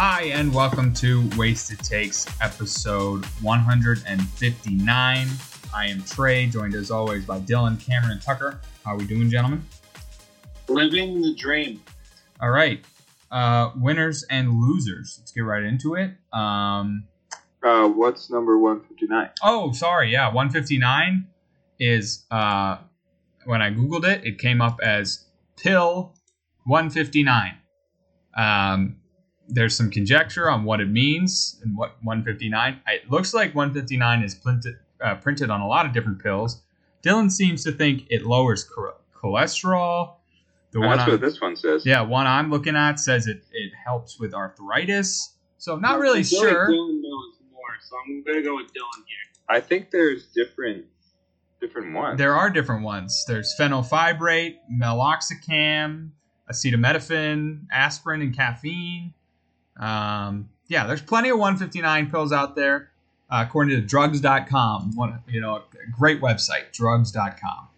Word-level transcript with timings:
Hi, 0.00 0.26
and 0.26 0.54
welcome 0.54 0.94
to 0.94 1.28
Wasted 1.36 1.80
Takes, 1.80 2.24
episode 2.40 3.26
159. 3.42 5.28
I 5.74 5.86
am 5.86 6.02
Trey, 6.04 6.46
joined 6.46 6.76
as 6.76 6.92
always 6.92 7.24
by 7.24 7.40
Dylan, 7.40 7.84
Cameron, 7.84 8.12
and 8.12 8.22
Tucker. 8.22 8.60
How 8.84 8.92
are 8.92 8.96
we 8.96 9.08
doing, 9.08 9.28
gentlemen? 9.28 9.66
Living 10.68 11.20
the 11.20 11.34
dream. 11.34 11.82
All 12.40 12.50
right. 12.50 12.84
Uh, 13.32 13.72
winners 13.74 14.24
and 14.30 14.60
losers. 14.60 15.16
Let's 15.18 15.32
get 15.32 15.40
right 15.40 15.64
into 15.64 15.96
it. 15.96 16.12
Um, 16.32 17.02
Uh, 17.60 17.88
what's 17.88 18.30
number 18.30 18.56
159? 18.56 19.30
oh, 19.42 19.72
sorry. 19.72 20.12
Yeah, 20.12 20.26
159 20.32 21.26
is, 21.80 22.24
uh, 22.30 22.76
when 23.46 23.60
I 23.60 23.72
Googled 23.72 24.04
it, 24.04 24.24
it 24.24 24.38
came 24.38 24.60
up 24.60 24.78
as 24.80 25.26
pill 25.56 26.14
159. 26.66 27.56
Um, 28.36 28.98
there's 29.48 29.74
some 29.76 29.90
conjecture 29.90 30.50
on 30.50 30.64
what 30.64 30.80
it 30.80 30.88
means 30.88 31.58
and 31.62 31.76
what 31.76 31.96
159. 32.02 32.80
It 32.86 33.10
looks 33.10 33.32
like 33.34 33.54
159 33.54 34.22
is 34.22 34.34
printed 34.34 34.76
uh, 35.02 35.14
printed 35.16 35.48
on 35.50 35.60
a 35.60 35.66
lot 35.66 35.86
of 35.86 35.92
different 35.92 36.22
pills. 36.22 36.62
Dylan 37.02 37.30
seems 37.30 37.62
to 37.64 37.72
think 37.72 38.04
it 38.10 38.26
lowers 38.26 38.68
cholesterol. 39.14 40.14
The 40.72 40.80
one 40.80 40.90
That's 40.98 41.00
I'm- 41.02 41.10
what 41.12 41.20
this 41.20 41.40
one 41.40 41.56
says. 41.56 41.86
yeah, 41.86 42.02
one 42.02 42.26
I'm 42.26 42.50
looking 42.50 42.76
at 42.76 43.00
says 43.00 43.26
it 43.26 43.42
it 43.52 43.72
helps 43.84 44.18
with 44.20 44.34
arthritis. 44.34 45.34
So 45.56 45.72
I'm 45.72 45.80
not 45.80 45.98
really 45.98 46.20
I 46.20 46.22
feel 46.24 46.40
like 46.40 46.50
sure. 46.50 46.68
Dylan 46.68 47.00
knows 47.00 47.34
more, 47.52 47.62
so 47.80 47.96
I'm 48.06 48.22
gonna 48.22 48.42
go 48.42 48.56
with 48.56 48.66
Dylan 48.66 49.04
here. 49.06 49.16
I 49.48 49.60
think 49.60 49.90
there's 49.90 50.26
different 50.26 50.84
different 51.60 51.94
ones. 51.94 52.18
There 52.18 52.34
are 52.36 52.50
different 52.50 52.82
ones. 52.84 53.24
There's 53.26 53.54
fenofibrate, 53.58 54.56
meloxicam, 54.72 56.10
acetaminophen, 56.50 57.66
aspirin, 57.72 58.20
and 58.22 58.36
caffeine. 58.36 59.14
Um, 59.78 60.48
yeah, 60.68 60.86
there's 60.86 61.02
plenty 61.02 61.30
of 61.30 61.38
159 61.38 62.10
pills 62.10 62.32
out 62.32 62.54
there. 62.56 62.90
Uh, 63.30 63.44
according 63.46 63.76
to 63.76 63.82
drugs.com, 63.82 64.96
one 64.96 65.18
you 65.28 65.40
know, 65.40 65.56
a 65.56 65.90
great 65.90 66.20
website, 66.20 66.72
drugs.com. 66.72 67.68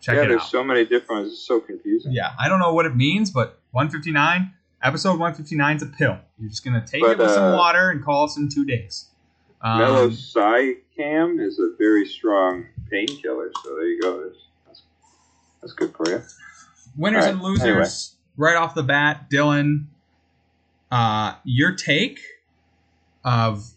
Check 0.00 0.14
yeah, 0.14 0.20
it 0.20 0.24
out. 0.24 0.28
Yeah, 0.30 0.36
there's 0.36 0.50
so 0.50 0.62
many 0.62 0.84
different 0.84 1.22
ones. 1.22 1.32
It's 1.32 1.42
so 1.42 1.60
confusing. 1.60 2.12
yeah, 2.12 2.32
I 2.38 2.48
don't 2.48 2.58
know 2.58 2.74
what 2.74 2.84
it 2.84 2.94
means, 2.94 3.30
but 3.30 3.58
159, 3.72 4.52
episode 4.82 5.12
159 5.12 5.76
is 5.76 5.82
a 5.82 5.86
pill. 5.86 6.18
You're 6.38 6.50
just 6.50 6.62
gonna 6.62 6.84
take 6.86 7.00
But, 7.00 7.12
it 7.12 7.18
with 7.18 7.30
some 7.30 7.54
uh, 7.54 7.56
water 7.56 7.90
and 7.90 8.04
call 8.04 8.24
us 8.24 8.36
in 8.36 8.50
two 8.50 8.66
days. 8.66 9.06
Um, 9.62 10.10
is 11.40 11.58
a 11.58 11.74
very 11.78 12.06
strong 12.06 12.66
painkiller, 12.90 13.50
so 13.62 13.74
there 13.76 13.86
you 13.86 14.00
go. 14.00 14.24
That's, 14.66 14.82
that's, 15.60 15.72
good 15.72 15.94
for 15.96 16.08
you. 16.08 16.22
winners 16.96 17.24
All 17.24 17.30
and 17.30 17.42
losers 17.42 17.64
anyway. 17.64 17.86
right 18.36 18.56
off 18.56 18.74
the 18.74 18.82
bat 18.82 19.28
dylan 19.30 19.86
uh 20.90 21.34
your 21.44 21.72
take 21.74 22.18
of 23.24 23.72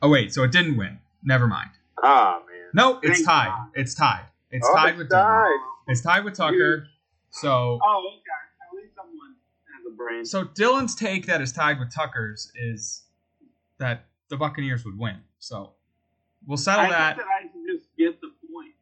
oh 0.00 0.08
wait 0.08 0.32
so 0.32 0.42
it 0.42 0.50
didn't 0.52 0.76
win 0.76 0.98
never 1.22 1.46
mind 1.46 1.70
Ah, 2.02 2.40
man. 2.48 2.56
no 2.74 2.98
it's 3.02 3.18
Thank 3.18 3.26
tied 3.26 3.46
God. 3.48 3.68
it's 3.74 3.94
tied 3.94 4.24
it's 4.50 4.66
Oh, 4.68 4.74
tied 4.74 4.96
with 4.98 5.10
tied. 5.10 5.58
it's 5.88 6.00
tied 6.00 6.24
with 6.24 6.34
tucker 6.36 6.86
so 7.30 7.78
Oh, 7.82 8.10
okay. 8.18 8.20
At 8.68 8.76
least 8.82 8.94
someone 8.96 9.34
has 9.74 9.86
a 9.92 9.96
brain. 9.96 10.24
so 10.24 10.44
dylan's 10.44 10.94
take 10.94 11.26
that 11.26 11.40
is 11.40 11.52
tied 11.52 11.78
with 11.78 11.94
tucker's 11.94 12.50
is 12.56 13.04
that 13.78 14.06
the 14.28 14.36
buccaneers 14.36 14.84
would 14.84 14.98
win 14.98 15.18
so 15.38 15.72
we'll 16.46 16.56
settle 16.58 16.86
I 16.86 16.90
that 16.90 17.16
that 17.18 17.26
I 17.26 17.42
can 17.46 17.64
just 17.72 17.86
get 17.96 18.20
the 18.20 18.28
point. 18.52 18.74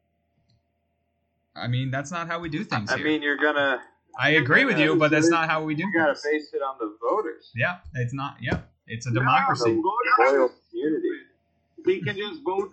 i 1.55 1.67
mean 1.67 1.91
that's 1.91 2.09
not 2.11 2.27
how 2.27 2.39
we 2.39 2.49
do 2.49 2.63
things 2.63 2.91
I 2.91 2.95
here 2.97 3.05
mean, 3.05 3.21
you're 3.21 3.37
gonna 3.37 3.79
i 4.19 4.31
agree 4.31 4.65
with 4.65 4.77
you 4.79 4.95
but 4.95 5.11
that's 5.11 5.29
not 5.29 5.49
how 5.49 5.63
we 5.63 5.73
do 5.75 5.83
it. 5.83 5.87
you 5.87 5.93
gotta 5.99 6.13
base 6.23 6.51
it 6.53 6.61
on 6.61 6.75
the 6.79 6.95
voters. 7.01 7.51
yeah 7.55 7.77
it's 7.95 8.13
not 8.13 8.37
yeah 8.41 8.59
it's 8.87 9.05
a 9.05 9.11
No, 9.11 9.21
democracy 9.21 9.71
the 9.73 9.81
Loyal 9.81 10.47
voters- 10.47 10.51
community. 10.69 11.07
We 11.85 12.01
can 12.01 12.15
just 12.15 12.43
vote. 12.43 12.71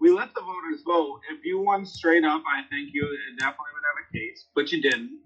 We 0.00 0.10
let 0.10 0.34
the 0.34 0.40
voters 0.42 0.82
vote. 0.84 1.20
If 1.30 1.44
you 1.46 1.60
won 1.60 1.86
straight 1.86 2.24
up, 2.24 2.42
I 2.46 2.62
think 2.68 2.90
you 2.92 3.02
definitely 3.38 3.72
would 3.74 3.82
have 3.88 4.04
a 4.08 4.12
case, 4.12 4.44
but 4.54 4.70
you 4.72 4.82
didn't. 4.82 5.18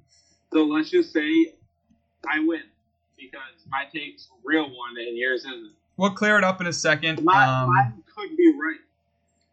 So 0.53 0.65
let's 0.65 0.91
just 0.91 1.13
say 1.13 1.55
I 2.29 2.39
win 2.41 2.63
because 3.17 3.41
my 3.69 3.87
take's 3.93 4.29
a 4.33 4.37
real 4.45 4.65
one 4.65 4.97
and 4.99 5.17
yours 5.19 5.41
isn't. 5.41 5.73
We'll 5.97 6.11
clear 6.13 6.39
it 6.39 6.45
up 6.45 6.61
in 6.61 6.67
a 6.69 6.73
second. 6.73 7.23
My, 7.25 7.45
Um, 7.45 7.75
mine 7.75 8.03
could 8.15 8.37
be 8.37 8.53
right. 8.61 8.81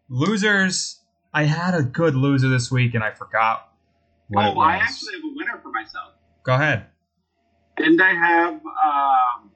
losers. 0.09 0.99
I 1.33 1.43
had 1.45 1.73
a 1.73 1.81
good 1.83 2.15
loser 2.15 2.49
this 2.49 2.69
week 2.71 2.93
and 2.93 3.03
I 3.03 3.11
forgot 3.11 3.70
what 4.31 4.45
it 4.45 4.49
oh, 4.49 4.53
was. 4.55 4.67
I 4.67 4.75
actually 4.77 5.13
have 5.15 5.23
a 5.23 5.33
winner 5.35 5.59
for 5.61 5.69
myself. 5.69 6.13
Go 6.43 6.53
ahead. 6.53 6.85
Didn't 7.77 8.01
I 8.01 8.13
have 8.13 8.53
um 8.53 9.51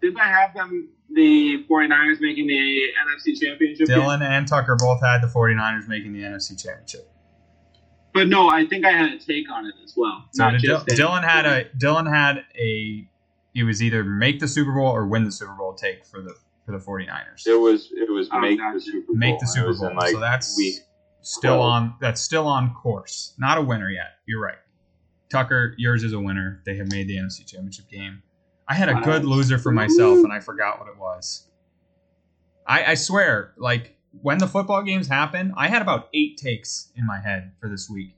didn't 0.00 0.20
I 0.20 0.28
have 0.28 0.54
them 0.54 0.88
the 1.12 1.64
49ers 1.70 2.20
making 2.20 2.46
the 2.46 2.54
NFC 2.54 3.38
championship? 3.40 3.86
game? 3.88 3.98
Dylan 3.98 4.22
and 4.22 4.46
Tucker 4.46 4.76
both 4.76 5.00
had 5.00 5.20
the 5.22 5.26
49ers 5.28 5.88
making 5.88 6.12
the 6.12 6.20
NFC 6.22 6.60
Championship. 6.60 7.08
But 8.12 8.28
no, 8.28 8.48
I 8.48 8.66
think 8.66 8.84
I 8.86 8.92
had 8.92 9.12
a 9.12 9.18
take 9.18 9.50
on 9.50 9.66
it 9.66 9.74
as 9.84 9.94
well. 9.96 10.24
So 10.32 10.44
not 10.44 10.52
did 10.52 10.62
Dil- 10.62 10.80
Dylan 10.80 11.22
had 11.22 11.44
a 11.44 11.64
Dylan 11.76 12.10
had 12.10 12.44
a 12.58 13.06
it 13.54 13.64
was 13.64 13.82
either 13.82 14.04
make 14.04 14.40
the 14.40 14.48
Super 14.48 14.72
Bowl 14.72 14.86
or 14.88 15.06
win 15.06 15.24
the 15.24 15.32
Super 15.32 15.54
Bowl 15.54 15.74
take 15.74 16.04
for 16.04 16.22
the 16.22 16.34
for 16.64 16.72
the 16.72 16.78
49ers. 16.78 17.46
It 17.46 17.60
was 17.60 17.92
it 17.92 18.10
was 18.10 18.28
Oh, 18.32 18.40
make 18.40 18.58
gotcha. 18.58 18.74
the 18.78 18.80
Super 18.80 19.06
Bowl. 19.08 19.16
Make 19.16 19.38
the 19.38 19.46
Super 19.46 19.74
Bowl. 19.74 19.94
like, 19.94 20.12
so 20.12 20.20
that's 20.20 20.56
week. 20.56 20.76
Still 21.26 21.56
12. 21.56 21.60
on 21.60 21.94
that's 22.00 22.20
still 22.20 22.46
on 22.46 22.72
course. 22.74 23.34
Not 23.38 23.58
a 23.58 23.62
winner 23.62 23.90
yet. 23.90 24.18
You're 24.26 24.40
right. 24.40 24.58
Tucker, 25.28 25.74
yours 25.76 26.04
is 26.04 26.12
a 26.12 26.20
winner. 26.20 26.62
They 26.64 26.76
have 26.76 26.90
made 26.90 27.08
the 27.08 27.16
NFC 27.16 27.44
Championship 27.44 27.90
game. 27.90 28.22
I 28.68 28.74
had 28.74 28.88
a 28.88 29.00
good 29.00 29.24
loser 29.24 29.58
for 29.58 29.72
myself 29.72 30.18
and 30.18 30.32
I 30.32 30.40
forgot 30.40 30.78
what 30.78 30.88
it 30.88 30.96
was. 30.96 31.48
I, 32.66 32.92
I 32.92 32.94
swear, 32.94 33.52
like 33.56 33.96
when 34.22 34.38
the 34.38 34.46
football 34.46 34.82
games 34.82 35.08
happen, 35.08 35.52
I 35.56 35.68
had 35.68 35.82
about 35.82 36.08
eight 36.14 36.36
takes 36.36 36.90
in 36.96 37.06
my 37.06 37.20
head 37.20 37.52
for 37.60 37.68
this 37.68 37.88
week. 37.88 38.14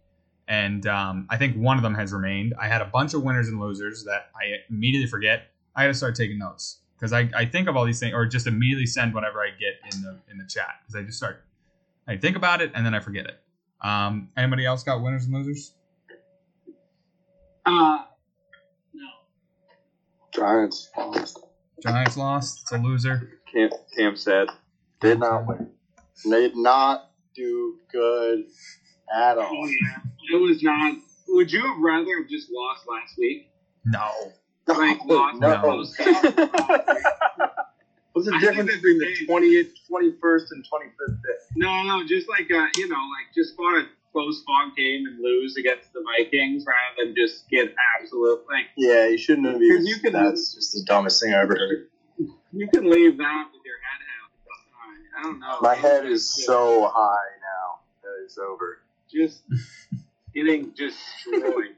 And 0.46 0.86
um, 0.86 1.26
I 1.28 1.36
think 1.36 1.56
one 1.56 1.76
of 1.76 1.82
them 1.82 1.94
has 1.94 2.12
remained. 2.12 2.54
I 2.58 2.68
had 2.68 2.80
a 2.80 2.86
bunch 2.86 3.12
of 3.12 3.22
winners 3.22 3.48
and 3.48 3.60
losers 3.60 4.04
that 4.04 4.30
I 4.34 4.56
immediately 4.70 5.08
forget. 5.08 5.50
I 5.76 5.82
had 5.82 5.88
to 5.88 5.94
start 5.94 6.14
taking 6.14 6.38
notes 6.38 6.78
because 6.96 7.12
I, 7.12 7.30
I 7.34 7.44
think 7.44 7.68
of 7.68 7.76
all 7.76 7.84
these 7.84 8.00
things 8.00 8.14
or 8.14 8.26
just 8.26 8.46
immediately 8.46 8.86
send 8.86 9.12
whatever 9.12 9.40
I 9.40 9.50
get 9.50 9.94
in 9.94 10.02
the 10.02 10.18
in 10.30 10.38
the 10.38 10.46
chat 10.46 10.80
because 10.82 10.96
I 10.96 11.02
just 11.04 11.18
start 11.18 11.44
I 12.08 12.16
think 12.16 12.36
about 12.36 12.60
it 12.62 12.72
and 12.74 12.84
then 12.86 12.94
I 12.94 13.00
forget 13.00 13.26
it. 13.26 13.38
Um, 13.80 14.30
anybody 14.36 14.64
else 14.64 14.82
got 14.82 15.02
winners 15.02 15.26
and 15.26 15.34
losers? 15.34 15.74
uh 17.66 18.02
no. 18.94 19.06
Giants 20.34 20.90
lost. 20.96 21.38
Giants 21.82 22.16
lost. 22.16 22.60
It's 22.62 22.72
a 22.72 22.78
loser. 22.78 23.40
Cam, 23.52 23.68
Cam 23.96 24.16
said. 24.16 24.48
Did 25.00 25.20
not 25.20 25.46
win. 25.46 25.70
They 26.24 26.48
Did 26.48 26.56
not 26.56 27.10
do 27.36 27.76
good 27.92 28.44
at 29.14 29.36
Oh 29.38 29.42
all. 29.42 29.68
yeah. 29.68 29.98
It 30.32 30.40
was 30.40 30.62
not 30.62 30.94
would 31.28 31.52
you 31.52 31.60
have 31.60 31.78
rather 31.78 32.20
have 32.20 32.28
just 32.28 32.48
lost 32.50 32.84
last 32.88 33.18
week? 33.18 33.50
No. 33.84 34.10
Like 34.66 34.98
lost 35.04 35.40
no. 35.40 35.84
What's 38.18 38.28
the 38.30 38.34
I 38.34 38.40
difference 38.40 38.74
between 38.74 38.98
the 38.98 39.04
the 39.04 39.26
20th, 39.32 39.68
21st, 39.88 40.42
and 40.50 40.64
25th 40.64 41.22
day? 41.22 41.38
No, 41.54 41.84
no, 41.84 42.04
just 42.04 42.28
like 42.28 42.50
uh, 42.50 42.66
you 42.76 42.88
know, 42.88 42.96
like 42.96 43.32
just 43.32 43.54
fought 43.54 43.76
a 43.78 43.84
close 44.10 44.42
fought 44.44 44.74
game 44.74 45.06
and 45.06 45.20
lose 45.22 45.56
against 45.56 45.92
the 45.92 46.02
Vikings 46.02 46.64
rather 46.66 47.04
than 47.06 47.14
just 47.16 47.48
get 47.48 47.72
absolute 48.00 48.40
like 48.50 48.66
Yeah, 48.76 49.06
you 49.06 49.18
shouldn't 49.18 49.46
have 49.46 49.60
Because 49.60 49.86
you 49.86 50.00
can- 50.00 50.14
that's 50.14 50.52
just 50.52 50.72
the 50.72 50.82
dumbest 50.84 51.22
thing 51.22 51.32
I 51.32 51.42
ever 51.42 51.54
heard. 51.54 51.86
you 52.52 52.66
can 52.74 52.90
leave 52.90 53.18
that 53.18 53.44
with 53.52 53.62
your 53.64 53.76
head 53.78 54.00
held. 54.10 54.30
I 55.16 55.22
don't 55.22 55.38
know. 55.38 55.58
My 55.62 55.76
head 55.76 56.04
is 56.04 56.28
so 56.28 56.90
high 56.92 57.30
now 57.40 57.78
that 58.02 58.24
it's 58.24 58.36
over. 58.36 58.80
just 59.12 59.42
getting 60.34 60.72
just 60.76 60.98
destroyed. 61.24 61.76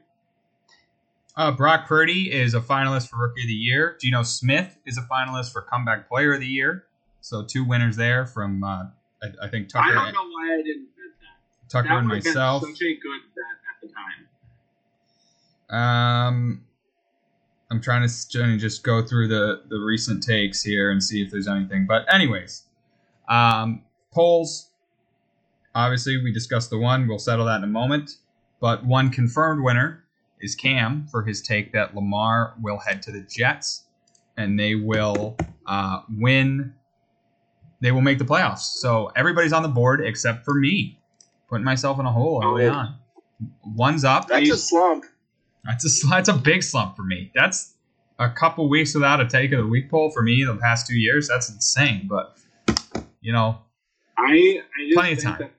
Uh, 1.37 1.51
Brock 1.51 1.87
Purdy 1.87 2.31
is 2.31 2.53
a 2.53 2.59
finalist 2.59 3.09
for 3.09 3.17
Rookie 3.17 3.41
of 3.41 3.47
the 3.47 3.53
Year. 3.53 3.97
Geno 4.01 4.23
Smith 4.23 4.77
is 4.85 4.97
a 4.97 5.01
finalist 5.01 5.53
for 5.53 5.61
Comeback 5.61 6.09
Player 6.09 6.33
of 6.33 6.41
the 6.41 6.47
Year. 6.47 6.85
So 7.21 7.43
two 7.43 7.63
winners 7.63 7.95
there 7.95 8.25
from 8.25 8.63
uh, 8.63 8.85
I, 9.23 9.27
I 9.43 9.47
think 9.47 9.69
Tucker. 9.69 9.89
I 9.89 9.93
don't 9.93 10.05
and, 10.07 10.13
know 10.13 10.23
why 10.23 10.57
I 10.59 10.61
didn't 10.63 10.87
bet 10.95 11.05
that. 11.19 11.69
Tucker 11.69 11.87
that 11.87 11.97
and 11.99 12.11
have 12.11 12.23
been 12.23 12.33
myself. 12.33 12.63
such 12.63 12.81
a 12.81 12.95
good 12.95 13.21
bet 13.35 13.45
at 13.69 13.81
the 13.81 13.87
time. 15.69 15.79
Um, 15.79 16.65
I'm 17.69 17.79
trying 17.79 18.07
to, 18.07 18.29
trying 18.29 18.51
to 18.51 18.57
just 18.57 18.83
go 18.83 19.01
through 19.01 19.29
the 19.29 19.63
the 19.69 19.79
recent 19.79 20.23
takes 20.23 20.61
here 20.61 20.91
and 20.91 21.01
see 21.01 21.21
if 21.23 21.31
there's 21.31 21.47
anything. 21.47 21.85
But 21.87 22.13
anyways, 22.13 22.63
um, 23.29 23.83
polls. 24.11 24.67
Obviously, 25.73 26.21
we 26.21 26.33
discussed 26.33 26.69
the 26.69 26.77
one. 26.77 27.07
We'll 27.07 27.17
settle 27.17 27.45
that 27.45 27.57
in 27.57 27.63
a 27.63 27.67
moment. 27.67 28.17
But 28.59 28.85
one 28.85 29.09
confirmed 29.09 29.63
winner 29.63 30.03
is 30.41 30.55
Cam 30.55 31.07
for 31.11 31.23
his 31.23 31.41
take 31.41 31.71
that 31.73 31.95
Lamar 31.95 32.53
will 32.61 32.77
head 32.79 33.01
to 33.03 33.11
the 33.11 33.21
Jets 33.21 33.83
and 34.37 34.59
they 34.59 34.75
will 34.75 35.37
uh, 35.65 36.01
win. 36.09 36.73
They 37.81 37.91
will 37.91 38.01
make 38.01 38.17
the 38.19 38.25
playoffs. 38.25 38.59
So 38.79 39.11
everybody's 39.15 39.53
on 39.53 39.63
the 39.63 39.69
board 39.69 40.01
except 40.01 40.45
for 40.45 40.53
me, 40.53 40.99
putting 41.49 41.65
myself 41.65 41.99
in 41.99 42.05
a 42.05 42.11
hole 42.11 42.41
early 42.43 42.65
Oh. 42.67 42.71
on. 42.73 42.95
One's 43.65 44.03
up. 44.03 44.27
That's 44.27 44.49
a 44.51 44.57
slump. 44.57 45.05
That's 45.65 46.03
a 46.03 46.07
that's 46.07 46.29
a 46.29 46.33
big 46.33 46.61
slump 46.63 46.95
for 46.95 47.03
me. 47.03 47.31
That's 47.33 47.73
a 48.19 48.29
couple 48.29 48.69
weeks 48.69 48.93
without 48.93 49.19
a 49.19 49.27
take 49.27 49.51
of 49.51 49.59
the 49.59 49.67
week 49.67 49.89
poll 49.89 50.11
for 50.11 50.21
me 50.21 50.43
the 50.43 50.55
past 50.57 50.85
two 50.87 50.97
years. 50.97 51.27
That's 51.27 51.49
insane. 51.49 52.07
But 52.07 52.37
you 53.21 53.33
know, 53.33 53.57
I 54.17 54.61
I 54.79 54.91
Plenty 54.93 55.13
of 55.13 55.19
time. 55.23 55.39
the 55.39 55.49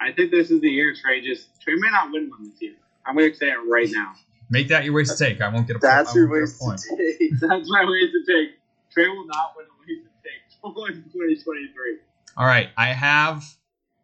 I 0.00 0.12
think 0.12 0.30
this 0.30 0.50
is 0.50 0.60
the 0.60 0.68
year 0.68 0.94
Trey 1.00 1.20
just 1.20 1.60
Trey 1.60 1.74
may 1.74 1.90
not 1.90 2.10
win 2.10 2.30
one 2.30 2.50
this 2.50 2.60
year. 2.60 2.74
I'm 3.06 3.14
gonna 3.16 3.34
say 3.34 3.50
it 3.50 3.58
right 3.68 3.88
now. 3.92 4.14
make 4.48 4.68
that 4.68 4.84
your 4.84 4.94
waste 4.94 5.16
to 5.18 5.24
take. 5.24 5.40
I 5.40 5.48
won't 5.48 5.66
get 5.66 5.76
a 5.76 5.78
point. 5.78 5.82
That's 5.82 6.10
I 6.10 6.14
your 6.14 6.28
won't 6.28 6.42
waste 6.42 6.60
to 6.60 6.96
take. 6.96 7.30
That's 7.40 7.70
my 7.70 7.84
wasted 7.86 8.26
take. 8.26 8.58
Trey 8.92 9.08
will 9.08 9.26
not 9.26 9.52
win 9.56 9.66
a 9.66 9.76
wasted 9.80 10.10
take 10.22 10.94
in 10.96 11.02
2023. 11.10 11.98
All 12.36 12.46
right, 12.46 12.70
I 12.76 12.88
have 12.88 13.44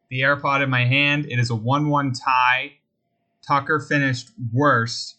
the 0.09 0.21
AirPod 0.21 0.63
in 0.63 0.71
my 0.71 0.85
hand. 0.85 1.27
It 1.27 1.39
is 1.39 1.51
a 1.51 1.57
one-one 1.57 2.13
tie. 2.13 2.75
Tucker 3.47 3.81
finished 3.81 4.31
worst 4.53 5.17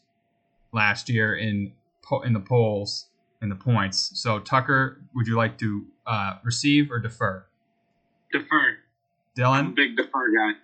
last 0.74 1.09
year 1.09 1.35
in 1.35 1.74
po- 2.01 2.21
in 2.21 2.33
the 2.33 2.39
polls 2.39 3.07
in 3.41 3.50
the 3.50 3.56
points. 3.56 4.12
So 4.15 4.39
Tucker, 4.39 5.01
would 5.15 5.27
you 5.27 5.35
like 5.35 5.57
to 5.59 5.85
uh, 6.06 6.35
receive 6.44 6.91
or 6.91 7.00
defer? 7.00 7.45
Defer. 8.31 8.45
I'm 8.45 8.75
a 9.35 9.39
Dylan, 9.39 9.75
big 9.75 9.95
defer 9.95 10.29
guy. 10.31 10.57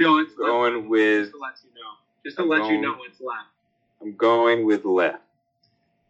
Dylan, 0.00 0.24
it's 0.24 0.34
Going 0.34 0.74
left. 0.76 0.88
with 0.88 1.22
just 1.24 1.32
to 1.32 1.38
let 1.38 1.54
you 1.62 1.70
know. 1.74 1.90
Just 2.24 2.36
to 2.38 2.44
let 2.44 2.70
you 2.70 2.80
know 2.80 2.96
it's 3.08 3.20
left. 3.20 3.48
I'm 4.02 4.14
going 4.16 4.64
with 4.66 4.84
left. 4.84 5.22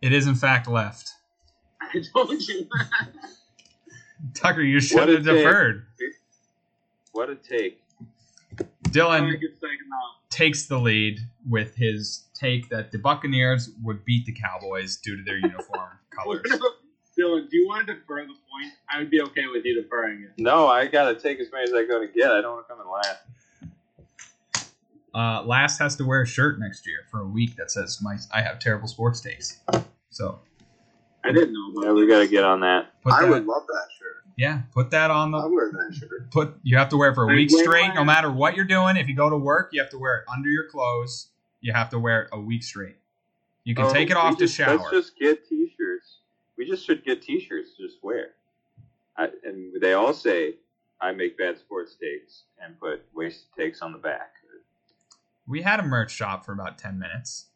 it 0.02 0.12
is 0.12 0.26
in 0.26 0.34
fact 0.34 0.66
left. 0.68 1.12
I 1.80 2.02
told 2.12 2.30
you. 2.30 2.66
That. 2.78 3.12
Tucker, 4.34 4.62
you 4.62 4.80
should 4.80 4.96
What 4.98 5.08
have 5.08 5.20
a 5.26 5.30
take. 5.30 5.36
deferred. 5.44 5.86
What 7.12 7.30
a 7.30 7.34
take. 7.36 7.80
Dylan 8.84 9.30
think 9.30 9.42
it's 9.42 9.60
second 9.60 9.90
off. 9.92 10.16
takes 10.30 10.66
the 10.66 10.78
lead 10.78 11.18
with 11.48 11.74
his 11.76 12.24
take 12.34 12.68
that 12.70 12.90
the 12.92 12.98
Buccaneers 12.98 13.70
would 13.82 14.04
beat 14.04 14.24
the 14.24 14.32
Cowboys 14.32 14.96
due 14.96 15.16
to 15.16 15.22
their 15.22 15.36
uniform 15.38 15.90
colors. 16.10 16.42
Dylan, 17.18 17.48
do 17.50 17.56
you 17.56 17.66
want 17.68 17.86
to 17.86 17.94
defer 17.94 18.22
the 18.22 18.26
point? 18.26 18.72
I 18.92 18.98
would 18.98 19.10
be 19.10 19.20
okay 19.20 19.46
with 19.52 19.64
you 19.64 19.80
deferring 19.82 20.22
it. 20.22 20.30
No, 20.38 20.66
I 20.66 20.86
gotta 20.86 21.14
take 21.14 21.38
as 21.40 21.48
many 21.52 21.64
as 21.64 21.72
I 21.74 21.84
gotta 21.84 22.08
get. 22.08 22.30
I 22.32 22.40
don't 22.40 22.54
want 22.54 22.66
to 22.68 22.74
come 22.74 22.82
in 22.84 22.90
last. 22.90 23.20
Uh, 25.14 25.42
last 25.44 25.78
has 25.78 25.94
to 25.96 26.04
wear 26.04 26.22
a 26.22 26.26
shirt 26.26 26.58
next 26.58 26.86
year 26.86 26.98
for 27.10 27.20
a 27.20 27.26
week 27.26 27.54
that 27.56 27.70
says 27.70 28.00
my 28.02 28.16
I 28.32 28.40
have 28.42 28.58
terrible 28.58 28.88
sports 28.88 29.20
takes. 29.20 29.60
So 30.10 30.40
I 31.22 31.30
didn't 31.32 31.52
know 31.52 31.70
about 31.70 31.84
Yeah, 31.86 31.92
we 31.92 32.06
gotta 32.08 32.26
get 32.26 32.44
on 32.44 32.60
that. 32.60 33.00
put 33.02 33.12
I 33.12 33.22
that, 33.22 33.28
would 33.30 33.46
love 33.46 33.62
that 33.68 33.86
shirt. 33.98 34.24
yeah, 34.36 34.62
put 34.72 34.90
that 34.90 35.10
on 35.12 35.30
the. 35.30 35.38
I 35.38 35.42
the 35.42 35.48
wear 35.50 35.70
that 35.70 35.94
shirt. 35.94 36.30
put. 36.32 36.54
You 36.64 36.76
have 36.78 36.88
to 36.88 36.96
wear 36.96 37.10
it 37.10 37.14
for 37.14 37.24
a 37.30 37.34
week 37.34 37.50
straight, 37.50 37.88
wait. 37.88 37.94
no 37.94 38.04
matter 38.04 38.30
what 38.32 38.56
you're 38.56 38.64
doing. 38.64 38.96
If 38.96 39.08
you 39.08 39.14
go 39.14 39.30
to 39.30 39.36
work, 39.36 39.68
you 39.72 39.80
have 39.80 39.90
to 39.90 39.98
wear 39.98 40.18
it 40.18 40.24
under 40.32 40.48
your 40.48 40.68
clothes. 40.68 41.28
You 41.60 41.72
have 41.72 41.88
to 41.90 41.98
wear 41.98 42.22
it 42.22 42.28
a 42.32 42.40
week 42.40 42.62
straight. 42.64 42.96
You 43.62 43.74
can 43.74 43.86
Oh, 43.86 43.92
take 43.92 44.10
it 44.10 44.16
off 44.16 44.36
just- 44.38 44.56
to 44.56 44.62
shower. 44.64 44.76
Let's 44.78 44.90
just 44.90 45.18
get 45.18 45.48
t-shirts. 45.48 46.18
We 46.58 46.66
just 46.68 46.84
should 46.84 47.02
get 47.04 47.22
t-shirts 47.22 47.76
to 47.76 47.86
just 47.86 48.02
wear. 48.02 48.32
I, 49.16 49.30
and 49.44 49.80
they 49.80 49.94
all 49.94 50.12
say, 50.12 50.56
"I 51.00 51.12
make 51.12 51.38
bad 51.38 51.56
sports 51.58 51.94
takes," 51.94 52.42
and 52.60 52.78
put 52.80 53.04
wasted 53.14 53.46
takes 53.56 53.80
on 53.80 53.92
the 53.92 53.98
back. 53.98 54.32
We 55.46 55.62
had 55.62 55.80
a 55.80 55.82
merch 55.82 56.10
shop 56.12 56.44
for 56.44 56.52
about 56.52 56.78
ten 56.78 56.98
minutes. 56.98 57.46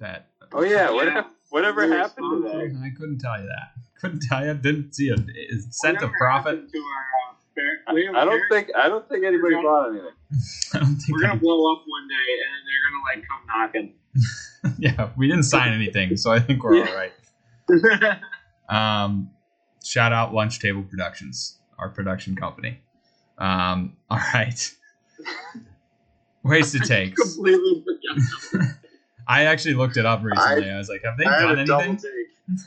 That 0.00 0.28
Oh 0.52 0.62
yeah, 0.62 0.70
Yeah. 0.88 0.90
whatever, 0.90 1.26
whatever 1.50 1.86
Very 1.86 1.98
happened 2.00 2.42
to 2.44 2.48
that? 2.48 2.82
I 2.84 2.90
couldn't 2.98 3.18
tell 3.18 3.40
you 3.40 3.46
that. 3.46 3.72
Couldn't 4.00 4.20
tell 4.28 4.44
you. 4.44 4.52
Didn't 4.52 4.94
see 4.94 5.08
a, 5.08 5.14
a 5.14 5.58
cent 5.70 6.02
of 6.02 6.10
profit. 6.20 6.70
To 6.70 6.78
our, 6.78 7.32
uh, 7.32 7.34
fair, 7.54 7.78
I, 7.88 7.94
we 7.94 8.04
have 8.04 8.14
a 8.14 8.18
I 8.18 8.24
don't 8.26 8.40
fair- 8.40 8.48
think 8.50 8.76
I 8.76 8.88
don't 8.90 9.08
think 9.08 9.24
anybody 9.24 9.54
We're 9.54 9.62
bought 9.62 9.88
anything. 9.88 10.10
I 10.74 10.78
don't 10.80 10.96
think. 10.96 11.12
we're 11.16 11.22
gonna 11.22 11.32
I- 11.34 11.38
blow 11.38 11.72
up 11.72 11.82
one 11.86 12.06
day, 12.06 12.14
and 12.44 12.52
then 12.52 12.62
they're 12.66 12.84
gonna 12.90 13.04
like 13.08 13.24
come 13.26 13.46
knocking. 13.48 13.94
yeah, 15.06 15.10
we 15.16 15.28
didn't 15.28 15.44
sign 15.44 15.72
anything, 15.72 16.16
so 16.18 16.30
I 16.30 16.40
think 16.40 16.62
we're 16.62 16.76
Yeah. 16.76 16.88
all 16.90 16.94
right. 16.94 17.12
Um, 18.68 19.30
shout 19.84 20.12
out 20.12 20.34
Lunch 20.34 20.58
Table 20.60 20.82
Productions, 20.82 21.58
our 21.78 21.88
production 21.88 22.36
company. 22.36 22.80
Um, 23.38 23.96
all 24.10 24.18
right. 24.34 24.72
Wasted 26.48 26.84
takes. 26.84 27.20
Completely 27.34 27.84
forgot. 27.84 28.68
I 29.28 29.44
actually 29.44 29.74
looked 29.74 29.96
it 29.96 30.06
up 30.06 30.22
recently. 30.22 30.70
I, 30.70 30.78
was 30.78 30.88
like, 30.88 31.02
have 31.04 31.18
they 31.18 31.24
I 31.24 31.40
had 31.40 31.46
done 31.48 31.58
a 31.58 31.66
double 31.66 31.82
anything? 31.82 31.98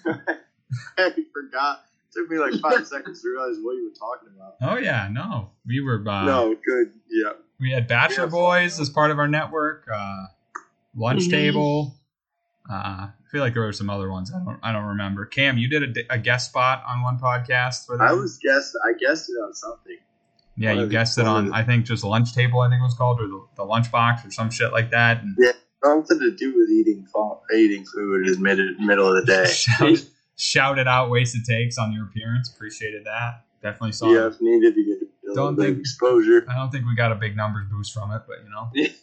take. 0.05 0.15
I 0.97 1.11
forgot. 1.33 1.85
It 2.09 2.19
took 2.19 2.29
me 2.29 2.37
like 2.37 2.53
five 2.61 2.85
seconds 2.87 3.21
to 3.21 3.29
realize 3.29 3.55
what 3.61 3.73
you 3.73 3.85
were 3.89 3.95
talking 3.97 4.29
about. 4.35 4.55
Oh 4.61 4.77
yeah, 4.77 5.07
no, 5.11 5.51
we 5.65 5.79
were. 5.79 6.03
Uh, 6.07 6.25
no, 6.25 6.55
good. 6.65 6.91
Yeah. 7.09 7.33
we 7.59 7.71
had 7.71 7.87
Bachelor 7.87 8.25
Yeah. 8.25 8.29
Boys 8.31 8.79
as 8.79 8.89
part 8.89 9.11
of 9.11 9.19
our 9.19 9.27
network. 9.27 9.87
Uh, 9.93 10.25
Lunch 10.95 11.23
Mhm. 11.27 11.31
Table. 11.31 11.95
Uh, 12.69 12.73
I 12.73 13.11
feel 13.31 13.41
like 13.41 13.53
there 13.53 13.63
were 13.63 13.71
some 13.73 13.89
other 13.89 14.11
ones. 14.11 14.31
I 14.33 14.43
don't. 14.43 14.59
I 14.61 14.71
don't 14.73 14.85
remember. 14.85 15.25
Cam, 15.25 15.57
you 15.57 15.69
did 15.69 15.97
a, 15.97 16.13
a 16.15 16.17
guest 16.19 16.49
spot 16.49 16.83
on 16.87 17.03
one 17.03 17.19
podcast 17.19 17.85
for 17.85 17.95
them. 17.97 18.05
I 18.07 18.13
was 18.13 18.37
guessed. 18.37 18.75
I 18.83 18.93
guessed 18.99 19.29
it 19.29 19.33
on 19.33 19.53
something. 19.53 19.97
Yeah, 20.59 20.73
you 20.73 20.88
guessed 20.88 21.17
it 21.17 21.25
on 21.25 21.53
I 21.53 21.63
think 21.63 21.85
just 21.85 22.03
lunch 22.03 22.35
table 22.35 22.59
I 22.59 22.69
think 22.69 22.81
it 22.81 22.83
was 22.83 22.94
called 22.94 23.21
or 23.21 23.27
the, 23.27 23.45
the 23.56 23.63
lunch 23.63 23.91
box 23.91 24.25
or 24.25 24.31
some 24.31 24.51
shit 24.51 24.73
like 24.73 24.91
that. 24.91 25.23
And 25.23 25.38
Something 25.83 26.19
to 26.19 26.35
do 26.35 26.53
with 26.57 26.69
eating 26.69 27.07
eating 27.56 27.85
food 27.85 28.27
in 28.27 28.41
mid 28.41 28.59
middle 28.79 29.15
of 29.15 29.25
the 29.25 29.31
day. 29.31 29.50
shout, 29.50 30.06
shouted 30.35 30.88
out 30.89 31.09
wasted 31.09 31.45
takes 31.45 31.77
on 31.77 31.94
your 31.94 32.06
appearance. 32.06 32.51
Appreciated 32.53 33.06
that. 33.06 33.45
Definitely 33.63 33.94
saw. 33.94 34.11
Yeah, 34.11 34.27
if 34.27 34.41
needed 34.41 34.75
to 34.75 34.83
get 34.83 34.97
a 35.01 35.07
little 35.29 35.45
Don't 35.45 35.56
think- 35.57 35.75
of 35.75 35.79
exposure. 35.79 36.45
I 36.50 36.56
don't 36.56 36.69
think 36.69 36.85
we 36.85 36.95
got 36.95 37.13
a 37.13 37.15
big 37.15 37.38
numbers 37.38 37.65
boost 37.71 37.94
from 37.94 38.12
it, 38.12 38.23
but 38.27 38.38
you 38.44 38.50
know. 38.50 38.89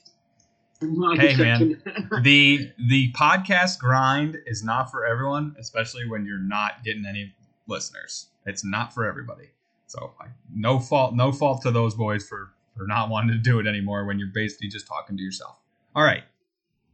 Hey, 0.78 1.34
man. 1.36 1.80
the 2.20 2.70
the 2.78 3.10
podcast 3.12 3.78
grind 3.78 4.36
is 4.44 4.62
not 4.62 4.90
for 4.90 5.06
everyone, 5.06 5.56
especially 5.58 6.06
when 6.06 6.26
you're 6.26 6.38
not 6.38 6.84
getting 6.84 7.06
any 7.06 7.34
listeners. 7.66 8.26
It's 8.44 8.62
not 8.62 8.92
for 8.92 9.06
everybody. 9.06 9.52
So 9.86 10.14
I, 10.20 10.26
no 10.54 10.78
fault, 10.78 11.14
no 11.14 11.32
fault 11.32 11.62
to 11.62 11.70
those 11.70 11.94
boys 11.94 12.26
for 12.26 12.52
for 12.76 12.86
not 12.86 13.08
wanting 13.08 13.30
to 13.30 13.38
do 13.38 13.58
it 13.58 13.66
anymore 13.66 14.04
when 14.04 14.18
you're 14.18 14.28
basically 14.28 14.68
just 14.68 14.86
talking 14.86 15.16
to 15.16 15.22
yourself. 15.22 15.58
All 15.94 16.04
right, 16.04 16.24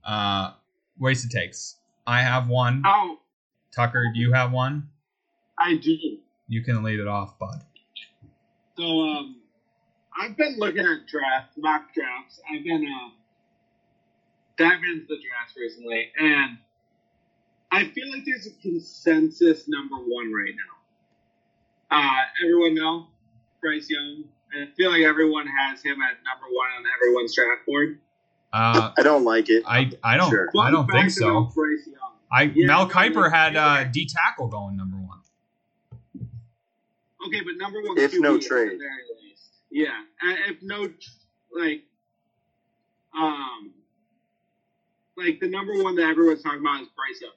uh, 0.05 0.53
wasted 0.99 1.31
takes. 1.31 1.77
I 2.07 2.23
have 2.23 2.49
one. 2.49 2.83
oh, 2.85 3.19
Tucker, 3.75 4.05
do 4.13 4.21
you 4.21 4.33
have 4.33 4.53
one? 4.53 4.89
I 5.59 5.77
do. 5.77 6.19
You 6.49 6.63
can 6.63 6.83
lead 6.83 7.01
it 7.01 7.09
off, 7.09 7.39
bud. 7.39 7.63
So, 8.77 8.83
um, 8.85 9.37
I've 10.21 10.37
been 10.37 10.57
looking 10.59 10.85
at 10.85 11.07
drafts, 11.07 11.57
mock 11.57 11.95
drafts. 11.95 12.41
I've 12.51 12.65
been 12.65 12.87
uh, 12.87 13.11
diving 14.57 14.91
into 14.93 15.07
the 15.09 15.17
drafts 15.17 15.57
recently, 15.57 16.11
and 16.19 16.59
I 17.71 17.85
feel 17.89 18.11
like 18.11 18.25
there's 18.27 18.47
a 18.47 18.51
consensus 18.61 19.67
number 19.69 19.97
one 19.97 20.33
right 20.33 20.55
now. 20.55 20.72
Uh, 21.93 22.11
everyone 22.43 22.75
know 22.75 23.07
Bryce 23.61 23.89
Young. 23.91 24.25
I 24.55 24.67
feel 24.77 24.91
like 24.91 25.03
everyone 25.03 25.47
has 25.47 25.83
him 25.83 25.99
at 26.01 26.17
number 26.25 26.47
one 26.51 26.69
on 26.79 26.85
everyone's 26.97 27.35
draft 27.35 27.67
board. 27.67 27.99
Uh, 28.53 28.93
I 28.99 29.03
don't 29.03 29.25
like 29.25 29.51
it. 29.51 29.63
I 29.67 29.91
I 30.03 30.17
don't 30.17 30.31
Sure. 30.31 30.49
I 30.59 30.71
don't 30.71 30.91
think 30.91 31.11
so. 31.11 31.51
Bryce 31.55 31.87
Young. 31.87 32.13
I 32.31 32.45
Yeah, 32.55 32.67
Mel 32.67 32.89
Kiper 32.89 33.31
had 33.31 33.57
uh. 33.57 33.85
D 33.85 34.07
tackle 34.07 34.49
going 34.49 34.77
number 34.77 34.97
one. 34.97 35.19
Okay, 37.27 37.41
but 37.45 37.57
number 37.57 37.81
one. 37.83 37.99
If 37.99 38.13
QB 38.13 38.21
no 38.21 38.35
at 38.37 38.41
the 38.41 38.49
trade. 38.49 38.79
very 38.79 39.03
least. 39.23 39.51
Yeah, 39.71 40.03
if 40.49 40.57
no, 40.63 40.89
like, 41.55 41.83
um, 43.19 43.73
like 45.17 45.41
the 45.41 45.49
number 45.49 45.83
one 45.83 45.95
that 45.97 46.09
everyone's 46.09 46.43
talking 46.43 46.61
about 46.61 46.83
is 46.83 46.89
Bryce 46.97 47.21
Young. 47.21 47.33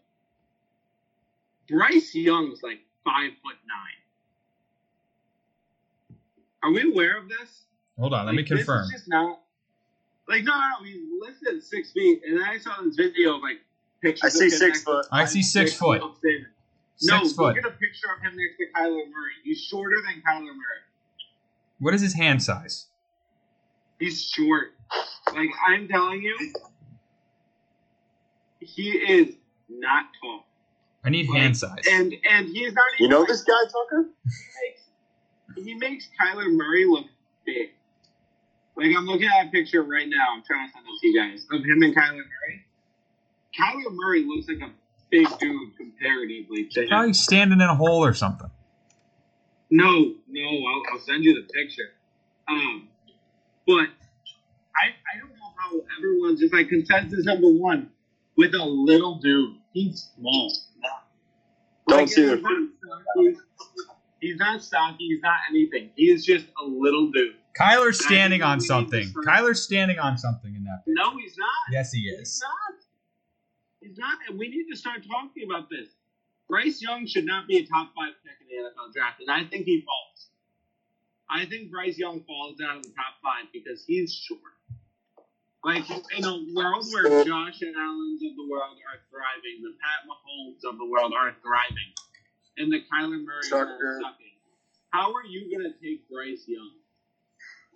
Bryce 1.79 2.15
Young's 2.15 2.63
like 2.63 2.79
five 3.03 3.31
foot 3.43 3.57
nine. 3.67 3.94
Are 6.65 6.71
we 6.71 6.91
aware 6.91 7.17
of 7.19 7.29
this? 7.29 7.65
Hold 7.99 8.13
on, 8.15 8.25
let 8.25 8.31
me 8.33 8.39
Like, 8.41 8.49
this 8.49 8.59
is 8.61 8.65
confirm. 8.65 8.87
just 8.91 9.07
not. 9.07 9.39
Like 10.27 10.43
no, 10.43 10.53
no, 10.53 10.83
he's 10.83 11.03
listed 11.21 11.63
six 11.63 11.91
feet, 11.91 12.21
and 12.27 12.43
I 12.43 12.57
saw 12.57 12.81
this 12.83 12.95
video 12.95 13.35
of 13.35 13.43
like 13.43 13.59
pictures. 14.01 14.23
I 14.23 14.29
see 14.29 14.45
him 14.45 14.49
six 14.49 14.81
foot. 14.83 15.05
I 15.11 15.25
see 15.25 15.43
six 15.43 15.75
foot. 15.75 16.01
I'm 16.01 16.09
No, 17.03 17.19
Six 17.21 17.33
foot. 17.33 17.55
look 17.55 17.57
at 17.59 17.65
a 17.65 17.71
picture 17.71 18.07
of 18.17 18.23
him 18.23 18.35
next 18.35 18.57
to 18.57 18.65
Kyler 18.75 18.89
Murray. 19.11 19.33
He's 19.43 19.61
shorter 19.61 19.97
than 20.07 20.23
Kyler 20.23 20.45
Murray. 20.47 20.81
What 21.77 21.93
is 21.93 22.01
his 22.01 22.15
hand 22.15 22.41
size? 22.41 22.87
He's 23.99 24.23
short. 24.23 24.73
Like 25.35 25.49
I'm 25.67 25.87
telling 25.87 26.23
you, 26.23 26.35
he 28.59 28.89
is 28.91 29.35
not 29.69 30.05
tall. 30.19 30.47
I 31.03 31.09
need 31.11 31.29
Like, 31.29 31.39
hand 31.39 31.55
size. 31.57 31.83
And 31.91 32.11
and 32.31 32.47
he's 32.47 32.73
not 32.73 32.83
even 32.97 33.03
You 33.03 33.09
know 33.09 33.19
like, 33.19 33.27
this 33.27 33.43
guy, 33.43 33.53
Tucker? 33.65 34.09
He 35.55 35.73
makes 35.75 36.07
he 36.09 36.17
Kyler 36.19 36.51
Murray 36.51 36.85
look 36.85 37.05
big. 37.45 37.71
Like 38.75 38.87
I'm 38.95 39.05
looking 39.05 39.27
at 39.27 39.47
a 39.47 39.49
picture 39.51 39.83
right 39.83 40.07
now. 40.07 40.35
I'm 40.35 40.43
trying 40.43 40.67
to 40.67 40.73
send 40.73 40.85
it 40.85 40.99
to 41.01 41.07
you 41.07 41.19
guys 41.19 41.45
of 41.51 41.63
him 41.63 41.81
and 41.83 41.95
Kyler 41.95 42.17
Murray. 42.17 42.65
Kyler 43.57 43.93
Murray 43.93 44.25
looks 44.25 44.47
like 44.47 44.59
a 44.61 44.71
big 45.09 45.27
dude 45.39 45.77
comparatively 45.77 46.65
to 46.71 46.81
him. 46.81 46.89
Probably 46.89 47.13
standing 47.13 47.61
in 47.61 47.69
a 47.69 47.75
hole 47.75 48.03
or 48.03 48.13
something. 48.13 48.49
No, 49.71 50.13
no, 50.27 50.41
I'll, 50.41 50.83
I'll 50.93 50.99
send 50.99 51.23
you 51.23 51.33
the 51.41 51.51
picture. 51.53 51.91
Um, 52.47 52.87
but 53.65 53.87
I 54.75 54.91
I 54.91 55.19
don't 55.19 55.29
know 55.29 55.35
how 55.57 55.71
how 55.71 55.81
everyone's 55.97 56.39
just 56.39 56.53
like 56.53 56.69
consensus 56.69 57.25
number 57.25 57.47
one 57.47 57.89
with 58.37 58.53
a 58.53 58.63
little 58.63 59.15
dude. 59.15 59.55
He's 59.73 60.09
small. 60.15 60.53
Don't 61.87 61.99
Like, 61.99 62.09
see 62.09 62.21
he's 62.21 62.29
their 62.31 62.41
not 62.41 62.69
stocky. 63.15 63.37
He's 64.25 64.37
not 64.37 64.63
stocky. 64.63 65.05
He's 65.05 65.21
not 65.21 65.37
anything. 65.51 65.91
He 65.95 66.05
is 66.09 66.25
just 66.25 66.47
a 66.59 66.65
little 66.65 67.11
dude. 67.11 67.35
Kyler's 67.59 68.03
standing 68.03 68.41
on 68.41 68.59
think 68.59 68.91
we 68.91 68.97
need 68.97 69.13
something. 69.13 69.23
Kyler's 69.23 69.61
standing 69.61 69.99
on 69.99 70.17
something 70.17 70.55
in 70.55 70.63
that. 70.63 70.81
No, 70.87 71.15
he's 71.15 71.37
not. 71.37 71.47
Yes, 71.71 71.91
he 71.91 72.01
He's 72.01 72.19
is. 72.19 72.41
not. 72.43 72.75
He's 73.81 73.97
not, 73.99 74.17
and 74.27 74.39
we 74.39 74.49
need 74.49 74.65
to 74.71 74.75
start 74.75 75.05
talking 75.07 75.43
about 75.47 75.69
this. 75.69 75.89
Bryce 76.49 76.81
Young 76.81 77.05
should 77.05 77.25
not 77.25 77.47
be 77.47 77.57
a 77.57 77.65
top 77.67 77.93
five 77.95 78.13
pick 78.25 78.33
in 78.41 78.47
the 78.49 78.69
NFL 78.69 78.93
draft, 78.93 79.21
and 79.21 79.29
I 79.29 79.45
think 79.47 79.65
he 79.65 79.85
falls. 79.85 80.27
I 81.29 81.45
think 81.45 81.69
Bryce 81.69 81.97
Young 81.97 82.21
falls 82.25 82.57
out 82.67 82.77
of 82.77 82.83
the 82.83 82.89
top 82.89 83.21
five 83.21 83.45
because 83.53 83.83
he's 83.85 84.11
short. 84.11 84.41
Like 85.63 85.85
in 86.17 86.25
a 86.25 86.45
world 86.53 86.85
where 86.93 87.23
Josh 87.25 87.61
and 87.61 87.75
Allen's 87.75 88.21
of 88.21 88.35
the 88.37 88.47
world 88.49 88.77
are 88.89 89.01
thriving, 89.09 89.61
the 89.61 89.73
Pat 89.81 90.05
Mahomes 90.09 90.61
of 90.65 90.77
the 90.77 90.85
world 90.85 91.13
are 91.13 91.33
thriving, 91.41 91.89
and 92.57 92.71
the 92.71 92.79
Kyler 92.81 93.23
Murray 93.23 93.49
Tucker. 93.49 94.01
How 94.91 95.13
are 95.13 95.25
you 95.25 95.55
gonna 95.55 95.73
take 95.81 96.09
Bryce 96.09 96.43
Young? 96.47 96.71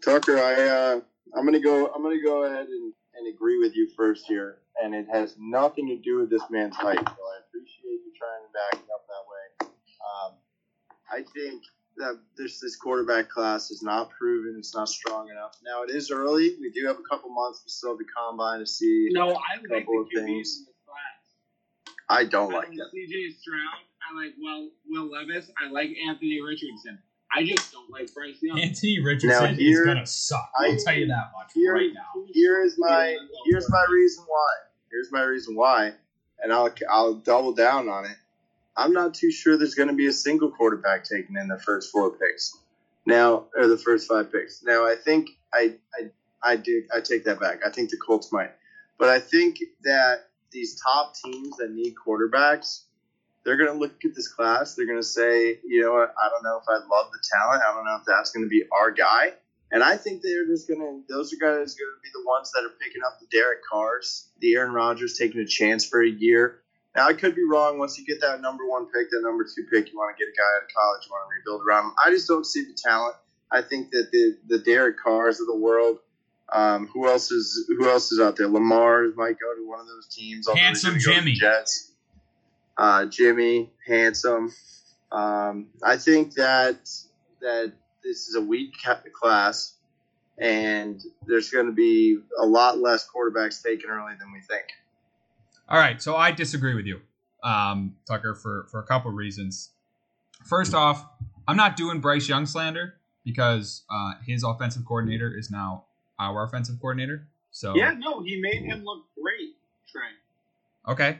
Tucker, 0.03 0.37
I 0.37 0.53
uh, 0.53 1.01
I'm 1.35 1.45
gonna 1.45 1.59
go. 1.59 1.87
I'm 1.93 2.01
gonna 2.01 2.23
go 2.23 2.43
ahead 2.45 2.67
and, 2.67 2.93
and 3.15 3.33
agree 3.33 3.59
with 3.59 3.75
you 3.75 3.89
first 3.95 4.25
here, 4.25 4.59
and 4.81 4.95
it 4.95 5.07
has 5.11 5.35
nothing 5.37 5.87
to 5.87 5.97
do 5.97 6.19
with 6.19 6.29
this 6.29 6.43
man's 6.49 6.75
height. 6.75 6.97
So 6.97 7.03
I 7.03 7.39
appreciate 7.47 7.99
you 8.05 8.13
trying 8.17 8.43
to 8.45 8.53
back 8.53 8.73
it 8.73 8.89
up 8.93 9.05
that 9.07 9.25
way. 9.27 9.73
Um, 9.99 10.33
I 11.11 11.23
think 11.33 11.63
that 11.97 12.17
this 12.37 12.61
this 12.61 12.77
quarterback 12.77 13.29
class 13.29 13.71
is 13.71 13.83
not 13.83 14.09
proven. 14.11 14.55
It's 14.57 14.73
not 14.73 14.87
strong 14.87 15.29
enough. 15.29 15.57
Now 15.63 15.83
it 15.83 15.89
is 15.89 16.11
early. 16.11 16.55
We 16.61 16.71
do 16.71 16.87
have 16.87 16.97
a 16.97 17.07
couple 17.09 17.29
months. 17.29 17.61
We 17.65 17.69
still 17.69 17.91
have 17.91 17.97
the 17.97 18.05
combine 18.05 18.59
to 18.59 18.65
see. 18.65 19.09
No, 19.11 19.31
I 19.31 19.57
like 19.69 19.85
the 19.85 19.91
QBs 19.91 20.25
in 20.25 20.37
this 20.37 20.65
class. 20.85 21.95
I 22.07 22.23
don't 22.23 22.53
I 22.53 22.59
like 22.59 22.67
like 22.69 22.77
that. 22.77 22.91
CJ 22.95 23.37
Stroud. 23.41 23.88
I 24.09 24.15
like 24.15 24.33
Will 24.39 24.69
Will 24.87 25.09
Levis. 25.11 25.49
I 25.61 25.69
like 25.69 25.91
Anthony 26.07 26.41
Richardson. 26.41 26.99
I 27.31 27.43
just 27.43 27.71
don't 27.71 27.89
like 27.91 28.13
Bryce 28.13 28.37
Young. 28.41 28.59
Anthony 28.59 28.99
Richardson 29.03 29.29
Now, 29.43 29.53
here- 29.53 29.81
is 29.81 29.85
gonna 29.85 30.05
suck. 30.05 30.51
I'll 30.57 30.71
I- 30.71 30.77
tell 30.83 30.95
you 30.95 31.07
that 31.07 31.31
much 31.37 31.51
here- 31.53 31.73
right 31.73 31.93
now. 31.93 32.25
Here 32.27 32.63
is 32.63 32.75
my 32.77 33.17
here's 33.45 33.69
my 33.69 33.85
reason 33.89 34.23
why. 34.27 34.49
Here's 34.89 35.11
my 35.11 35.21
reason 35.23 35.55
why, 35.55 35.93
and 36.41 36.51
I'll 36.51 36.73
I'll 36.89 37.13
double 37.15 37.53
down 37.53 37.87
on 37.89 38.05
it. 38.05 38.17
I'm 38.75 38.93
not 38.93 39.13
too 39.13 39.31
sure 39.31 39.57
there's 39.57 39.75
going 39.75 39.89
to 39.89 39.95
be 39.95 40.07
a 40.07 40.13
single 40.13 40.49
quarterback 40.51 41.03
taken 41.03 41.35
in 41.37 41.49
the 41.49 41.59
first 41.59 41.91
four 41.91 42.11
picks. 42.11 42.57
Now, 43.05 43.47
or 43.55 43.67
the 43.67 43.77
first 43.77 44.07
five 44.07 44.31
picks. 44.31 44.63
Now, 44.63 44.85
I 44.85 44.95
think 44.95 45.29
I 45.53 45.75
I 45.93 46.11
I 46.41 46.55
do 46.55 46.83
I 46.95 47.01
take 47.01 47.25
that 47.25 47.39
back. 47.39 47.59
I 47.65 47.69
think 47.69 47.91
the 47.91 47.97
Colts 47.97 48.31
might, 48.31 48.51
but 48.97 49.09
I 49.09 49.19
think 49.19 49.59
that 49.83 50.29
these 50.51 50.79
top 50.81 51.13
teams 51.15 51.57
that 51.57 51.71
need 51.71 51.93
quarterbacks, 51.95 52.85
they're 53.43 53.57
going 53.57 53.71
to 53.71 53.77
look 53.77 53.93
at 54.05 54.15
this 54.15 54.27
class. 54.27 54.75
They're 54.75 54.85
going 54.85 54.99
to 54.99 55.07
say, 55.07 55.59
you 55.65 55.81
know 55.81 55.93
what? 55.93 56.13
I 56.21 56.29
don't 56.29 56.43
know 56.43 56.59
if 56.61 56.67
I 56.67 56.85
love 56.87 57.11
the 57.11 57.19
talent. 57.31 57.63
I 57.67 57.73
don't 57.73 57.85
know 57.85 57.97
if 57.97 58.05
that's 58.05 58.31
going 58.31 58.45
to 58.45 58.49
be 58.49 58.63
our 58.71 58.91
guy. 58.91 59.33
And 59.71 59.83
I 59.83 59.97
think 59.97 60.21
they're 60.23 60.47
just 60.47 60.67
gonna; 60.67 61.01
those 61.07 61.31
are 61.31 61.37
guys 61.37 61.75
going 61.75 61.93
to 61.93 62.01
be 62.01 62.09
the 62.11 62.25
ones 62.25 62.51
that 62.53 62.63
are 62.65 62.73
picking 62.81 63.03
up 63.05 63.19
the 63.19 63.27
Derek 63.31 63.59
Carrs, 63.71 64.27
the 64.39 64.55
Aaron 64.55 64.73
Rodgers, 64.73 65.15
taking 65.15 65.41
a 65.41 65.45
chance 65.45 65.85
for 65.85 66.03
a 66.03 66.09
year. 66.09 66.61
Now 66.95 67.07
I 67.07 67.13
could 67.13 67.35
be 67.35 67.43
wrong. 67.47 67.77
Once 67.77 67.97
you 67.99 68.05
get 68.05 68.21
that 68.21 68.41
number 68.41 68.67
one 68.67 68.85
pick, 68.85 69.11
that 69.11 69.21
number 69.21 69.43
two 69.43 69.63
pick, 69.71 69.91
you 69.91 69.97
want 69.97 70.17
to 70.17 70.23
get 70.23 70.33
a 70.33 70.35
guy 70.35 70.57
out 70.57 70.63
of 70.63 70.69
college, 70.75 71.05
you 71.05 71.11
want 71.11 71.29
to 71.29 71.35
rebuild 71.37 71.67
around 71.67 71.85
him. 71.85 71.93
I 72.03 72.09
just 72.09 72.27
don't 72.27 72.45
see 72.45 72.63
the 72.63 72.73
talent. 72.73 73.15
I 73.51 73.61
think 73.61 73.91
that 73.91 74.09
the 74.11 74.37
the 74.47 74.59
Derek 74.59 74.97
Carrs 74.99 75.39
of 75.39 75.47
the 75.47 75.55
world. 75.55 75.99
Um, 76.51 76.87
who 76.87 77.07
else 77.07 77.29
is 77.29 77.65
who 77.67 77.87
else 77.87 78.11
is 78.11 78.19
out 78.19 78.37
there? 78.37 78.47
Lamar 78.47 79.03
might 79.15 79.37
go 79.39 79.53
to 79.55 79.67
one 79.67 79.79
of 79.79 79.85
those 79.85 80.07
teams. 80.07 80.47
Handsome 80.49 80.93
gonna 80.93 80.99
go 80.99 81.11
to 81.11 81.15
the 81.15 81.15
Jimmy. 81.19 81.33
Jets. 81.33 81.88
Uh, 82.79 83.05
Jimmy, 83.07 83.69
handsome. 83.85 84.53
Um, 85.11 85.67
I 85.83 85.97
think 85.97 86.35
that 86.35 86.89
that 87.41 87.73
this 88.01 88.29
is 88.29 88.35
a 88.35 88.41
weak 88.41 88.73
ca- 88.81 89.01
class, 89.13 89.73
and 90.37 91.01
there's 91.27 91.51
going 91.51 91.65
to 91.65 91.73
be 91.73 92.19
a 92.39 92.45
lot 92.45 92.79
less 92.79 93.05
quarterbacks 93.05 93.61
taken 93.61 93.89
early 93.89 94.13
than 94.17 94.31
we 94.31 94.39
think. 94.39 94.63
All 95.67 95.77
right, 95.77 96.01
so 96.01 96.15
I 96.15 96.31
disagree 96.31 96.73
with 96.73 96.85
you, 96.85 97.01
um, 97.43 97.97
Tucker, 98.07 98.33
for 98.33 98.65
for 98.71 98.79
a 98.79 98.85
couple 98.85 99.11
reasons. 99.11 99.71
First 100.45 100.73
off, 100.73 101.05
I'm 101.49 101.57
not 101.57 101.75
doing 101.75 101.99
Bryce 101.99 102.29
Young 102.29 102.45
slander 102.45 102.93
because 103.25 103.83
uh, 103.89 104.13
his 104.25 104.45
offensive 104.45 104.85
coordinator 104.85 105.37
is 105.37 105.51
now 105.51 105.83
our 106.17 106.45
offensive 106.45 106.79
coordinator. 106.79 107.27
So 107.51 107.75
Yeah, 107.75 107.93
no, 107.97 108.23
he 108.23 108.39
made 108.39 108.63
him 108.63 108.85
look 108.85 109.03
great, 109.21 109.57
Trey. 109.91 110.13
okay, 110.87 111.19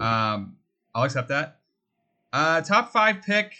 um, 0.00 0.55
I'll 0.96 1.04
accept 1.04 1.28
that. 1.28 1.58
Uh, 2.32 2.62
top 2.62 2.90
five 2.90 3.20
pick. 3.20 3.52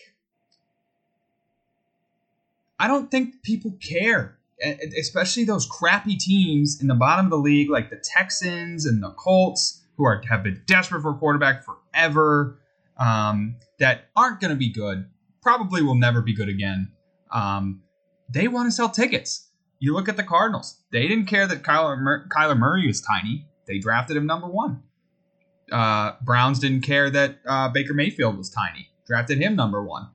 I 2.79 2.89
don't 2.89 3.11
think 3.11 3.43
people 3.43 3.73
care, 3.73 4.39
especially 4.99 5.45
those 5.45 5.67
crappy 5.67 6.17
teams 6.17 6.81
in 6.81 6.87
the 6.87 6.95
bottom 6.95 7.27
of 7.27 7.31
the 7.31 7.37
league, 7.37 7.69
like 7.69 7.91
the 7.91 8.03
Texans 8.03 8.87
and 8.87 9.03
the 9.03 9.11
Colts, 9.11 9.83
who 9.99 10.05
are 10.05 10.23
have 10.31 10.43
been 10.43 10.63
desperate 10.67 11.03
for 11.03 11.11
a 11.11 11.15
quarterback 11.15 11.63
forever, 11.63 12.59
um, 12.97 13.57
that 13.79 14.07
aren't 14.17 14.41
going 14.41 14.51
to 14.51 14.57
be 14.57 14.71
good. 14.71 15.07
Probably 15.43 15.83
will 15.83 15.95
never 15.95 16.23
be 16.23 16.35
good 16.35 16.49
again. 16.49 16.91
Um, 17.31 17.83
they 18.31 18.49
want 18.49 18.67
to 18.67 18.73
sell 18.73 18.89
tickets. 18.89 19.49
You 19.79 19.93
look 19.93 20.09
at 20.09 20.17
the 20.17 20.25
Cardinals; 20.25 20.79
they 20.91 21.07
didn't 21.07 21.27
care 21.27 21.47
that 21.47 21.63
Kyler 21.63 21.99
Mur- 21.99 22.29
Kyler 22.35 22.59
Murray 22.59 22.87
was 22.87 23.03
tiny. 23.03 23.45
They 23.67 23.79
drafted 23.79 24.17
him 24.17 24.25
number 24.25 24.47
one. 24.47 24.83
Uh, 25.71 26.13
Browns 26.23 26.59
didn't 26.59 26.83
care 26.83 27.11
that 27.11 27.39
uh, 27.47 27.69
Baker 27.69 27.95
Mayfield 27.95 28.37
was 28.39 28.51
tiny. 28.51 28.89
Drafted 29.07 29.39
him 29.39 29.57
number 29.57 29.85
one. 29.85 30.09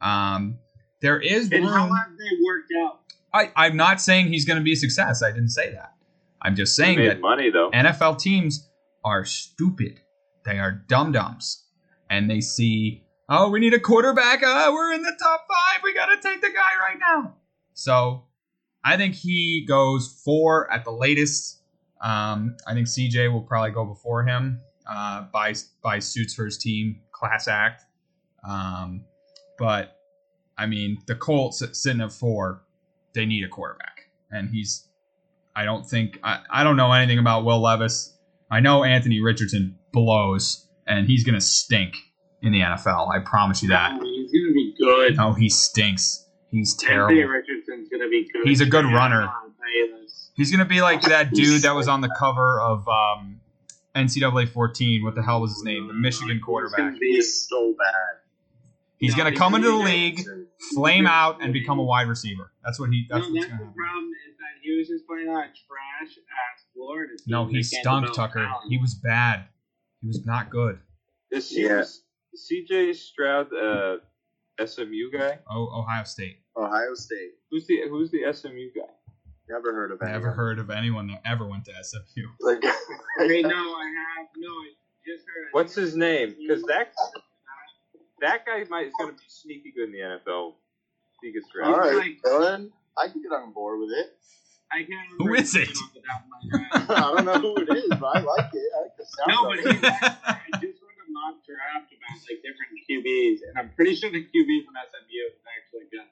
Um, 0.00 0.58
there 1.00 1.18
is 1.18 1.50
And 1.52 1.64
how 1.64 1.86
have 1.86 2.16
they 2.18 2.44
worked 2.44 2.72
out? 2.78 3.00
I, 3.32 3.50
I'm 3.54 3.76
not 3.76 4.00
saying 4.00 4.28
he's 4.28 4.44
going 4.44 4.58
to 4.58 4.64
be 4.64 4.72
a 4.72 4.76
success. 4.76 5.22
I 5.22 5.30
didn't 5.30 5.50
say 5.50 5.72
that. 5.72 5.94
I'm 6.40 6.54
just 6.54 6.76
saying 6.76 6.98
that 7.04 7.20
money 7.20 7.50
though. 7.50 7.70
NFL 7.72 8.18
teams 8.18 8.68
are 9.04 9.24
stupid. 9.24 10.00
They 10.44 10.58
are 10.58 10.70
dum 10.70 11.12
dums, 11.12 11.64
and 12.08 12.30
they 12.30 12.40
see, 12.40 13.04
oh, 13.28 13.50
we 13.50 13.58
need 13.58 13.74
a 13.74 13.80
quarterback. 13.80 14.42
Uh, 14.42 14.70
we're 14.72 14.92
in 14.92 15.02
the 15.02 15.16
top 15.20 15.46
five. 15.48 15.82
We 15.82 15.92
got 15.92 16.06
to 16.06 16.16
take 16.16 16.40
the 16.40 16.48
guy 16.48 16.88
right 16.88 16.98
now. 17.00 17.34
So, 17.74 18.24
I 18.84 18.96
think 18.96 19.16
he 19.16 19.64
goes 19.66 20.20
four 20.24 20.72
at 20.72 20.84
the 20.84 20.92
latest. 20.92 21.60
Um, 22.00 22.56
I 22.66 22.74
think 22.74 22.86
CJ 22.86 23.32
will 23.32 23.42
probably 23.42 23.72
go 23.72 23.84
before 23.84 24.24
him. 24.24 24.60
Uh, 24.88 25.24
buys 25.32 25.70
buys 25.82 26.06
suits 26.06 26.34
for 26.34 26.44
his 26.44 26.58
team, 26.58 27.00
class 27.12 27.48
act. 27.48 27.84
Um, 28.48 29.04
but 29.58 29.96
I 30.56 30.66
mean, 30.66 30.98
the 31.06 31.14
Colts 31.14 31.62
sitting 31.72 32.00
at 32.00 32.12
four, 32.12 32.62
they 33.14 33.26
need 33.26 33.44
a 33.44 33.48
quarterback, 33.48 34.10
and 34.30 34.50
he's. 34.50 34.88
I 35.54 35.64
don't 35.64 35.88
think 35.88 36.20
I, 36.22 36.40
I 36.50 36.64
don't 36.64 36.76
know 36.76 36.92
anything 36.92 37.18
about 37.18 37.44
Will 37.44 37.62
Levis. 37.62 38.12
I 38.50 38.60
know 38.60 38.84
Anthony 38.84 39.20
Richardson 39.20 39.78
blows, 39.92 40.68
and 40.86 41.06
he's 41.06 41.24
gonna 41.24 41.40
stink 41.40 41.96
in 42.42 42.52
the 42.52 42.60
NFL. 42.60 43.14
I 43.14 43.20
promise 43.20 43.62
you 43.62 43.70
that. 43.70 43.92
He's 44.02 44.32
gonna 44.32 44.52
be 44.52 44.74
good. 44.78 45.16
No, 45.16 45.32
he 45.32 45.48
stinks. 45.48 46.26
He's 46.50 46.74
terrible. 46.74 47.10
Anthony. 47.10 47.24
Richardson's 47.24 47.88
gonna 47.88 48.08
be 48.08 48.28
good. 48.32 48.46
He's 48.46 48.60
a 48.60 48.66
good 48.66 48.84
runner. 48.84 49.22
I'll 49.22 49.50
tell 49.58 49.72
you 49.74 49.98
this. 50.02 50.30
He's 50.34 50.50
gonna 50.50 50.64
be 50.66 50.82
like 50.82 51.02
that 51.02 51.32
dude 51.32 51.62
that 51.62 51.74
was 51.74 51.88
on 51.88 52.02
the 52.02 52.14
cover 52.18 52.60
of 52.60 52.86
um, 52.86 53.40
NCAA 53.96 54.48
14. 54.48 55.02
What 55.04 55.14
the 55.14 55.22
hell 55.22 55.40
was 55.40 55.52
his 55.54 55.64
name? 55.64 55.88
The 55.88 55.94
Michigan 55.94 56.40
quarterback. 56.44 56.94
He's 57.00 57.48
so 57.48 57.74
bad. 57.78 58.20
He's 58.98 59.16
No, 59.16 59.24
gonna 59.24 59.36
come 59.36 59.54
into 59.54 59.66
the 59.68 59.72
gonna 59.78 59.84
be 59.84 59.90
league, 59.90 60.20
flame 60.74 61.06
out, 61.06 61.42
and 61.42 61.52
become 61.52 61.78
a 61.78 61.82
wide 61.84 62.08
receiver. 62.08 62.52
That's 62.64 62.78
what 62.80 62.90
he. 62.90 63.06
No, 63.10 63.16
That's 63.16 63.28
what's 63.28 63.40
that's 63.40 63.46
gonna 63.50 63.58
the 63.58 63.66
happen. 63.66 63.74
problem 63.76 64.10
is 64.30 64.36
that 64.38 64.62
he 64.62 64.76
was 64.78 64.88
just 64.88 65.06
playing 65.06 65.28
on 65.28 65.42
trash 65.42 66.16
ass 66.18 66.64
Florida 66.74 67.12
team. 67.16 67.24
No, 67.26 67.46
he 67.46 67.62
stunk, 67.62 68.14
Tucker. 68.14 68.40
talent. 68.44 68.70
He 68.70 68.78
was 68.78 68.94
bad. 68.94 69.44
He 70.00 70.06
was 70.06 70.24
not 70.24 70.48
good. 70.50 70.78
Is 71.30 71.52
Yeah. 71.56 71.84
CJ 72.34 72.94
Stroud 72.94 73.52
uh, 73.52 73.96
SMU 74.64 75.10
guy? 75.12 75.38
Oh, 75.50 75.80
Ohio 75.80 76.04
State. 76.04 76.38
Ohio 76.56 76.94
State. 76.94 77.32
Who's 77.50 77.66
the 77.66 77.82
Who's 77.90 78.10
the 78.10 78.30
SMU 78.32 78.70
guy? 78.74 78.92
Never 79.48 79.72
heard 79.72 79.92
of 79.92 80.00
Never 80.00 80.14
anyone. 80.14 80.34
heard 80.34 80.58
of 80.58 80.70
anyone 80.70 81.06
that 81.08 81.22
ever 81.24 81.46
went 81.46 81.64
to 81.66 81.72
SMU. 81.82 82.26
Like, 82.40 82.62
Wait, 83.18 83.42
no, 83.46 83.50
I 83.50 83.92
have 84.18 84.26
no. 84.36 84.48
I 84.48 84.72
just 85.06 85.24
heard. 85.26 85.48
What's 85.52 85.74
his 85.74 85.96
name? 85.96 86.34
Because 86.38 86.62
that 86.64 86.92
that 88.20 88.46
guy 88.46 88.64
might 88.68 88.86
is 88.88 88.92
going 88.98 89.10
to 89.10 89.16
be 89.16 89.28
sneaky 89.28 89.72
good 89.76 89.86
in 89.88 89.92
the 89.92 89.98
NFL. 90.00 90.54
He 91.22 91.32
gets 91.32 91.46
all 91.62 91.72
drafted. 91.72 91.96
right, 91.98 92.16
Dylan. 92.24 92.70
I 92.98 93.08
can 93.08 93.22
get 93.22 93.32
on 93.32 93.52
board 93.52 93.80
with 93.80 93.90
it. 93.90 94.16
I 94.72 94.78
can't 94.82 94.90
Who 95.18 95.24
remember 95.30 95.42
is 95.42 95.52
his 95.54 95.68
it? 95.68 95.68
name 95.68 95.76
off 95.78 95.94
the 95.94 96.02
top 96.02 96.20
of 96.24 96.28
my 96.32 96.40
head. 96.58 96.90
I 96.90 97.14
don't 97.14 97.24
know 97.26 97.38
who 97.40 97.56
it 97.62 97.70
is, 97.76 97.88
but 98.00 98.10
I 98.16 98.20
like 98.20 98.50
it. 98.52 98.66
I 98.74 98.80
like 98.82 98.96
the 98.98 99.06
sound 99.06 99.28
No, 99.30 99.36
of 99.44 99.48
but 99.52 99.58
it. 99.62 99.74
he's 99.76 99.84
actually, 99.84 100.18
I 100.26 100.58
just 100.58 100.80
read 100.82 100.98
a 100.98 101.06
mock 101.12 101.36
draft 101.46 101.88
about 101.92 102.16
like 102.26 102.40
different 102.42 102.72
QBs, 102.88 103.38
and 103.46 103.54
I'm 103.58 103.70
pretty 103.76 103.94
sure 103.94 104.10
the 104.10 104.24
QB 104.24 104.50
from 104.66 104.74
SMU 104.74 105.22
is 105.30 105.38
actually 105.46 105.86
good. 105.92 106.08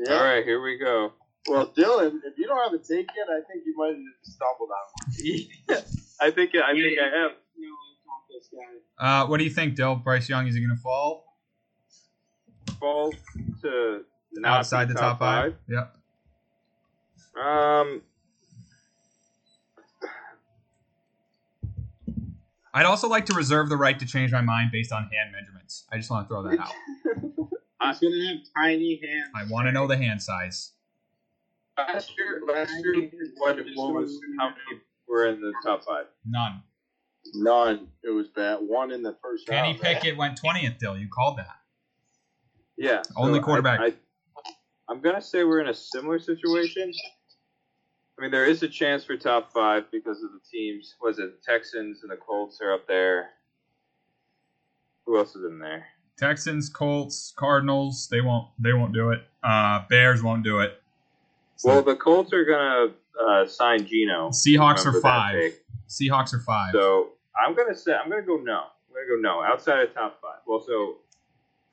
Yeah. 0.00 0.16
All 0.18 0.24
right, 0.24 0.42
here 0.44 0.60
we 0.60 0.76
go. 0.78 1.12
Well, 1.48 1.66
Dylan, 1.66 2.20
if 2.24 2.38
you 2.38 2.46
don't 2.46 2.62
have 2.62 2.72
a 2.72 2.82
take 2.82 3.08
yet, 3.14 3.26
I 3.30 3.40
think 3.46 3.64
you 3.66 3.74
might 3.76 3.88
have 3.88 3.96
stumbled 4.22 4.70
on 4.70 5.76
one. 5.76 5.78
I 6.20 6.30
think 6.30 6.50
I 6.54 6.72
think 6.72 6.98
I 6.98 7.04
have. 7.04 7.32
No, 7.56 7.68
it's 7.92 8.04
not 8.06 8.22
this 8.32 8.48
guy. 8.50 9.22
Uh, 9.22 9.26
what 9.26 9.38
do 9.38 9.44
you 9.44 9.50
think, 9.50 9.74
Dill? 9.74 9.96
Bryce 9.96 10.28
Young 10.28 10.46
is 10.46 10.54
he 10.54 10.60
going 10.64 10.74
to 10.74 10.82
fall 10.82 11.24
Fall 12.80 13.12
to 13.62 14.04
not 14.32 14.60
outside 14.60 14.88
the 14.88 14.94
top 14.94 15.18
five? 15.18 15.54
Yep. 15.68 15.96
Um, 17.42 18.02
I'd 22.72 22.86
also 22.86 23.08
like 23.08 23.26
to 23.26 23.34
reserve 23.34 23.68
the 23.68 23.76
right 23.76 23.98
to 23.98 24.06
change 24.06 24.32
my 24.32 24.40
mind 24.40 24.70
based 24.72 24.92
on 24.92 25.02
hand 25.04 25.32
measurements. 25.32 25.84
I 25.92 25.96
just 25.96 26.10
want 26.10 26.26
to 26.26 26.28
throw 26.28 26.42
that 26.44 26.58
out. 26.58 26.68
He's 27.86 28.00
gonna 28.00 28.28
have 28.28 28.38
tiny 28.56 29.00
hands. 29.02 29.30
I 29.34 29.44
want 29.50 29.66
to 29.66 29.72
know 29.72 29.86
the 29.86 29.96
hand 29.96 30.22
size. 30.22 30.72
Last 31.76 32.12
year, 32.18 32.42
last 32.46 32.72
year, 32.84 33.10
what, 33.36 33.56
what 33.74 33.94
was 33.94 34.18
how 34.38 34.48
many 34.48 34.80
were 35.08 35.26
in 35.28 35.40
the 35.40 35.52
top 35.64 35.84
five? 35.84 36.06
None. 36.26 36.62
None. 37.34 37.88
It 38.02 38.10
was 38.10 38.28
bad. 38.28 38.58
One 38.60 38.92
in 38.92 39.02
the 39.02 39.16
first 39.22 39.46
Kenny 39.46 39.68
round. 39.68 39.80
Pickett 39.80 40.16
went 40.16 40.40
20th, 40.40 40.78
Dill. 40.78 40.96
You 40.96 41.08
called 41.08 41.38
that. 41.38 41.56
Yeah, 42.76 43.02
Only 43.16 43.38
I- 43.38 43.42
quarterback. 43.42 43.80
I, 43.80 43.94
I'm 44.88 45.00
gonna 45.00 45.22
say 45.22 45.44
we're 45.44 45.60
in 45.60 45.68
a 45.68 45.74
similar 45.74 46.18
situation. 46.18 46.92
I 48.18 48.22
mean, 48.22 48.30
there 48.30 48.44
is 48.44 48.62
a 48.62 48.68
chance 48.68 49.04
for 49.04 49.16
top 49.16 49.52
five 49.52 49.90
because 49.90 50.22
of 50.22 50.30
the 50.32 50.40
teams. 50.52 50.94
Was 51.02 51.18
it 51.18 51.32
the 51.32 51.52
Texans 51.52 52.02
and 52.02 52.12
the 52.12 52.16
Colts 52.16 52.60
are 52.60 52.72
up 52.72 52.86
there? 52.86 53.30
Who 55.06 55.18
else 55.18 55.34
is 55.34 55.44
in 55.44 55.58
there? 55.58 55.86
Texans, 56.18 56.68
Colts, 56.68 57.32
Cardinals. 57.36 58.08
They 58.10 58.20
won't. 58.20 58.48
They 58.58 58.72
won't 58.72 58.92
do 58.92 59.10
it. 59.10 59.20
Uh, 59.42 59.80
Bears 59.88 60.22
won't 60.22 60.44
do 60.44 60.60
it. 60.60 60.80
So- 61.56 61.68
Well, 61.68 61.82
the 61.82 61.96
Colts 61.96 62.32
are 62.32 62.44
gonna 62.44 62.92
uh, 63.20 63.46
sign 63.46 63.86
Geno. 63.86 64.30
Seahawks 64.30 64.84
are 64.86 65.00
five. 65.00 65.52
Seahawks 65.88 66.32
are 66.34 66.40
five. 66.40 66.72
So 66.72 67.10
I'm 67.44 67.54
gonna 67.54 67.74
say 67.74 67.94
I'm 67.94 68.08
gonna 68.10 68.22
go 68.22 68.36
no. 68.36 68.58
I'm 68.88 68.94
gonna 68.94 69.06
go 69.08 69.20
no 69.20 69.42
outside 69.42 69.80
of 69.80 69.94
top 69.94 70.20
five. 70.20 70.40
Well, 70.46 70.60
so 70.66 70.96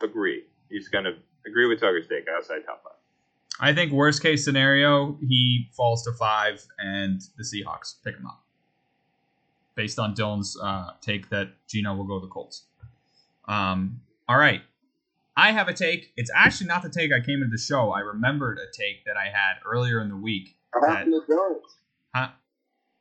agree. 0.01 0.43
He's 0.69 0.88
gonna 0.88 1.13
agree 1.45 1.67
with 1.67 1.79
Tucker 1.79 2.01
Steak 2.03 2.25
outside 2.35 2.63
top 2.65 2.83
five. 2.83 2.93
I 3.59 3.73
think 3.73 3.91
worst 3.91 4.21
case 4.23 4.43
scenario, 4.43 5.17
he 5.27 5.69
falls 5.75 6.03
to 6.05 6.13
five, 6.13 6.65
and 6.79 7.21
the 7.38 7.43
Seahawks 7.43 7.95
pick 8.03 8.15
him 8.15 8.25
up. 8.25 8.43
Based 9.75 10.00
on 10.00 10.15
Dylan's 10.15 10.57
uh, 10.61 10.91
take 11.01 11.29
that 11.29 11.50
Geno 11.67 11.95
will 11.95 12.03
go 12.05 12.19
to 12.19 12.25
the 12.25 12.31
Colts. 12.31 12.63
Um, 13.47 14.01
all 14.27 14.38
right, 14.38 14.61
I 15.35 15.51
have 15.53 15.67
a 15.67 15.73
take. 15.73 16.11
It's 16.17 16.31
actually 16.35 16.67
not 16.67 16.83
the 16.83 16.89
take 16.89 17.11
I 17.13 17.19
came 17.19 17.41
into 17.41 17.51
the 17.51 17.57
show. 17.57 17.91
I 17.91 18.00
remembered 18.01 18.59
a 18.59 18.65
take 18.77 19.05
that 19.05 19.15
I 19.17 19.25
had 19.25 19.55
earlier 19.65 20.01
in 20.01 20.09
the 20.09 20.17
week. 20.17 20.55
What 20.73 20.89
happened 20.89 21.13
to 21.27 21.31
Dylan? 21.33 21.55
Huh? 22.13 22.27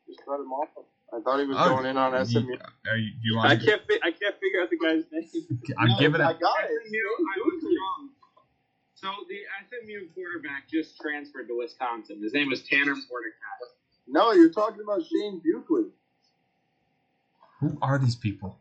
Just 0.06 0.20
cut 0.24 0.40
him 0.40 0.52
off. 0.52 0.68
I 1.12 1.20
thought 1.20 1.40
he 1.40 1.46
was 1.46 1.56
Oh, 1.58 1.70
going 1.74 1.86
in 1.86 1.96
on 1.96 2.24
SMU. 2.24 2.40
You, 2.40 2.58
are 2.88 2.96
you, 2.96 3.10
do 3.10 3.18
you 3.28 3.38
I 3.40 3.48
want? 3.48 3.64
can't. 3.64 3.82
Fi- 3.88 3.98
I 4.02 4.10
can't 4.12 4.34
figure 4.38 4.62
out 4.62 4.70
the 4.70 4.78
guy's 4.78 5.04
name. 5.10 5.74
I'm 5.78 5.88
No, 5.88 5.98
giving 5.98 6.20
I 6.20 6.30
it. 6.30 6.40
got 6.40 6.64
it. 6.64 6.70
SMU, 6.86 6.98
I 6.98 7.38
was 7.44 7.64
wrong. 7.64 8.10
So 8.94 9.08
the 9.28 9.40
SMU 9.66 10.06
quarterback 10.14 10.68
just 10.70 11.00
transferred 11.00 11.48
to 11.48 11.58
Wisconsin. 11.58 12.22
His 12.22 12.32
name 12.32 12.48
was 12.48 12.62
Tanner 12.62 12.94
Mordecai. 12.94 13.74
No, 14.06 14.30
you're 14.32 14.50
talking 14.52 14.82
about 14.84 15.02
Shane 15.02 15.42
Buckley. 15.42 15.86
Who 17.58 17.76
are 17.82 17.98
these 17.98 18.14
people? 18.16 18.59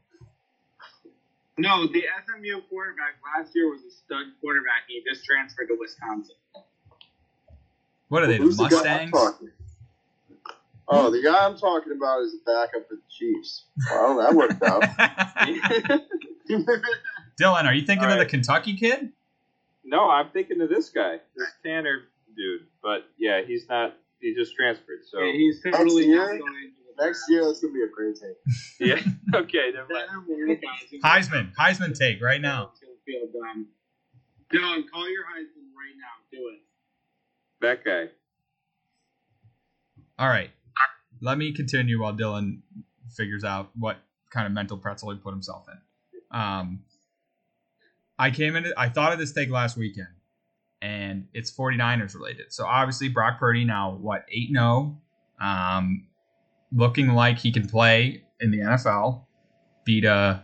No, 1.59 1.87
the 1.87 2.03
SMU 2.25 2.61
quarterback 2.69 3.15
last 3.37 3.53
year 3.55 3.69
was 3.69 3.81
a 3.83 3.91
stud 3.91 4.25
quarterback. 4.41 4.83
He 4.87 5.03
just 5.07 5.25
transferred 5.25 5.67
to 5.67 5.77
Wisconsin. 5.79 6.35
What 8.07 8.23
are 8.23 8.27
they? 8.27 8.37
The 8.37 8.43
Who's 8.43 8.57
guy 8.57 8.65
I'm 8.65 8.71
Mustangs? 8.71 9.11
talking? 9.11 9.49
Oh, 10.87 11.11
the 11.11 11.21
guy 11.21 11.45
I'm 11.45 11.57
talking 11.57 11.91
about 11.95 12.21
is 12.23 12.33
a 12.33 12.37
backup 12.45 12.87
for 12.87 12.95
the 12.95 13.01
Chiefs. 13.09 13.65
Well, 13.91 14.17
that 14.17 14.33
worked 14.33 14.63
out. 14.63 14.81
Dylan, 17.39 17.65
are 17.65 17.73
you 17.73 17.85
thinking 17.85 18.07
All 18.07 18.13
of 18.13 18.19
the. 18.19 18.25
Kentucky 18.25 18.75
kid? 18.75 19.11
no, 19.83 20.09
I'm 20.09 20.29
thinking 20.29 20.61
of 20.61 20.69
this 20.69 20.89
guy, 20.89 21.19
this 21.35 21.47
Tanner 21.63 22.03
dude. 22.35 22.61
But 22.81 23.05
yeah, 23.17 23.41
he's 23.45 23.67
not. 23.69 23.95
He 24.19 24.33
just 24.33 24.55
transferred. 24.55 24.99
So 25.05 25.19
And 25.19 25.35
he's 25.35 25.61
totally 25.63 26.07
not 26.07 26.27
going 26.27 26.39
into 26.39 26.75
the 26.77 26.78
Next 26.99 27.23
year, 27.29 27.45
that's 27.45 27.59
gonna 27.61 27.73
be 27.73 27.81
a 27.83 27.87
great 27.87 28.15
team. 28.15 28.33
yeah. 28.79 29.39
Okay, 29.39 29.71
never 29.73 29.87
mind. 29.93 30.07
Tanner 30.09 30.23
Mordecai 30.27 30.67
is 30.83 31.01
gonna- 31.01 31.15
Heisman, 31.15 31.55
Heisman 31.55 31.97
take 31.97 32.21
right 32.21 32.41
now. 32.41 32.71
It's 32.73 32.81
feel 33.05 33.27
dumb. 33.33 33.67
Dylan, 34.53 34.83
call 34.91 35.09
your 35.09 35.23
Heisman 35.23 35.69
right 35.75 35.95
now. 35.97 36.15
Do 36.31 36.49
it. 36.53 36.59
That 37.61 37.83
guy. 37.83 38.11
All 40.17 40.27
right. 40.27 40.49
Let 41.21 41.37
me 41.37 41.53
continue 41.53 42.01
while 42.01 42.13
Dylan 42.13 42.61
figures 43.15 43.43
out 43.43 43.71
what 43.75 43.97
kind 44.29 44.45
of 44.45 44.53
mental 44.53 44.77
pretzel 44.77 45.11
he 45.11 45.17
put 45.17 45.31
himself 45.31 45.65
in. 45.67 46.37
Um, 46.39 46.83
I 48.17 48.31
came 48.31 48.55
in, 48.55 48.71
I 48.77 48.89
thought 48.89 49.13
of 49.13 49.19
this 49.19 49.31
take 49.31 49.49
last 49.49 49.77
weekend, 49.77 50.07
and 50.81 51.27
it's 51.33 51.51
49ers 51.51 52.13
related. 52.15 52.53
So 52.53 52.65
obviously, 52.65 53.09
Brock 53.09 53.39
Purdy 53.39 53.65
now, 53.65 53.97
what, 53.99 54.25
8 54.29 54.49
0, 54.51 54.97
um, 55.41 56.05
looking 56.71 57.09
like 57.09 57.39
he 57.39 57.51
can 57.51 57.67
play 57.67 58.23
in 58.39 58.51
the 58.51 58.59
NFL, 58.59 59.25
beat 59.85 60.05
a, 60.05 60.43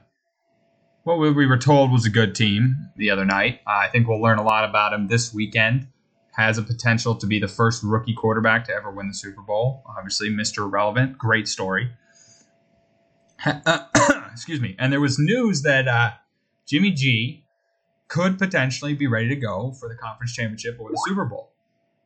what 1.04 1.18
we 1.18 1.46
were 1.46 1.58
told 1.58 1.92
was 1.92 2.06
a 2.06 2.10
good 2.10 2.34
team 2.36 2.90
the 2.96 3.12
other 3.12 3.26
night. 3.26 3.62
I 3.68 3.88
think 3.90 4.08
we'll 4.08 4.22
learn 4.22 4.40
a 4.40 4.44
lot 4.44 4.68
about 4.68 4.94
him 4.94 5.08
this 5.08 5.34
weekend 5.34 5.88
has 6.36 6.58
a 6.58 6.62
potential 6.62 7.16
to 7.16 7.26
be 7.26 7.40
the 7.40 7.48
first 7.48 7.82
rookie 7.82 8.14
quarterback 8.14 8.66
to 8.66 8.74
ever 8.74 8.92
win 8.92 9.08
the 9.08 9.14
Super 9.14 9.42
Bowl. 9.42 9.84
Obviously, 9.98 10.30
Mr. 10.30 10.70
Relevant, 10.70 11.18
great 11.18 11.48
story. 11.48 11.92
Excuse 14.34 14.60
me. 14.60 14.76
And 14.78 14.92
there 14.92 15.00
was 15.00 15.18
news 15.18 15.62
that 15.62 15.88
uh, 15.88 16.12
Jimmy 16.68 16.92
G 16.92 17.46
could 18.10 18.38
potentially 18.38 18.94
be 18.94 19.08
ready 19.08 19.30
to 19.30 19.36
go 19.36 19.72
for 19.80 19.88
the 19.88 19.96
conference 19.96 20.34
championship 20.34 20.78
or 20.80 20.92
the 20.92 21.02
Super 21.08 21.26
Bowl. 21.26 21.54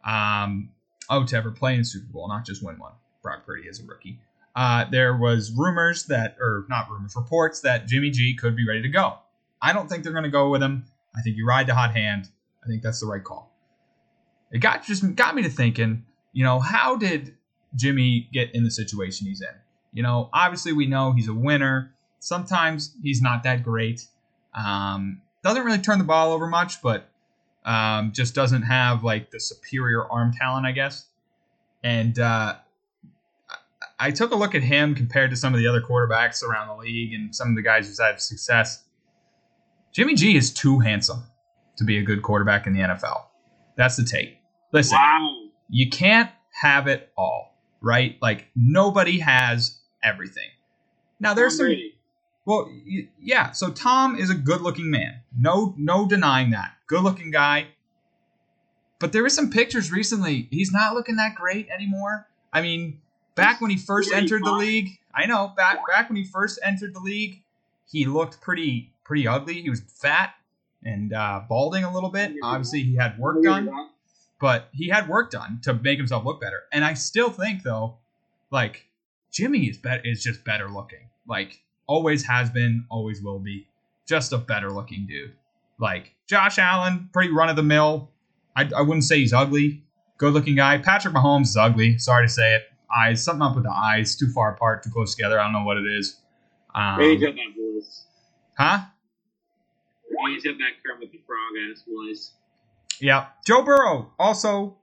Um, 0.06 0.70
oh, 1.10 1.26
to 1.26 1.36
ever 1.36 1.52
play 1.52 1.76
in 1.76 1.84
Super 1.84 2.12
Bowl, 2.12 2.28
not 2.28 2.46
just 2.46 2.64
win 2.64 2.78
one. 2.78 2.94
Brock 3.22 3.46
Purdy 3.46 3.68
is 3.68 3.80
a 3.80 3.86
rookie. 3.86 4.20
Uh, 4.56 4.86
there 4.90 5.16
was 5.16 5.52
rumors 5.52 6.06
that, 6.06 6.36
or 6.40 6.66
not 6.70 6.90
rumors, 6.90 7.16
reports 7.16 7.62
that 7.62 7.88
Jimmy 7.88 8.10
G 8.10 8.36
could 8.36 8.56
be 8.56 8.68
ready 8.68 8.82
to 8.82 8.90
go. 8.90 9.18
I 9.62 9.74
don't 9.74 9.88
think 9.88 10.04
they're 10.04 10.14
going 10.14 10.24
to 10.24 10.30
go 10.30 10.50
with 10.50 10.64
him. 10.64 10.86
I 11.16 11.22
think 11.22 11.38
you 11.38 11.46
ride 11.46 11.68
the 11.68 11.76
hot 11.76 11.94
hand. 11.96 12.30
I 12.64 12.68
think 12.68 12.82
that's 12.82 13.00
the 13.00 13.08
right 13.08 13.24
call 13.24 13.50
it 14.52 14.60
got 14.60 14.84
just 14.84 15.16
got 15.16 15.36
me 15.36 15.44
to 15.44 15.50
thinking, 15.50 16.06
you 16.34 16.44
know, 16.44 16.60
how 16.60 16.96
did 16.96 17.36
Jimmy 17.76 18.30
get 18.34 18.54
in 18.56 18.64
the 18.64 18.72
situation 18.72 19.28
he's 19.28 19.42
in? 19.42 19.56
You 19.94 20.04
know, 20.04 20.30
obviously 20.34 20.74
we 20.74 20.86
know 20.86 21.12
he's 21.12 21.28
a 21.28 21.34
winner. 21.34 21.94
Sometimes 22.20 22.96
he's 23.02 23.22
not 23.22 23.44
that 23.44 23.64
great. 23.64 24.08
Um, 24.54 25.22
doesn't 25.44 25.64
really 25.64 25.80
turn 25.80 26.00
the 26.00 26.04
ball 26.04 26.34
over 26.34 26.48
much, 26.48 26.82
but 26.82 27.10
um, 27.66 28.12
just 28.12 28.36
doesn't 28.36 28.64
have 28.64 29.04
like 29.04 29.32
the 29.32 29.40
superior 29.40 30.06
arm 30.06 30.34
talent, 30.34 30.66
I 30.66 30.72
guess. 30.72 31.06
And 31.84 32.18
uh, 32.20 32.56
I- 34.00 34.12
took 34.12 34.32
a 34.32 34.36
look 34.36 34.56
at 34.56 34.64
him 34.64 34.96
compared 34.96 35.30
to 35.32 35.36
some 35.36 35.54
of 35.54 35.60
the 35.60 35.68
other 35.68 35.82
quarterbacks 35.82 36.42
around 36.44 36.68
the 36.70 36.76
league 36.76 37.14
and 37.14 37.36
some 37.36 37.50
of 37.50 37.56
the 37.56 37.62
guys 37.62 37.88
who've 37.88 37.98
had 38.06 38.22
success. 38.22 38.84
Jimmy 39.92 40.16
G 40.16 40.36
is 40.36 40.54
too 40.54 40.80
handsome 40.80 41.24
to 41.78 41.84
be 41.84 41.98
a 41.98 42.04
good 42.04 42.22
quarterback 42.22 42.68
in 42.68 42.74
the 42.74 42.80
NFL. 42.82 43.26
That's 43.76 43.96
the 43.96 44.04
take. 44.04 44.38
Listen, 44.72 44.98
Wow. 44.98 45.36
you 45.70 45.90
can't 45.90 46.30
have 46.52 46.88
it 46.88 47.12
all, 47.18 47.58
right? 47.82 48.18
Like 48.22 48.50
nobody 48.56 49.20
has 49.20 49.80
everything. 50.04 50.50
Now 51.20 51.34
there's 51.34 51.54
Tom 51.54 51.58
some 51.58 51.66
Brady. 51.68 51.96
well, 52.46 52.72
yeah. 53.20 53.52
So 53.52 53.72
Tom 53.72 54.16
is 54.16 54.30
a 54.30 54.36
good-looking 54.36 54.90
man. 54.90 55.22
No, 55.38 55.74
no 55.78 56.08
denying 56.08 56.52
that. 56.52 56.74
Good-looking 56.88 57.32
guy. 57.32 57.68
But 59.00 59.12
there 59.14 59.24
was 59.24 59.34
some 59.34 59.50
pictures 59.50 59.92
recently. 59.92 60.48
He's 60.52 60.72
not 60.72 60.94
looking 60.94 61.16
that 61.16 61.36
great 61.36 61.68
anymore. 61.70 62.28
I 62.52 62.62
mean, 62.62 63.00
back 63.40 63.62
when 63.62 63.72
he 63.72 63.78
first 63.78 64.12
entered 64.12 64.44
the 64.44 64.52
league, 64.52 65.00
I 65.14 65.26
know. 65.26 65.54
Back 65.56 65.80
back 65.88 66.10
when 66.10 66.18
he 66.18 66.24
first 66.24 66.60
entered 66.64 66.94
the 66.94 67.00
league, 67.00 67.44
he 67.90 68.06
looked 68.06 68.42
pretty 68.42 68.92
pretty 69.04 69.28
ugly. 69.28 69.62
He 69.62 69.70
was 69.70 69.82
fat 69.82 70.34
and 70.84 71.14
uh, 71.14 71.42
balding 71.48 71.84
a 71.84 71.94
little 71.94 72.10
bit. 72.10 72.34
Obviously, 72.44 72.84
he 72.84 72.96
had 72.96 73.18
work 73.18 73.44
done 73.44 73.70
but 74.40 74.70
he 74.72 74.88
had 74.88 75.08
work 75.08 75.30
done 75.30 75.60
to 75.64 75.74
make 75.74 75.98
himself 75.98 76.26
look 76.26 76.42
better. 76.42 76.64
And 76.72 76.84
I 76.84 76.94
still 76.94 77.30
think 77.30 77.64
though, 77.64 77.98
like 78.50 78.88
Jimmy 79.32 79.66
is 79.66 79.78
better 79.78 80.02
is 80.04 80.24
just 80.24 80.44
better 80.44 80.70
looking. 80.70 81.10
Like 81.28 81.62
always 81.86 82.26
has 82.26 82.50
been, 82.50 82.86
always 82.90 83.22
will 83.22 83.40
be. 83.40 83.68
Just 84.08 84.34
a 84.34 84.38
better 84.38 84.72
looking 84.72 85.06
dude. 85.06 85.34
Like 85.78 86.16
Josh 86.28 86.58
Allen, 86.58 87.10
pretty 87.14 87.32
run 87.32 87.50
of 87.50 87.56
the 87.56 87.64
mill. 87.64 88.10
I, 88.56 88.70
I 88.76 88.82
wouldn't 88.82 89.04
say 89.04 89.20
he's 89.20 89.34
ugly. 89.34 89.84
Good 90.18 90.34
looking 90.34 90.56
guy. 90.56 90.78
Patrick 90.80 91.14
Mahomes 91.14 91.44
is 91.44 91.58
ugly. 91.58 91.98
Sorry 91.98 92.26
to 92.26 92.34
say 92.34 92.56
it. 92.56 92.64
Eyes, 92.96 93.24
something 93.24 93.42
up 93.42 93.56
with 93.56 93.64
the 93.66 93.72
eyes, 93.72 94.16
too 94.16 94.30
far 94.32 94.54
apart, 94.54 94.84
too 94.84 94.90
close 94.92 95.16
together. 95.16 95.40
I 95.40 95.44
don't 95.44 95.54
know 95.54 95.64
what 95.64 95.78
it 95.78 95.86
is. 95.86 96.18
Um, 96.74 97.00
Age 97.02 97.24
up 97.24 97.36
that 97.36 97.54
voice. 97.58 98.06
huh? 98.58 98.80
Age 100.30 100.48
up 100.48 100.58
that 100.58 100.72
Kermit 100.86 101.12
the 101.12 101.20
Frog 101.26 101.72
ass 101.72 101.84
voice. 101.88 102.32
Yeah. 103.00 103.28
Joe 103.46 103.62
Burrow, 103.64 104.12
also 104.20 104.78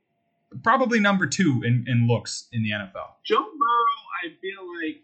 probably 0.62 1.00
number 1.00 1.26
two 1.26 1.62
in, 1.64 1.84
in 1.86 2.06
looks 2.08 2.48
in 2.52 2.62
the 2.62 2.70
NFL. 2.70 3.14
Joe 3.24 3.36
Burrow, 3.36 4.00
I 4.24 4.28
feel 4.40 4.62
like, 4.84 5.02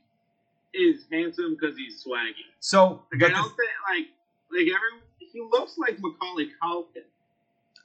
is 0.74 1.04
handsome 1.12 1.56
because 1.60 1.76
he's 1.76 2.02
swaggy. 2.02 2.46
So, 2.60 3.02
Like, 3.12 3.24
I 3.24 3.28
the- 3.28 3.34
don't 3.34 3.44
think 3.56 3.70
like 3.88 4.06
like 4.50 4.66
every 4.68 5.00
he 5.18 5.40
looks 5.50 5.76
like 5.78 5.98
Macaulay 6.00 6.50
Culkin. 6.62 7.02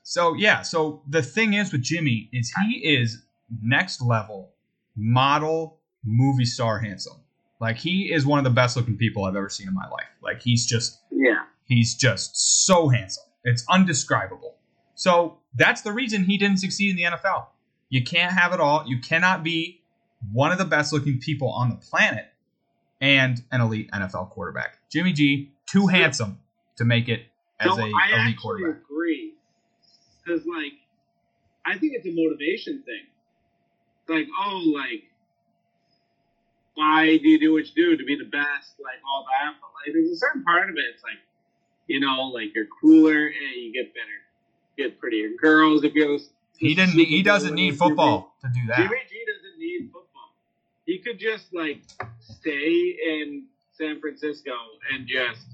So 0.04 0.36
yeah, 0.36 0.62
so 0.62 1.02
the 1.08 1.22
thing 1.22 1.54
is 1.54 1.72
with 1.74 1.82
Jimmy 1.82 2.30
is 2.32 2.52
he 2.66 2.76
is 2.96 3.24
next 3.62 4.02
level 4.02 4.52
model 4.98 5.80
movie 6.04 6.46
star 6.46 6.80
handsome. 6.80 7.22
Like 7.62 7.78
he 7.78 8.12
is 8.12 8.26
one 8.26 8.40
of 8.40 8.44
the 8.44 8.50
best 8.52 8.76
looking 8.76 8.98
people 8.98 9.24
I've 9.26 9.36
ever 9.36 9.50
seen 9.50 9.68
in 9.68 9.74
my 9.74 9.88
life. 9.88 10.08
Like 10.22 10.42
he's 10.42 10.66
just 10.66 11.00
Yeah. 11.12 11.44
he's 11.66 11.96
just 11.96 12.66
so 12.66 12.90
handsome. 12.90 13.24
It's 13.44 13.64
undescribable. 13.70 14.56
So 14.96 15.38
that's 15.56 15.82
the 15.82 15.92
reason 15.94 16.24
he 16.24 16.38
didn't 16.38 16.58
succeed 16.58 16.92
in 16.92 16.96
the 16.98 17.04
NFL. 17.04 17.48
You 17.90 18.04
can't 18.04 18.34
have 18.34 18.52
it 18.54 18.60
all. 18.60 18.84
You 18.88 19.00
cannot 19.00 19.44
be 19.44 19.82
one 20.34 20.52
of 20.52 20.58
the 20.58 20.66
best 20.66 20.92
looking 20.92 21.20
people 21.20 21.50
on 21.50 21.70
the 21.70 21.76
planet 21.76 22.26
and 23.00 23.42
an 23.52 23.62
elite 23.62 23.90
NFL 23.92 24.32
quarterback. 24.32 24.80
Jimmy 24.92 25.14
G, 25.14 25.52
too 25.68 25.88
handsome 25.88 26.40
to 26.78 26.86
make 26.86 27.08
it 27.08 27.22
as 27.60 27.68
so 27.72 27.78
a 27.80 27.84
I 27.84 27.86
elite 27.86 27.94
actually 28.16 28.34
quarterback. 28.36 28.82
agree 28.84 29.34
because 30.24 30.46
like 30.46 30.74
I 31.66 31.78
think 31.78 31.94
it's 31.96 32.06
a 32.08 32.12
motivation 32.14 32.82
thing. 32.84 33.06
Like 34.08 34.28
oh 34.40 34.74
like 34.74 35.04
why 36.76 37.18
do 37.18 37.28
you 37.28 37.40
do 37.40 37.54
what 37.54 37.66
you 37.66 37.74
do 37.76 37.98
to 37.98 38.06
be 38.06 38.16
the 38.16 38.30
best 38.30 38.76
like 38.80 39.00
all 39.12 39.26
that 39.26 39.56
but 39.60 39.70
like 39.76 39.94
there's 39.94 40.12
a 40.12 40.16
certain 40.16 40.44
part 40.44 40.70
of 40.70 40.76
it 40.76 40.86
it's 40.94 41.04
like 41.04 41.18
you 41.88 42.00
know 42.00 42.24
like 42.26 42.54
you're 42.54 42.68
cooler 42.82 43.28
and 43.28 43.56
you 43.56 43.74
get 43.74 43.94
better 43.94 44.18
get 44.78 45.00
prettier 45.00 45.30
girls 45.42 45.84
if 45.84 45.94
you're 45.94 46.18
He 46.58 46.76
didn't. 46.76 46.94
He 46.94 47.22
doesn't 47.24 47.56
need 47.56 47.78
football 47.78 48.36
to 48.42 48.50
do 48.50 48.66
that. 48.68 48.78
Jimmy 48.78 49.02
G 49.10 49.26
doesn't 49.26 49.60
need 49.60 49.90
football. 49.92 50.34
He 50.86 51.00
could 51.00 51.20
just 51.20 51.54
like 51.54 51.82
stay 52.20 52.98
in 53.06 53.46
San 53.78 54.00
Francisco 54.00 54.54
and 54.92 55.08
just 55.08 55.46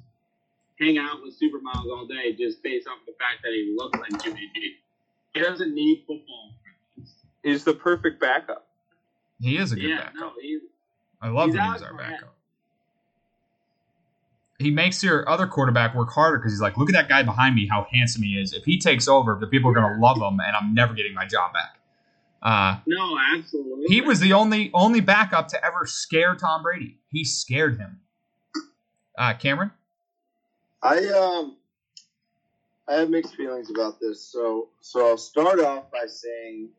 hang 0.80 0.98
out 0.98 1.22
with 1.24 1.39
supermodels 1.39 1.92
all 1.92 2.06
day, 2.06 2.34
just 2.34 2.62
based 2.63 2.88
off 2.88 3.00
the 3.06 3.13
fact 3.13 3.42
that 3.44 3.52
he 3.54 3.74
looks 3.78 3.98
like 4.00 4.24
Jimmy 4.24 4.50
G. 4.54 4.76
He 5.34 5.39
doesn't 5.42 5.74
need 5.74 6.04
football. 6.08 6.52
He's 7.44 7.64
the 7.64 7.74
perfect 7.74 8.20
backup. 8.22 8.68
He 9.42 9.58
is 9.58 9.72
a 9.72 9.76
good 9.76 9.90
Yeah, 9.90 9.98
backup. 9.98 10.16
no, 10.16 10.32
he's 10.42 10.62
I 11.22 11.30
love 11.30 11.48
he's 11.48 11.56
that 11.56 11.74
he's 11.74 11.82
our 11.82 11.92
for 11.92 11.98
that. 11.98 12.10
backup. 12.12 12.36
He 14.60 14.72
makes 14.72 15.04
your 15.04 15.28
other 15.28 15.46
quarterback 15.48 15.94
work 15.96 16.10
harder 16.12 16.38
because 16.38 16.54
he's 16.54 16.62
like, 16.62 16.78
look 16.78 16.90
at 16.90 16.94
that 16.94 17.10
guy 17.10 17.24
behind 17.24 17.56
me, 17.56 17.68
how 17.68 17.86
handsome 17.92 18.24
he 18.24 18.40
is. 18.40 18.54
If 18.54 18.64
he 18.64 18.80
takes 18.80 19.08
over, 19.08 19.38
the 19.40 19.48
people 19.48 19.70
are 19.70 19.74
gonna 19.74 20.00
love 20.00 20.18
him, 20.18 20.40
and 20.40 20.56
I'm 20.56 20.74
never 20.74 20.94
getting 20.94 21.14
my 21.14 21.26
job 21.26 21.52
back. 21.54 21.80
Uh, 22.42 22.78
no, 22.88 23.18
absolutely. 23.36 23.86
he 23.88 24.02
was 24.02 24.20
the 24.20 24.34
only 24.34 24.70
only 24.74 25.00
backup 25.02 25.48
to 25.50 25.66
ever 25.66 25.86
scare 25.86 26.36
Tom 26.36 26.62
Brady. 26.64 26.98
He 27.10 27.24
scared 27.24 27.78
him. 27.78 28.02
Uh, 29.18 29.34
Cameron, 29.34 29.72
I 30.82 30.98
um 31.10 31.58
I 32.88 32.96
have 32.96 33.10
mixed 33.10 33.36
feelings 33.36 33.70
about 33.70 34.00
this. 34.00 34.22
So 34.22 34.70
so 34.82 35.08
I'll 35.08 35.18
start 35.18 35.60
off 35.60 35.90
by 35.92 36.06
saying 36.08 36.70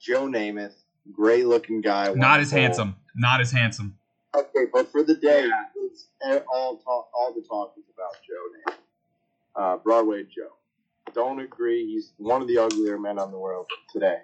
Joe 0.00 0.26
Namath, 0.26 0.74
great 1.12 1.46
looking 1.46 1.80
guy. 1.80 2.12
not 2.14 2.40
as 2.40 2.50
handsome, 2.50 2.96
not 3.14 3.40
as 3.40 3.50
handsome. 3.50 3.98
Okay, 4.34 4.66
but 4.72 4.90
for 4.92 5.02
the 5.02 5.14
day, 5.14 5.46
Yeah. 5.46 5.64
it's 5.74 6.06
all 6.52 6.76
talk, 6.78 7.08
all 7.14 7.32
the 7.34 7.42
talk 7.42 7.74
is 7.78 7.84
about 7.92 8.12
Joe 8.26 8.72
Namath. 8.72 8.76
Uh, 9.56 9.76
Broadway 9.78 10.22
Joe. 10.24 10.52
Don't 11.14 11.40
agree. 11.40 11.86
He's 11.86 12.12
one 12.18 12.42
of 12.42 12.48
the 12.48 12.58
uglier 12.58 12.98
men 12.98 13.18
on 13.18 13.30
the 13.32 13.38
world 13.38 13.66
today. 13.92 14.18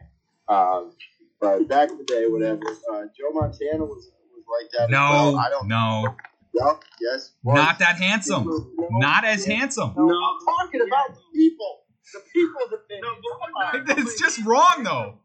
Um, 0.49 0.93
but 1.41 1.67
back 1.67 1.91
in 1.91 1.97
the 1.99 2.05
day, 2.05 2.27
whatever. 2.29 2.61
Uh, 2.93 3.05
Joe 3.19 3.31
Montana 3.33 3.85
was 3.85 4.11
was 4.31 4.45
like 4.61 4.71
that. 4.73 4.85
as 4.85 4.91
No, 4.91 4.99
well. 4.99 5.37
I 5.39 5.49
don't. 5.49 5.67
no, 5.69 6.15
Yep, 6.53 6.85
yes. 7.01 7.33
was. 7.43 7.57
not 7.57 7.79
that 7.81 7.97
handsome. 7.97 8.45
No, 8.47 8.89
Not 8.99 9.25
as 9.25 9.47
yeah. 9.49 9.55
handsome. 9.57 9.95
No, 9.97 10.07
No. 10.07 10.15
I'm 10.15 10.45
talking 10.45 10.83
about 10.87 11.15
the 11.15 11.21
people. 11.35 11.81
The 12.13 12.21
people 12.33 12.61
that 12.71 12.89
they. 12.89 13.01
No, 13.01 13.09
but 13.15 13.83
Come 13.83 13.87
we're 13.89 13.93
on. 13.95 14.07
It's 14.07 14.21
just 14.21 14.45
wrong, 14.45 14.83
though. 14.85 15.19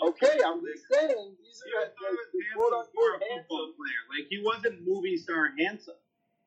Football. 0.00 0.08
Okay, 0.10 0.38
I'm 0.44 0.60
just 0.64 0.84
saying 0.90 1.36
He's 1.42 1.62
He 1.64 1.72
are 1.76 1.80
not 1.84 1.92
quote 1.96 2.10
handsome 2.12 2.78
unquote 2.80 3.22
a 3.22 3.36
football 3.40 3.72
player. 3.76 4.02
Like 4.10 4.26
he 4.30 4.42
wasn't 4.44 4.86
movie 4.86 5.16
star 5.16 5.50
handsome. 5.58 5.94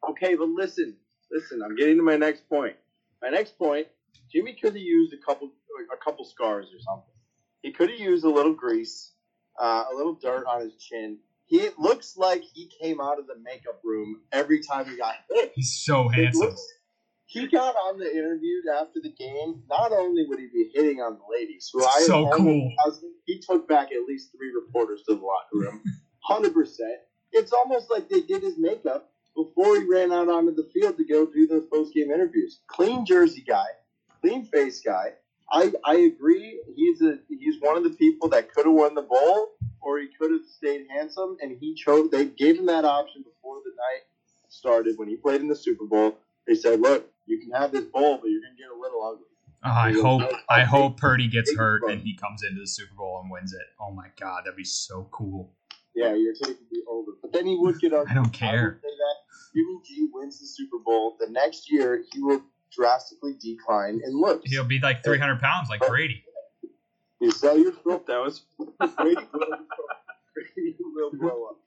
Okay, 0.09 0.35
but 0.35 0.49
listen, 0.49 0.95
listen. 1.31 1.61
I'm 1.63 1.75
getting 1.75 1.97
to 1.97 2.03
my 2.03 2.17
next 2.17 2.47
point. 2.49 2.75
My 3.21 3.29
next 3.29 3.57
point: 3.57 3.87
Jimmy 4.31 4.53
could 4.53 4.73
have 4.73 4.81
used 4.81 5.13
a 5.13 5.17
couple, 5.17 5.51
a 5.93 5.97
couple 5.97 6.25
scars 6.25 6.67
or 6.73 6.79
something. 6.79 7.13
He 7.61 7.71
could 7.71 7.89
have 7.89 7.99
used 7.99 8.23
a 8.25 8.29
little 8.29 8.53
grease, 8.53 9.13
uh, 9.59 9.85
a 9.91 9.95
little 9.95 10.13
dirt 10.13 10.45
on 10.47 10.61
his 10.61 10.75
chin. 10.75 11.17
He 11.45 11.57
it 11.61 11.79
looks 11.79 12.17
like 12.17 12.43
he 12.43 12.69
came 12.81 12.99
out 13.01 13.19
of 13.19 13.27
the 13.27 13.35
makeup 13.43 13.79
room 13.83 14.21
every 14.31 14.61
time 14.61 14.85
he 14.89 14.97
got 14.97 15.15
hit. 15.31 15.51
He's 15.55 15.73
so 15.85 16.07
handsome. 16.09 16.47
looks- 16.47 16.73
he 17.27 17.47
got 17.47 17.75
on 17.75 17.97
the 17.97 18.09
interview 18.11 18.61
after 18.79 18.99
the 19.01 19.09
game. 19.09 19.63
Not 19.67 19.91
only 19.91 20.25
would 20.27 20.39
he 20.39 20.47
be 20.47 20.69
hitting 20.73 21.01
on 21.01 21.17
the 21.17 21.23
ladies, 21.31 21.69
who 21.73 21.83
I 21.83 22.01
So 22.01 22.29
cool. 22.35 22.71
positive- 22.85 23.09
He 23.35 23.41
took 23.41 23.67
back 23.67 23.91
at 23.91 24.03
least 24.07 24.31
three 24.31 24.51
reporters 24.53 25.03
to 25.09 25.15
the 25.15 25.21
locker 25.21 25.57
room. 25.57 25.83
Hundred 26.21 26.53
percent. 26.53 26.99
It's 27.33 27.51
almost 27.51 27.91
like 27.91 28.07
they 28.09 28.21
did 28.21 28.43
his 28.43 28.57
makeup 28.57 29.11
before 29.35 29.75
he 29.77 29.83
ran 29.89 30.13
out 30.13 30.29
onto 30.29 30.55
the 30.55 30.69
field 30.73 30.97
to 30.97 31.05
go 31.05 31.25
do 31.25 31.45
those 31.47 31.65
post 31.65 31.93
game 31.93 32.11
interviews. 32.11 32.61
Clean 32.67 33.05
jersey 33.05 33.43
guy, 33.45 33.65
clean 34.21 34.45
face 34.45 34.79
guy. 34.81 35.13
I, 35.51 35.73
I 35.85 35.95
agree. 35.97 36.61
He's 36.75 37.01
a 37.01 37.19
he's 37.29 37.57
one 37.59 37.77
of 37.77 37.83
the 37.83 37.91
people 37.91 38.29
that 38.29 38.53
could 38.53 38.65
have 38.67 38.73
won 38.75 38.95
the 38.95 39.01
bowl, 39.01 39.49
or 39.81 39.99
he 39.99 40.07
could 40.19 40.31
have 40.31 40.45
stayed 40.45 40.87
handsome, 40.89 41.37
and 41.41 41.57
he 41.59 41.75
chose. 41.75 42.09
They 42.09 42.25
gave 42.25 42.57
him 42.57 42.67
that 42.67 42.85
option 42.85 43.23
before 43.23 43.57
the 43.65 43.71
night 43.71 44.03
started 44.47 44.97
when 44.97 45.09
he 45.09 45.17
played 45.17 45.41
in 45.41 45.49
the 45.49 45.55
Super 45.55 45.85
Bowl. 45.85 46.17
They 46.47 46.55
said, 46.55 46.79
"Look, 46.79 47.09
you 47.27 47.39
can 47.39 47.51
have 47.51 47.73
this 47.73 47.85
bowl, 47.85 48.17
but 48.17 48.29
you're 48.29 48.41
gonna 48.41 48.55
get 48.57 48.71
a 48.71 48.79
little 48.79 49.03
ugly." 49.03 49.27
Oh, 49.65 49.71
I 49.71 49.91
hope 49.93 50.21
I 50.49 50.63
hope 50.63 50.97
Purdy 50.97 51.27
gets 51.27 51.55
hurt 51.55 51.81
and 51.89 51.99
he 52.01 52.15
comes 52.15 52.43
into 52.43 52.61
the 52.61 52.67
Super 52.67 52.93
Bowl 52.95 53.19
and 53.23 53.31
wins 53.31 53.51
it. 53.51 53.65
Oh 53.81 53.91
my 53.91 54.07
god, 54.19 54.43
that'd 54.45 54.55
be 54.55 54.63
so 54.63 55.07
cool. 55.11 55.53
Yeah, 55.95 56.13
you're 56.13 56.35
taking 56.35 56.67
the 56.71 56.81
over, 56.89 57.11
but 57.21 57.31
then 57.33 57.45
he 57.47 57.55
would 57.55 57.79
get 57.79 57.93
ugly. 57.93 58.11
I 58.11 58.13
don't 58.13 58.31
care. 58.31 58.79
would 58.83 58.91
say 58.91 58.95
that 58.95 59.15
Jimmy 59.55 59.79
G 59.87 60.07
wins 60.13 60.39
the 60.39 60.45
Super 60.45 60.77
Bowl. 60.83 61.15
The 61.19 61.31
next 61.31 61.71
year, 61.71 62.03
he 62.13 62.21
will 62.21 62.41
drastically 62.71 63.35
decline 63.41 64.01
in 64.05 64.19
looks. 64.19 64.51
He'll 64.51 64.65
be 64.65 64.79
like 64.79 65.03
300 65.03 65.39
pounds 65.39 65.69
like 65.69 65.79
Brady. 65.87 66.23
You 67.21 67.31
sell 67.31 67.57
your 67.57 67.71
throat. 67.71 68.05
That 68.07 68.21
was 68.21 68.43
Brady 68.97 69.15
will, 69.33 69.57
Brady 70.35 70.75
will 70.79 71.11
blow 71.13 71.45
up. 71.45 71.57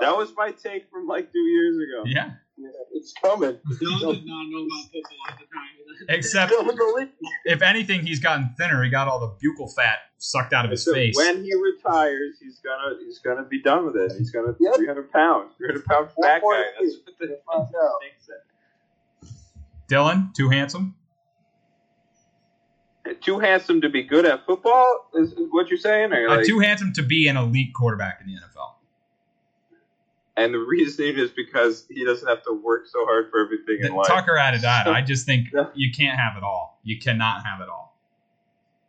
that 0.00 0.16
was 0.16 0.32
my 0.36 0.50
take 0.50 0.90
from 0.90 1.06
like 1.06 1.32
two 1.32 1.38
years 1.38 1.76
ago. 1.76 2.02
Yeah. 2.04 2.30
Yeah, 2.62 2.68
it's 2.92 3.12
coming. 3.22 3.58
Bill 3.80 4.12
did 4.12 4.24
not 4.26 4.44
know 4.48 4.58
about 4.64 4.84
football 4.84 5.18
at 5.28 5.38
the 5.38 5.44
time. 5.46 6.08
Except 6.08 6.52
Still 6.52 6.68
in 6.70 6.76
the 6.76 6.94
league. 6.96 7.08
if 7.44 7.60
anything, 7.62 8.06
he's 8.06 8.20
gotten 8.20 8.54
thinner. 8.58 8.82
He 8.84 8.90
got 8.90 9.08
all 9.08 9.20
the 9.20 9.28
buccal 9.46 9.72
fat 9.74 9.98
sucked 10.18 10.52
out 10.52 10.64
of 10.64 10.70
his 10.70 10.84
So 10.84 10.92
face. 10.94 11.14
when 11.16 11.42
he 11.44 11.52
retires, 11.54 12.36
he's 12.40 12.58
gonna 12.60 12.96
he's 13.04 13.18
gonna 13.18 13.44
be 13.44 13.60
done 13.62 13.84
with 13.86 13.96
it. 13.96 14.12
He's 14.18 14.30
gonna 14.30 14.54
Yep. 14.60 14.76
300 14.76 15.10
pounds, 15.12 15.52
300 15.58 15.84
pound 15.84 16.08
fat 16.22 16.42
One 16.42 16.56
guy. 16.56 16.64
That's 16.80 16.96
what 17.04 17.18
the 17.18 17.38
Find 17.46 17.62
out. 17.62 17.92
take 18.00 18.12
said. 18.20 19.32
Dylan, 19.88 20.32
too 20.34 20.48
handsome. 20.48 20.94
Too 23.20 23.40
handsome 23.40 23.80
to 23.80 23.88
be 23.88 24.04
good 24.04 24.24
at 24.24 24.46
football 24.46 25.10
is, 25.14 25.32
is 25.32 25.48
what 25.50 25.68
you're 25.68 25.78
saying, 25.78 26.12
or 26.12 26.28
Uh, 26.28 26.36
like, 26.36 26.46
too 26.46 26.60
handsome 26.60 26.92
to 26.94 27.02
be 27.02 27.26
an 27.28 27.36
elite 27.36 27.74
quarterback 27.74 28.20
in 28.20 28.28
the 28.28 28.34
NFL. 28.40 28.76
And 30.36 30.54
the 30.54 30.58
reasoning 30.58 31.16
is 31.18 31.30
because 31.30 31.86
he 31.90 32.04
doesn't 32.04 32.26
have 32.26 32.42
to 32.44 32.52
work 32.52 32.86
so 32.86 33.04
hard 33.04 33.30
for 33.30 33.40
everything 33.44 33.78
in 33.84 33.94
life. 33.94 34.06
Tucker 34.08 34.36
added 34.36 34.62
that. 34.62 34.86
I 34.86 35.02
just 35.02 35.26
think 35.26 35.48
Yeah. 35.52 35.66
you 35.74 35.92
can't 35.92 36.18
have 36.18 36.36
it 36.36 36.42
all. 36.42 36.80
You 36.82 36.98
cannot 36.98 37.44
have 37.44 37.60
it 37.60 37.68
all. 37.68 37.96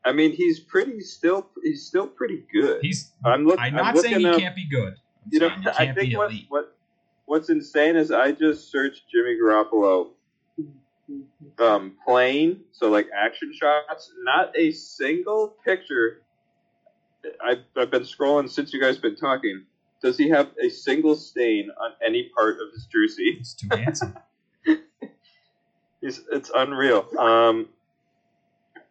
I 0.05 0.11
mean, 0.11 0.33
he's 0.33 0.59
pretty 0.59 0.99
still. 1.01 1.47
He's 1.63 1.85
still 1.85 2.07
pretty 2.07 2.43
good. 2.51 2.79
He's. 2.81 3.11
I'm, 3.23 3.45
look, 3.45 3.59
I'm 3.59 3.75
I'm 3.77 3.95
not 3.95 3.97
saying 3.97 4.19
he 4.19 4.25
up, 4.27 4.37
can't 4.39 4.55
be 4.55 4.67
good. 4.67 4.93
I'm 5.25 5.29
You 5.31 5.39
know, 5.39 5.49
saying 5.49 5.91
I 5.91 5.93
think 5.93 6.17
what, 6.17 6.31
what 6.49 6.75
what's 7.25 7.49
insane 7.49 7.95
is 7.95 8.11
I 8.11 8.33
just 8.33 8.69
searched 8.69 9.03
Jimmy 9.09 9.37
Garoppolo 9.41 10.09
um, 11.59 11.93
playing, 12.05 12.59
so 12.71 12.89
like 12.89 13.07
action 13.17 13.53
shots. 13.53 14.11
Not 14.23 14.51
a 14.57 14.71
single 14.71 15.55
picture. 15.63 16.21
I've, 17.43 17.59
I've 17.77 17.89
been 17.91 18.03
scrolling 18.03 18.49
since 18.49 18.73
you 18.73 18.81
guys 18.81 18.97
been 18.97 19.15
talking. 19.15 19.63
Does 20.03 20.17
he 20.17 20.27
have 20.29 20.51
a 20.61 20.69
single 20.69 21.15
stain 21.15 21.71
on 21.81 21.91
any 22.05 22.29
part 22.35 22.57
of 22.59 22.73
his 22.73 22.85
jersey? 22.85 23.35
He's 23.37 23.53
too 23.53 23.69
handsome. 23.71 24.15
It's, 26.05 26.19
it's 26.33 26.51
unreal. 26.53 27.07
Um, 27.17 27.69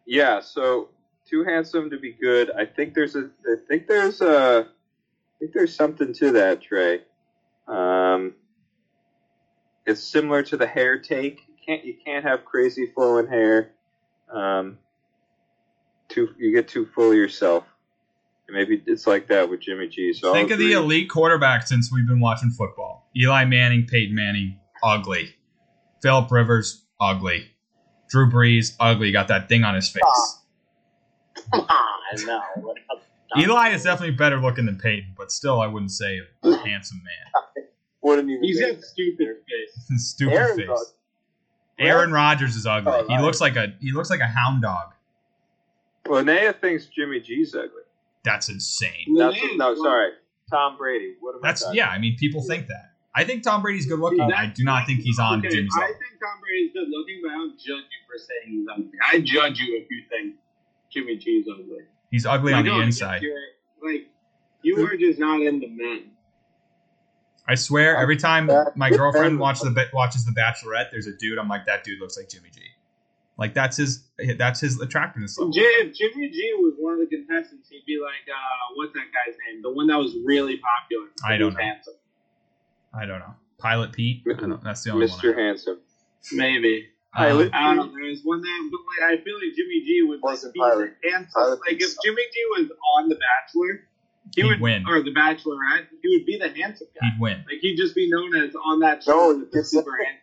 yeah, 0.07 0.39
so 0.39 0.89
too 1.29 1.43
handsome 1.43 1.91
to 1.91 1.99
be 1.99 2.11
good. 2.11 2.49
I 2.49 2.65
think 2.65 2.95
there's 2.95 3.15
a. 3.15 3.29
I 3.45 3.55
think 3.67 3.85
there's 3.85 4.19
a. 4.21 4.65
I 4.65 5.39
think 5.39 5.53
there's 5.53 5.75
something 5.75 6.11
to 6.13 6.31
that, 6.31 6.63
Trey. 6.63 7.01
Um, 7.67 8.33
it's 9.85 10.03
similar 10.03 10.41
to 10.41 10.57
the 10.57 10.65
hair 10.65 10.97
take. 10.97 11.41
You 11.47 11.53
can't 11.63 11.85
you 11.85 11.95
can't 12.03 12.25
have 12.25 12.45
crazy 12.45 12.87
flowing 12.87 13.27
hair. 13.27 13.73
Um, 14.31 14.79
too 16.09 16.29
you 16.39 16.51
get 16.51 16.67
too 16.67 16.87
full 16.95 17.11
of 17.11 17.15
yourself. 17.15 17.63
And 18.47 18.55
maybe 18.57 18.81
it's 18.85 19.07
like 19.07 19.27
that 19.29 19.49
with 19.49 19.61
Jimmy 19.61 19.87
G. 19.87 20.13
So 20.13 20.33
Think 20.33 20.51
of 20.51 20.57
the 20.59 20.73
elite 20.73 21.09
quarterback 21.09 21.65
since 21.67 21.91
we've 21.91 22.07
been 22.07 22.19
watching 22.19 22.49
football. 22.49 23.09
Eli 23.17 23.45
Manning, 23.45 23.85
Peyton 23.87 24.15
Manning, 24.15 24.59
ugly. 24.83 25.33
Philip 26.01 26.29
Rivers, 26.31 26.83
ugly. 26.99 27.47
Drew 28.09 28.29
Brees, 28.29 28.75
ugly. 28.79 29.11
Got 29.11 29.29
that 29.29 29.47
thing 29.47 29.63
on 29.63 29.75
his 29.75 29.87
face. 29.89 30.39
Come 31.51 31.61
on, 31.61 32.25
no. 32.25 32.41
Eli 33.37 33.69
is 33.69 33.83
definitely 33.83 34.15
better 34.15 34.37
looking 34.39 34.65
than 34.65 34.77
Peyton, 34.77 35.13
but 35.17 35.31
still, 35.31 35.59
I 35.61 35.67
wouldn't 35.67 35.91
say 35.91 36.19
a 36.43 36.57
handsome 36.57 37.01
man. 37.03 37.65
Wouldn't 38.03 38.29
even. 38.29 38.43
He's 38.43 38.59
make 38.59 38.75
got 38.75 38.83
stupid 38.83 39.27
face. 39.27 40.01
Stupid 40.11 40.33
Aaron's 40.33 40.57
face. 40.57 40.67
ugly. 40.69 40.85
Aaron 41.87 42.11
Rodgers 42.11 42.57
is 42.57 42.65
ugly. 42.67 42.91
Oh, 42.93 43.07
He 43.07 43.15
right. 43.15 43.23
looks 43.23 43.39
like 43.39 43.55
a 43.55 43.73
he 43.79 43.93
looks 43.93 44.09
like 44.09 44.19
a 44.19 44.27
hound 44.27 44.61
dog. 44.61 44.91
Linnea 46.05 46.59
thinks 46.59 46.87
Jimmy 46.87 47.21
G's 47.21 47.55
ugly. 47.55 47.82
That's 48.23 48.49
insane. 48.49 49.15
That's 49.17 49.37
Linnea 49.37 49.57
no, 49.57 49.75
sorry, 49.75 50.11
Tom 50.49 50.77
Brady. 50.77 51.15
What 51.19 51.35
am 51.35 51.41
That's 51.41 51.61
I 51.63 51.65
talking 51.67 51.77
yeah. 51.77 51.89
I 51.89 51.99
mean, 51.99 52.15
people 52.17 52.41
think 52.41 52.67
that. 52.67 52.91
I 53.15 53.23
think 53.23 53.43
Tom 53.43 53.61
Brady's 53.61 53.85
good 53.85 53.99
looking. 53.99 54.21
I 54.21 54.47
do 54.47 54.63
not 54.63 54.87
think 54.87 55.01
he's 55.01 55.19
on 55.19 55.39
okay, 55.39 55.49
Jimmy's 55.49 55.73
I 55.77 55.85
think 55.87 56.19
Tom 56.19 56.41
Brady's 56.41 56.71
good 56.73 56.87
looking, 56.89 57.21
but 57.23 57.29
I 57.31 57.35
don't 57.35 57.57
judge 57.57 57.67
you 57.67 58.01
for 58.07 58.17
saying 58.17 58.57
he's 58.59 58.67
ugly. 58.71 58.91
I 59.11 59.19
judge 59.19 59.59
you 59.59 59.77
if 59.77 59.87
you 59.91 60.03
think 60.09 60.35
Jimmy 60.91 61.17
G's 61.17 61.45
ugly. 61.51 61.85
He's 62.09 62.25
ugly 62.25 62.53
Like, 62.53 62.59
on 62.59 62.65
the 62.65 62.71
no, 62.71 62.81
inside. 62.81 63.21
you're- 63.21 63.35
Like 63.83 64.07
you 64.63 64.83
are 64.85 64.95
just 64.97 65.19
not 65.19 65.41
into 65.41 65.67
men. 65.67 66.11
I 67.47 67.55
swear, 67.55 67.97
every 67.97 68.15
time 68.15 68.49
my 68.75 68.89
girlfriend 68.89 69.37
watches 69.45 69.63
the 69.63 69.85
watches 69.93 70.23
The 70.25 70.31
Bachelorette, 70.31 70.91
there's 70.91 71.07
a 71.07 71.15
dude. 71.17 71.37
I'm 71.37 71.49
like, 71.49 71.65
that 71.65 71.83
dude 71.83 71.99
looks 71.99 72.15
like 72.17 72.29
Jimmy 72.29 72.49
G. 72.55 72.61
Like 73.37 73.53
that's 73.55 73.77
his 73.77 74.03
that's 74.37 74.59
his 74.59 74.79
attractiveness 74.79 75.37
level. 75.39 75.53
If 75.55 75.95
Jimmy 75.95 76.29
G 76.29 76.53
was 76.59 76.75
one 76.77 76.93
of 76.93 76.99
the 76.99 77.07
contestants, 77.07 77.67
he'd 77.69 77.83
be 77.85 77.97
like, 77.99 78.27
uh, 78.29 78.73
what's 78.75 78.93
that 78.93 79.05
guy's 79.11 79.35
name? 79.51 79.61
The 79.63 79.71
one 79.71 79.87
that 79.87 79.97
was 79.97 80.15
really 80.23 80.57
popular. 80.57 81.07
I 81.25 81.37
don't 81.37 81.53
know. 81.53 81.59
Handsome. 81.59 81.95
I 82.93 83.05
don't 83.05 83.19
know. 83.19 83.33
Pilot 83.57 83.91
Pete. 83.91 84.23
I 84.29 84.33
don't 84.39 84.49
know. 84.49 84.59
That's 84.63 84.83
the 84.83 84.91
only 84.91 85.07
one. 85.07 85.19
I 85.19 85.23
Mr. 85.23 85.35
Handsome. 85.37 85.79
Maybe. 86.31 86.89
Pilot. 87.15 87.47
Um, 87.47 87.51
I 87.53 87.75
don't 87.75 87.87
know. 87.87 87.93
There 87.93 88.09
was 88.09 88.21
one 88.23 88.41
that, 88.41 88.69
but 88.71 88.79
like, 89.07 89.19
I 89.19 89.23
feel 89.23 89.35
like 89.35 89.55
Jimmy 89.55 89.81
G 89.85 90.03
would 90.07 90.15
like, 90.17 90.23
Wasn't 90.23 90.53
be 90.53 90.59
Pilot. 90.59 90.93
handsome. 91.03 91.31
Pilot 91.33 91.59
like 91.61 91.73
if 91.73 91.79
Pete's- 91.79 91.97
Jimmy 92.03 92.21
G 92.33 92.45
was 92.57 92.71
on 92.97 93.09
The 93.09 93.15
Bachelor, 93.15 93.87
he 94.35 94.41
He'd 94.41 94.47
would 94.47 94.61
win. 94.61 94.85
or 94.87 95.01
The 95.01 95.13
Bachelorette, 95.13 95.87
he 96.01 96.17
would 96.17 96.25
be 96.25 96.37
the 96.39 96.49
handsome 96.49 96.87
guy. 96.99 97.07
he'd 97.09 97.19
win. 97.19 97.37
Like 97.49 97.59
he'd 97.61 97.77
just 97.77 97.93
be 97.95 98.09
known 98.09 98.35
as 98.35 98.53
on 98.55 98.79
that 98.79 99.03
show 99.03 99.11
No, 99.11 99.31
as 99.31 99.37
the 99.39 99.45
it's- 99.47 99.69
super 99.71 99.97
handsome. 100.03 100.22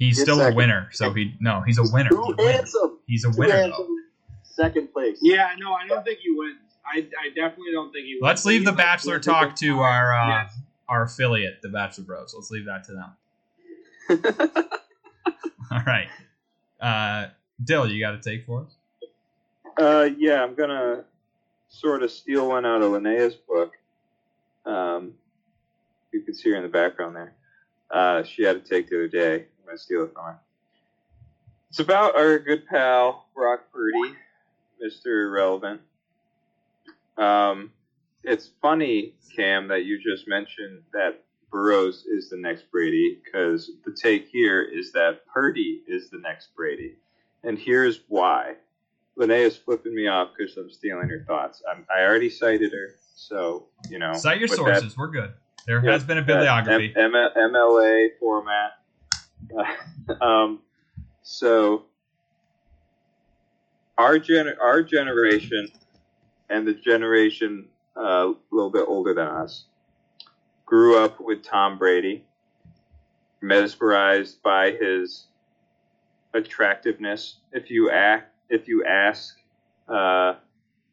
He's 0.00 0.16
Get 0.16 0.22
still 0.22 0.40
a 0.40 0.52
winner. 0.52 0.88
So 0.92 1.12
he 1.12 1.34
no, 1.40 1.60
he's 1.60 1.78
a 1.78 1.84
winner. 1.92 2.08
Too 2.10 2.24
He'd 2.26 2.36
win. 2.38 2.52
handsome. 2.54 2.98
He's 3.06 3.24
a 3.24 3.30
winner 3.30 3.52
though. 3.52 3.62
handsome. 3.62 3.96
Second 4.42 4.92
place. 4.92 5.18
Yeah, 5.22 5.50
no, 5.58 5.72
I 5.74 5.86
don't 5.86 6.02
think 6.04 6.18
he 6.18 6.32
wins. 6.36 6.56
I, 6.84 7.06
I 7.22 7.28
definitely 7.28 7.70
don't 7.72 7.92
think 7.92 8.06
he 8.06 8.14
wins. 8.14 8.22
Let's 8.22 8.44
leave 8.44 8.60
He's 8.62 8.64
the 8.66 8.70
like 8.72 8.78
Bachelor 8.78 9.20
talk 9.20 9.54
to 9.56 9.78
our 9.80 10.12
uh, 10.12 10.28
Yes. 10.28 10.58
our 10.88 11.02
affiliate, 11.04 11.60
the 11.62 11.68
Bachelor 11.68 12.04
Bros. 12.04 12.34
Let's 12.34 12.50
leave 12.50 12.64
that 12.64 12.82
to 12.84 12.92
them. 12.92 13.10
All 15.70 15.82
right. 15.86 16.08
Uh, 16.80 17.28
Dill, 17.62 17.86
you 17.90 18.00
got 18.00 18.14
a 18.14 18.18
take 18.18 18.44
for 18.46 18.62
us? 18.62 18.74
Uh, 19.78 20.08
yeah, 20.18 20.42
I'm 20.42 20.54
gonna 20.54 21.04
sort 21.68 22.02
of 22.02 22.10
steal 22.10 22.48
one 22.48 22.66
out 22.66 22.82
of 22.82 22.90
Linnea's 22.92 23.34
book. 23.36 23.74
Um, 24.66 25.12
you 26.12 26.22
can 26.22 26.34
see 26.34 26.50
her 26.50 26.56
in 26.56 26.62
the 26.62 26.68
background 26.68 27.14
there. 27.16 27.34
Uh, 27.90 28.22
she 28.24 28.42
had 28.44 28.56
a 28.56 28.60
take 28.60 28.88
the 28.88 28.96
other 28.96 29.08
day. 29.08 29.44
Steal 29.76 30.04
it 30.04 30.12
from 30.12 30.24
her. 30.24 30.38
It's 31.70 31.78
about 31.78 32.16
our 32.16 32.38
good 32.38 32.66
pal 32.66 33.26
Brock 33.34 33.60
Purdy, 33.72 34.14
Mr. 34.84 35.06
Irrelevant. 35.28 35.80
Um, 37.16 37.72
it's 38.24 38.50
funny, 38.60 39.14
Cam, 39.36 39.68
that 39.68 39.84
you 39.84 39.98
just 40.02 40.26
mentioned 40.26 40.82
that 40.92 41.22
Burrows 41.50 42.04
is 42.06 42.28
the 42.30 42.36
next 42.36 42.70
Brady 42.70 43.18
because 43.24 43.70
the 43.84 43.92
take 43.92 44.28
here 44.28 44.62
is 44.62 44.92
that 44.92 45.26
Purdy 45.26 45.82
is 45.86 46.10
the 46.10 46.18
next 46.18 46.54
Brady, 46.56 46.96
and 47.44 47.58
here's 47.58 48.00
why. 48.08 48.54
Linnea's 49.16 49.56
flipping 49.56 49.94
me 49.94 50.06
off 50.06 50.30
because 50.36 50.56
I'm 50.56 50.70
stealing 50.70 51.08
her 51.08 51.24
thoughts. 51.26 51.62
I'm, 51.70 51.84
I 51.94 52.02
already 52.04 52.30
cited 52.30 52.72
her, 52.72 52.94
so 53.14 53.66
you 53.88 53.98
know. 53.98 54.14
Cite 54.14 54.38
your 54.38 54.48
sources. 54.48 54.96
We're 54.96 55.08
good. 55.08 55.32
There 55.66 55.84
Yeah, 55.84 55.92
has 55.92 56.04
been 56.04 56.18
a 56.18 56.22
bibliography. 56.22 56.94
M- 56.96 57.14
M- 57.14 57.30
MLA 57.36 58.08
format. 58.18 58.79
um, 60.20 60.60
so 61.22 61.84
our 63.98 64.18
gen- 64.18 64.56
our 64.60 64.82
generation 64.82 65.68
and 66.48 66.66
the 66.66 66.74
generation 66.74 67.68
uh, 67.96 68.28
a 68.30 68.34
little 68.50 68.70
bit 68.70 68.84
older 68.86 69.14
than 69.14 69.26
us 69.26 69.64
grew 70.66 70.96
up 71.02 71.20
with 71.20 71.42
Tom 71.42 71.78
Brady, 71.78 72.24
mesmerized 73.42 74.42
by 74.42 74.70
his 74.70 75.26
attractiveness. 76.32 77.36
If 77.52 77.70
you 77.70 77.90
act, 77.90 78.32
if 78.48 78.68
you 78.68 78.84
ask, 78.84 79.36
uh, 79.88 80.34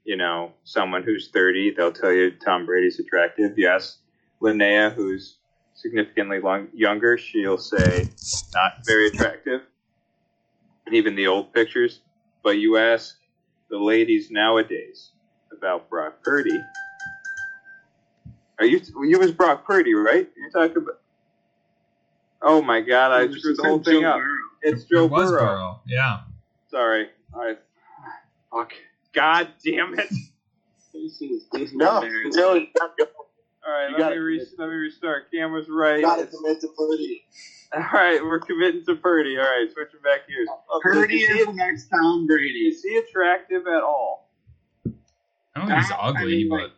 you 0.03 0.15
know, 0.17 0.53
someone 0.63 1.03
who's 1.03 1.29
30, 1.29 1.75
they'll 1.77 1.91
tell 1.91 2.11
you 2.11 2.31
Tom 2.31 2.65
Brady's 2.65 2.99
attractive. 2.99 3.57
Yes, 3.57 3.99
Linnea, 4.41 4.91
who's 4.93 5.37
significantly 5.77 6.39
long, 6.39 6.67
younger, 6.73 7.17
she'll 7.17 7.57
say 7.57 8.09
not 8.53 8.85
very 8.85 9.07
attractive. 9.07 9.61
Even 10.91 11.15
the 11.15 11.27
old 11.27 11.53
pictures. 11.53 12.01
But 12.43 12.57
you 12.57 12.77
ask 12.77 13.15
the 13.69 13.77
ladies 13.77 14.31
nowadays 14.31 15.11
about 15.51 15.89
Brock 15.89 16.23
Purdy. 16.23 16.63
Are 18.59 18.65
you? 18.65 18.81
You 19.03 19.19
was 19.19 19.31
Brock 19.31 19.65
Purdy, 19.65 19.93
right? 19.93 20.27
You're 20.35 20.49
talking 20.49 20.81
about. 20.83 20.99
Oh 22.41 22.61
my 22.61 22.81
God! 22.81 23.11
I 23.11 23.27
screwed 23.31 23.57
the 23.57 23.63
whole 23.63 23.83
thing 23.83 24.01
Joe 24.01 24.09
up. 24.09 24.17
Burrow. 24.17 24.37
It's 24.61 24.83
It 24.83 24.89
Joe 24.89 25.05
was 25.05 25.31
Burrow. 25.31 25.45
Burrow. 25.45 25.81
Yeah. 25.87 26.19
Sorry. 26.71 27.09
I. 27.35 27.57
Fuck. 28.51 28.73
God 29.13 29.49
damn 29.63 29.99
it! 29.99 30.09
This 30.93 31.21
is 31.21 31.47
this 31.51 31.69
is 31.69 31.73
No, 31.73 32.01
All 33.67 33.73
right, 33.73 33.89
You 33.91 33.97
let 33.97 34.11
me, 34.13 34.17
re- 34.19 34.37
commit. 34.39 34.59
let 34.59 34.69
me 34.69 34.75
restart. 34.75 35.29
Camera's 35.31 35.67
right. 35.69 36.01
Gotta 36.01 36.25
commit 36.27 36.61
to 36.61 36.67
Purdy. 36.77 37.25
All 37.75 37.81
right, 37.93 38.23
we're 38.23 38.39
committing 38.39 38.85
to 38.85 38.95
Purdy. 38.95 39.37
All 39.37 39.43
right, 39.43 39.67
switching 39.73 39.99
back 40.01 40.21
here. 40.27 40.45
Purdy 40.81 41.17
is, 41.23 41.39
is 41.41 41.45
the 41.47 41.53
next 41.53 41.89
Tom 41.89 42.25
Brady. 42.25 42.59
is 42.69 42.81
he 42.81 42.95
attractive 42.97 43.67
at 43.67 43.83
all? 43.83 44.31
I 44.85 45.59
don't 45.59 45.67
think 45.67 45.79
he's 45.81 45.91
I- 45.91 45.95
I 45.95 46.07
ugly, 46.09 46.25
mean, 46.37 46.49
but 46.49 46.55
like, 46.61 46.71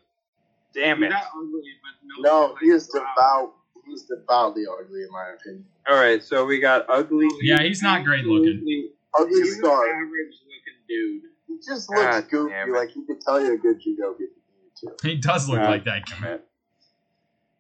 Damn 0.74 1.04
it! 1.04 1.10
not 1.10 1.24
ugly, 1.36 1.62
but 1.84 2.24
no, 2.24 2.48
no 2.48 2.56
he 2.62 2.68
is 2.70 2.90
wow. 2.94 3.02
devout. 3.16 3.54
He's 3.86 4.04
devoutly 4.04 4.64
ugly, 4.68 5.02
in 5.04 5.10
my 5.12 5.34
opinion. 5.40 5.66
All 5.88 5.96
right, 5.96 6.24
so 6.24 6.46
we 6.46 6.60
got 6.60 6.86
ugly. 6.90 7.28
yeah, 7.42 7.62
he's 7.62 7.82
not 7.84 8.04
great 8.04 8.26
looking. 8.26 8.50
Absolutely- 8.56 8.92
Ugly 9.20 9.42
He's 9.42 9.54
an 9.54 9.60
star. 9.60 9.88
average 9.90 10.36
looking 10.46 10.80
dude. 10.88 11.22
He 11.48 11.56
just 11.68 11.90
looks 11.90 12.02
God 12.04 12.30
goofy. 12.30 12.72
Like 12.72 12.90
he 12.92 13.04
could 13.08 13.20
tell 13.22 13.40
you 13.44 13.54
a 13.54 13.58
good 13.58 13.80
judo 13.82 14.12
if 14.12 14.18
he 14.20 14.26
needed 14.26 15.00
to. 15.00 15.08
He 15.08 15.16
does 15.18 15.50
look 15.50 15.58
Yeah. 15.60 15.70
like 15.70 15.84
that. 15.86 16.04
Damn 16.06 16.24
it. 16.26 16.46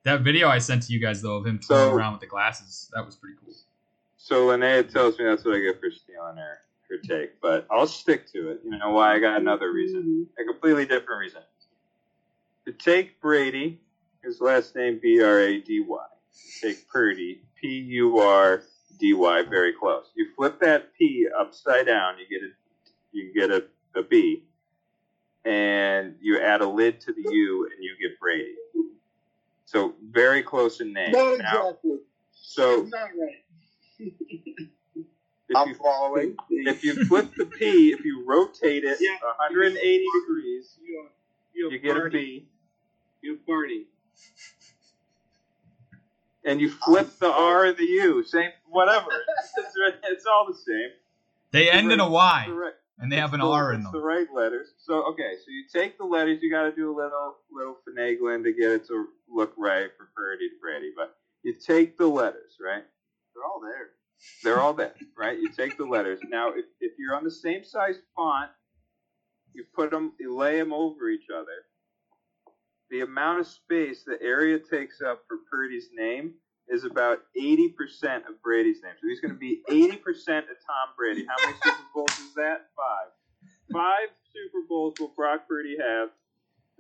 That 0.04 0.22
video 0.22 0.48
I 0.48 0.60
sent 0.60 0.84
to 0.84 0.94
you 0.94 1.00
guys 1.00 1.22
though 1.22 1.38
of 1.38 1.46
him 1.46 1.62
So- 1.62 1.76
twirling 1.76 1.96
around 1.96 2.14
with 2.14 2.22
the 2.22 2.28
glasses, 2.28 2.90
that 2.94 3.06
was 3.06 3.16
pretty 3.16 3.36
cool. 3.44 3.54
So 4.18 4.48
Linnea 4.48 4.88
tells 4.92 5.18
me 5.18 5.26
that's 5.26 5.44
what 5.46 5.56
I 5.56 5.60
get 5.60 5.80
for 5.80 5.92
stealing 5.92 6.38
her 6.38 6.60
her 6.90 6.98
take, 6.98 7.40
but 7.40 7.68
I'll 7.70 7.86
stick 7.86 8.26
to 8.32 8.50
it. 8.50 8.62
You 8.64 8.72
know 8.72 8.90
why? 8.92 9.14
I 9.14 9.20
got 9.20 9.40
another 9.40 9.72
reason, 9.72 10.28
a 10.40 10.44
completely 10.44 10.86
different 10.88 11.20
reason. 11.20 11.42
To 12.66 12.72
take 12.74 13.22
Brady, 13.22 13.80
his 14.24 14.42
last 14.42 14.76
name 14.76 15.00
B 15.02 15.22
R 15.22 15.40
A 15.40 15.62
D 15.62 15.82
Y. 15.82 16.06
Take 16.62 16.88
Purdy, 16.90 17.42
P 17.60 17.68
U 17.68 18.18
R 18.20 18.64
D 19.00 19.14
Y, 19.14 19.44
very 19.44 19.72
close. 19.74 20.12
You 20.16 20.30
flip 20.36 20.60
that 20.62 20.94
P 20.98 21.28
upside 21.40 21.86
down, 21.86 22.16
you 22.18 22.26
get 22.28 22.48
a 22.48 22.52
you 23.12 23.34
get 23.34 23.52
a, 23.52 23.66
a 24.00 24.04
B, 24.04 24.44
and 25.46 26.16
you 26.22 26.40
add 26.40 26.62
a 26.62 26.68
lid 26.68 27.00
to 27.02 27.14
the 27.14 27.22
U, 27.22 27.70
and 27.72 27.84
you 27.84 27.96
get 28.02 28.20
Brady. 28.20 28.56
So 29.70 29.94
very 30.10 30.42
close 30.42 30.82
in 30.82 30.94
name. 30.94 31.12
Not 31.12 31.38
Now, 31.38 31.68
exactly. 31.70 31.98
so 32.32 32.82
It's 32.82 32.92
not 32.92 33.10
right. 33.20 33.44
if 35.48 35.56
I'm 35.56 35.68
you 35.70 35.76
following. 35.76 36.36
if 36.50 36.84
you 36.84 37.06
flip 37.06 37.30
the 37.38 37.46
P, 37.46 37.92
if 37.92 38.04
you 38.04 38.26
rotate 38.26 38.84
it 38.84 38.98
Yeah. 39.00 39.18
180 39.38 40.06
degrees, 40.22 40.76
You, 40.84 41.06
you, 41.54 41.70
you 41.70 41.78
get 41.78 41.96
a 41.98 42.00
party. 42.00 42.18
B. 42.18 42.48
You 43.22 43.38
party. 43.46 43.86
And 46.46 46.60
you 46.60 46.72
flip 46.72 47.08
the 47.20 47.32
R 47.32 47.66
and 47.66 47.78
the 47.78 47.86
U, 47.86 48.24
same 48.24 48.50
whatever. 48.68 49.06
It's, 49.12 49.76
it's 50.04 50.26
all 50.26 50.48
the 50.48 50.58
same. 50.58 50.90
They 51.52 51.70
end 51.70 51.92
in 51.92 52.00
a 52.00 52.10
Y. 52.10 52.40
It's 52.42 52.48
Y 52.50 52.54
the 52.56 52.60
right- 52.60 52.74
and 53.00 53.12
they 53.12 53.18
have 53.18 53.34
an 53.34 53.40
the- 53.40 53.48
R 53.48 53.74
in 53.74 53.82
it's 53.82 53.92
the 53.92 54.00
right 54.02 54.28
letters. 54.34 54.74
So 54.78 55.04
okay, 55.12 55.34
so 55.38 55.52
you 55.52 55.66
take 55.74 55.98
the 55.98 56.06
letters. 56.06 56.40
You 56.42 56.52
got 56.52 56.64
to 56.64 56.76
do 56.76 56.92
a 56.92 56.96
little 56.96 57.38
little 57.52 57.78
finagling 57.88 58.44
to 58.44 58.54
get 58.54 58.72
it 58.72 58.88
to 58.88 59.08
look 59.30 59.54
right 59.58 59.90
for 59.98 60.10
Purdy 60.16 60.50
to 60.50 60.56
Brady. 60.62 60.92
But 60.96 61.16
you 61.44 61.54
take 61.54 61.98
the 61.98 62.08
letters, 62.08 62.58
right? 62.64 62.84
They're 63.34 63.46
all 63.46 63.62
there. 63.62 63.90
They're 64.44 64.60
all 64.62 64.74
there, 64.74 64.94
right? 65.18 65.40
You 65.40 65.50
take 65.50 65.78
the 65.78 65.86
letters. 65.86 66.20
Now, 66.28 66.50
if, 66.50 66.66
if 66.82 66.94
you're 67.00 67.16
on 67.16 67.24
the 67.24 67.32
same 67.32 67.64
size 67.64 67.96
font 68.16 68.52
you 69.54 69.66
put 69.76 69.92
them, 69.92 70.14
you 70.20 70.36
lay 70.36 70.58
them 70.58 70.74
over 70.74 71.10
each 71.10 71.30
other. 71.36 71.66
The 72.92 73.02
amount 73.02 73.40
of 73.40 73.48
space 73.48 74.04
the 74.06 74.22
area 74.22 74.60
takes 74.60 75.02
up 75.02 75.24
for 75.28 75.38
Purdy's 75.52 75.90
name 75.94 76.34
is 76.70 76.84
about 76.84 77.20
80% 77.40 77.72
of 78.28 78.42
Brady's 78.44 78.82
name. 78.84 78.94
So 79.02 79.08
he's 79.08 79.20
going 79.20 79.34
to 79.34 79.40
be 79.40 79.62
80% 79.70 79.94
of 79.98 80.58
Tom 80.66 80.94
Brady. 80.98 81.26
How 81.26 81.36
many 81.46 81.58
Super 81.64 81.78
Bowls 81.94 82.20
is 82.20 82.34
that? 82.36 82.68
Five. 82.76 83.12
Five 83.72 84.10
Super 84.34 84.66
Bowls 84.68 84.96
will 85.00 85.14
Brock 85.16 85.48
Purdy 85.48 85.78
have 85.80 86.10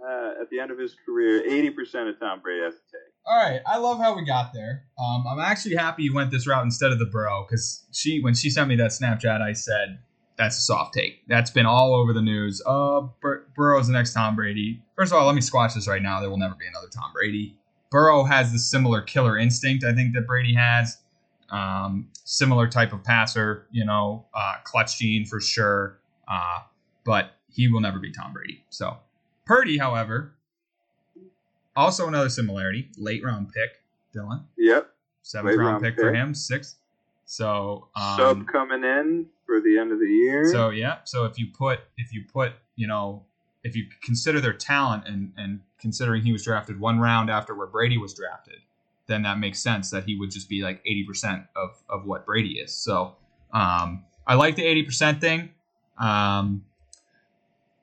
uh, 0.03 0.41
at 0.41 0.49
the 0.49 0.59
end 0.59 0.71
of 0.71 0.77
his 0.77 0.95
career? 1.05 1.41
80% 1.43 2.09
of 2.09 2.19
Tom 2.19 2.39
Brady 2.41 2.63
has 2.63 2.75
to 2.75 2.79
take. 2.91 3.13
All 3.25 3.37
right, 3.37 3.61
I 3.67 3.77
love 3.77 3.99
how 3.99 4.15
we 4.15 4.23
got 4.23 4.53
there. 4.53 4.85
Um, 4.97 5.25
I'm 5.27 5.39
actually 5.39 5.75
happy 5.75 6.03
you 6.03 6.13
went 6.13 6.31
this 6.31 6.47
route 6.47 6.63
instead 6.63 6.91
of 6.91 6.99
the 6.99 7.05
Burrow 7.05 7.45
because 7.47 7.85
she, 7.91 8.21
when 8.21 8.33
she 8.33 8.49
sent 8.49 8.69
me 8.69 8.75
that 8.77 8.91
Snapchat, 8.91 9.41
I 9.41 9.53
said 9.53 9.99
that's 10.37 10.57
a 10.57 10.61
soft 10.61 10.93
take. 10.93 11.27
That's 11.27 11.51
been 11.51 11.65
all 11.65 11.93
over 11.93 12.13
the 12.13 12.21
news. 12.21 12.61
Uh, 12.65 13.01
Bur- 13.21 13.45
Burrow's 13.55 13.87
the 13.87 13.93
next 13.93 14.13
Tom 14.13 14.35
Brady. 14.35 14.81
First 14.95 15.11
of 15.11 15.17
all, 15.17 15.25
let 15.25 15.35
me 15.35 15.41
squash 15.41 15.73
this 15.73 15.87
right 15.87 16.01
now. 16.01 16.21
There 16.21 16.29
will 16.29 16.37
never 16.37 16.55
be 16.55 16.65
another 16.65 16.87
Tom 16.87 17.11
Brady. 17.13 17.57
Burrow 17.91 18.23
has 18.23 18.51
the 18.51 18.59
similar 18.59 19.01
killer 19.01 19.37
instinct 19.37 19.83
I 19.83 19.93
think 19.93 20.13
that 20.13 20.27
Brady 20.27 20.53
has. 20.55 20.97
Um, 21.49 22.09
similar 22.25 22.67
type 22.67 22.93
of 22.93 23.03
passer, 23.03 23.65
you 23.71 23.83
know, 23.83 24.25
uh, 24.35 24.55
clutch 24.63 24.99
gene 24.99 25.25
for 25.25 25.41
sure. 25.41 25.97
Uh, 26.27 26.59
but 27.03 27.31
he 27.51 27.67
will 27.67 27.81
never 27.81 27.97
be 27.97 28.11
Tom 28.11 28.33
Brady. 28.33 28.63
So 28.69 28.97
Purdy, 29.45 29.79
however, 29.79 30.35
also 31.75 32.07
another 32.07 32.29
similarity, 32.29 32.89
late 32.97 33.23
round 33.23 33.51
pick, 33.51 33.81
Dylan. 34.13 34.43
Yep. 34.57 34.91
Seventh 35.23 35.57
round, 35.57 35.69
round 35.69 35.83
pick, 35.83 35.95
for 35.95 36.13
him, 36.13 36.35
sixth. 36.35 36.75
So 37.25 37.87
um, 37.95 38.17
Sub 38.17 38.47
coming 38.47 38.83
in 38.83 39.27
for 39.45 39.59
the 39.61 39.77
end 39.77 39.91
of 39.91 39.99
the 39.99 40.07
year. 40.07 40.51
so 40.51 40.69
yeah, 40.69 40.97
so 41.03 41.25
if 41.25 41.37
you 41.37 41.47
put 41.47 41.79
if 41.97 42.13
you 42.13 42.23
put 42.31 42.53
you 42.75 42.87
know 42.87 43.23
if 43.63 43.75
you 43.75 43.87
consider 44.01 44.39
their 44.39 44.53
talent 44.53 45.03
and 45.07 45.33
and 45.37 45.61
considering 45.79 46.23
he 46.23 46.31
was 46.31 46.43
drafted 46.43 46.79
one 46.79 46.99
round 46.99 47.29
after 47.29 47.53
where 47.53 47.67
Brady 47.67 47.97
was 47.97 48.13
drafted, 48.13 48.59
then 49.07 49.23
that 49.23 49.39
makes 49.39 49.59
sense 49.59 49.89
that 49.91 50.05
he 50.05 50.15
would 50.15 50.31
just 50.31 50.49
be 50.49 50.61
like 50.61 50.81
eighty 50.85 51.03
percent 51.03 51.43
of 51.55 51.81
of 51.89 52.05
what 52.05 52.25
Brady 52.25 52.59
is. 52.59 52.73
So 52.73 53.15
um, 53.53 54.03
I 54.25 54.35
like 54.35 54.55
the 54.55 54.65
eighty 54.65 54.83
percent 54.83 55.21
thing. 55.21 55.49
Um, 55.97 56.63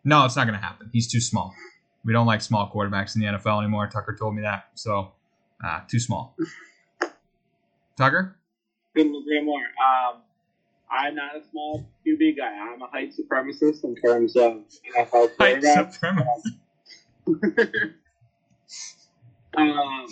no, 0.05 0.25
it's 0.25 0.37
not 0.37 0.47
going 0.47 0.59
to 0.59 0.65
happen. 0.65 0.89
He's 0.93 1.09
too 1.09 1.21
small. 1.21 1.53
We 2.05 2.13
don't 2.13 2.27
like 2.27 2.41
small 2.41 2.71
quarterbacks 2.73 3.17
in 3.17 3.21
the 3.21 3.27
NFL 3.27 3.61
anymore. 3.61 3.89
Tucker 3.89 4.15
told 4.17 4.37
me 4.37 4.43
that. 4.43 4.69
So 4.75 5.13
uh, 5.63 5.81
too 5.89 5.99
small. 5.99 6.37
Tucker. 7.97 8.37
Couldn't. 8.95 9.17
Um, 9.17 10.23
I'm 10.91 11.15
not 11.15 11.37
a 11.37 11.43
small 11.51 11.87
QB 12.07 12.37
guy. 12.37 12.53
I'm 12.53 12.81
a 12.83 12.87
height 12.87 13.13
supremacist 13.17 13.85
in 13.85 13.97
terms 13.97 14.37
of 14.37 14.63
NFL 14.97 15.31
Height 15.39 15.63
supremacy. 15.63 16.59
Um, 19.57 20.07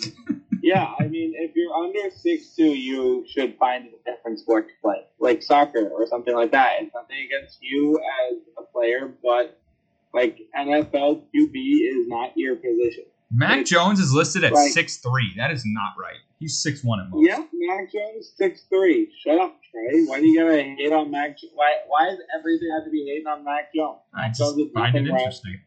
yeah, 0.61 0.93
I 0.99 1.07
mean, 1.07 1.33
if 1.35 1.55
you're 1.55 1.73
under 1.73 2.09
six 2.15 2.55
two, 2.55 2.73
you 2.73 3.25
should 3.27 3.55
find 3.57 3.85
a 3.85 4.11
different 4.11 4.39
sport 4.39 4.67
to 4.67 4.73
play, 4.81 5.05
like 5.19 5.43
soccer 5.43 5.89
or 5.89 6.07
something 6.07 6.33
like 6.33 6.51
that. 6.51 6.77
It's 6.81 6.93
nothing 6.93 7.17
against 7.25 7.59
you 7.61 7.99
as 7.99 8.37
a 8.57 8.63
player, 8.63 9.13
but 9.23 9.59
like 10.13 10.39
NFL 10.57 11.23
QB 11.33 11.53
is 11.53 12.07
not 12.07 12.31
your 12.35 12.55
position. 12.55 13.05
Mac 13.31 13.65
Jones 13.65 13.99
is 13.99 14.13
listed 14.13 14.43
at 14.43 14.55
six 14.55 14.97
three. 14.97 15.33
That 15.37 15.51
is 15.51 15.63
not 15.65 15.93
right. 15.99 16.17
He's 16.39 16.61
six 16.61 16.83
one 16.83 16.99
at 16.99 17.09
most. 17.09 17.27
Yeah, 17.27 17.43
Mac 17.53 17.91
Jones 17.91 18.31
six 18.35 18.63
three. 18.69 19.11
Shut 19.23 19.39
up, 19.39 19.59
Trey. 19.71 20.05
Why 20.05 20.19
do 20.19 20.27
you 20.27 20.39
gotta 20.39 20.61
hate 20.61 20.91
on 20.91 21.11
Mac? 21.11 21.37
Why 21.53 21.73
why 21.87 22.09
does 22.09 22.19
everything 22.37 22.69
have 22.75 22.85
to 22.85 22.91
be 22.91 23.05
hating 23.05 23.27
on 23.27 23.43
Mac 23.43 23.73
Jones? 23.73 23.99
I 24.13 24.21
Mac 24.23 24.35
just 24.35 24.55
Jones 24.55 24.71
find 24.73 24.95
it 24.95 25.07
interesting. 25.07 25.59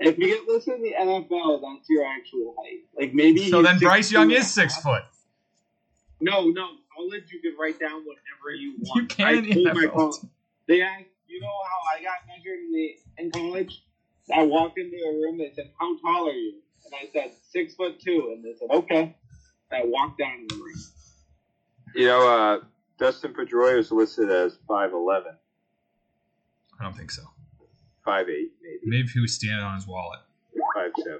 If 0.00 0.16
you 0.16 0.28
get 0.28 0.46
listed 0.46 0.74
in 0.74 0.82
the 0.82 0.94
NFL, 0.96 1.60
that's 1.60 1.88
your 1.90 2.04
actual 2.06 2.54
height. 2.58 2.84
Like 2.98 3.14
maybe. 3.14 3.50
So 3.50 3.62
then 3.62 3.78
Bryce 3.78 4.12
Young 4.12 4.30
is 4.30 4.52
six 4.52 4.80
foot. 4.80 5.02
No, 6.20 6.46
no. 6.48 6.68
College, 6.96 7.30
you 7.32 7.40
can 7.40 7.56
write 7.60 7.78
down 7.78 8.04
whatever 8.04 8.56
you 8.56 8.74
want. 8.80 9.02
You 9.02 9.06
can 9.06 9.26
I 9.26 9.52
told 9.52 9.76
my 9.76 9.86
col- 9.86 10.30
They 10.66 10.82
asked, 10.82 11.04
you 11.28 11.40
know 11.40 11.46
how 11.46 11.96
I 11.96 12.02
got 12.02 12.26
measured 12.26 12.58
in 12.58 12.72
the 12.72 12.96
in 13.22 13.30
college? 13.30 13.82
I 14.34 14.44
walked 14.44 14.78
into 14.78 14.96
a 14.96 15.12
room. 15.12 15.38
They 15.38 15.52
said, 15.54 15.70
"How 15.78 15.96
tall 15.98 16.28
are 16.28 16.32
you?" 16.32 16.60
And 16.84 16.94
I 16.94 17.08
said, 17.12 17.32
six 17.50 17.74
foot 17.74 18.00
two. 18.00 18.32
And 18.34 18.44
they 18.44 18.54
said, 18.58 18.70
"Okay." 18.70 19.14
I 19.70 19.82
walked 19.84 20.18
down 20.18 20.46
the 20.48 20.54
room. 20.56 20.76
You 21.94 22.06
know, 22.06 22.28
uh, 22.28 22.58
Dustin 22.98 23.32
Pedroia 23.34 23.78
is 23.78 23.92
listed 23.92 24.30
as 24.30 24.58
5'11", 24.68 25.34
I 26.80 26.84
don't 26.84 26.96
think 26.96 27.10
so. 27.10 27.22
5'8", 28.06 28.26
maybe, 28.26 28.50
Maybe 28.84 29.00
if 29.04 29.10
he 29.10 29.20
was 29.20 29.34
standing 29.34 29.60
on 29.64 29.74
his 29.74 29.86
wallet. 29.86 30.20
5'7". 30.76 31.18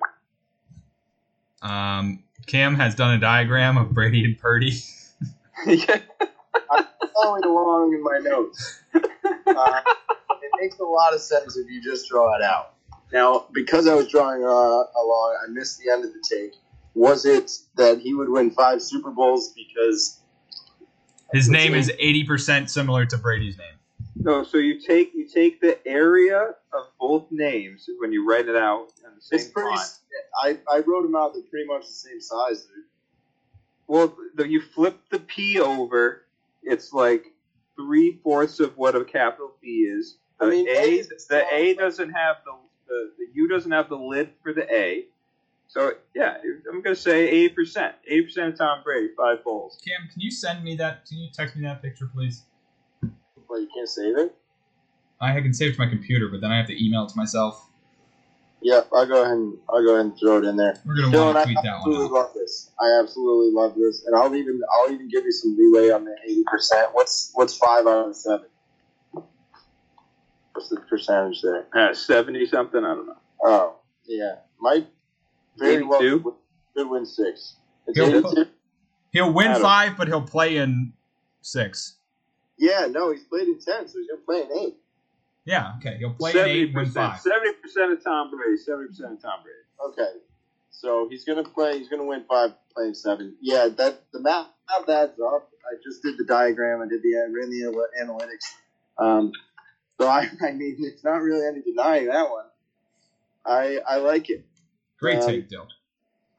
Um, 1.68 2.22
Cam 2.46 2.74
has 2.76 2.94
done 2.94 3.14
a 3.14 3.18
diagram 3.18 3.76
of 3.76 3.90
Brady 3.90 4.24
and 4.24 4.38
Purdy. 4.38 4.80
yeah. 5.66 5.98
I'm 6.70 6.84
following 7.14 7.44
along 7.44 7.92
in 7.94 8.02
my 8.02 8.18
notes. 8.18 8.80
Uh, 9.46 9.80
it 10.42 10.52
makes 10.60 10.78
a 10.78 10.84
lot 10.84 11.14
of 11.14 11.20
sense 11.20 11.56
if 11.56 11.68
you 11.68 11.82
just 11.82 12.08
draw 12.08 12.36
it 12.36 12.42
out. 12.42 12.74
Now, 13.12 13.46
because 13.52 13.86
I 13.86 13.94
was 13.94 14.08
drawing 14.08 14.42
uh, 14.42 14.46
along, 14.46 15.38
I 15.42 15.50
missed 15.50 15.78
the 15.78 15.90
end 15.90 16.04
of 16.04 16.12
the 16.12 16.22
take. 16.28 16.52
Was 16.94 17.24
it 17.24 17.50
that 17.76 18.00
he 18.00 18.14
would 18.14 18.28
win 18.28 18.50
five 18.50 18.82
Super 18.82 19.10
Bowls 19.10 19.54
because 19.54 20.20
His 21.32 21.48
name 21.48 21.74
is 21.74 21.92
eighty 21.98 22.24
percent 22.24 22.70
similar 22.70 23.06
to 23.06 23.18
Brady's 23.18 23.56
name. 23.56 23.66
No, 24.16 24.42
so 24.42 24.58
you 24.58 24.80
take 24.80 25.14
you 25.14 25.28
take 25.28 25.60
the 25.60 25.78
area 25.86 26.54
of 26.72 26.84
both 26.98 27.26
names 27.30 27.88
when 28.00 28.12
you 28.12 28.28
write 28.28 28.48
it 28.48 28.56
out 28.56 28.88
in 29.04 29.10
the 29.14 29.36
it's 29.36 29.48
pretty? 29.48 29.76
font. 29.76 29.88
I, 30.42 30.58
I 30.70 30.82
wrote 30.86 31.02
them 31.02 31.14
out. 31.14 31.34
They're 31.34 31.42
pretty 31.42 31.66
much 31.66 31.86
the 31.86 31.92
same 31.92 32.20
size, 32.20 32.62
dude. 32.62 32.84
Well, 33.86 34.16
the, 34.34 34.48
you 34.48 34.60
flip 34.60 34.98
the 35.10 35.20
P 35.20 35.60
over, 35.60 36.24
it's 36.62 36.92
like 36.92 37.26
three 37.76 38.18
fourths 38.22 38.60
of 38.60 38.76
what 38.76 38.96
a 38.96 39.04
capital 39.04 39.52
P 39.62 39.82
is. 39.82 40.18
The 40.40 40.46
I 40.46 40.50
mean, 40.50 40.68
A 40.68 40.72
A, 40.72 41.02
the. 41.02 41.46
A 41.52 41.74
doesn't 41.74 42.10
have 42.10 42.36
the, 42.44 42.52
the 42.88 43.12
the 43.18 43.26
U 43.34 43.48
doesn't 43.48 43.70
have 43.70 43.88
the 43.88 43.96
lid 43.96 44.30
for 44.42 44.52
the 44.52 44.66
A. 44.74 45.04
So 45.68 45.92
yeah, 46.14 46.38
I'm 46.70 46.82
gonna 46.82 46.96
say 46.96 47.28
eighty 47.28 47.50
percent. 47.50 47.94
Eighty 48.06 48.22
percent 48.22 48.52
of 48.54 48.58
Tom 48.58 48.82
Brady, 48.82 49.10
five 49.16 49.44
bowls. 49.44 49.78
Cam, 49.86 50.08
can 50.10 50.20
you 50.20 50.30
send 50.30 50.64
me 50.64 50.76
that? 50.76 51.04
Can 51.06 51.18
you 51.18 51.28
text 51.32 51.56
me 51.56 51.62
that 51.64 51.82
picture, 51.82 52.10
please? 52.12 52.42
Well, 53.48 53.60
you 53.60 53.68
can't 53.74 53.88
save 53.88 54.16
it. 54.18 54.34
I 55.20 55.40
can 55.40 55.52
save 55.52 55.70
it 55.70 55.72
to 55.74 55.78
my 55.80 55.88
computer, 55.88 56.28
but 56.28 56.40
then 56.40 56.52
I 56.52 56.56
have 56.56 56.66
to 56.68 56.84
email 56.84 57.04
it 57.04 57.10
to 57.10 57.16
myself. 57.16 57.68
Yeah, 58.60 58.80
I'll 58.92 59.06
go 59.06 59.22
ahead 59.22 59.36
and 59.36 59.56
I'll 59.68 59.84
go 59.84 59.94
ahead 59.94 60.06
and 60.06 60.18
throw 60.18 60.38
it 60.38 60.44
in 60.44 60.56
there. 60.56 60.80
We're 60.84 60.96
gonna 60.96 61.08
Dylan, 61.08 61.24
want 61.26 61.36
to 61.36 61.40
I 61.40 61.44
tweet 61.44 61.58
that 61.62 61.70
one 61.70 61.76
absolutely 61.78 62.04
out. 62.06 62.12
love 62.12 62.34
this. 62.34 62.70
I 62.80 63.00
absolutely 63.00 63.52
love 63.52 63.74
this, 63.76 64.04
and 64.06 64.16
I'll 64.16 64.34
even 64.34 64.60
I'll 64.72 64.92
even 64.92 65.08
give 65.08 65.24
you 65.24 65.32
some 65.32 65.56
leeway 65.56 65.90
on 65.90 66.04
the 66.04 66.16
eighty 66.24 66.42
percent. 66.50 66.88
What's 66.92 67.30
what's 67.34 67.56
five 67.56 67.86
out 67.86 68.08
of 68.08 68.16
seven? 68.16 68.46
What's 70.58 70.70
the 70.70 70.80
percentage 70.80 71.40
there? 71.40 71.68
Uh, 71.72 71.94
Seventy 71.94 72.44
something, 72.44 72.84
I 72.84 72.92
don't 72.92 73.06
know. 73.06 73.16
Oh, 73.44 73.76
yeah, 74.08 74.38
might 74.60 74.88
very 75.56 75.84
well 75.84 76.02
82? 76.02 76.36
could 76.76 76.90
win 76.90 77.06
six. 77.06 77.54
It's 77.86 77.96
He'll 77.96 78.08
82? 78.08 78.46
He'll 79.12 79.32
win 79.32 79.54
five, 79.62 79.96
but 79.96 80.08
he'll 80.08 80.20
play 80.20 80.56
in 80.56 80.94
six. 81.42 81.98
Yeah, 82.58 82.88
no, 82.90 83.12
he's 83.12 83.22
played 83.22 83.46
in 83.46 83.60
ten, 83.60 83.86
so 83.86 84.00
he's 84.00 84.08
gonna 84.08 84.22
play 84.26 84.42
in 84.42 84.66
eight. 84.66 84.76
Yeah, 85.44 85.74
okay. 85.76 85.96
He'll 86.00 86.14
play 86.14 86.32
in 86.32 86.38
eight, 86.38 86.74
win 86.74 86.86
five. 86.86 87.20
Seventy 87.20 87.52
percent 87.62 87.92
of 87.92 88.02
Tom 88.02 88.28
Brady. 88.32 88.56
Seventy 88.56 88.88
percent 88.88 89.12
of 89.12 89.22
Tom 89.22 89.38
Brady. 89.44 89.92
Okay, 89.92 90.18
so 90.70 91.06
he's 91.08 91.24
gonna 91.24 91.44
play. 91.44 91.78
He's 91.78 91.88
gonna 91.88 92.04
win 92.04 92.24
five, 92.28 92.50
playing 92.74 92.94
seven. 92.94 93.36
Yeah, 93.40 93.68
that 93.76 94.02
the 94.12 94.20
math 94.20 94.48
math 94.68 94.88
adds 94.88 95.20
up. 95.20 95.50
I 95.70 95.76
just 95.84 96.02
did 96.02 96.18
the 96.18 96.24
diagram. 96.24 96.82
I 96.82 96.88
did 96.88 97.00
the 97.00 97.16
I 97.16 97.30
ran 97.30 97.48
the 97.48 97.88
analytics. 98.02 98.56
Um, 98.98 99.32
so 100.00 100.08
I, 100.08 100.28
I 100.42 100.52
mean, 100.52 100.76
it's 100.80 101.04
not 101.04 101.22
really 101.22 101.46
any 101.46 101.62
denying 101.62 102.06
that 102.06 102.30
one. 102.30 102.44
I 103.44 103.80
I 103.88 103.96
like 103.96 104.30
it. 104.30 104.44
Great 105.00 105.20
Um, 105.20 105.26
take. 105.26 105.48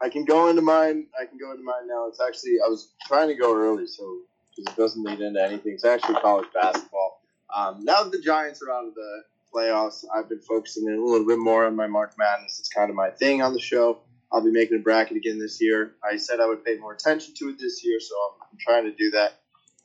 I 0.01 0.09
can 0.09 0.25
go 0.25 0.47
into 0.49 0.61
mine. 0.61 1.07
I 1.19 1.25
can 1.25 1.37
go 1.37 1.51
into 1.51 1.63
mine 1.63 1.87
now. 1.87 2.07
It's 2.07 2.21
actually 2.21 2.57
I 2.65 2.69
was 2.69 2.93
trying 3.07 3.27
to 3.27 3.35
go 3.35 3.55
early, 3.55 3.87
so 3.87 4.19
because 4.55 4.73
it 4.73 4.77
doesn't 4.77 5.03
lead 5.03 5.21
into 5.21 5.41
anything. 5.43 5.73
It's 5.73 5.85
actually 5.85 6.15
college 6.15 6.47
basketball. 6.53 7.21
Um, 7.53 7.83
now 7.83 8.03
that 8.03 8.11
the 8.11 8.21
Giants 8.21 8.61
are 8.61 8.71
out 8.71 8.85
of 8.85 8.93
the 8.93 9.23
playoffs, 9.53 10.05
I've 10.15 10.29
been 10.29 10.39
focusing 10.39 10.87
a 10.87 10.91
little 10.91 11.25
bit 11.25 11.39
more 11.39 11.65
on 11.65 11.75
my 11.75 11.87
March 11.87 12.13
Madness. 12.17 12.59
It's 12.59 12.69
kind 12.69 12.89
of 12.89 12.95
my 12.95 13.09
thing 13.09 13.41
on 13.41 13.53
the 13.53 13.59
show. 13.59 13.99
I'll 14.31 14.43
be 14.43 14.51
making 14.51 14.77
a 14.77 14.81
bracket 14.81 15.17
again 15.17 15.39
this 15.39 15.59
year. 15.59 15.95
I 16.03 16.17
said 16.17 16.39
I 16.39 16.45
would 16.45 16.63
pay 16.63 16.77
more 16.77 16.93
attention 16.93 17.33
to 17.35 17.49
it 17.49 17.57
this 17.59 17.83
year, 17.83 17.99
so 17.99 18.13
I'm, 18.15 18.47
I'm 18.51 18.57
trying 18.59 18.83
to 18.83 18.91
do 18.91 19.09
that. 19.11 19.38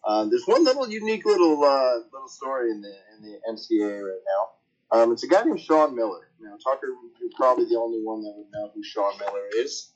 Um, 0.07 0.31
there's 0.31 0.45
one 0.47 0.65
little 0.65 0.89
unique 0.89 1.25
little 1.27 1.65
uh, 1.65 2.01
little 2.13 2.29
story 2.29 2.71
in 2.71 2.81
the 2.83 2.95
in 3.17 3.23
the 3.23 3.39
NCAA 3.51 4.03
right 4.03 4.21
now. 4.27 4.99
Um, 4.99 5.13
it's 5.13 5.25
a 5.25 5.29
guy 5.29 5.43
named 5.45 5.61
Sean 5.61 5.95
Miller. 5.97 6.29
Now 6.41 6.57
Tucker, 6.65 6.89
you're 7.21 7.31
probably 7.37 7.67
the 7.67 7.77
only 7.79 8.03
one 8.03 8.23
that 8.23 8.35
would 8.37 8.47
know 8.53 8.71
who 8.75 8.83
Sean 8.83 9.13
Miller 9.19 9.49
is. 9.57 9.91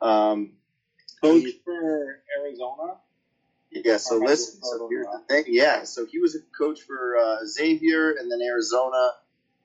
Um, 0.00 0.52
Coach 1.22 1.42
he- 1.42 1.60
for 1.64 2.22
Arizona. 2.40 2.94
yeah, 3.70 3.96
so 3.98 4.16
listen. 4.18 4.60
So 4.62 4.88
here's 4.90 5.06
the 5.06 5.22
thing. 5.28 5.44
Yeah, 5.48 5.84
so 5.84 6.06
he 6.06 6.18
was 6.18 6.34
a 6.36 6.40
coach 6.58 6.82
for 6.82 7.16
uh, 7.18 7.46
Xavier 7.46 8.12
and 8.12 8.30
then 8.30 8.40
Arizona. 8.42 9.10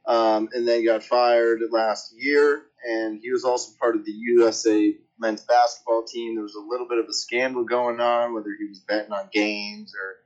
um, 0.05 0.49
and 0.53 0.67
then 0.67 0.85
got 0.85 1.03
fired 1.03 1.61
last 1.71 2.13
year. 2.17 2.63
And 2.87 3.19
he 3.21 3.31
was 3.31 3.45
also 3.45 3.73
part 3.79 3.95
of 3.95 4.05
the 4.05 4.11
USA 4.13 4.95
men's 5.19 5.41
basketball 5.41 6.03
team. 6.03 6.35
There 6.35 6.43
was 6.43 6.55
a 6.55 6.59
little 6.61 6.87
bit 6.87 6.99
of 6.99 7.07
a 7.09 7.13
scandal 7.13 7.63
going 7.63 7.99
on, 7.99 8.33
whether 8.33 8.49
he 8.57 8.65
was 8.65 8.79
betting 8.79 9.11
on 9.11 9.29
games 9.31 9.93
or 9.95 10.17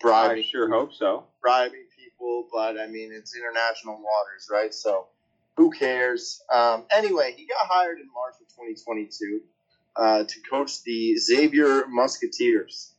bribing 0.00 0.44
I 0.44 0.46
sure 0.46 0.68
hope 0.68 0.92
so. 0.92 1.24
bribing 1.40 1.86
people, 1.96 2.48
but 2.52 2.78
I 2.78 2.86
mean, 2.86 3.12
it's 3.12 3.36
international 3.36 3.94
waters, 3.94 4.48
right? 4.50 4.74
So 4.74 5.06
who 5.56 5.70
cares? 5.70 6.42
Um, 6.52 6.84
anyway, 6.90 7.34
he 7.36 7.46
got 7.46 7.66
hired 7.68 7.98
in 7.98 8.08
March 8.12 8.34
of 8.40 8.48
2022 8.48 9.40
uh, 9.96 10.24
to 10.24 10.40
coach 10.50 10.82
the 10.84 11.16
Xavier 11.16 11.86
Musketeers. 11.88 12.92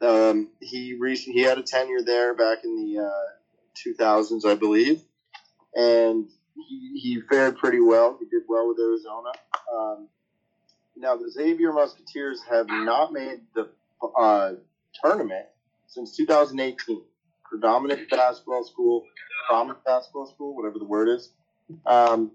Um, 0.00 0.48
he 0.60 0.94
reached, 0.94 1.24
he 1.24 1.40
had 1.40 1.58
a 1.58 1.62
tenure 1.62 2.02
there 2.02 2.34
back 2.34 2.64
in 2.64 2.76
the 2.76 3.04
uh, 3.04 3.98
2000s, 4.02 4.44
I 4.44 4.54
believe, 4.54 5.00
and 5.74 6.28
he, 6.54 7.00
he 7.00 7.20
fared 7.20 7.56
pretty 7.56 7.80
well. 7.80 8.16
He 8.18 8.26
did 8.26 8.42
well 8.48 8.68
with 8.68 8.78
Arizona. 8.78 9.30
Um, 9.74 10.08
now, 10.96 11.16
the 11.16 11.30
Xavier 11.30 11.72
Musketeers 11.72 12.40
have 12.50 12.66
not 12.68 13.12
made 13.12 13.40
the 13.54 13.68
uh, 14.16 14.52
tournament 15.02 15.46
since 15.86 16.16
2018 16.16 17.02
predominant 17.44 18.08
basketball 18.10 18.64
school, 18.64 19.04
prominent 19.48 19.84
basketball 19.84 20.26
school, 20.26 20.54
whatever 20.56 20.78
the 20.78 20.84
word 20.84 21.08
is. 21.08 21.30
Um, 21.84 22.32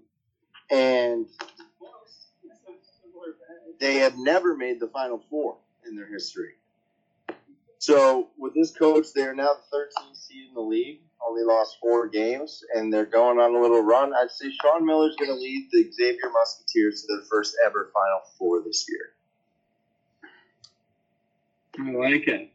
and 0.70 1.26
they 3.80 3.96
have 3.96 4.16
never 4.16 4.56
made 4.56 4.78
the 4.78 4.88
Final 4.88 5.22
Four 5.30 5.56
in 5.86 5.96
their 5.96 6.06
history. 6.06 6.54
So 7.78 8.28
with 8.38 8.54
this 8.54 8.70
coach, 8.70 9.12
they 9.14 9.22
are 9.22 9.34
now 9.34 9.54
the 9.70 9.76
13th 9.76 10.16
seed 10.16 10.48
in 10.48 10.54
the 10.54 10.60
league. 10.60 11.00
Only 11.26 11.42
lost 11.44 11.76
four 11.80 12.08
games, 12.08 12.64
and 12.74 12.92
they're 12.92 13.04
going 13.04 13.38
on 13.38 13.54
a 13.54 13.60
little 13.60 13.82
run. 13.82 14.14
I'd 14.14 14.30
say 14.30 14.50
Sean 14.62 14.86
Miller's 14.86 15.14
going 15.16 15.30
to 15.30 15.36
lead 15.36 15.68
the 15.70 15.90
Xavier 15.92 16.30
Musketeers 16.32 17.02
to 17.02 17.06
their 17.14 17.24
first 17.30 17.54
ever 17.64 17.90
Final 17.92 18.20
Four 18.38 18.62
this 18.64 18.86
year. 18.88 19.12
I 21.78 21.92
like 22.10 22.26
it. 22.26 22.50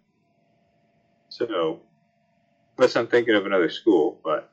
So, 1.34 1.80
unless 2.78 2.94
I'm 2.94 3.08
thinking 3.08 3.34
of 3.34 3.44
another 3.44 3.68
school, 3.68 4.20
but 4.22 4.52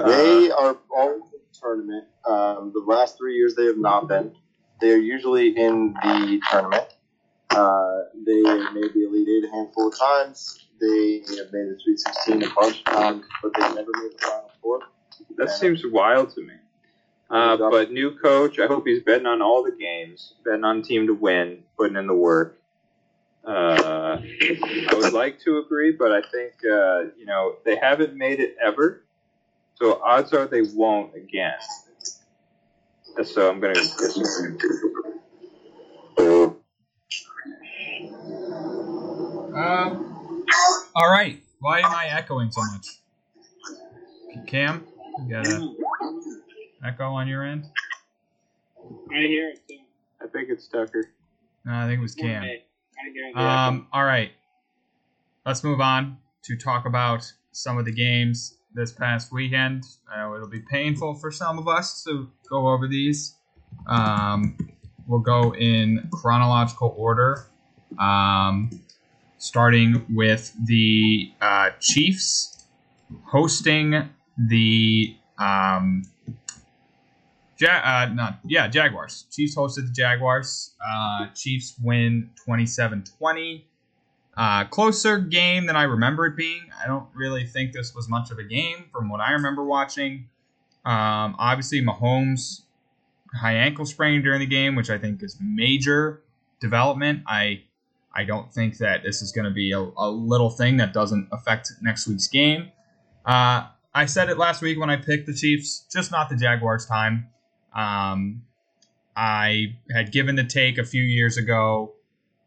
uh, 0.00 0.08
They 0.08 0.50
are 0.50 0.76
always 0.92 1.22
in 1.32 1.38
the 1.52 1.60
tournament. 1.60 2.06
Um, 2.28 2.72
the 2.74 2.80
last 2.84 3.16
three 3.16 3.36
years 3.36 3.54
they 3.54 3.66
have 3.66 3.78
not 3.78 4.08
been. 4.08 4.32
They 4.80 4.90
are 4.90 4.98
usually 4.98 5.56
in 5.56 5.94
the 6.02 6.40
tournament. 6.50 6.86
Uh, 7.50 8.00
they 8.26 8.42
made 8.42 8.94
the 8.94 9.06
Elite 9.06 9.28
Eight 9.28 9.48
a 9.48 9.52
handful 9.54 9.86
of 9.86 9.96
times. 9.96 10.58
They 10.80 11.22
have 11.38 11.52
made 11.52 11.68
the 11.68 11.78
Sweet 11.84 12.00
16 12.00 12.42
a 12.42 12.50
bunch 12.50 12.78
of 12.80 12.84
times, 12.86 13.24
but 13.40 13.52
they've 13.54 13.76
never 13.76 13.92
made 14.02 14.10
the 14.18 14.18
Final 14.22 14.50
Four. 14.60 14.80
that 15.36 15.50
seems 15.50 15.86
wild 15.86 16.34
to 16.34 16.40
me. 16.40 16.54
Uh, 17.30 17.56
but 17.56 17.92
new 17.92 18.10
coach, 18.18 18.58
I 18.58 18.66
hope 18.66 18.88
he's 18.88 19.04
betting 19.04 19.26
on 19.26 19.40
all 19.40 19.62
the 19.62 19.70
games, 19.70 20.34
betting 20.44 20.64
on 20.64 20.82
team 20.82 21.06
to 21.06 21.14
win, 21.14 21.62
putting 21.76 21.96
in 21.96 22.08
the 22.08 22.14
work. 22.14 22.58
Uh, 23.46 24.20
I 24.22 24.94
would 24.94 25.12
like 25.12 25.38
to 25.40 25.58
agree, 25.58 25.92
but 25.92 26.12
I 26.12 26.22
think 26.22 26.54
uh, 26.64 27.10
you 27.16 27.26
know 27.26 27.56
they 27.64 27.76
haven't 27.76 28.16
made 28.16 28.40
it 28.40 28.56
ever, 28.64 29.04
so 29.74 30.00
odds 30.02 30.32
are 30.32 30.46
they 30.46 30.62
won't 30.62 31.14
again. 31.14 31.54
So 33.22 33.50
I'm 33.50 33.60
going 33.60 33.74
to 33.74 33.80
disagree. 33.80 34.58
Um, 39.54 40.46
all 40.96 41.10
right. 41.10 41.40
Why 41.60 41.78
am 41.80 41.92
I 41.92 42.06
echoing 42.06 42.50
so 42.50 42.62
much? 42.72 42.86
Cam, 44.48 44.84
you 45.18 45.30
got 45.30 45.46
a 45.46 45.74
echo 46.84 47.04
on 47.04 47.28
your 47.28 47.44
end? 47.44 47.66
I 49.12 49.18
hear 49.20 49.50
it 49.50 49.60
too. 49.68 49.78
I 50.20 50.26
think 50.26 50.48
it's 50.50 50.66
Tucker. 50.66 51.10
No, 51.64 51.72
I 51.72 51.86
think 51.86 51.98
it 52.00 52.02
was 52.02 52.14
Cam. 52.14 52.42
Um, 53.34 53.86
all 53.92 54.04
right. 54.04 54.32
Let's 55.46 55.62
move 55.62 55.80
on 55.80 56.18
to 56.42 56.56
talk 56.56 56.86
about 56.86 57.30
some 57.52 57.78
of 57.78 57.84
the 57.84 57.92
games 57.92 58.56
this 58.74 58.92
past 58.92 59.32
weekend. 59.32 59.84
I 60.12 60.18
know 60.18 60.34
it'll 60.34 60.48
be 60.48 60.60
painful 60.60 61.14
for 61.14 61.30
some 61.30 61.58
of 61.58 61.68
us 61.68 62.02
to 62.04 62.30
go 62.48 62.68
over 62.68 62.88
these. 62.88 63.34
Um, 63.86 64.56
we'll 65.06 65.20
go 65.20 65.54
in 65.54 66.08
chronological 66.12 66.94
order, 66.96 67.46
um, 67.98 68.70
starting 69.38 70.04
with 70.10 70.52
the 70.64 71.32
uh, 71.40 71.70
Chiefs 71.80 72.54
hosting 73.26 74.08
the 74.36 75.16
um, 75.38 76.02
ja- 77.58 77.82
uh, 77.84 78.12
not 78.12 78.40
yeah 78.44 78.68
Jaguars. 78.68 79.26
Chiefs 79.30 79.56
hosted 79.56 79.86
the 79.86 79.92
Jaguars. 79.92 80.74
Uh, 80.84 81.26
Chiefs 81.34 81.74
win 81.82 82.30
27-20. 82.46 83.64
Uh, 84.36 84.64
closer 84.64 85.18
game 85.18 85.66
than 85.66 85.76
I 85.76 85.84
remember 85.84 86.26
it 86.26 86.36
being. 86.36 86.62
I 86.82 86.88
don't 86.88 87.06
really 87.14 87.46
think 87.46 87.72
this 87.72 87.94
was 87.94 88.08
much 88.08 88.30
of 88.30 88.38
a 88.38 88.44
game 88.44 88.86
from 88.90 89.08
what 89.08 89.20
I 89.20 89.32
remember 89.32 89.64
watching. 89.64 90.28
Um, 90.84 91.36
obviously, 91.38 91.80
Mahomes 91.82 92.62
high 93.34 93.54
ankle 93.54 93.84
sprain 93.84 94.22
during 94.22 94.40
the 94.40 94.46
game, 94.46 94.74
which 94.74 94.90
I 94.90 94.98
think 94.98 95.22
is 95.22 95.36
major 95.40 96.22
development. 96.60 97.22
I 97.26 97.62
I 98.14 98.24
don't 98.24 98.52
think 98.52 98.78
that 98.78 99.02
this 99.02 99.22
is 99.22 99.32
going 99.32 99.44
to 99.44 99.50
be 99.50 99.72
a, 99.72 99.80
a 99.80 100.08
little 100.08 100.50
thing 100.50 100.76
that 100.76 100.92
doesn't 100.92 101.28
affect 101.32 101.72
next 101.82 102.06
week's 102.06 102.28
game. 102.28 102.70
Uh, 103.24 103.66
I 103.92 104.06
said 104.06 104.28
it 104.28 104.38
last 104.38 104.62
week 104.62 104.78
when 104.78 104.90
I 104.90 104.96
picked 104.96 105.26
the 105.26 105.34
Chiefs, 105.34 105.84
just 105.92 106.12
not 106.12 106.28
the 106.28 106.36
Jaguars' 106.36 106.86
time. 106.86 107.28
Um, 107.74 108.42
I 109.16 109.76
had 109.92 110.12
given 110.12 110.36
the 110.36 110.44
take 110.44 110.78
a 110.78 110.84
few 110.84 111.02
years 111.02 111.36
ago 111.36 111.94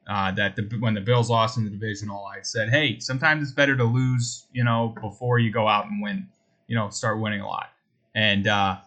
uh, 0.07 0.31
that 0.31 0.55
the, 0.55 0.63
when 0.79 0.93
the 0.93 1.01
Bills 1.01 1.29
lost 1.29 1.57
in 1.57 1.63
the 1.63 1.69
divisional, 1.69 2.25
I 2.25 2.41
said, 2.41 2.69
hey, 2.69 2.99
sometimes 2.99 3.43
it's 3.43 3.51
better 3.51 3.75
to 3.75 3.83
lose, 3.83 4.47
you 4.51 4.63
know, 4.63 4.95
before 5.01 5.39
you 5.39 5.51
go 5.51 5.67
out 5.67 5.85
and 5.85 6.01
win, 6.01 6.27
you 6.67 6.75
know, 6.75 6.89
start 6.89 7.19
winning 7.19 7.41
a 7.41 7.47
lot. 7.47 7.69
And 8.15 8.47
uh, 8.47 8.77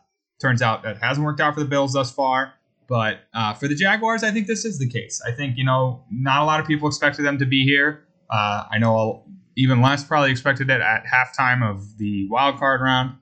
turns 0.41 0.63
out 0.63 0.83
that 0.83 0.99
hasn't 0.99 1.25
worked 1.25 1.41
out 1.41 1.55
for 1.55 1.61
the 1.61 1.67
Bills 1.67 1.93
thus 1.93 2.11
far. 2.11 2.55
But 2.89 3.21
uh, 3.33 3.55
for 3.55 3.69
the 3.69 3.75
Jaguars, 3.75 4.25
I 4.25 4.33
think 4.33 4.47
this 4.47 4.65
is 4.65 4.79
the 4.79 4.89
case. 4.89 5.23
I 5.25 5.31
think, 5.31 5.57
you 5.57 5.65
know, 5.65 6.03
not 6.11 6.43
a 6.43 6.45
lot 6.45 6.59
of 6.59 6.67
people 6.67 6.89
expected 6.89 7.25
them 7.25 7.39
to 7.39 7.47
be 7.47 7.65
here. 7.65 8.05
Uh, 8.29 8.65
I 8.71 8.79
know 8.79 9.25
even 9.57 9.81
less 9.81 10.03
probably 10.03 10.31
expected 10.31 10.71
it 10.71 10.81
at 10.81 11.05
halftime 11.05 11.69
of 11.69 11.99
the 11.99 12.29
wild 12.29 12.59
card 12.59 12.81
round. 12.81 13.17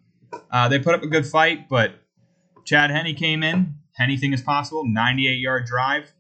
Uh, 0.51 0.69
they 0.69 0.79
put 0.79 0.95
up 0.95 1.03
a 1.03 1.07
good 1.07 1.27
fight, 1.27 1.69
but 1.69 1.93
Chad 2.69 2.91
Henne 2.91 3.15
came 3.15 3.43
in. 3.43 3.77
Anything 3.99 4.35
is 4.35 4.43
possible. 4.43 4.85
98 4.87 5.39
yard 5.39 5.65
drive. 5.65 6.13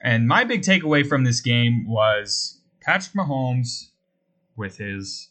And 0.00 0.28
my 0.28 0.44
big 0.44 0.62
takeaway 0.62 1.04
from 1.04 1.24
this 1.24 1.40
game 1.40 1.88
was 1.88 2.60
Patrick 2.80 3.14
Mahomes 3.14 3.88
with 4.56 4.76
his 4.76 5.30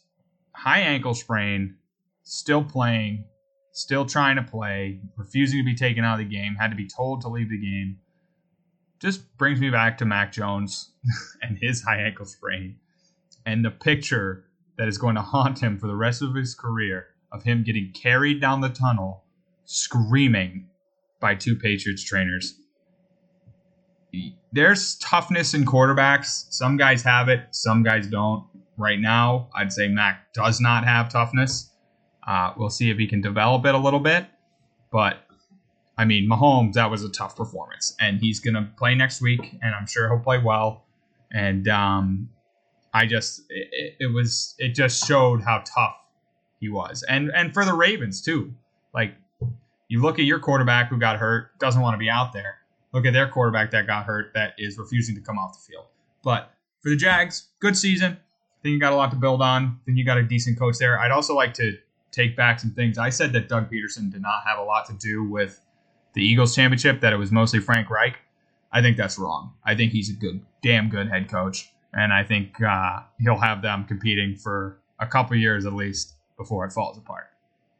high 0.54 0.80
ankle 0.80 1.14
sprain, 1.14 1.76
still 2.22 2.62
playing, 2.62 3.24
still 3.72 4.04
trying 4.04 4.36
to 4.36 4.42
play, 4.42 5.00
refusing 5.16 5.60
to 5.60 5.64
be 5.64 5.74
taken 5.74 6.04
out 6.04 6.20
of 6.20 6.28
the 6.28 6.36
game, 6.36 6.56
had 6.56 6.68
to 6.68 6.76
be 6.76 6.86
told 6.86 7.22
to 7.22 7.28
leave 7.28 7.48
the 7.48 7.58
game. 7.58 7.96
Just 9.00 9.38
brings 9.38 9.58
me 9.58 9.70
back 9.70 9.96
to 9.98 10.04
Mac 10.04 10.32
Jones 10.32 10.90
and 11.42 11.56
his 11.62 11.82
high 11.82 12.02
ankle 12.02 12.26
sprain 12.26 12.76
and 13.46 13.64
the 13.64 13.70
picture 13.70 14.44
that 14.76 14.86
is 14.86 14.98
going 14.98 15.14
to 15.14 15.22
haunt 15.22 15.62
him 15.62 15.78
for 15.78 15.86
the 15.86 15.96
rest 15.96 16.20
of 16.20 16.34
his 16.34 16.54
career 16.54 17.06
of 17.32 17.42
him 17.42 17.64
getting 17.64 17.90
carried 17.94 18.38
down 18.38 18.60
the 18.60 18.68
tunnel 18.68 19.24
screaming 19.64 20.68
by 21.20 21.34
two 21.34 21.56
Patriots 21.56 22.02
trainers. 22.02 22.58
There's 24.52 24.96
toughness 24.96 25.54
in 25.54 25.64
quarterbacks. 25.64 26.52
Some 26.52 26.76
guys 26.76 27.02
have 27.02 27.28
it, 27.28 27.46
some 27.50 27.82
guys 27.82 28.06
don't. 28.06 28.46
Right 28.76 28.98
now, 28.98 29.48
I'd 29.54 29.72
say 29.72 29.88
Mac 29.88 30.32
does 30.32 30.60
not 30.60 30.84
have 30.84 31.10
toughness. 31.10 31.70
Uh, 32.26 32.52
we'll 32.56 32.70
see 32.70 32.90
if 32.90 32.98
he 32.98 33.06
can 33.06 33.20
develop 33.20 33.66
it 33.66 33.74
a 33.74 33.78
little 33.78 34.00
bit. 34.00 34.26
But, 34.90 35.18
I 35.96 36.04
mean, 36.04 36.28
Mahomes, 36.28 36.74
that 36.74 36.90
was 36.90 37.04
a 37.04 37.10
tough 37.10 37.36
performance. 37.36 37.94
And 38.00 38.18
he's 38.20 38.40
going 38.40 38.54
to 38.54 38.68
play 38.76 38.94
next 38.94 39.20
week, 39.20 39.58
and 39.62 39.74
I'm 39.74 39.86
sure 39.86 40.08
he'll 40.08 40.22
play 40.22 40.38
well. 40.38 40.84
And 41.30 41.68
um, 41.68 42.30
I 42.92 43.06
just, 43.06 43.42
it, 43.48 43.96
it 44.00 44.12
was, 44.12 44.54
it 44.58 44.74
just 44.74 45.06
showed 45.06 45.42
how 45.42 45.62
tough 45.66 45.96
he 46.60 46.68
was. 46.68 47.04
And, 47.08 47.30
and 47.34 47.52
for 47.54 47.64
the 47.64 47.74
Ravens, 47.74 48.22
too. 48.22 48.54
Like, 48.94 49.14
you 49.88 50.00
look 50.00 50.18
at 50.18 50.24
your 50.24 50.38
quarterback 50.38 50.88
who 50.88 50.98
got 50.98 51.18
hurt, 51.18 51.58
doesn't 51.58 51.80
want 51.80 51.94
to 51.94 51.98
be 51.98 52.08
out 52.08 52.32
there. 52.32 52.58
Look 52.92 53.06
at 53.06 53.12
their 53.12 53.28
quarterback 53.28 53.70
that 53.70 53.86
got 53.86 54.04
hurt, 54.04 54.32
that 54.34 54.54
is 54.58 54.78
refusing 54.78 55.14
to 55.14 55.20
come 55.20 55.38
off 55.38 55.54
the 55.54 55.72
field. 55.72 55.86
But 56.22 56.52
for 56.82 56.90
the 56.90 56.96
Jags, 56.96 57.48
good 57.60 57.76
season. 57.76 58.12
I 58.12 58.62
think 58.62 58.74
you 58.74 58.80
got 58.80 58.92
a 58.92 58.96
lot 58.96 59.10
to 59.10 59.16
build 59.16 59.42
on. 59.42 59.64
I 59.64 59.84
think 59.84 59.98
you 59.98 60.04
got 60.04 60.18
a 60.18 60.22
decent 60.22 60.58
coach 60.58 60.78
there. 60.78 60.98
I'd 60.98 61.10
also 61.10 61.34
like 61.34 61.54
to 61.54 61.76
take 62.10 62.36
back 62.36 62.60
some 62.60 62.70
things. 62.70 62.98
I 62.98 63.08
said 63.08 63.32
that 63.32 63.48
Doug 63.48 63.70
Pederson 63.70 64.12
did 64.12 64.22
not 64.22 64.42
have 64.46 64.58
a 64.58 64.62
lot 64.62 64.86
to 64.86 64.92
do 64.94 65.24
with 65.24 65.60
the 66.14 66.22
Eagles 66.22 66.54
championship, 66.54 67.00
that 67.00 67.12
it 67.12 67.16
was 67.16 67.32
mostly 67.32 67.58
Frank 67.58 67.88
Reich. 67.88 68.18
I 68.70 68.82
think 68.82 68.96
that's 68.96 69.18
wrong. 69.18 69.54
I 69.64 69.74
think 69.74 69.92
he's 69.92 70.10
a 70.10 70.14
good, 70.14 70.44
damn 70.62 70.88
good 70.88 71.08
head 71.08 71.28
coach. 71.30 71.70
And 71.94 72.12
I 72.12 72.22
think 72.24 72.60
uh, 72.62 73.00
he'll 73.18 73.38
have 73.38 73.62
them 73.62 73.84
competing 73.84 74.36
for 74.36 74.78
a 74.98 75.06
couple 75.06 75.36
years 75.36 75.66
at 75.66 75.72
least 75.72 76.14
before 76.36 76.64
it 76.64 76.72
falls 76.72 76.96
apart. 76.96 77.31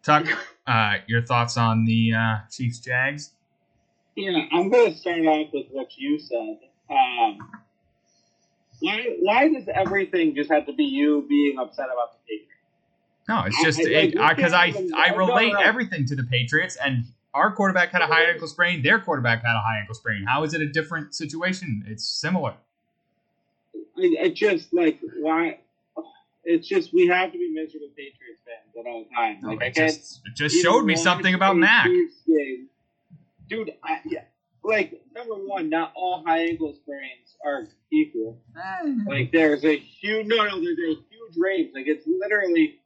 Tuck, 0.02 0.26
uh, 0.66 0.94
your 1.06 1.22
thoughts 1.22 1.56
on 1.56 1.84
the 1.84 2.12
uh, 2.14 2.36
Chiefs 2.50 2.80
Jags? 2.80 3.30
Yeah, 4.16 4.44
I'm 4.52 4.68
going 4.70 4.92
to 4.92 4.98
start 4.98 5.20
off 5.20 5.48
with 5.52 5.66
what 5.70 5.88
you 5.96 6.18
said. 6.18 6.58
Um, 6.90 7.38
why, 8.80 9.16
why 9.20 9.48
does 9.48 9.68
everything 9.72 10.34
just 10.34 10.50
have 10.50 10.66
to 10.66 10.72
be 10.72 10.84
you 10.84 11.24
being 11.28 11.58
upset 11.58 11.86
about 11.86 12.12
the 12.12 12.18
Patriots? 12.28 12.48
No, 13.28 13.44
it's 13.46 13.62
just 13.62 13.78
I- 13.80 14.12
I- 14.30 14.34
because 14.34 14.52
I, 14.52 14.66
even- 14.68 14.92
I, 14.94 15.14
relate 15.14 15.54
everything 15.62 16.04
to 16.06 16.16
the 16.16 16.24
Patriots, 16.24 16.76
and 16.84 17.04
our 17.32 17.52
quarterback 17.54 17.90
had 17.90 18.02
a 18.02 18.06
high 18.06 18.24
ankle 18.24 18.48
sprain. 18.48 18.82
Their 18.82 18.98
quarterback 18.98 19.42
had 19.44 19.56
a 19.56 19.60
high 19.60 19.78
ankle 19.78 19.94
sprain. 19.94 20.24
How 20.26 20.42
is 20.42 20.52
it 20.52 20.60
a 20.60 20.68
different 20.68 21.14
situation? 21.14 21.84
It's 21.86 22.04
similar. 22.06 22.54
I, 23.96 24.16
I 24.24 24.28
just 24.30 24.74
like 24.74 24.98
why. 25.16 25.60
It's 26.44 26.66
just 26.66 26.92
we 26.92 27.06
have 27.06 27.32
to 27.32 27.38
be 27.38 27.50
miserable 27.52 27.88
Patriots 27.96 28.42
fans 28.44 28.74
at 28.78 28.90
all 28.90 29.04
times. 29.14 29.42
Like 29.44 29.62
I 29.62 29.66
it 29.66 29.74
can't. 29.74 29.94
just, 29.94 30.20
it 30.24 30.34
just 30.34 30.56
showed 30.56 30.84
me 30.84 30.96
something 30.96 31.34
about 31.34 31.52
a 31.52 31.58
Mac. 31.58 31.86
Game. 31.86 32.68
Dude, 33.48 33.74
I, 33.84 34.00
yeah, 34.06 34.24
like 34.64 35.02
number 35.14 35.34
one, 35.34 35.68
not 35.68 35.92
all 35.94 36.22
high 36.26 36.46
ankle 36.46 36.74
sprains 36.74 37.36
are 37.44 37.66
equal. 37.92 38.40
Mm. 38.56 39.06
Like 39.06 39.30
there's 39.32 39.64
a 39.64 39.76
huge 39.76 40.26
no, 40.26 40.36
no, 40.36 40.60
there's 40.60 40.78
a 40.78 41.00
huge 41.10 41.36
range. 41.36 41.70
Like 41.74 41.86
it's 41.86 42.06
literally 42.06 42.80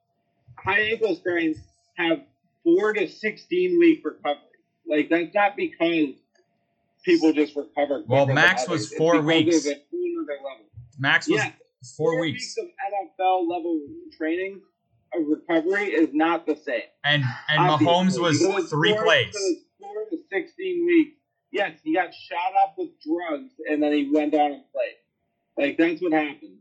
high 0.59 0.81
ankle 0.81 1.15
sprains 1.15 1.59
have 1.97 2.21
four 2.65 2.93
to 2.93 3.09
sixteen 3.09 3.79
week 3.79 4.05
recovery. 4.05 4.43
Like 4.89 5.09
that's 5.09 5.35
not 5.35 5.57
because 5.57 6.15
people 7.05 7.33
just 7.33 7.57
recover. 7.57 8.03
Well, 8.07 8.27
Max 8.27 8.69
was 8.69 8.93
four 8.93 9.21
weeks. 9.21 9.65
there's 9.65 9.67
a 9.79 9.81
whole 9.91 10.23
other 10.23 10.33
level. 10.43 10.67
Max 10.99 11.29
was 11.29 11.39
Yeah, 11.39 11.53
four, 11.97 12.20
weeks, 12.20 12.57
of 12.59 12.64
NFL 12.66 13.49
level 13.49 13.81
training. 14.16 14.61
A 15.14 15.20
recovery 15.20 15.85
is 15.87 16.11
not 16.12 16.47
the 16.47 16.57
same. 16.57 16.83
and 17.05 17.22
and 17.49 17.61
Obviously, 17.70 17.87
Mahomes 17.87 18.18
was 18.55 18.70
three 18.70 18.93
four- 18.93 19.05
plays. 19.05 19.35
Four 19.81 20.05
to 20.11 20.18
sixteen 20.31 20.85
weeks. 20.87 21.16
Yes, 21.53 21.79
he 21.83 21.95
got 21.95 22.12
shot 22.12 22.53
up 22.64 22.74
with 22.77 22.91
drugs, 23.01 23.53
and 23.70 23.83
then 23.83 23.93
he 23.93 24.11
went 24.12 24.33
down 24.33 24.53
and 24.53 24.62
played. 24.72 24.97
Like 25.57 25.79
that's 25.79 26.03
what 26.03 26.12
happened. 26.12 26.59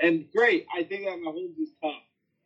And 0.00 0.26
great, 0.34 0.66
I 0.74 0.84
think 0.84 1.04
that 1.04 1.18
Mahomes 1.18 1.58
is 1.60 1.70
tough. 1.82 1.92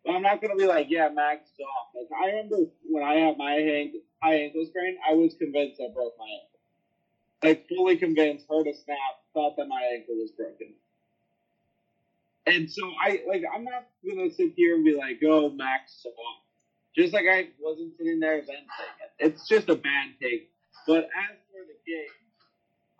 But 0.04 0.12
I'm 0.12 0.22
not 0.22 0.40
gonna 0.40 0.56
be 0.56 0.66
like, 0.66 0.86
yeah, 0.88 1.08
Max 1.10 1.50
soft. 1.56 1.94
Like 1.94 2.08
I 2.20 2.26
remember 2.30 2.56
when 2.88 3.04
I 3.04 3.14
had 3.14 3.36
my 3.36 3.52
hand, 3.52 3.92
high 4.22 4.34
ankle 4.34 4.64
sprain, 4.66 4.96
I 5.08 5.12
was 5.14 5.34
convinced 5.34 5.80
I 5.80 5.92
broke 5.94 6.14
my 6.18 6.24
ankle. 6.26 6.48
Like 7.42 7.68
fully 7.68 7.96
convinced, 7.96 8.46
heard 8.48 8.66
a 8.66 8.74
snap, 8.74 8.98
thought 9.34 9.56
that 9.58 9.68
my 9.68 9.82
ankle 9.94 10.14
was 10.16 10.30
broken. 10.32 10.74
And 12.46 12.70
so 12.70 12.82
I 13.00 13.20
like 13.28 13.42
I'm 13.54 13.64
not 13.64 13.86
gonna 14.06 14.30
sit 14.30 14.52
here 14.56 14.74
and 14.74 14.84
be 14.84 14.96
like, 14.96 15.20
oh 15.24 15.50
Max. 15.50 16.04
Just 16.96 17.14
like 17.14 17.24
I 17.30 17.48
wasn't 17.60 17.96
sitting 17.96 18.20
there 18.20 18.38
then 18.38 18.46
saying 18.46 18.66
it. 19.18 19.26
It's 19.26 19.48
just 19.48 19.68
a 19.68 19.76
bad 19.76 20.10
take. 20.20 20.50
But 20.86 21.04
as 21.04 21.36
for 21.50 21.64
the 21.64 21.78
game, 21.86 22.06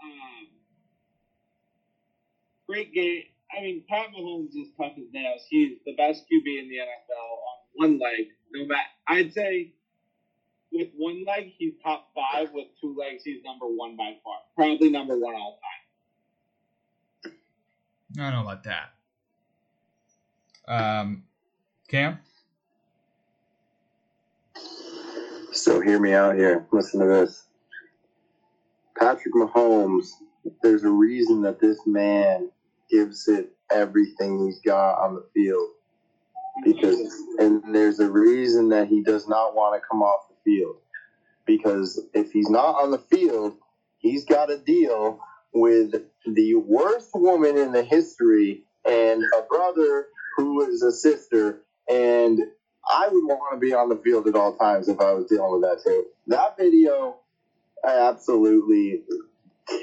um, 0.03 0.47
great 2.67 2.95
game. 2.95 3.25
I 3.57 3.61
mean, 3.61 3.85
Pat 3.89 4.07
Mahomes 4.17 4.57
is 4.57 4.69
tough 4.79 4.93
as 4.97 5.13
nails. 5.13 5.43
He's 5.51 5.79
the 5.85 5.95
best 5.97 6.23
QB 6.23 6.47
in 6.47 6.69
the 6.71 6.77
NFL 6.77 7.33
on 7.33 7.59
one 7.75 7.99
leg. 7.99 8.29
No 8.53 8.67
matter, 8.67 8.81
I'd 9.09 9.35
say 9.35 9.73
with 10.73 10.89
one 10.97 11.25
leg 11.27 11.53
he's 11.59 11.75
top 11.83 12.09
five. 12.15 12.49
With 12.55 12.69
two 12.81 12.97
legs 12.99 13.25
he's 13.25 13.45
number 13.45 13.67
one 13.67 13.97
by 13.97 14.17
far. 14.25 14.37
Probably 14.57 14.91
number 14.91 15.19
one 15.19 15.35
all 15.35 15.59
time. 17.25 17.33
I 18.19 18.31
don't 18.31 18.33
know 18.33 18.43
about 18.43 18.65
that. 18.65 18.93
Um, 20.69 21.25
Cam, 21.89 22.19
So 25.53 25.81
hear 25.81 26.01
me 26.01 26.15
out 26.15 26.37
here. 26.37 26.67
Listen 26.73 27.01
to 27.01 27.07
this. 27.07 27.47
Patrick 28.99 29.35
Mahomes, 29.35 30.09
there's 30.63 30.85
a 30.85 30.91
reason 30.91 31.43
that 31.43 31.61
this 31.61 31.79
man 31.87 32.51
gives 32.91 33.29
it 33.29 33.51
everything 33.71 34.45
he's 34.47 34.61
got 34.61 34.99
on 34.99 35.15
the 35.15 35.27
field. 35.35 35.69
Because 36.65 37.15
and 37.39 37.63
there's 37.75 38.01
a 38.01 38.11
reason 38.11 38.69
that 38.71 38.89
he 38.89 39.03
does 39.03 39.29
not 39.29 39.55
want 39.55 39.81
to 39.81 39.87
come 39.89 40.03
off 40.03 40.29
the 40.29 40.37
field. 40.45 40.77
Because 41.47 42.01
if 42.15 42.33
he's 42.33 42.51
not 42.51 42.77
on 42.83 42.91
the 42.91 42.99
field, 42.99 43.57
he's 43.99 44.25
got 44.25 44.47
to 44.47 44.59
deal 44.59 45.21
with 45.55 45.93
the 46.27 46.55
worst 46.55 47.11
woman 47.15 47.59
in 47.59 47.73
the 47.73 47.83
history 47.83 48.65
and 48.87 49.23
a 49.39 49.43
brother 49.49 50.07
who 50.37 50.63
is 50.63 50.83
a 50.83 50.93
sister 50.93 51.59
and 51.91 52.41
I 52.91 53.09
would 53.09 53.25
want 53.25 53.55
to 53.55 53.59
be 53.59 53.75
on 53.75 53.89
the 53.89 53.97
field 53.97 54.29
at 54.29 54.35
all 54.37 54.53
times 54.53 54.89
if 54.89 55.01
I 55.01 55.13
was 55.13 55.27
dealing 55.27 55.53
with 55.53 55.63
that 55.63 55.81
too. 55.85 56.05
That 56.29 56.57
video 56.59 57.17
absolutely 57.87 59.03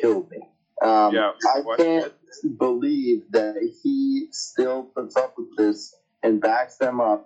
killed 0.02 0.28
me. 0.32 0.40
Um, 0.82 1.14
Yeah, 1.14 1.32
I 1.46 1.62
can't 1.78 2.14
believe 2.60 3.24
that 3.32 3.56
he 3.84 4.28
still 4.32 4.86
puts 4.96 5.16
up 5.18 5.34
with 5.38 5.48
this 5.58 5.94
and 6.24 6.42
backs 6.42 6.78
them 6.78 7.02
up. 7.02 7.26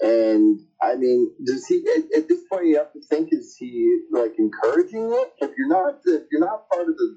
And 0.00 0.60
I 0.82 0.96
mean, 0.96 1.30
does 1.44 1.66
he 1.66 1.82
at, 1.96 2.04
at 2.18 2.28
this 2.28 2.42
point? 2.50 2.66
You 2.66 2.76
have 2.78 2.92
to 2.92 3.00
think: 3.10 3.28
is 3.32 3.56
he 3.58 3.98
like 4.10 4.34
encouraging 4.38 5.10
it? 5.12 5.28
If 5.38 5.52
you're 5.58 5.68
not, 5.68 5.94
if 6.04 6.22
you're 6.30 6.40
not 6.40 6.68
part 6.72 6.88
of 6.88 6.96
the, 6.96 7.16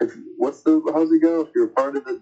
if 0.00 0.16
what's 0.36 0.62
the 0.62 0.80
how's 0.94 1.12
it 1.12 1.20
go? 1.22 1.40
If 1.42 1.48
you're 1.54 1.68
part 1.68 1.96
of 1.96 2.04
the 2.04 2.18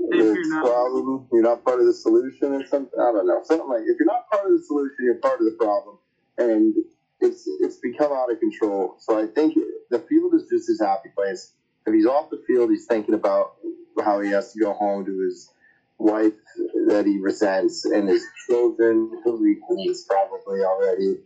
If 0.00 0.10
you're 0.14 0.48
not- 0.48 0.64
problem, 0.64 1.28
you're 1.32 1.42
not 1.42 1.64
part 1.64 1.80
of 1.80 1.86
the 1.86 1.92
solution 1.94 2.52
or 2.54 2.64
something. 2.66 3.00
I 3.00 3.12
don't 3.12 3.26
know. 3.26 3.40
Something 3.44 3.68
like 3.68 3.82
if 3.82 3.98
you're 3.98 4.06
not 4.06 4.28
part 4.30 4.46
of 4.46 4.52
the 4.52 4.60
solution, 4.64 4.96
you're 5.06 5.16
part 5.16 5.40
of 5.40 5.46
the 5.46 5.56
problem, 5.58 5.98
and 6.38 6.74
it's 7.20 7.46
it's 7.60 7.78
become 7.78 8.12
out 8.12 8.32
of 8.32 8.40
control. 8.40 8.96
So 8.98 9.18
I 9.18 9.26
think 9.26 9.54
the 9.90 10.00
field 10.00 10.34
is 10.34 10.46
just 10.50 10.68
his 10.68 10.80
happy 10.80 11.10
place. 11.16 11.52
If 11.86 11.94
he's 11.94 12.06
off 12.06 12.30
the 12.30 12.42
field, 12.46 12.70
he's 12.70 12.86
thinking 12.86 13.14
about 13.14 13.56
how 14.04 14.20
he 14.20 14.30
has 14.30 14.52
to 14.52 14.60
go 14.60 14.72
home 14.74 15.04
to 15.06 15.20
his 15.20 15.50
wife 15.98 16.34
that 16.88 17.06
he 17.06 17.18
resents 17.18 17.84
and 17.86 18.08
his 18.08 18.24
children 18.48 19.10
who 19.24 19.44
he 19.44 19.56
hates 19.84 20.04
probably 20.04 20.62
already. 20.62 21.20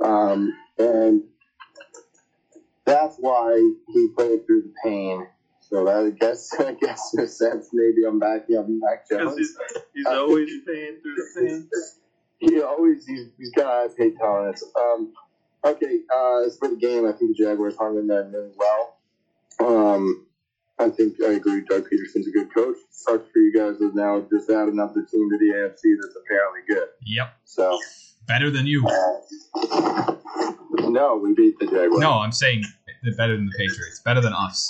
Um, 0.00 0.54
and 0.78 1.22
that's 2.86 3.16
why 3.18 3.56
he 3.88 4.08
played 4.16 4.46
through 4.46 4.62
the 4.62 4.72
pain. 4.84 5.26
So 5.74 5.84
that, 5.86 6.04
I 6.06 6.10
guess, 6.10 6.50
I 6.60 6.72
guess 6.74 7.12
in 7.14 7.24
a 7.24 7.26
sense, 7.26 7.70
maybe 7.72 8.04
I'm 8.06 8.20
backing 8.20 8.56
up 8.56 8.66
Mac 8.68 9.08
Because 9.08 9.34
Jones. 9.34 9.38
he's, 9.38 9.58
he's 9.92 10.06
always 10.06 10.48
paying 10.64 10.98
through 11.02 11.14
the 11.16 11.40
pain. 11.40 11.68
He 12.40 12.60
always 12.60 13.06
he's, 13.06 13.28
he's 13.38 13.50
got 13.52 13.64
high 13.66 13.88
paid 13.96 14.12
tolerance. 14.20 14.62
Um, 14.76 15.14
okay, 15.64 16.00
uh, 16.14 16.44
as 16.44 16.58
for 16.58 16.68
the 16.68 16.76
game, 16.76 17.06
I 17.06 17.12
think 17.12 17.34
the 17.34 17.42
Jaguars 17.42 17.74
hung 17.78 17.96
in 17.96 18.06
there 18.06 18.24
really 18.24 18.50
well. 18.58 18.96
Um, 19.60 20.26
I 20.78 20.90
think 20.90 21.14
I 21.24 21.30
agree. 21.34 21.62
Doug 21.66 21.84
Pederson's 21.84 22.26
a 22.26 22.32
good 22.32 22.52
coach. 22.52 22.76
Sucks 22.90 23.24
for 23.32 23.38
you 23.38 23.50
guys 23.54 23.78
to 23.78 23.90
now 23.94 24.26
just 24.30 24.50
add 24.50 24.68
another 24.68 25.06
team 25.10 25.30
to 25.30 25.38
the 25.38 25.54
AFC 25.54 25.94
that's 26.02 26.16
apparently 26.16 26.60
good. 26.68 26.88
Yep. 27.06 27.32
So 27.44 27.78
Better 28.26 28.50
than 28.50 28.66
you. 28.66 28.84
uh, 28.86 30.14
no, 30.90 31.16
we 31.16 31.34
beat 31.34 31.58
the 31.60 31.66
Jaguars. 31.66 32.00
No, 32.00 32.18
I'm 32.18 32.32
saying 32.32 32.62
they're 33.02 33.14
better 33.16 33.36
than 33.36 33.46
the 33.46 33.52
Patriots. 33.56 34.00
Better 34.04 34.20
than 34.20 34.34
us. 34.34 34.68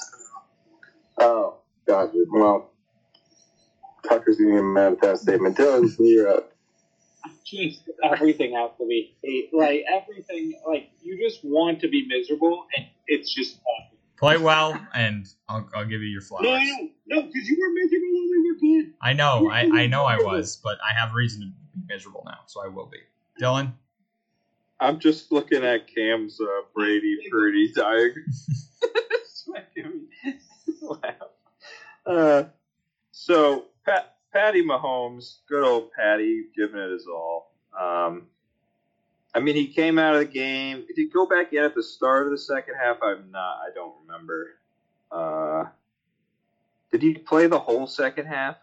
Oh, 1.18 1.58
gotcha. 1.86 2.24
Well, 2.32 2.70
Tucker's 4.08 4.36
gonna 4.36 4.54
get 4.54 4.62
mad 4.62 4.92
at 4.92 5.00
that 5.00 5.18
statement. 5.18 5.56
Dylan, 5.56 5.94
you're 5.98 6.28
up. 6.28 6.52
just 7.44 7.88
everything 8.02 8.54
has 8.54 8.70
to 8.78 8.86
be 8.86 9.14
hate. 9.22 9.50
Like 9.52 9.84
everything, 9.90 10.60
like 10.66 10.90
you 11.00 11.18
just 11.18 11.44
want 11.44 11.80
to 11.80 11.88
be 11.88 12.06
miserable, 12.06 12.66
and 12.76 12.86
it's 13.06 13.32
just 13.32 13.58
awful. 13.60 13.98
Play 14.16 14.38
well, 14.38 14.80
and 14.94 15.26
I'll, 15.48 15.68
I'll 15.74 15.84
give 15.84 16.00
you 16.00 16.08
your 16.08 16.22
flowers. 16.22 16.44
No, 16.44 16.52
I 16.52 16.64
know, 16.64 16.88
no, 17.06 17.22
because 17.22 17.48
you 17.48 17.58
were 17.60 17.74
miserable 17.74 18.12
when 18.12 18.30
we 18.30 18.52
were 18.52 18.82
good. 18.82 18.94
I 19.02 19.12
know, 19.12 19.50
I, 19.50 19.82
I 19.82 19.86
know 19.88 20.04
I 20.04 20.16
was, 20.16 20.56
but 20.62 20.78
I 20.88 20.98
have 20.98 21.14
reason 21.14 21.40
to 21.40 21.78
be 21.78 21.84
miserable 21.92 22.22
now, 22.24 22.38
so 22.46 22.64
I 22.64 22.68
will 22.68 22.86
be. 22.86 22.98
Dylan? 23.42 23.72
I'm 24.80 25.00
just 25.00 25.32
looking 25.32 25.64
at 25.64 25.92
Cam's 25.92 26.40
uh, 26.40 26.46
Brady 26.74 27.18
Purdy 27.30 27.72
diagram. 27.72 28.26
It's 30.91 31.03
making 31.03 31.18
me 31.18 31.18
laugh. 31.20 31.28
Uh, 32.07 32.49
so 33.12 33.66
Pat, 33.85 34.16
Patty 34.32 34.62
Mahomes, 34.64 35.39
good 35.49 35.64
old 35.64 35.91
Patty, 35.93 36.45
giving 36.57 36.80
it 36.80 36.91
his 36.91 37.07
all. 37.07 37.53
Um, 37.78 38.26
I 39.35 39.41
mean, 39.41 39.55
he 39.57 39.66
came 39.68 39.99
out 39.99 40.14
of 40.14 40.20
the 40.20 40.26
game. 40.26 40.85
Did 40.87 40.97
he 40.97 41.09
go 41.09 41.26
back 41.26 41.53
in 41.53 41.62
at 41.64 41.74
the 41.74 41.82
start 41.82 42.26
of 42.26 42.32
the 42.32 42.39
second 42.39 42.74
half? 42.80 42.99
I'm 43.03 43.30
not. 43.30 43.59
I 43.66 43.70
don't 43.74 43.95
remember. 44.07 44.51
Uh, 45.11 45.64
did 46.93 47.03
he 47.03 47.14
play 47.14 47.47
the 47.47 47.59
whole 47.59 47.87
second 47.87 48.26
half? 48.26 48.57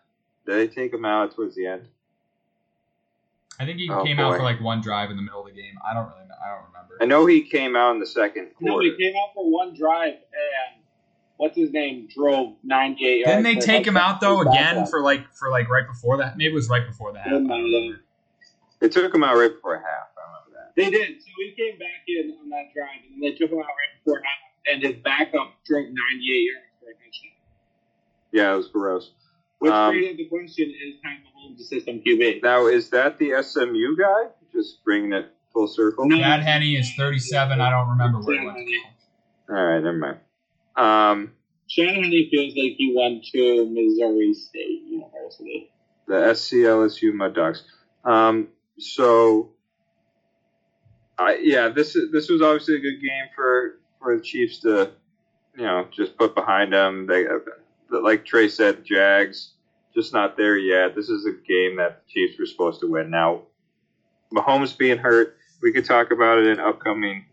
Did 0.45 0.55
they 0.55 0.73
take 0.73 0.93
him 0.93 1.03
out 1.05 1.35
towards 1.35 1.55
the 1.55 1.67
end? 1.67 1.87
I 3.59 3.65
think 3.65 3.79
he 3.79 3.89
Oh, 3.91 4.03
came 4.03 4.19
out 4.19 4.37
for 4.37 4.43
like 4.43 4.61
one 4.61 4.81
drive 4.81 5.11
in 5.11 5.17
the 5.17 5.21
middle 5.21 5.41
of 5.41 5.45
the 5.47 5.51
game. 5.61 5.73
I 5.87 5.93
don't 5.93 6.07
really 6.07 6.27
know. 6.27 6.35
I 6.43 6.49
don't 6.55 6.65
remember. 6.67 6.97
I 7.01 7.05
know 7.05 7.25
he 7.25 7.41
came 7.43 7.75
out 7.75 7.91
in 7.91 7.99
the 7.99 8.07
second 8.07 8.49
Quarter. 8.55 8.71
No, 8.73 8.79
he 8.79 8.95
came 8.97 9.13
out 9.21 9.33
for 9.35 9.51
one 9.51 9.73
drive, 9.75 10.13
and 10.13 10.80
what's 11.41 11.57
his 11.57 11.71
name 11.71 12.07
drove 12.15 12.53
98 12.63 13.17
yards. 13.17 13.31
Didn't 13.31 13.43
they 13.43 13.55
for 13.55 13.61
take 13.65 13.87
him 13.87 13.97
out 13.97 14.21
though 14.21 14.41
again 14.41 14.75
backup. 14.75 14.89
for 14.89 15.01
like 15.01 15.33
for 15.33 15.49
like 15.49 15.67
right 15.69 15.87
before 15.87 16.17
that? 16.17 16.37
Maybe 16.37 16.51
it 16.51 16.53
was 16.53 16.69
right 16.69 16.85
before 16.85 17.11
that. 17.13 17.23
half. 17.23 17.33
I 17.33 17.39
don't 17.39 17.47
remember. 17.49 18.01
They 18.79 18.89
took 18.89 19.13
him 19.13 19.23
out 19.23 19.35
right 19.37 19.51
before 19.51 19.77
half. 19.77 20.13
I 20.15 20.21
remember 20.27 20.51
that. 20.53 20.75
They 20.75 20.89
did. 20.91 21.19
So 21.19 21.27
he 21.37 21.53
came 21.57 21.79
back 21.79 22.05
in 22.07 22.37
on 22.39 22.49
that 22.49 22.71
drive, 22.75 22.89
and 23.09 23.13
then 23.15 23.21
they 23.31 23.35
took 23.35 23.49
him 23.51 23.57
out 23.57 23.65
right 23.65 24.03
before 24.03 24.21
half, 24.23 24.73
and 24.73 24.83
his 24.83 24.95
backup 25.03 25.53
drove 25.65 25.87
98 25.87 25.97
yards 25.97 26.65
for 26.79 26.89
a 26.89 26.93
touchdown. 26.93 27.31
Yeah, 28.31 28.53
it 28.53 28.57
was 28.57 28.67
gross. 28.67 29.11
Which 29.57 29.71
Um, 29.71 29.91
created 29.93 30.17
the 30.17 30.25
question: 30.29 30.69
Is 30.69 30.95
Pat 31.03 31.17
Mahomes 31.25 31.57
the 31.57 31.63
system 31.63 32.01
QB? 32.05 32.43
Now, 32.43 32.67
is 32.67 32.89
that 32.91 33.17
the 33.17 33.41
SMU 33.41 33.97
guy? 33.97 34.29
Just 34.53 34.83
bringing 34.83 35.13
it 35.13 35.31
full 35.53 35.67
circle. 35.67 36.07
No. 36.07 36.17
Chad 36.17 36.41
Henne 36.41 36.75
is 36.75 36.93
37. 36.95 37.59
I 37.59 37.69
don't 37.71 37.89
remember 37.89 38.19
where 38.19 38.39
he 38.39 38.45
went. 38.45 38.57
All 39.49 39.55
right, 39.55 39.83
never 39.83 39.97
mind. 39.97 40.17
Um, 40.75 41.31
Shanahan 41.67 42.11
feels 42.29 42.53
like 42.55 42.75
he 42.77 42.93
went 42.95 43.23
to 43.25 43.65
Missouri 43.69 44.33
State 44.33 44.83
University. 44.87 45.71
the 46.07 46.15
SCLSU 46.15 47.13
Mud 47.13 47.33
Dogs. 47.33 47.63
Um, 48.03 48.49
so, 48.77 49.51
I 51.17 51.39
yeah, 51.41 51.69
this 51.69 51.95
is 51.95 52.11
this 52.11 52.29
was 52.29 52.41
obviously 52.41 52.75
a 52.75 52.79
good 52.79 53.01
game 53.01 53.25
for 53.35 53.79
for 53.99 54.17
the 54.17 54.23
Chiefs 54.23 54.59
to, 54.59 54.91
you 55.55 55.63
know, 55.63 55.87
just 55.91 56.17
put 56.17 56.35
behind 56.35 56.73
them. 56.73 57.07
They, 57.07 57.25
like 57.89 58.25
Trey 58.25 58.49
said, 58.49 58.83
Jags 58.83 59.53
just 59.93 60.13
not 60.13 60.37
there 60.37 60.57
yet. 60.57 60.95
This 60.95 61.09
is 61.09 61.25
a 61.25 61.31
game 61.31 61.77
that 61.77 62.03
the 62.05 62.11
Chiefs 62.13 62.39
were 62.39 62.45
supposed 62.45 62.81
to 62.81 62.87
win. 62.89 63.09
Now, 63.09 63.43
Mahomes 64.33 64.77
being 64.77 64.97
hurt, 64.97 65.37
we 65.61 65.71
could 65.71 65.85
talk 65.85 66.11
about 66.11 66.39
it 66.39 66.47
in 66.47 66.59
upcoming 66.59 67.25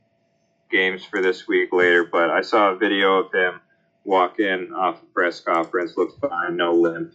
games 0.70 1.04
for 1.04 1.20
this 1.22 1.46
week 1.46 1.72
later. 1.72 2.04
But 2.04 2.30
I 2.30 2.40
saw 2.40 2.70
a 2.70 2.76
video 2.76 3.18
of 3.18 3.32
him 3.32 3.60
walk 4.04 4.40
in 4.40 4.72
off 4.72 5.00
the 5.00 5.06
press 5.06 5.40
conference, 5.40 5.96
looked 5.96 6.20
fine, 6.20 6.56
no 6.56 6.72
limp. 6.72 7.14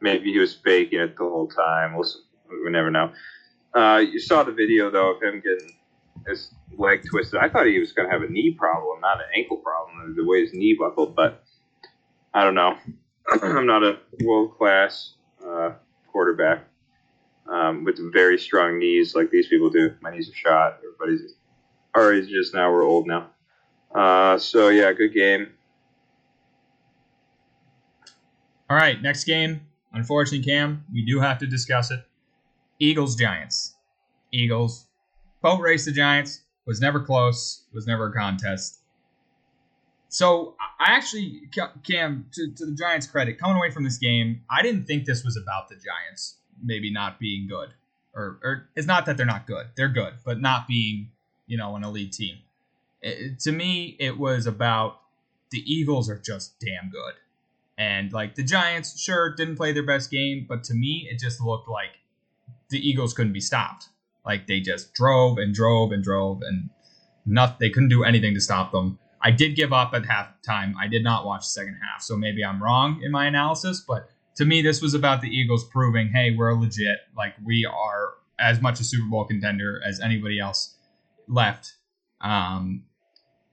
Maybe 0.00 0.32
he 0.32 0.38
was 0.38 0.54
faking 0.54 1.00
it 1.00 1.16
the 1.16 1.24
whole 1.24 1.48
time. 1.48 1.96
We'll, 1.96 2.08
we 2.64 2.70
never 2.70 2.90
know. 2.90 3.12
Uh, 3.74 3.98
you 3.98 4.20
saw 4.20 4.42
the 4.42 4.52
video 4.52 4.90
though 4.90 5.14
of 5.14 5.22
him 5.22 5.40
getting 5.40 5.72
his 6.26 6.52
leg 6.76 7.02
twisted. 7.08 7.40
I 7.40 7.48
thought 7.48 7.66
he 7.66 7.78
was 7.78 7.92
going 7.92 8.08
to 8.08 8.12
have 8.12 8.22
a 8.22 8.30
knee 8.30 8.52
problem, 8.52 9.00
not 9.00 9.18
an 9.18 9.26
ankle 9.36 9.58
problem, 9.58 10.14
the 10.16 10.24
way 10.24 10.42
his 10.42 10.52
knee 10.52 10.76
buckled. 10.78 11.14
But 11.14 11.44
I 12.34 12.44
don't 12.44 12.54
know. 12.54 12.76
I'm 13.42 13.66
not 13.66 13.82
a 13.82 13.98
world 14.24 14.56
class 14.56 15.14
uh, 15.46 15.72
quarterback 16.10 16.64
um, 17.50 17.84
with 17.84 17.98
very 18.12 18.38
strong 18.38 18.78
knees 18.78 19.14
like 19.14 19.30
these 19.30 19.48
people 19.48 19.70
do. 19.70 19.94
My 20.00 20.10
knees 20.10 20.30
are 20.30 20.34
shot. 20.34 20.78
Everybody's 20.84 21.34
our 21.94 22.14
age 22.14 22.28
just 22.28 22.54
now. 22.54 22.70
We're 22.70 22.84
old 22.84 23.06
now. 23.06 23.30
Uh, 23.94 24.38
so 24.38 24.68
yeah, 24.68 24.92
good 24.92 25.14
game. 25.14 25.48
All 28.70 28.76
right, 28.76 29.00
next 29.00 29.24
game. 29.24 29.62
Unfortunately, 29.92 30.44
Cam, 30.44 30.84
we 30.92 31.04
do 31.04 31.20
have 31.20 31.38
to 31.38 31.46
discuss 31.46 31.90
it. 31.90 32.00
Eagles 32.78 33.16
Giants. 33.16 33.76
Eagles. 34.32 34.86
Boat 35.42 35.60
race 35.60 35.86
the 35.86 35.92
Giants. 35.92 36.42
Was 36.66 36.80
never 36.80 37.00
close. 37.00 37.64
Was 37.72 37.86
never 37.86 38.08
a 38.08 38.12
contest. 38.12 38.80
So 40.10 40.54
I 40.80 40.92
actually, 40.92 41.42
Cam, 41.84 42.26
to, 42.32 42.52
to 42.56 42.66
the 42.66 42.74
Giants' 42.74 43.06
credit, 43.06 43.38
coming 43.38 43.56
away 43.56 43.70
from 43.70 43.84
this 43.84 43.98
game, 43.98 44.42
I 44.50 44.62
didn't 44.62 44.84
think 44.84 45.04
this 45.04 45.24
was 45.24 45.36
about 45.36 45.68
the 45.68 45.76
Giants 45.76 46.36
maybe 46.62 46.90
not 46.90 47.18
being 47.18 47.46
good, 47.46 47.74
or 48.14 48.38
or 48.42 48.68
it's 48.74 48.86
not 48.86 49.06
that 49.06 49.16
they're 49.16 49.26
not 49.26 49.46
good. 49.46 49.66
They're 49.76 49.88
good, 49.88 50.14
but 50.24 50.40
not 50.40 50.66
being 50.66 51.10
you 51.48 51.56
know 51.58 51.74
an 51.74 51.82
elite 51.82 52.12
team. 52.12 52.36
It- 53.02 53.40
to 53.40 53.52
me, 53.52 53.96
it 53.98 54.16
was 54.18 54.46
about 54.46 55.00
the 55.50 55.60
Eagles 55.66 56.08
are 56.08 56.18
just 56.18 56.60
damn 56.60 56.90
good. 56.90 57.14
And 57.76 58.12
like 58.12 58.34
the 58.34 58.42
Giants, 58.42 59.00
sure, 59.00 59.34
didn't 59.34 59.56
play 59.56 59.72
their 59.72 59.84
best 59.86 60.10
game, 60.10 60.46
but 60.48 60.64
to 60.64 60.74
me, 60.74 61.08
it 61.10 61.18
just 61.18 61.40
looked 61.40 61.68
like 61.68 61.98
the 62.70 62.78
Eagles 62.78 63.14
couldn't 63.14 63.32
be 63.32 63.40
stopped. 63.40 63.88
Like 64.26 64.46
they 64.46 64.60
just 64.60 64.94
drove 64.94 65.38
and 65.38 65.54
drove 65.54 65.92
and 65.92 66.02
drove, 66.04 66.42
and 66.42 66.70
not 67.24 67.58
they 67.58 67.70
couldn't 67.70 67.88
do 67.88 68.04
anything 68.04 68.34
to 68.34 68.40
stop 68.40 68.72
them. 68.72 68.98
I 69.22 69.30
did 69.30 69.56
give 69.56 69.72
up 69.72 69.94
at 69.94 70.02
halftime. 70.02 70.74
I 70.78 70.86
did 70.86 71.02
not 71.02 71.24
watch 71.24 71.40
the 71.42 71.50
second 71.50 71.78
half, 71.82 72.02
so 72.02 72.16
maybe 72.16 72.44
I'm 72.44 72.62
wrong 72.62 73.00
in 73.02 73.10
my 73.10 73.26
analysis. 73.26 73.82
But 73.86 74.10
to 74.36 74.44
me, 74.44 74.60
this 74.62 74.82
was 74.82 74.94
about 74.94 75.20
the 75.22 75.28
Eagles 75.28 75.64
proving, 75.64 76.08
hey, 76.08 76.34
we're 76.36 76.52
legit. 76.54 76.98
Like 77.16 77.34
we 77.44 77.64
are 77.64 78.14
as 78.38 78.60
much 78.60 78.80
a 78.80 78.84
Super 78.84 79.08
Bowl 79.08 79.24
contender 79.24 79.80
as 79.84 79.98
anybody 80.00 80.38
else 80.38 80.74
left. 81.28 81.74
Um, 82.20 82.84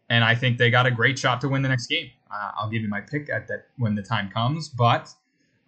and 0.09 0.23
I 0.23 0.35
think 0.35 0.57
they 0.57 0.69
got 0.69 0.85
a 0.85 0.91
great 0.91 1.17
shot 1.17 1.41
to 1.41 1.49
win 1.49 1.61
the 1.61 1.69
next 1.69 1.87
game. 1.87 2.09
Uh, 2.31 2.51
I'll 2.57 2.69
give 2.69 2.81
you 2.81 2.89
my 2.89 3.01
pick 3.01 3.29
at 3.29 3.47
that 3.47 3.67
when 3.77 3.95
the 3.95 4.01
time 4.01 4.29
comes, 4.29 4.69
but 4.69 5.13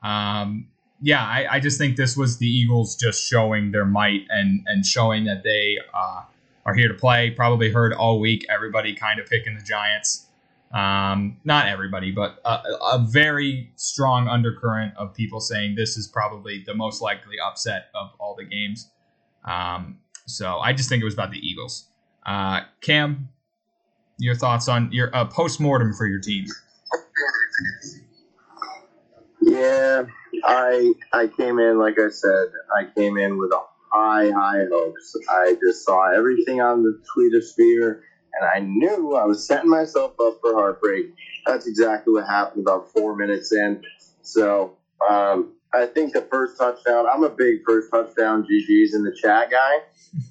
um, 0.03 0.67
yeah, 1.01 1.23
I, 1.23 1.55
I 1.55 1.59
just 1.59 1.77
think 1.77 1.95
this 1.95 2.17
was 2.17 2.37
the 2.37 2.47
Eagles 2.47 2.95
just 2.95 3.27
showing 3.27 3.71
their 3.71 3.85
might 3.85 4.25
and 4.29 4.61
and 4.65 4.85
showing 4.85 5.25
that 5.25 5.43
they 5.43 5.77
uh, 5.93 6.23
are 6.65 6.73
here 6.73 6.87
to 6.87 6.93
play. 6.93 7.31
Probably 7.31 7.71
heard 7.71 7.93
all 7.93 8.19
week 8.19 8.45
everybody 8.49 8.93
kind 8.95 9.19
of 9.19 9.27
picking 9.27 9.55
the 9.55 9.63
Giants. 9.63 10.25
Um, 10.73 11.37
not 11.45 11.67
everybody, 11.67 12.11
but 12.11 12.39
a, 12.43 12.59
a 12.93 13.05
very 13.07 13.71
strong 13.77 14.27
undercurrent 14.27 14.97
of 14.97 15.13
people 15.13 15.39
saying 15.39 15.75
this 15.75 15.95
is 15.95 16.07
probably 16.07 16.63
the 16.65 16.73
most 16.73 17.01
likely 17.01 17.35
upset 17.39 17.85
of 17.95 18.09
all 18.19 18.35
the 18.35 18.43
games. 18.43 18.91
Um, 19.45 19.99
so 20.25 20.57
I 20.57 20.73
just 20.73 20.89
think 20.89 21.01
it 21.01 21.05
was 21.05 21.13
about 21.13 21.31
the 21.31 21.39
Eagles. 21.39 21.87
Uh, 22.27 22.61
Cam, 22.81 23.29
your 24.19 24.35
thoughts 24.35 24.67
on 24.67 24.91
your 24.91 25.15
uh, 25.15 25.25
post 25.25 25.59
mortem 25.61 25.93
for 25.93 26.05
your 26.05 26.19
team? 26.19 26.45
Yeah, 29.41 30.03
I 30.43 30.93
I 31.13 31.27
came 31.27 31.59
in 31.59 31.79
like 31.79 31.97
I 31.99 32.09
said. 32.09 32.47
I 32.75 32.85
came 32.95 33.17
in 33.17 33.37
with 33.37 33.51
a 33.51 33.61
high 33.93 34.29
high 34.31 34.65
hopes. 34.71 35.15
I 35.29 35.55
just 35.61 35.85
saw 35.85 36.11
everything 36.11 36.61
on 36.61 36.83
the 36.83 37.01
Twitter 37.13 37.41
sphere, 37.41 38.03
and 38.33 38.49
I 38.49 38.59
knew 38.59 39.15
I 39.15 39.25
was 39.25 39.47
setting 39.47 39.69
myself 39.69 40.13
up 40.19 40.39
for 40.41 40.53
heartbreak. 40.53 41.13
That's 41.45 41.67
exactly 41.67 42.13
what 42.13 42.27
happened 42.27 42.63
about 42.67 42.91
four 42.91 43.15
minutes 43.15 43.53
in. 43.53 43.83
So 44.21 44.77
um, 45.09 45.53
I 45.73 45.85
think 45.85 46.13
the 46.13 46.21
first 46.21 46.57
touchdown. 46.57 47.05
I'm 47.11 47.23
a 47.23 47.29
big 47.29 47.59
first 47.65 47.91
touchdown 47.91 48.43
GGs 48.43 48.95
in 48.95 49.03
the 49.03 49.15
chat 49.21 49.51
guy. 49.51 49.79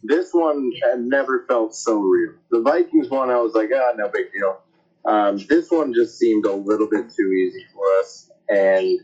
This 0.03 0.33
one 0.33 0.73
had 0.83 1.01
never 1.01 1.45
felt 1.47 1.75
so 1.75 1.99
real. 1.99 2.33
The 2.51 2.63
Vikings 2.63 3.11
one, 3.11 3.31
I 3.31 3.37
was 3.37 3.55
like, 3.55 3.71
ah, 3.75 3.93
no 3.97 4.09
big 4.09 4.33
deal. 4.33 4.61
Um, 5.05 5.39
this 5.49 5.71
one 5.71 5.95
just 5.95 6.19
seemed 6.19 6.47
a 6.47 6.53
little 6.53 6.89
bit 6.89 7.13
too 7.15 7.33
easy 7.33 7.65
for 7.73 7.85
us 8.01 8.31
and 8.49 8.99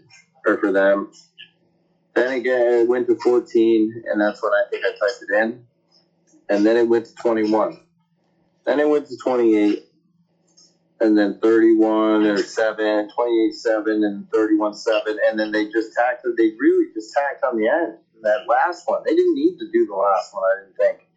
or 0.47 0.59
for 0.59 0.73
them. 0.73 1.13
Then 2.15 2.33
again, 2.33 2.81
it 2.81 2.89
went 2.89 3.07
to 3.09 3.17
14, 3.17 4.05
and 4.07 4.21
that's 4.21 4.43
when 4.43 4.53
I 4.53 4.65
think 4.71 4.85
I 4.85 4.91
typed 4.91 5.25
it 5.29 5.43
in. 5.43 5.65
And 6.49 6.67
then 6.67 6.77
it 6.77 6.89
went 6.89 7.07
to 7.07 7.15
21. 7.15 7.81
Then 8.67 8.81
it 8.81 8.89
went 8.89 9.07
to 9.09 9.17
28, 9.17 9.87
and 11.03 11.19
then 11.19 11.39
31 11.43 12.25
or 12.27 12.37
7, 12.39 13.11
28 13.15 13.55
7, 13.55 14.05
and 14.05 14.31
31 14.33 14.75
7. 14.75 15.19
And 15.29 15.39
then 15.39 15.51
they 15.51 15.65
just 15.67 15.93
tacked. 15.95 16.25
They 16.37 16.53
really 16.59 16.93
just 16.95 17.13
tacked 17.13 17.45
on 17.45 17.59
the 17.59 17.69
end. 17.69 17.99
That 18.23 18.47
last 18.49 18.85
one. 18.87 19.03
They 19.05 19.17
didn't 19.17 19.35
need 19.35 19.59
to 19.59 19.71
do 19.73 19.87
the 19.87 19.95
last 19.95 20.33
one, 20.33 20.45
I 20.45 20.61
didn't 20.63 20.77
think. 20.77 21.09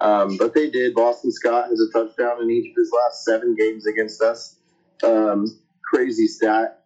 Um, 0.00 0.36
but 0.36 0.54
they 0.54 0.70
did. 0.70 0.94
Boston 0.94 1.30
Scott 1.30 1.68
has 1.68 1.80
a 1.80 1.92
touchdown 1.92 2.42
in 2.42 2.50
each 2.50 2.70
of 2.70 2.76
his 2.76 2.92
last 2.92 3.24
seven 3.24 3.54
games 3.56 3.86
against 3.86 4.20
us. 4.22 4.56
Um, 5.04 5.46
crazy 5.84 6.26
stat. 6.26 6.82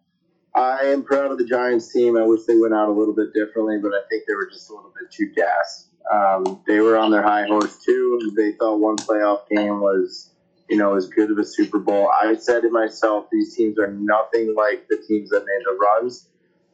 I 0.55 0.81
am 0.85 1.03
proud 1.03 1.31
of 1.31 1.39
the 1.39 1.45
Giants 1.45 1.91
team. 1.91 2.15
I 2.17 2.23
wish 2.23 2.43
they 2.45 2.57
went 2.57 2.75
out 2.75 2.89
a 2.89 2.91
little 2.91 3.15
bit 3.15 3.33
differently, 3.33 3.79
but 3.81 3.89
I 3.89 4.01
think 4.09 4.25
they 4.27 4.35
were 4.35 4.47
just 4.51 4.69
a 4.69 4.75
little 4.75 4.93
bit 4.99 5.11
too 5.11 5.31
gassed. 5.35 5.87
Um, 6.11 6.61
they 6.67 6.79
were 6.79 6.97
on 6.97 7.09
their 7.09 7.23
high 7.23 7.47
horse 7.47 7.83
too. 7.83 8.31
They 8.35 8.51
thought 8.53 8.77
one 8.77 8.97
playoff 8.97 9.47
game 9.49 9.81
was, 9.81 10.32
you 10.69 10.77
know, 10.77 10.95
as 10.95 11.07
good 11.07 11.31
of 11.31 11.37
a 11.37 11.43
Super 11.43 11.79
Bowl. 11.79 12.09
I 12.09 12.35
said 12.35 12.61
to 12.61 12.69
myself, 12.69 13.27
these 13.31 13.55
teams 13.55 13.77
are 13.79 13.91
nothing 13.91 14.55
like 14.55 14.87
the 14.89 14.97
teams 15.07 15.29
that 15.29 15.45
made 15.45 15.63
the 15.65 15.77
runs. 15.79 16.29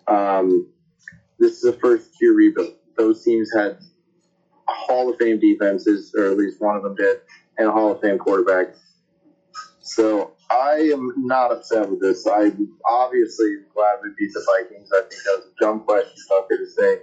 Um, 0.08 0.68
this 1.38 1.58
is 1.58 1.64
a 1.64 1.74
first 1.74 2.10
year 2.22 2.34
rebuild. 2.34 2.76
Those 2.98 3.24
teams 3.24 3.50
had 3.54 3.78
Hall 4.68 5.10
of 5.10 5.18
Fame 5.18 5.40
defenses, 5.40 6.14
or 6.16 6.32
at 6.32 6.38
least 6.38 6.62
one 6.62 6.76
of 6.76 6.84
them 6.84 6.96
did, 6.96 7.18
and 7.58 7.68
a 7.68 7.72
Hall 7.72 7.92
of 7.92 8.02
Fame 8.02 8.18
quarterback. 8.18 8.76
So 9.82 10.34
I 10.52 10.92
am 10.94 11.14
not 11.18 11.52
upset 11.52 11.90
with 11.90 12.02
this. 12.02 12.28
I'm 12.28 12.78
obviously 12.90 13.56
glad 13.74 14.00
we 14.04 14.10
beat 14.18 14.32
the 14.34 14.46
Vikings. 14.62 14.90
I 14.92 15.02
think 15.02 15.24
that 15.24 15.38
was 15.38 15.46
a 15.48 15.64
dumb 15.64 15.80
question 15.82 16.14
Tucker 16.28 16.58
to 16.58 16.70
say. 16.70 16.98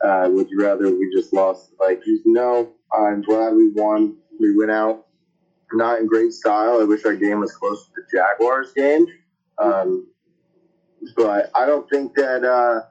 Uh, 0.00 0.28
would 0.30 0.48
you 0.48 0.62
rather 0.62 0.88
we 0.90 1.12
just 1.12 1.32
lost 1.32 1.70
the 1.70 1.76
Vikings? 1.78 2.20
No, 2.24 2.72
I'm 2.94 3.22
glad 3.22 3.54
we 3.54 3.70
won. 3.70 4.16
We 4.38 4.56
went 4.56 4.70
out 4.70 5.07
not 5.72 6.00
in 6.00 6.06
great 6.06 6.32
style. 6.32 6.80
I 6.80 6.84
wish 6.84 7.04
our 7.04 7.14
game 7.14 7.40
was 7.40 7.52
close 7.54 7.86
to 7.86 7.90
the 7.96 8.02
Jaguars 8.10 8.72
game. 8.74 9.06
Um, 9.58 10.06
but 11.16 11.50
I 11.54 11.66
don't 11.66 11.88
think 11.90 12.14
that 12.14 12.44
uh, 12.44 12.82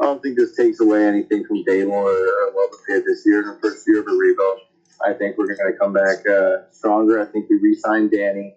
I 0.00 0.04
don't 0.04 0.22
think 0.22 0.36
this 0.36 0.56
takes 0.56 0.80
away 0.80 1.06
anything 1.06 1.44
from 1.46 1.64
Daboll 1.64 1.92
or, 1.92 2.10
or 2.10 2.52
what 2.52 2.70
we 2.70 2.94
did 2.94 3.04
this 3.04 3.22
year 3.26 3.42
in 3.42 3.48
the 3.48 3.58
first 3.60 3.86
year 3.86 4.00
of 4.00 4.06
a 4.06 4.12
rebuild. 4.12 4.60
I 5.04 5.14
think 5.14 5.38
we're 5.38 5.46
going 5.46 5.72
to 5.72 5.78
come 5.78 5.92
back 5.92 6.26
uh, 6.26 6.70
stronger. 6.70 7.20
I 7.20 7.30
think 7.30 7.48
we 7.48 7.56
re-signed 7.56 8.10
Danny. 8.10 8.54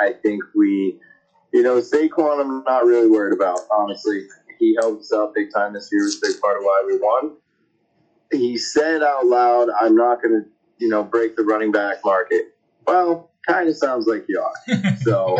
I 0.00 0.14
think 0.22 0.42
we, 0.54 0.98
you 1.52 1.62
know, 1.62 1.80
Saquon. 1.80 2.40
I'm 2.40 2.64
not 2.64 2.86
really 2.86 3.08
worried 3.08 3.34
about. 3.34 3.60
Honestly, 3.70 4.26
he 4.58 4.76
helped 4.80 5.02
us 5.02 5.12
out 5.12 5.34
big 5.34 5.52
time 5.52 5.74
this 5.74 5.90
year. 5.92 6.02
Was 6.02 6.16
a 6.16 6.26
big 6.28 6.40
part 6.40 6.56
of 6.56 6.62
why 6.62 6.82
we 6.86 6.98
won. 6.98 7.36
He 8.30 8.56
said 8.56 9.02
out 9.02 9.26
loud, 9.26 9.68
"I'm 9.78 9.94
not 9.94 10.22
going 10.22 10.42
to, 10.42 10.48
you 10.78 10.88
know, 10.88 11.02
break 11.02 11.36
the 11.36 11.42
running 11.42 11.72
back 11.72 11.98
market." 12.04 12.51
Well, 12.86 13.30
kind 13.46 13.68
of 13.68 13.76
sounds 13.76 14.06
like 14.06 14.24
you 14.28 14.40
are. 14.40 14.96
so 15.02 15.38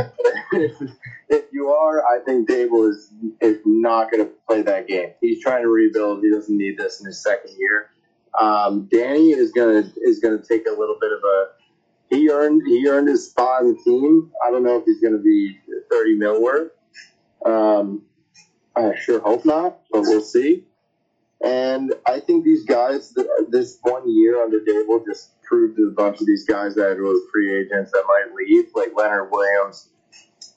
if 0.52 1.44
you 1.52 1.68
are, 1.68 2.04
I 2.04 2.20
think 2.24 2.48
Daboll 2.48 2.90
is 2.90 3.12
is 3.40 3.58
not 3.64 4.10
going 4.10 4.24
to 4.24 4.30
play 4.48 4.62
that 4.62 4.86
game. 4.86 5.10
He's 5.20 5.42
trying 5.42 5.62
to 5.62 5.68
rebuild. 5.68 6.22
He 6.22 6.30
doesn't 6.30 6.56
need 6.56 6.78
this 6.78 7.00
in 7.00 7.06
his 7.06 7.22
second 7.22 7.52
year. 7.58 7.90
Um, 8.40 8.88
Danny 8.90 9.30
is 9.30 9.52
gonna 9.52 9.90
is 9.96 10.20
gonna 10.20 10.42
take 10.42 10.66
a 10.66 10.70
little 10.70 10.96
bit 11.00 11.12
of 11.12 11.18
a. 11.22 11.46
He 12.08 12.30
earned 12.30 12.62
he 12.66 12.86
earned 12.88 13.08
his 13.08 13.30
spot 13.30 13.62
on 13.62 13.68
the 13.68 13.82
team. 13.82 14.30
I 14.46 14.50
don't 14.50 14.62
know 14.62 14.78
if 14.78 14.84
he's 14.84 15.00
going 15.00 15.14
to 15.14 15.22
be 15.22 15.58
thirty 15.90 16.14
mil 16.14 16.42
worth. 16.42 16.72
Um, 17.44 18.02
I 18.76 18.94
sure 18.96 19.20
hope 19.20 19.44
not, 19.44 19.80
but 19.90 20.02
we'll 20.02 20.22
see. 20.22 20.64
And 21.44 21.92
I 22.06 22.20
think 22.20 22.44
these 22.44 22.64
guys, 22.64 23.14
this 23.48 23.78
one 23.82 24.08
year 24.08 24.42
under 24.42 24.60
Daboll, 24.60 25.04
just 25.04 25.30
proved 25.52 25.76
to 25.76 25.88
a 25.88 25.90
bunch 25.90 26.18
of 26.18 26.26
these 26.26 26.46
guys 26.46 26.74
that 26.74 26.96
were 26.96 27.14
free 27.30 27.52
agents 27.52 27.92
that 27.92 28.04
might 28.08 28.34
leave, 28.34 28.70
like 28.74 28.88
Leonard 28.96 29.30
Williams. 29.30 29.90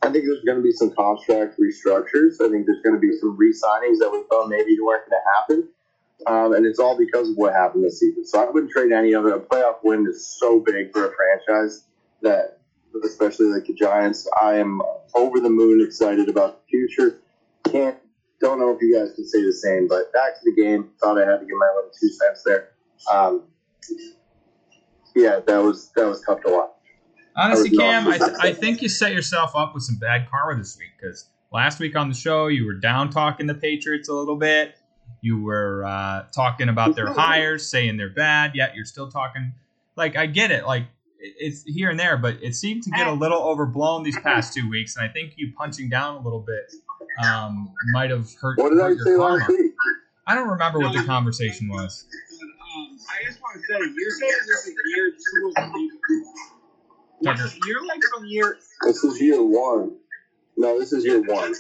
I 0.02 0.10
think 0.10 0.24
there's 0.24 0.44
going 0.46 0.58
to 0.58 0.64
be 0.64 0.72
some 0.72 0.92
contract 0.96 1.60
restructures. 1.60 2.40
I 2.40 2.48
think 2.50 2.66
there's 2.66 2.82
going 2.82 2.96
to 2.96 3.00
be 3.00 3.12
some 3.20 3.36
re-signings 3.36 4.00
that 4.00 4.10
we 4.10 4.24
thought 4.30 4.48
maybe 4.48 4.78
weren't 4.82 5.04
going 5.10 5.20
to 5.20 5.32
happen. 5.36 5.70
Um, 6.28 6.54
and 6.54 6.66
it's 6.66 6.80
all 6.80 6.98
because 6.98 7.30
of 7.30 7.36
what 7.36 7.52
happened 7.52 7.84
this 7.84 8.00
season. 8.00 8.26
So 8.26 8.42
I 8.42 8.50
wouldn't 8.50 8.72
trade 8.72 8.94
any 8.94 9.12
of 9.14 9.26
it. 9.26 9.34
A 9.34 9.40
playoff 9.40 9.84
win 9.84 10.08
is 10.08 10.26
so 10.40 10.62
big 10.62 10.94
for 10.94 11.12
a 11.12 11.14
franchise 11.14 11.84
that, 12.22 12.60
especially 13.04 13.48
like 13.48 13.66
the 13.66 13.74
Giants, 13.74 14.30
I 14.42 14.56
am 14.56 14.82
over 15.14 15.42
the 15.42 15.50
moon 15.50 15.86
excited 15.86 16.30
about 16.30 16.62
the 16.62 16.70
future. 16.70 17.20
Can't, 17.70 17.98
don't 18.40 18.60
know 18.60 18.72
if 18.72 18.82
you 18.82 18.98
guys 18.98 19.14
can 19.14 19.28
say 19.28 19.44
the 19.44 19.52
same, 19.52 19.90
but 19.90 20.14
back 20.14 20.36
to 20.36 20.42
the 20.46 20.56
game. 20.56 20.92
Thought 21.02 21.18
I 21.18 21.30
had 21.30 21.42
to 21.42 21.46
give 21.46 21.58
my 21.58 21.70
little 21.76 21.92
two 22.00 22.08
cents 22.08 22.44
there. 22.46 22.70
Um, 23.12 23.44
yeah, 25.16 25.40
that 25.48 25.58
was 25.64 25.92
that 25.96 26.06
was 26.06 26.22
tough 26.22 26.42
to 26.46 26.52
watch. 26.52 26.70
Honestly, 27.38 27.70
Cam, 27.70 28.08
I, 28.08 28.18
th- 28.18 28.32
I 28.40 28.54
think 28.54 28.82
you 28.82 28.88
set 28.88 29.12
yourself 29.12 29.56
up 29.56 29.74
with 29.74 29.84
some 29.84 29.98
bad 29.98 30.30
karma 30.30 30.58
this 30.58 30.78
week 30.80 30.92
because 30.98 31.26
last 31.52 31.80
week 31.80 31.96
on 31.96 32.08
the 32.08 32.16
show 32.16 32.48
you 32.48 32.66
were 32.66 32.74
down 32.74 33.10
talking 33.10 33.46
the 33.46 33.56
Patriots 33.56 34.08
a 34.08 34.14
little 34.14 34.38
bit. 34.38 34.76
You 35.22 35.42
were 35.42 35.84
uh, 35.86 36.24
talking 36.34 36.70
about 36.70 36.96
their 36.96 37.08
hires, 37.14 37.70
saying 37.70 37.98
they're 37.98 38.10
bad. 38.10 38.52
Yet 38.56 38.76
you're 38.76 38.86
still 38.86 39.10
talking. 39.10 39.54
Like 39.98 40.16
I 40.16 40.28
get 40.28 40.52
it. 40.52 40.66
Like 40.66 40.86
it's 41.20 41.64
here 41.64 41.90
and 41.90 42.00
there, 42.00 42.18
but 42.18 42.38
it 42.42 42.56
seemed 42.56 42.84
to 42.84 42.92
get 42.92 43.08
a 43.08 43.14
little 43.14 43.42
overblown 43.42 44.04
these 44.04 44.20
past 44.20 44.54
two 44.54 44.70
weeks, 44.70 44.96
and 44.96 45.10
I 45.10 45.12
think 45.12 45.34
you 45.36 45.52
punching 45.58 45.90
down 45.90 46.16
a 46.16 46.22
little 46.22 46.42
bit 46.42 46.72
um, 47.24 47.74
might 47.92 48.12
have 48.12 48.28
hurt, 48.40 48.58
What 48.58 48.70
did 48.70 48.80
hurt 48.80 48.86
I 48.86 48.90
your 48.90 49.06
say 49.06 49.16
karma. 49.16 49.48
I 50.28 50.36
don't 50.36 50.50
remember 50.50 50.80
what 50.80 50.94
the 50.94 51.04
conversation 51.04 51.68
was. 51.70 52.06
I 53.10 53.24
just 53.26 53.40
want 53.42 53.62
to 53.62 53.66
say, 53.66 53.80
you're 53.96 54.12
saying 54.12 54.34
this 54.48 54.66
is 54.68 54.76
year 54.84 55.12
two 55.12 55.48
of 55.48 55.56
the 55.56 55.62
rebuild. 55.62 56.24
Tucker. 57.24 57.52
You're 57.66 57.86
like 57.86 58.02
from 58.14 58.26
year 58.26 58.58
This 58.84 59.04
is 59.04 59.22
year 59.22 59.42
one. 59.42 59.98
No, 60.58 60.80
this 60.80 60.94
is 60.94 61.06
year 61.06 61.22
one. 61.22 61.54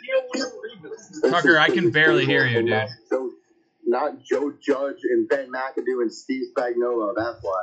year 0.00 0.20
one 0.28 0.42
of 0.42 0.52
the 0.52 0.60
rebuild. 0.74 0.98
This 0.98 1.30
Tucker, 1.30 1.58
I 1.58 1.68
can 1.68 1.90
barely 1.90 2.26
hear 2.26 2.46
you, 2.46 2.62
dude. 2.62 2.88
So, 3.08 3.32
not 3.84 4.22
Joe 4.22 4.52
Judge 4.60 4.98
and 5.04 5.28
Ben 5.28 5.50
McAdoo 5.52 6.02
and 6.02 6.12
Steve 6.12 6.44
Spagnuolo. 6.56 7.12
That's 7.16 7.38
why. 7.42 7.62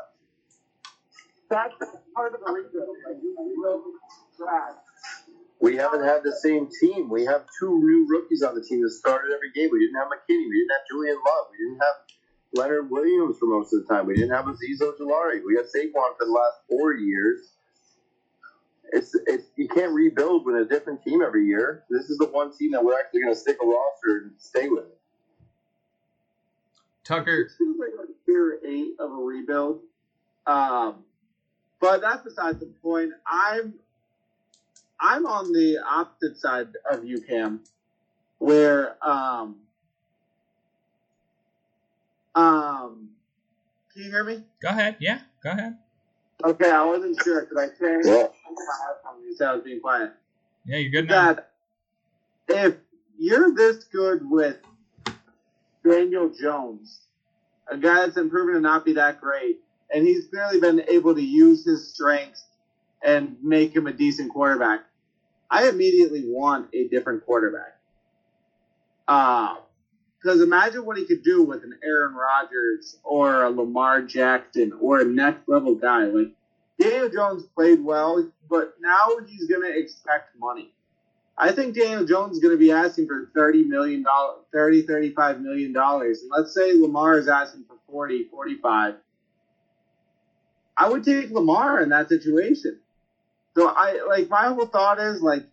That's 1.50 1.74
part 2.16 2.34
of 2.36 2.42
the 2.46 2.54
reason. 2.54 2.86
Like, 3.08 3.18
you 3.24 3.36
rebuild 3.38 3.84
trash. 4.38 4.78
We 5.62 5.76
haven't 5.76 6.04
had 6.04 6.24
the 6.24 6.32
same 6.32 6.70
team. 6.80 7.10
We 7.10 7.26
have 7.26 7.44
two 7.60 7.80
new 7.84 8.08
rookies 8.10 8.44
on 8.44 8.56
the 8.56 8.64
team 8.64 8.82
that 8.84 8.92
started 8.92 9.34
every 9.34 9.52
game. 9.52 9.70
We 9.72 9.80
didn't 9.80 10.00
have 10.00 10.08
McKinney. 10.08 10.48
We 10.48 10.56
didn't 10.60 10.72
have 10.72 10.88
Julian 10.90 11.18
Love. 11.18 11.46
We 11.52 11.58
didn't 11.66 11.82
have 11.84 11.98
Leonard 12.54 12.90
Williams 12.90 13.38
for 13.40 13.48
most 13.48 13.74
of 13.74 13.86
the 13.86 13.94
time. 13.94 14.06
We 14.08 14.16
didn't 14.16 14.32
have 14.36 14.46
Azeez 14.46 14.82
Ojulari. 14.82 15.42
We 15.46 15.56
had 15.56 15.66
Saquon 15.66 16.18
for 16.18 16.26
the 16.26 16.32
last 16.32 16.60
four 16.70 16.94
years. 16.94 17.54
It's, 18.92 19.16
it's 19.28 19.46
you 19.56 19.68
can't 19.68 19.94
rebuild 19.94 20.46
with 20.46 20.56
a 20.56 20.66
different 20.66 21.04
team 21.04 21.22
every 21.22 21.46
year. 21.46 21.84
This 21.90 22.10
is 22.10 22.18
the 22.18 22.28
one 22.28 22.52
team 22.58 22.72
that 22.72 22.84
we're 22.84 23.00
actually 23.00 23.22
going 23.22 23.34
to 23.34 23.40
stick 23.40 23.58
a 23.62 23.66
roster 23.66 24.24
and 24.24 24.32
stay 24.40 24.68
with. 24.70 24.86
Tucker, 27.04 27.42
It 27.42 27.52
seems 27.58 27.78
like 27.80 27.92
a 28.08 28.32
year 28.32 28.60
eight 28.66 28.94
of 29.00 29.12
a 29.12 29.16
rebuild. 29.16 29.82
Um, 30.48 31.04
but 31.80 32.02
that's 32.02 32.24
besides 32.24 32.60
the 32.60 32.68
point. 32.82 33.12
I'm 33.28 33.76
I'm 35.00 35.26
on 35.26 35.52
the 35.54 35.80
opposite 35.90 36.38
side 36.38 36.70
of 36.92 37.06
you, 37.06 37.22
Cam, 37.22 37.62
where 38.40 38.96
um 39.06 39.16
um 39.42 39.69
can 44.00 44.06
you 44.06 44.12
hear 44.14 44.24
me? 44.24 44.44
go 44.62 44.70
ahead. 44.70 44.96
Yeah, 45.00 45.20
go 45.44 45.52
ahead. 45.52 45.78
Okay, 46.42 46.72
I 46.72 46.86
wasn't 46.86 47.22
sure 47.22 47.42
because 47.42 47.58
I 47.58 47.68
changed 47.68 48.08
Yeah. 48.08 48.28
You 49.28 49.36
said 49.36 49.48
I 49.50 49.56
was 49.56 49.64
being 49.64 49.82
quiet. 49.82 50.12
Yeah, 50.66 50.78
you're 50.78 50.92
good 50.92 51.08
now. 51.08 51.34
that 51.34 51.52
if 52.48 52.76
you're 53.18 53.54
this 53.54 53.84
good 53.84 54.22
with 54.30 54.58
Daniel 55.84 56.30
Jones, 56.30 57.02
a 57.70 57.76
guy 57.76 57.96
that's 57.96 58.16
been 58.16 58.30
proven 58.30 58.54
to 58.54 58.62
not 58.62 58.86
be 58.86 58.94
that 58.94 59.20
great, 59.20 59.60
and 59.94 60.08
he's 60.08 60.28
clearly 60.28 60.62
been 60.62 60.82
able 60.88 61.14
to 61.14 61.22
use 61.22 61.66
his 61.66 61.94
strengths 61.94 62.46
and 63.04 63.36
make 63.44 63.76
him 63.76 63.88
a 63.88 63.92
decent 63.92 64.32
quarterback, 64.32 64.86
I 65.52 65.68
immediately 65.68 66.24
want 66.26 66.70
a 66.74 66.88
different 66.88 67.26
quarterback. 67.26 67.76
Um, 69.10 69.58
Because 70.22 70.42
imagine 70.42 70.86
what 70.86 70.98
he 70.98 71.06
could 71.06 71.24
do 71.24 71.44
with 71.44 71.64
an 71.64 71.76
Aaron 71.84 72.14
Rodgers 72.14 72.98
or 73.04 73.44
a 73.44 73.50
Lamar 73.50 74.02
Jackson 74.02 74.74
or 74.80 75.00
a 75.00 75.06
next 75.06 75.48
level 75.48 75.76
guy. 75.76 76.06
Like 76.06 76.30
Daniel 76.80 77.10
Jones 77.10 77.46
played 77.56 77.80
well, 77.80 78.26
but 78.50 78.74
now 78.80 79.10
he's 79.26 79.46
going 79.46 79.62
to 79.62 79.78
expect 79.78 80.30
money. 80.40 80.72
I 81.38 81.52
think 81.52 81.76
Daniel 81.76 82.04
Jones 82.06 82.34
is 82.34 82.40
going 82.40 82.54
to 82.54 82.60
be 82.60 82.72
asking 82.72 83.08
for 83.08 83.30
30 83.36 83.64
million 83.66 84.04
dollars, 84.04 84.44
30, 84.54 84.84
35 84.84 85.40
million 85.40 85.74
dollars. 85.74 86.22
And 86.22 86.32
let's 86.36 86.54
say 86.54 86.74
Lamar 86.74 87.18
is 87.18 87.28
asking 87.28 87.66
for 87.68 87.78
40, 87.90 88.26
45. 88.26 88.96
I 90.78 90.88
would 90.88 91.04
take 91.04 91.30
Lamar 91.30 91.82
in 91.82 91.90
that 91.90 92.10
situation. 92.10 92.78
So 93.58 93.72
I 93.76 94.00
like 94.08 94.30
my 94.30 94.48
whole 94.48 94.66
thought 94.66 95.00
is 95.00 95.22
like 95.22 95.44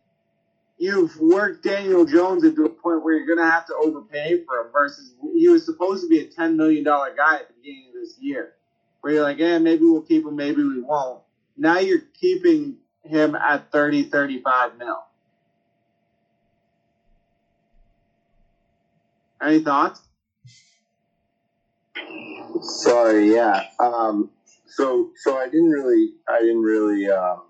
you've 0.79 1.19
worked 1.19 1.63
Daniel 1.65 2.05
Jones 2.05 2.45
into 2.45 2.65
a 2.65 2.69
point 2.69 3.03
where 3.03 3.17
you're 3.17 3.27
going 3.27 3.39
to 3.39 3.51
have 3.51 3.67
to 3.67 3.75
overpay 3.75 4.45
for 4.45 4.61
him 4.61 4.73
versus 4.73 5.15
he 5.35 5.49
was 5.49 5.65
supposed 5.65 6.03
to 6.03 6.09
be 6.09 6.21
a 6.21 6.27
$10 6.27 6.57
million 6.57 6.85
guy 6.85 7.37
at 7.37 7.49
the 7.49 7.55
beginning 7.55 7.89
of 7.89 7.95
this 7.95 8.19
year. 8.21 8.55
Where 9.01 9.15
you're 9.15 9.23
like, 9.23 9.39
yeah, 9.39 9.59
maybe 9.59 9.85
we'll 9.85 10.03
keep 10.03 10.25
him, 10.25 10.37
maybe 10.37 10.63
we 10.63 10.81
won't. 10.81 11.23
Now 11.57 11.79
you're 11.79 12.03
keeping 12.19 12.77
him 13.05 13.35
at 13.35 13.71
30, 13.71 14.05
35 14.05 14.77
mil. 14.79 14.97
Any 19.41 19.61
thoughts? 19.61 20.03
Sorry, 22.61 23.35
yeah. 23.35 23.63
Um, 23.79 24.31
so 24.67 25.11
so 25.17 25.37
I 25.39 25.47
didn't 25.47 25.71
really 25.71 26.15
I 26.29 26.41
didn't 26.41 26.63
really 26.63 27.09
um, 27.11 27.43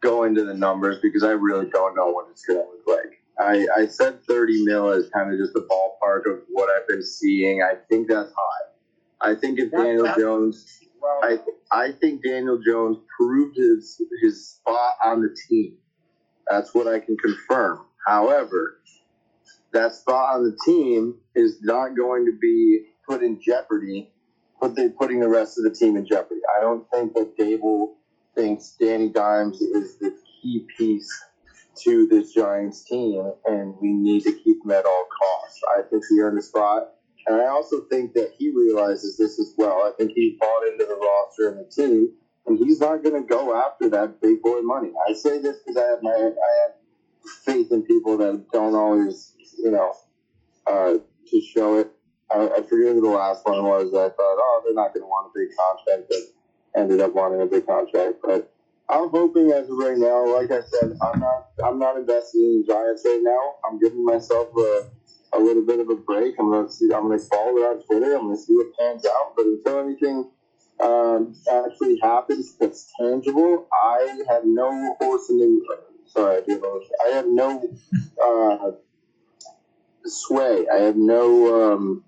go 0.00 0.24
into 0.24 0.44
the 0.44 0.54
numbers 0.54 0.98
because 1.02 1.22
I 1.22 1.32
really 1.32 1.66
don't 1.72 1.94
know 1.96 2.08
what 2.08 2.26
it's 2.30 2.44
going 2.44 2.60
to 2.60 2.64
look 2.64 2.98
like. 2.98 3.18
I, 3.38 3.66
I 3.82 3.86
said 3.86 4.18
30 4.28 4.64
mil 4.64 4.90
is 4.90 5.08
kind 5.14 5.32
of 5.32 5.38
just 5.38 5.52
the 5.54 5.66
ballpark 5.70 6.30
of 6.30 6.40
what 6.50 6.68
I've 6.70 6.86
been 6.88 7.02
seeing. 7.02 7.62
I 7.62 7.74
think 7.88 8.08
that's 8.08 8.30
high. 8.30 9.30
I 9.32 9.34
think 9.34 9.58
if 9.58 9.70
Daniel 9.70 10.12
Jones, 10.18 10.66
Well, 11.00 11.20
I 11.22 11.38
I 11.72 11.92
think 11.92 12.22
Daniel 12.24 12.58
Jones 12.64 12.98
proved 13.18 13.56
his 13.56 14.00
his 14.22 14.42
spot 14.42 14.94
on 15.04 15.22
the 15.22 15.34
team. 15.48 15.76
That's 16.50 16.74
what 16.74 16.86
I 16.88 17.00
can 17.00 17.16
confirm. 17.18 17.80
However, 18.06 18.76
that 19.72 19.94
spot 19.94 20.36
on 20.36 20.44
the 20.44 20.56
team 20.64 21.14
is 21.34 21.58
not 21.62 21.90
going 21.96 22.26
to 22.26 22.32
be 22.40 22.80
put 23.08 23.22
in 23.22 23.38
jeopardy. 23.40 24.10
Put 24.60 24.74
the, 24.76 24.92
putting 24.98 25.20
the 25.20 25.28
rest 25.28 25.58
of 25.58 25.64
the 25.64 25.70
team 25.70 25.96
in 25.96 26.06
jeopardy. 26.06 26.40
I 26.56 26.60
don't 26.60 26.84
think 26.92 27.14
that 27.14 27.36
Daboll 27.38 27.88
thinks 28.34 28.76
Danny 28.80 29.10
Dimes 29.10 29.60
is 29.60 29.96
the 29.98 30.12
key 30.42 30.64
piece 30.78 31.08
to 31.82 32.06
this 32.06 32.32
Giants 32.32 32.84
team, 32.84 33.32
and 33.46 33.74
we 33.80 33.92
need 33.92 34.22
to 34.24 34.32
keep 34.32 34.58
him 34.64 34.70
at 34.72 34.86
all 34.86 35.04
costs. 35.22 35.60
I 35.76 35.82
think 35.90 36.04
he 36.08 36.20
earned 36.20 36.38
a 36.38 36.42
spot, 36.42 36.84
and 37.26 37.36
I 37.36 37.46
also 37.46 37.80
think 37.90 38.14
that 38.14 38.30
he 38.36 38.50
realizes 38.50 39.16
this 39.16 39.38
as 39.40 39.54
well. 39.56 39.82
I 39.84 39.92
think 39.98 40.12
he 40.14 40.36
bought 40.40 40.66
into 40.66 40.84
the 40.86 40.96
roster 40.96 41.48
and 41.48 41.58
the 41.58 41.64
team, 41.70 42.10
and 42.46 42.58
he's 42.58 42.80
not 42.80 43.02
going 43.02 43.14
to 43.16 43.26
go 43.26 43.54
after 43.54 43.88
that 43.90 44.20
big 44.20 44.42
boy 44.42 44.60
money. 44.62 44.92
I 45.08 45.12
say 45.14 45.38
this 45.38 45.58
because 45.64 45.76
I 45.82 45.86
have 45.88 46.00
my 46.02 46.12
I 46.12 46.62
have 46.62 46.72
faith 47.44 47.68
in 47.72 47.82
people 47.82 48.16
that 48.18 48.44
don't 48.52 48.74
always, 48.74 49.34
you 49.58 49.70
know, 49.70 49.92
uh, 50.66 50.94
to 51.28 51.40
show 51.42 51.78
it. 51.78 51.88
I, 52.32 52.48
I 52.58 52.62
forget 52.62 52.94
who 52.94 53.02
the 53.02 53.10
last 53.10 53.42
one 53.44 53.62
was. 53.64 53.94
I 53.94 54.08
thought, 54.08 54.38
oh, 54.38 54.62
they're 54.64 54.74
not 54.74 54.94
going 54.94 55.02
to 55.02 55.06
want 55.08 55.28
a 55.28 55.38
big 55.38 55.48
contract, 55.56 56.08
but 56.08 56.18
ended 56.76 57.00
up 57.00 57.14
wanting 57.14 57.40
a 57.40 57.46
big 57.46 57.66
contract. 57.66 58.16
But 58.22 58.52
I'm 58.88 59.08
hoping 59.10 59.50
as 59.52 59.68
of 59.70 59.76
right 59.78 59.96
now, 59.96 60.34
like 60.36 60.50
I 60.50 60.60
said, 60.62 60.96
I'm 61.02 61.20
not 61.20 61.48
I'm 61.64 61.78
not 61.78 61.96
investing 61.96 62.42
in 62.42 62.64
Giants 62.66 63.02
right 63.04 63.20
now. 63.22 63.54
I'm 63.64 63.78
giving 63.78 64.04
myself 64.04 64.48
a, 64.56 64.86
a 65.36 65.38
little 65.38 65.64
bit 65.64 65.80
of 65.80 65.88
a 65.90 65.96
break. 65.96 66.34
I'm 66.38 66.50
gonna 66.50 66.70
see. 66.70 66.86
I'm 66.92 67.02
gonna 67.02 67.18
follow 67.18 67.56
it 67.58 67.66
on 67.66 67.82
Twitter. 67.84 68.14
I'm 68.16 68.24
gonna 68.26 68.36
see 68.36 68.54
what 68.54 68.76
pans 68.78 69.06
out. 69.06 69.34
But 69.36 69.46
until 69.46 69.80
anything 69.80 70.30
um, 70.80 71.34
actually 71.52 71.98
happens 72.02 72.56
that's 72.56 72.92
tangible, 73.00 73.68
I 73.72 74.22
have 74.28 74.44
no 74.44 74.96
horse 75.00 75.30
in 75.30 75.38
the. 75.38 75.78
Sorry, 76.06 76.42
I 76.48 76.52
have 76.52 76.62
I 77.06 77.08
have 77.14 77.26
no 77.28 77.70
uh, 78.24 78.72
sway. 80.04 80.66
I 80.72 80.78
have 80.78 80.96
no. 80.96 81.72
Um, 81.74 82.04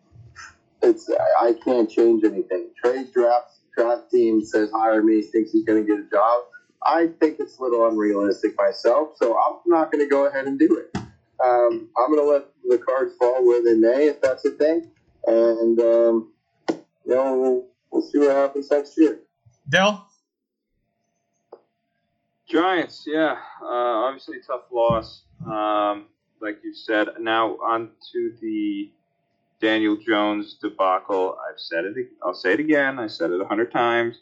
it's 0.82 1.08
I 1.40 1.54
can't 1.64 1.88
change 1.88 2.24
anything. 2.24 2.70
Trade 2.82 3.12
draft 3.12 3.51
draft 3.76 4.10
team 4.10 4.44
says 4.44 4.70
hire 4.70 5.02
me, 5.02 5.22
thinks 5.22 5.52
he's 5.52 5.64
going 5.64 5.84
to 5.84 5.86
get 5.86 6.04
a 6.04 6.08
job. 6.10 6.44
I 6.84 7.08
think 7.20 7.38
it's 7.38 7.58
a 7.58 7.62
little 7.62 7.86
unrealistic 7.86 8.56
myself, 8.56 9.10
so 9.16 9.38
I'm 9.38 9.58
not 9.66 9.92
going 9.92 10.04
to 10.04 10.10
go 10.10 10.26
ahead 10.26 10.46
and 10.46 10.58
do 10.58 10.76
it. 10.76 10.96
Um, 11.42 11.88
I'm 11.96 12.10
going 12.10 12.20
to 12.20 12.30
let 12.30 12.44
the 12.68 12.78
cards 12.78 13.14
fall 13.18 13.44
where 13.46 13.62
they 13.62 13.74
may, 13.74 14.08
if 14.08 14.20
that's 14.20 14.42
the 14.42 14.50
thing, 14.50 14.90
and 15.26 15.78
um, 15.80 16.32
you 16.70 17.14
know 17.14 17.38
we'll, 17.38 17.66
we'll 17.90 18.02
see 18.02 18.18
what 18.18 18.30
happens 18.30 18.70
next 18.70 18.94
year. 18.98 19.20
Dell? 19.68 20.08
Giants, 22.48 23.04
yeah, 23.06 23.36
uh, 23.62 24.06
obviously 24.06 24.36
tough 24.46 24.62
loss, 24.70 25.22
um, 25.46 26.06
like 26.40 26.58
you 26.62 26.74
said. 26.74 27.08
Now 27.18 27.56
on 27.56 27.90
to 28.12 28.36
the 28.40 28.90
Daniel 29.62 29.96
Jones 29.96 30.58
debacle. 30.60 31.38
I've 31.48 31.58
said 31.58 31.84
it. 31.84 32.08
I'll 32.22 32.34
say 32.34 32.54
it 32.54 32.60
again. 32.60 32.98
I 32.98 33.06
said 33.06 33.30
it 33.30 33.40
a 33.40 33.44
hundred 33.46 33.70
times. 33.70 34.16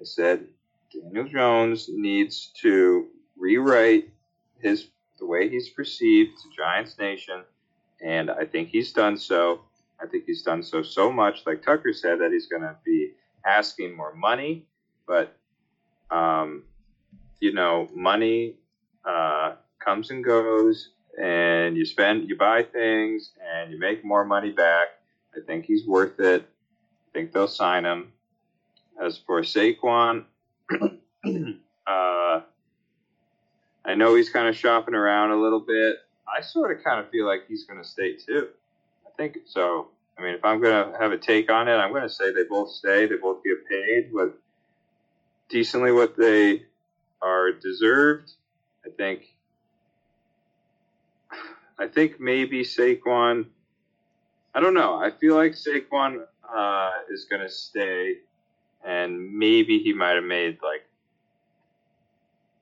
I 0.00 0.04
said 0.04 0.46
Daniel 0.90 1.28
Jones 1.28 1.90
needs 1.92 2.50
to 2.62 3.08
rewrite 3.36 4.08
his 4.58 4.88
the 5.18 5.26
way 5.26 5.50
he's 5.50 5.68
perceived 5.68 6.38
to 6.38 6.56
Giants 6.56 6.98
Nation, 6.98 7.42
and 8.02 8.30
I 8.30 8.46
think 8.46 8.70
he's 8.70 8.92
done 8.92 9.18
so. 9.18 9.60
I 10.00 10.06
think 10.06 10.24
he's 10.24 10.42
done 10.42 10.62
so 10.62 10.82
so 10.82 11.12
much, 11.12 11.44
like 11.46 11.62
Tucker 11.62 11.92
said, 11.92 12.18
that 12.20 12.32
he's 12.32 12.46
going 12.46 12.62
to 12.62 12.74
be 12.84 13.12
asking 13.44 13.94
more 13.94 14.14
money, 14.14 14.66
but 15.06 15.36
um, 16.10 16.62
you 17.40 17.52
know, 17.52 17.88
money 17.94 18.54
uh, 19.04 19.56
comes 19.78 20.10
and 20.10 20.24
goes, 20.24 20.90
and 21.20 21.76
you 21.76 21.84
spend, 21.84 22.28
you 22.28 22.36
buy 22.36 22.62
things, 22.62 23.32
and 23.42 23.72
you 23.72 23.78
make 23.78 24.04
more 24.04 24.24
money 24.24 24.50
back. 24.50 24.88
I 25.34 25.40
think 25.46 25.64
he's 25.64 25.86
worth 25.86 26.20
it. 26.20 26.42
I 26.42 27.10
think 27.12 27.32
they'll 27.32 27.48
sign 27.48 27.84
him. 27.84 28.12
As 29.02 29.18
for 29.18 29.40
Saquon, 29.42 30.24
uh, 30.70 32.40
I 33.84 33.94
know 33.94 34.14
he's 34.14 34.30
kind 34.30 34.48
of 34.48 34.56
shopping 34.56 34.94
around 34.94 35.30
a 35.30 35.36
little 35.36 35.60
bit. 35.60 35.96
I 36.26 36.42
sort 36.42 36.76
of 36.76 36.82
kind 36.82 37.00
of 37.00 37.10
feel 37.10 37.26
like 37.26 37.46
he's 37.46 37.64
going 37.64 37.80
to 37.80 37.88
stay 37.88 38.16
too. 38.16 38.48
I 39.06 39.10
think 39.16 39.38
so. 39.46 39.88
I 40.18 40.22
mean, 40.22 40.34
if 40.34 40.44
I'm 40.44 40.60
going 40.60 40.92
to 40.92 40.98
have 40.98 41.12
a 41.12 41.18
take 41.18 41.50
on 41.50 41.68
it, 41.68 41.74
I'm 41.74 41.90
going 41.90 42.02
to 42.02 42.08
say 42.08 42.32
they 42.32 42.44
both 42.44 42.70
stay. 42.70 43.06
They 43.06 43.16
both 43.16 43.44
get 43.44 43.68
paid 43.68 44.12
what 44.12 44.38
decently 45.48 45.92
what 45.92 46.16
they 46.16 46.62
are 47.20 47.52
deserved. 47.52 48.32
I 48.84 48.90
think. 48.90 49.35
I 51.78 51.86
think 51.86 52.20
maybe 52.20 52.62
Saquon. 52.62 53.46
I 54.54 54.60
don't 54.60 54.74
know. 54.74 54.96
I 54.96 55.10
feel 55.10 55.34
like 55.34 55.52
Saquon 55.52 56.22
uh, 56.54 56.90
is 57.10 57.24
going 57.24 57.42
to 57.42 57.50
stay, 57.50 58.18
and 58.84 59.32
maybe 59.32 59.78
he 59.78 59.92
might 59.92 60.14
have 60.14 60.24
made 60.24 60.58
like 60.62 60.86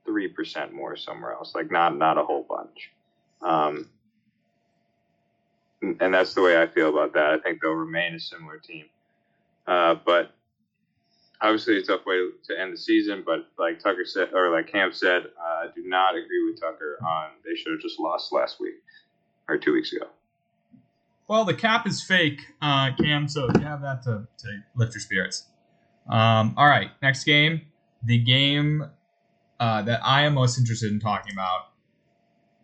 three 0.04 0.28
percent 0.28 0.72
more 0.72 0.96
somewhere 0.96 1.32
else. 1.32 1.54
Like 1.54 1.70
not 1.70 1.96
not 1.96 2.18
a 2.18 2.24
whole 2.24 2.44
bunch. 2.48 2.90
Um, 3.42 3.88
and 6.00 6.14
that's 6.14 6.34
the 6.34 6.42
way 6.42 6.60
I 6.60 6.66
feel 6.66 6.88
about 6.88 7.12
that. 7.12 7.26
I 7.26 7.38
think 7.38 7.60
they'll 7.60 7.72
remain 7.72 8.14
a 8.14 8.20
similar 8.20 8.58
team. 8.58 8.86
Uh, 9.66 9.94
but 9.94 10.34
obviously, 11.40 11.76
it's 11.76 11.88
a 11.88 11.96
tough 11.96 12.06
way 12.06 12.30
to 12.44 12.60
end 12.60 12.72
the 12.72 12.78
season. 12.78 13.22
But 13.24 13.48
like 13.58 13.80
Tucker 13.80 14.04
said, 14.04 14.32
or 14.32 14.50
like 14.50 14.72
Cam 14.72 14.92
said, 14.92 15.26
uh, 15.38 15.66
I 15.66 15.66
do 15.74 15.84
not 15.86 16.16
agree 16.16 16.44
with 16.46 16.60
Tucker 16.60 16.98
on 17.06 17.30
they 17.44 17.54
should 17.54 17.72
have 17.72 17.80
just 17.80 18.00
lost 18.00 18.32
last 18.32 18.60
week 18.60 18.74
or 19.48 19.58
two 19.58 19.72
weeks 19.72 19.92
ago. 19.92 20.06
Well, 21.26 21.44
the 21.44 21.54
cap 21.54 21.86
is 21.86 22.02
fake, 22.02 22.40
uh, 22.60 22.90
Cam, 23.00 23.28
so 23.28 23.48
you 23.54 23.64
have 23.64 23.80
that 23.80 24.02
to, 24.02 24.26
to 24.38 24.62
lift 24.76 24.94
your 24.94 25.00
spirits. 25.00 25.46
Um, 26.08 26.54
all 26.56 26.66
right, 26.66 26.90
next 27.00 27.24
game. 27.24 27.62
The 28.02 28.18
game 28.18 28.84
uh, 29.58 29.82
that 29.82 30.00
I 30.04 30.22
am 30.22 30.34
most 30.34 30.58
interested 30.58 30.92
in 30.92 31.00
talking 31.00 31.32
about 31.32 31.68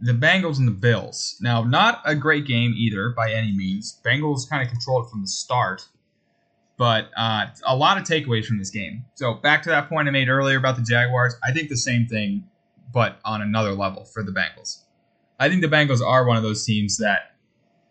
the 0.01 0.13
Bengals 0.13 0.59
and 0.59 0.69
the 0.69 0.73
Bills. 0.73 1.37
Now, 1.41 1.63
not 1.63 2.03
a 2.05 2.15
great 2.15 2.47
game 2.47 2.75
either 2.77 3.11
by 3.11 3.33
any 3.33 3.53
means. 3.53 3.99
Bengals 4.05 4.49
kind 4.49 4.63
of 4.63 4.69
controlled 4.69 5.11
from 5.11 5.23
the 5.23 5.29
start, 5.29 5.87
but 6.77 7.11
uh, 7.17 7.47
a 7.67 7.77
lot 7.77 7.99
of 7.99 8.05
takeaways 8.05 8.45
from 8.45 8.59
this 8.59 8.71
game. 8.71 9.05
So, 9.15 9.35
back 9.35 9.63
to 9.65 9.71
that 9.71 9.89
point 9.89 10.09
I 10.09 10.11
made 10.11 10.29
earlier 10.29 10.59
about 10.59 10.77
the 10.77 10.83
Jaguars, 10.83 11.35
I 11.43 11.53
think 11.53 11.69
the 11.71 11.77
same 11.77 12.07
thing, 12.07 12.45
but 12.93 13.21
on 13.25 13.41
another 13.41 13.73
level 13.73 14.05
for 14.05 14.23
the 14.23 14.33
Bengals. 14.33 14.83
I 15.41 15.49
think 15.49 15.63
the 15.63 15.69
Bengals 15.69 16.07
are 16.07 16.27
one 16.27 16.37
of 16.37 16.43
those 16.43 16.65
teams 16.65 16.99
that, 16.99 17.35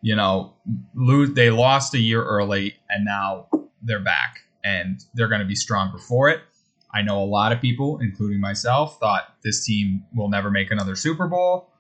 you 0.02 0.16
know, 0.16 0.54
lose. 0.94 1.34
They 1.34 1.50
lost 1.50 1.96
a 1.96 2.00
year 2.00 2.24
early, 2.24 2.76
and 2.90 3.04
now 3.04 3.48
they're 3.82 4.00
back, 4.00 4.42
and 4.64 5.04
they're 5.16 5.28
going 5.28 5.42
to 5.42 5.48
be 5.48 5.56
stronger 5.56 5.98
for 5.98 6.30
it. 6.30 6.42
I 6.94 7.02
know 7.02 7.22
a 7.22 7.26
lot 7.26 7.52
of 7.52 7.60
people, 7.60 8.00
including 8.00 8.40
myself, 8.40 9.00
thought 9.00 9.36
this 9.44 9.66
team 9.66 10.04
will 10.14 10.30
never 10.30 10.50
make 10.50 10.72
another 10.72 10.96
Super 10.96 11.28
Bowl. 11.28 11.72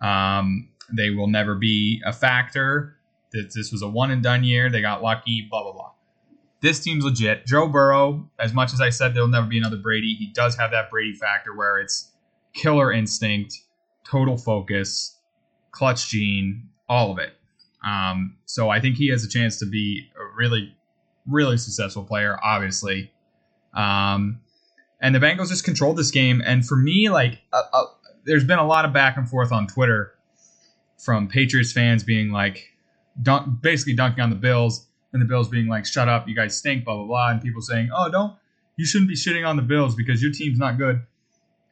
Um, 0.00 0.68
they 0.92 1.10
will 1.10 1.28
never 1.28 1.54
be 1.54 2.02
a 2.04 2.12
factor. 2.12 2.96
That 3.32 3.52
this 3.54 3.72
was 3.72 3.80
a 3.80 3.88
one 3.88 4.10
and 4.10 4.22
done 4.22 4.44
year. 4.44 4.68
They 4.68 4.82
got 4.82 5.02
lucky. 5.02 5.46
Blah 5.48 5.62
blah 5.62 5.72
blah. 5.72 5.92
This 6.60 6.80
team's 6.80 7.04
legit. 7.04 7.46
Joe 7.46 7.66
Burrow, 7.66 8.28
as 8.38 8.52
much 8.52 8.72
as 8.72 8.80
I 8.80 8.90
said 8.90 9.14
there'll 9.14 9.28
never 9.28 9.46
be 9.46 9.58
another 9.58 9.78
Brady, 9.78 10.14
he 10.14 10.26
does 10.26 10.56
have 10.56 10.70
that 10.72 10.90
Brady 10.90 11.14
factor 11.14 11.54
where 11.54 11.78
it's 11.78 12.12
killer 12.54 12.92
instinct, 12.92 13.58
total 14.04 14.36
focus, 14.36 15.18
clutch 15.70 16.08
gene, 16.08 16.68
all 16.88 17.12
of 17.12 17.18
it. 17.18 17.34
Um, 17.84 18.36
so 18.44 18.70
I 18.70 18.80
think 18.80 18.96
he 18.96 19.08
has 19.08 19.24
a 19.24 19.28
chance 19.28 19.58
to 19.58 19.66
be 19.66 20.08
a 20.16 20.36
really, 20.36 20.74
really 21.26 21.56
successful 21.56 22.04
player, 22.04 22.38
obviously. 22.42 23.10
Um, 23.74 24.40
and 25.00 25.14
the 25.14 25.18
Bengals 25.18 25.48
just 25.48 25.64
controlled 25.64 25.96
this 25.96 26.10
game. 26.10 26.42
And 26.44 26.66
for 26.66 26.76
me, 26.76 27.08
like, 27.08 27.40
uh, 27.52 27.62
uh, 27.72 27.84
there's 28.24 28.44
been 28.44 28.60
a 28.60 28.66
lot 28.66 28.84
of 28.84 28.92
back 28.92 29.16
and 29.16 29.28
forth 29.28 29.50
on 29.50 29.66
Twitter 29.66 30.14
from 30.98 31.26
Patriots 31.26 31.72
fans 31.72 32.04
being 32.04 32.30
like, 32.30 32.72
dunk, 33.20 33.60
basically 33.60 33.94
dunking 33.94 34.22
on 34.22 34.30
the 34.30 34.36
Bills, 34.36 34.86
and 35.12 35.20
the 35.20 35.26
Bills 35.26 35.48
being 35.48 35.66
like, 35.66 35.84
"Shut 35.84 36.08
up, 36.08 36.28
you 36.28 36.34
guys 36.34 36.56
stink," 36.56 36.84
blah 36.84 36.96
blah 36.96 37.04
blah, 37.04 37.30
and 37.30 37.42
people 37.42 37.60
saying, 37.60 37.90
"Oh, 37.94 38.10
don't, 38.10 38.34
you 38.76 38.86
shouldn't 38.86 39.08
be 39.08 39.16
shitting 39.16 39.46
on 39.46 39.56
the 39.56 39.62
Bills 39.62 39.94
because 39.94 40.22
your 40.22 40.32
team's 40.32 40.58
not 40.58 40.78
good." 40.78 41.02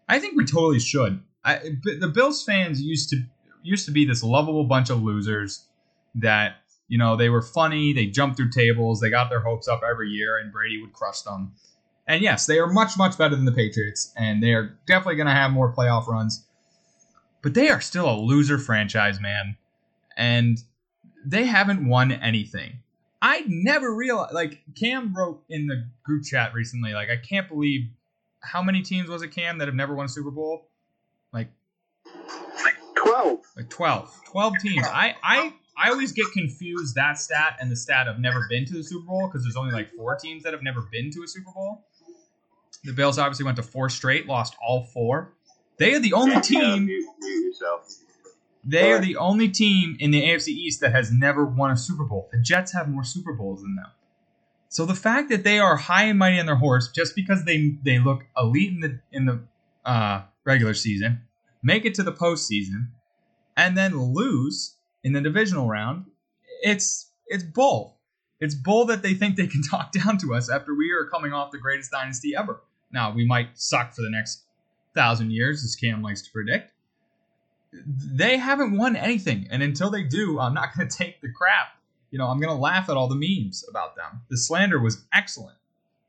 I 0.09 0.19
think 0.19 0.37
we 0.37 0.45
totally 0.45 0.81
should. 0.81 1.23
I, 1.45 1.59
the 1.83 2.11
Bills 2.13 2.45
fans 2.45 2.83
used 2.83 3.11
to 3.11 3.23
used 3.63 3.87
to 3.87 3.93
be 3.93 4.05
this 4.05 4.23
lovable 4.23 4.65
bunch 4.65 4.91
of 4.91 5.03
losers 5.03 5.67
that 6.15 6.57
you 6.89 6.99
know 6.99 7.17
they 7.17 7.29
were 7.29 7.43
funny, 7.43 7.93
they 7.93 8.07
jumped 8.07 8.37
through 8.37 8.51
tables, 8.51 9.01
they 9.01 9.11
got 9.11 9.31
their 9.31 9.41
hopes 9.41 9.69
up 9.69 9.83
every 9.89 10.09
year, 10.09 10.39
and 10.39 10.53
Brady 10.53 10.81
would 10.81 10.93
crush 10.93 11.23
them. 11.23 11.53
And 12.07 12.23
yes, 12.23 12.47
they 12.47 12.59
are 12.59 12.67
much 12.67 12.99
much 12.99 13.17
better 13.17 13.37
than 13.37 13.45
the 13.45 13.53
Patriots, 13.53 14.13
and 14.17 14.43
they 14.43 14.53
are 14.53 14.79
definitely 14.87 15.17
going 15.17 15.29
to 15.29 15.33
have 15.33 15.53
more 15.53 15.73
playoff 15.73 16.07
runs. 16.07 16.45
But 17.43 17.55
they 17.55 17.71
are 17.71 17.81
still 17.81 18.11
a 18.11 18.21
loser 18.21 18.59
franchise, 18.59 19.21
man, 19.21 19.57
and 20.17 20.59
they 21.25 21.45
haven't 21.45 21.89
won 21.89 22.13
anything. 22.13 22.81
I 23.23 23.45
never 23.47 23.95
realized. 23.95 24.35
Like 24.35 24.63
Cam 24.79 25.15
wrote 25.17 25.43
in 25.49 25.67
the 25.67 25.87
group 26.03 26.25
chat 26.25 26.53
recently, 26.53 26.93
like 26.93 27.09
I 27.09 27.17
can't 27.17 27.49
believe 27.49 27.89
how 28.43 28.63
many 28.63 28.83
teams 28.83 29.09
was 29.09 29.23
it 29.23 29.29
Cam 29.29 29.59
that 29.59 29.69
have 29.69 29.75
never 29.75 29.95
won 29.95 30.07
a 30.07 30.09
Super 30.09 30.31
Bowl? 30.31 30.70
Like 31.33 31.51
Twelve. 32.97 33.41
like 33.57 33.69
12 33.71 34.21
12 34.27 34.55
teams. 34.59 34.87
I 34.93 35.15
i 35.23 35.53
i 35.77 35.91
always 35.91 36.13
get 36.13 36.27
confused 36.33 36.95
that 36.97 37.19
stat 37.19 37.57
and 37.61 37.71
the 37.71 37.77
stat 37.77 38.09
of 38.09 38.19
never 38.19 38.47
been 38.49 38.65
to 38.67 38.75
the 38.75 38.83
super 38.85 39.07
bowl 39.07 39.27
because 39.29 39.43
there's 39.43 39.57
only 39.57 39.73
like 39.73 39.91
four 39.97 40.17
teams 40.17 40.43
that 40.43 40.53
have 40.53 40.63
never 40.63 40.83
been 40.93 41.11
to 41.13 41.23
a 41.23 41.27
super 41.29 41.51
bowl. 41.53 41.85
The 42.85 42.93
bills 42.93 43.19
obviously 43.19 43.45
went 43.45 43.57
to 43.57 43.63
four 43.63 43.89
straight 43.89 44.27
lost 44.27 44.55
all 44.67 44.85
four. 44.85 45.33
They 45.79 45.95
are 45.95 45.99
the 46.01 46.13
only 46.13 46.35
Yeah, 46.35 46.41
team 46.43 46.89
yourself. 46.89 47.89
they 48.65 48.93
are 48.93 49.01
the 49.01 49.17
only 49.17 49.49
team 49.49 49.97
in 49.99 50.11
the 50.11 50.23
afc 50.23 50.49
east 50.49 50.81
that 50.83 50.93
has 50.93 51.11
never 51.11 51.45
won 51.45 51.71
a 51.71 51.77
super 51.77 52.05
bowl. 52.05 52.29
The 52.33 52.39
jets 52.41 52.73
have 52.75 52.89
more 52.89 53.05
super 53.05 53.33
bowls 53.33 53.63
than 53.63 53.77
them. 53.77 53.87
So 54.69 54.85
the 54.85 54.95
fact 54.95 55.31
that 55.31 55.43
they 55.43 55.59
are 55.59 55.77
high 55.77 56.05
and 56.05 56.19
mighty 56.19 56.39
on 56.39 56.47
their 56.47 56.57
horse 56.57 56.91
just 56.95 57.17
because 57.17 57.45
they 57.45 57.77
they 57.83 57.99
look 57.99 58.25
elite 58.37 58.73
in 58.73 58.81
the 58.81 59.01
in 59.11 59.25
the 59.27 59.41
uh, 59.85 60.23
regular 60.45 60.75
season 60.75 61.23
make 61.63 61.85
it 61.85 61.95
to 61.95 62.03
the 62.03 62.13
postseason, 62.13 62.89
and 63.57 63.77
then 63.77 63.99
lose 63.99 64.77
in 65.05 65.13
the 65.13 65.21
divisional 65.21 65.69
round, 65.69 66.07
it's 66.63 67.11
it's 67.27 67.45
bull. 67.45 67.97
It's 68.41 68.55
bull 68.55 68.87
that 68.87 69.03
they 69.03 69.15
think 69.15 69.37
they 69.37 69.47
can 69.47 69.63
talk 69.71 69.93
down 69.93 70.19
to 70.19 70.35
us 70.35 70.51
after 70.51 70.75
we 70.75 70.93
are 70.93 71.05
coming 71.05 71.33
off 71.33 71.51
the 71.51 71.59
greatest 71.59 71.91
dynasty 71.91 72.35
ever. 72.37 72.61
Now 72.93 73.13
we 73.13 73.27
might 73.27 73.59
suck 73.59 73.95
for 73.95 74.03
the 74.03 74.11
next 74.11 74.43
thousand 74.95 75.33
years, 75.33 75.65
as 75.65 75.77
Cam 75.77 76.03
likes 76.03 76.23
to 76.23 76.33
predict. 76.33 76.73
They 77.73 78.37
haven't 78.37 78.77
won 78.77 78.97
anything, 78.97 79.47
and 79.51 79.63
until 79.63 79.91
they 79.91 80.03
do, 80.03 80.41
I'm 80.41 80.55
not 80.55 80.75
going 80.77 80.89
to 80.89 80.97
take 80.97 81.21
the 81.21 81.31
crap. 81.31 81.69
You 82.11 82.19
know, 82.19 82.27
I'm 82.27 82.41
going 82.41 82.55
to 82.55 82.61
laugh 82.61 82.89
at 82.89 82.97
all 82.97 83.07
the 83.07 83.15
memes 83.15 83.65
about 83.69 83.95
them. 83.95 84.23
The 84.31 84.37
slander 84.37 84.81
was 84.81 85.05
excellent. 85.15 85.57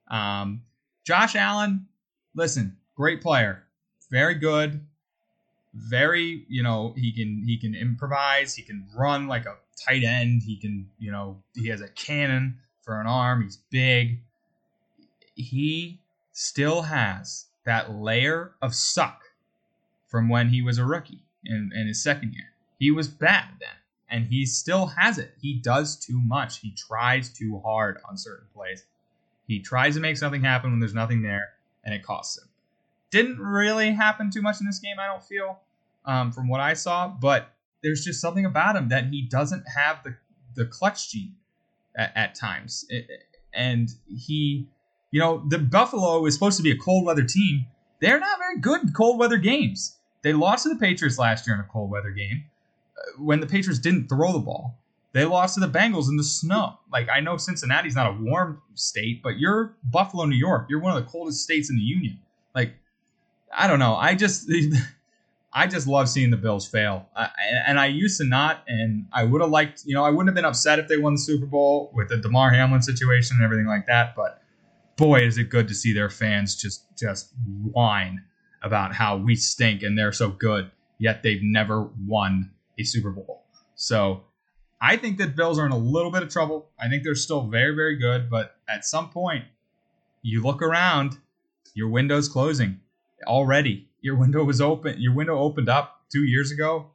Um, 0.08 0.64
Josh 1.04 1.36
Allen, 1.36 1.86
listen, 2.34 2.78
great 2.96 3.22
player, 3.22 3.64
very 4.12 4.36
good, 4.36 4.86
very 5.74 6.46
you 6.50 6.62
know 6.62 6.94
he 6.98 7.12
can 7.12 7.44
he 7.46 7.58
can 7.58 7.74
improvise 7.74 8.54
he 8.54 8.62
can 8.62 8.86
run 8.96 9.28
like 9.28 9.46
a 9.46 9.56
tight 9.88 10.04
end 10.04 10.44
he 10.44 10.58
can 10.58 10.90
you 11.00 11.10
know 11.10 11.42
he 11.56 11.70
has 11.70 11.80
a 11.80 11.88
cannon 11.90 12.58
for 12.82 13.00
an 13.00 13.08
arm 13.08 13.42
he's 13.42 13.58
big. 13.70 14.20
He 15.36 16.02
still 16.34 16.84
has 16.84 17.46
that 17.64 17.94
layer 17.96 18.52
of 18.62 18.76
suck 18.76 19.24
from 20.08 20.28
when 20.28 20.50
he 20.50 20.62
was 20.62 20.78
a 20.78 20.86
rookie 20.86 21.24
in, 21.46 21.72
in 21.74 21.88
his 21.88 22.04
second 22.04 22.34
year. 22.34 22.50
He 22.80 22.92
was 22.92 23.08
bad 23.08 23.46
then 23.60 23.70
and 24.10 24.26
he 24.28 24.46
still 24.46 24.88
has 24.88 25.18
it. 25.18 25.36
He 25.40 25.54
does 25.54 25.96
too 25.96 26.20
much. 26.20 26.60
He 26.60 26.72
tries 26.72 27.30
too 27.30 27.62
hard 27.64 28.02
on 28.08 28.18
certain 28.18 28.48
plays. 28.54 28.84
He 29.48 29.62
tries 29.62 29.96
to 29.96 30.02
make 30.02 30.18
something 30.18 30.42
happen 30.42 30.72
when 30.72 30.80
there's 30.82 30.94
nothing 30.94 31.22
there 31.22 31.52
and 31.86 31.94
it 31.94 32.04
costs 32.04 32.38
him 32.38 32.51
didn't 33.12 33.40
really 33.40 33.92
happen 33.92 34.32
too 34.32 34.42
much 34.42 34.60
in 34.60 34.66
this 34.68 34.80
game, 34.80 34.96
I 35.00 35.06
don't 35.08 35.24
feel, 35.24 35.60
um, 36.06 36.32
from 36.32 36.48
what 36.48 36.60
I 36.60 36.74
saw. 36.74 37.08
But 37.08 37.54
there's 37.84 38.04
just 38.04 38.20
something 38.22 38.46
about 38.46 38.76
him 38.76 38.90
that 38.90 39.06
he 39.08 39.22
doesn't 39.22 39.64
have 39.76 40.04
the 40.04 40.16
the 40.56 40.66
clutch 40.66 41.12
gene 41.12 41.36
at, 41.96 42.12
at 42.16 42.36
times, 42.36 42.86
It- 42.90 43.08
and 43.54 43.90
he, 44.08 44.68
you 45.12 45.20
know, 45.20 45.44
the 45.50 45.60
Buffalo 45.60 46.26
is 46.26 46.34
supposed 46.34 46.58
to 46.58 46.64
be 46.64 46.72
a 46.72 46.78
cold 46.78 47.06
weather 47.06 47.24
team. 47.24 47.66
They're 48.02 48.20
not 48.20 48.38
very 48.40 48.60
good 48.60 48.82
in 48.84 48.92
cold 48.94 49.20
weather 49.20 49.38
games. 49.38 49.98
They 50.24 50.34
lost 50.34 50.64
to 50.64 50.70
the 50.70 50.76
Patriots 50.76 51.18
last 51.18 51.46
year 51.48 51.54
in 51.56 51.62
a 51.62 51.68
cold 51.72 51.90
weather 51.90 52.12
game 52.12 52.46
uh, 52.98 53.22
when 53.22 53.40
the 53.40 53.48
Patriots 53.48 53.80
didn't 53.80 54.08
throw 54.08 54.32
the 54.34 54.40
ball. 54.40 54.78
They 55.14 55.26
lost 55.26 55.56
to 55.56 55.60
the 55.60 55.68
Bengals 55.70 56.08
in 56.10 56.16
the 56.18 56.24
snow. 56.24 56.80
Like 56.92 57.10
I 57.10 57.20
know 57.20 57.36
Cincinnati's 57.38 57.96
not 57.96 58.08
a 58.08 58.18
warm 58.22 58.62
state, 58.76 59.22
but 59.22 59.38
you're 59.40 59.76
Buffalo, 59.84 60.26
New 60.26 60.38
York. 60.38 60.68
You're 60.70 60.80
one 60.82 60.96
of 60.96 61.04
the 61.04 61.10
coldest 61.10 61.42
states 61.44 61.70
in 61.70 61.76
the 61.76 61.82
union. 61.82 62.20
Like 62.56 62.74
I 63.54 63.68
don't 63.68 63.80
know. 63.80 63.96
I 63.96 64.16
just 64.16 64.52
I 65.54 65.68
just 65.68 65.88
love 65.88 66.10
seeing 66.10 66.30
the 66.30 66.38
Bills 66.38 66.68
fail. 66.68 67.08
I, 67.16 67.30
and 67.68 67.80
I 67.80 67.88
used 67.88 68.18
to 68.20 68.24
not, 68.26 68.64
and 68.68 69.06
I 69.12 69.26
would 69.26 69.42
have 69.42 69.50
liked, 69.50 69.84
you 69.86 69.94
know, 69.94 70.04
I 70.04 70.10
wouldn't 70.10 70.30
have 70.30 70.36
been 70.36 70.46
upset 70.46 70.80
if 70.80 70.88
they 70.88 70.98
won 70.98 71.14
the 71.16 71.20
Super 71.20 71.46
Bowl 71.46 71.92
with 71.94 72.08
the 72.08 72.18
Damar 72.18 72.52
Hamlin 72.52 72.82
situation 72.82 73.36
and 73.38 73.44
everything 73.44 73.68
like 73.68 73.86
that. 73.88 74.16
But 74.16 74.42
boy, 74.96 75.22
is 75.22 75.38
it 75.38 75.50
good 75.50 75.68
to 75.68 75.74
see 75.74 75.94
their 75.94 76.10
fans 76.10 76.56
just 76.56 76.86
just 76.98 77.34
whine 77.72 78.24
about 78.64 78.94
how 78.94 79.18
we 79.18 79.36
stink 79.36 79.84
and 79.84 79.98
they're 79.98 80.12
so 80.12 80.30
good, 80.30 80.72
yet 81.00 81.24
they've 81.24 81.44
never 81.44 81.90
won 82.06 82.52
a 82.80 82.84
Super 82.84 83.12
Bowl. 83.12 83.44
So 83.76 84.24
I 84.80 84.96
think 84.98 85.18
that 85.18 85.36
Bills 85.36 85.60
are 85.60 85.66
in 85.66 85.72
a 85.72 85.78
little 85.78 86.12
bit 86.12 86.24
of 86.24 86.30
trouble. 86.30 86.70
I 86.80 86.88
think 86.88 87.04
they're 87.04 87.16
still 87.16 87.48
very, 87.48 87.76
very 87.76 87.98
good, 87.98 88.30
but 88.30 88.56
at 88.70 88.86
some 88.86 89.10
point, 89.10 89.46
you 90.22 90.44
look 90.44 90.62
around, 90.62 91.18
your 91.74 91.90
window's 91.90 92.30
closing 92.30 92.81
already. 93.28 93.88
Your 94.02 94.16
window 94.16 94.44
was 94.44 94.62
open. 94.62 95.00
Your 95.00 95.14
window 95.14 95.38
opened 95.38 95.70
up 95.70 96.02
two 96.12 96.24
years 96.24 96.52
ago. 96.52 96.92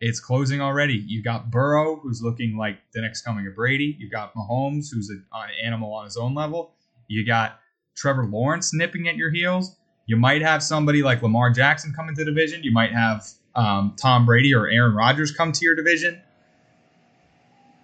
It's 0.00 0.18
closing 0.18 0.60
already. 0.60 0.94
You 1.06 1.22
got 1.22 1.50
Burrow, 1.50 1.96
who's 1.96 2.22
looking 2.22 2.56
like 2.56 2.78
the 2.92 3.00
next 3.00 3.22
coming 3.22 3.46
of 3.46 3.54
Brady. 3.54 3.96
You 3.98 4.10
got 4.10 4.34
Mahomes, 4.34 4.92
who's 4.92 5.08
an 5.10 5.24
animal 5.62 5.94
on 5.94 6.04
his 6.04 6.16
own 6.16 6.34
level. 6.34 6.74
You 7.06 7.24
got 7.24 7.60
Trevor 7.94 8.26
Lawrence 8.26 8.74
nipping 8.74 9.08
at 9.08 9.16
your 9.16 9.30
heels. 9.30 9.76
You 10.06 10.16
might 10.16 10.42
have 10.42 10.62
somebody 10.62 11.02
like 11.02 11.22
Lamar 11.22 11.50
Jackson 11.50 11.92
come 11.94 12.08
into 12.08 12.24
the 12.24 12.30
division. 12.30 12.64
You 12.64 12.72
might 12.72 12.92
have 12.92 13.26
um, 13.54 13.94
Tom 14.00 14.26
Brady 14.26 14.54
or 14.54 14.66
Aaron 14.66 14.94
Rodgers 14.94 15.30
come 15.30 15.52
to 15.52 15.64
your 15.64 15.74
division. 15.74 16.20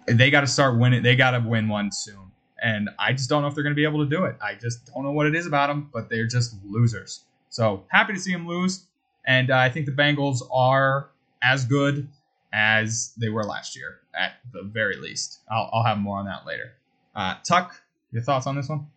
They 0.07 0.29
got 0.29 0.41
to 0.41 0.47
start 0.47 0.77
winning. 0.77 1.03
They 1.03 1.15
got 1.15 1.31
to 1.31 1.39
win 1.39 1.69
one 1.69 1.91
soon. 1.91 2.31
And 2.61 2.89
I 2.99 3.13
just 3.13 3.29
don't 3.29 3.41
know 3.41 3.47
if 3.47 3.55
they're 3.55 3.63
going 3.63 3.75
to 3.75 3.79
be 3.79 3.85
able 3.85 4.03
to 4.03 4.09
do 4.09 4.25
it. 4.25 4.35
I 4.41 4.55
just 4.55 4.91
don't 4.93 5.03
know 5.03 5.11
what 5.11 5.27
it 5.27 5.35
is 5.35 5.45
about 5.45 5.67
them, 5.67 5.89
but 5.93 6.09
they're 6.09 6.27
just 6.27 6.55
losers. 6.65 7.23
So 7.49 7.85
happy 7.89 8.13
to 8.13 8.19
see 8.19 8.31
him 8.31 8.47
lose. 8.47 8.85
And 9.25 9.51
uh, 9.51 9.57
I 9.57 9.69
think 9.69 9.85
the 9.85 9.91
Bengals 9.91 10.41
are 10.51 11.09
as 11.41 11.65
good 11.65 12.07
as 12.51 13.13
they 13.17 13.29
were 13.29 13.43
last 13.43 13.75
year, 13.75 13.99
at 14.13 14.33
the 14.51 14.63
very 14.63 14.95
least. 14.97 15.39
I'll, 15.51 15.69
I'll 15.71 15.83
have 15.83 15.97
more 15.97 16.17
on 16.17 16.25
that 16.25 16.45
later. 16.45 16.73
Uh, 17.15 17.35
Tuck, 17.43 17.81
your 18.11 18.23
thoughts 18.23 18.47
on 18.47 18.55
this 18.55 18.69
one? 18.69 18.87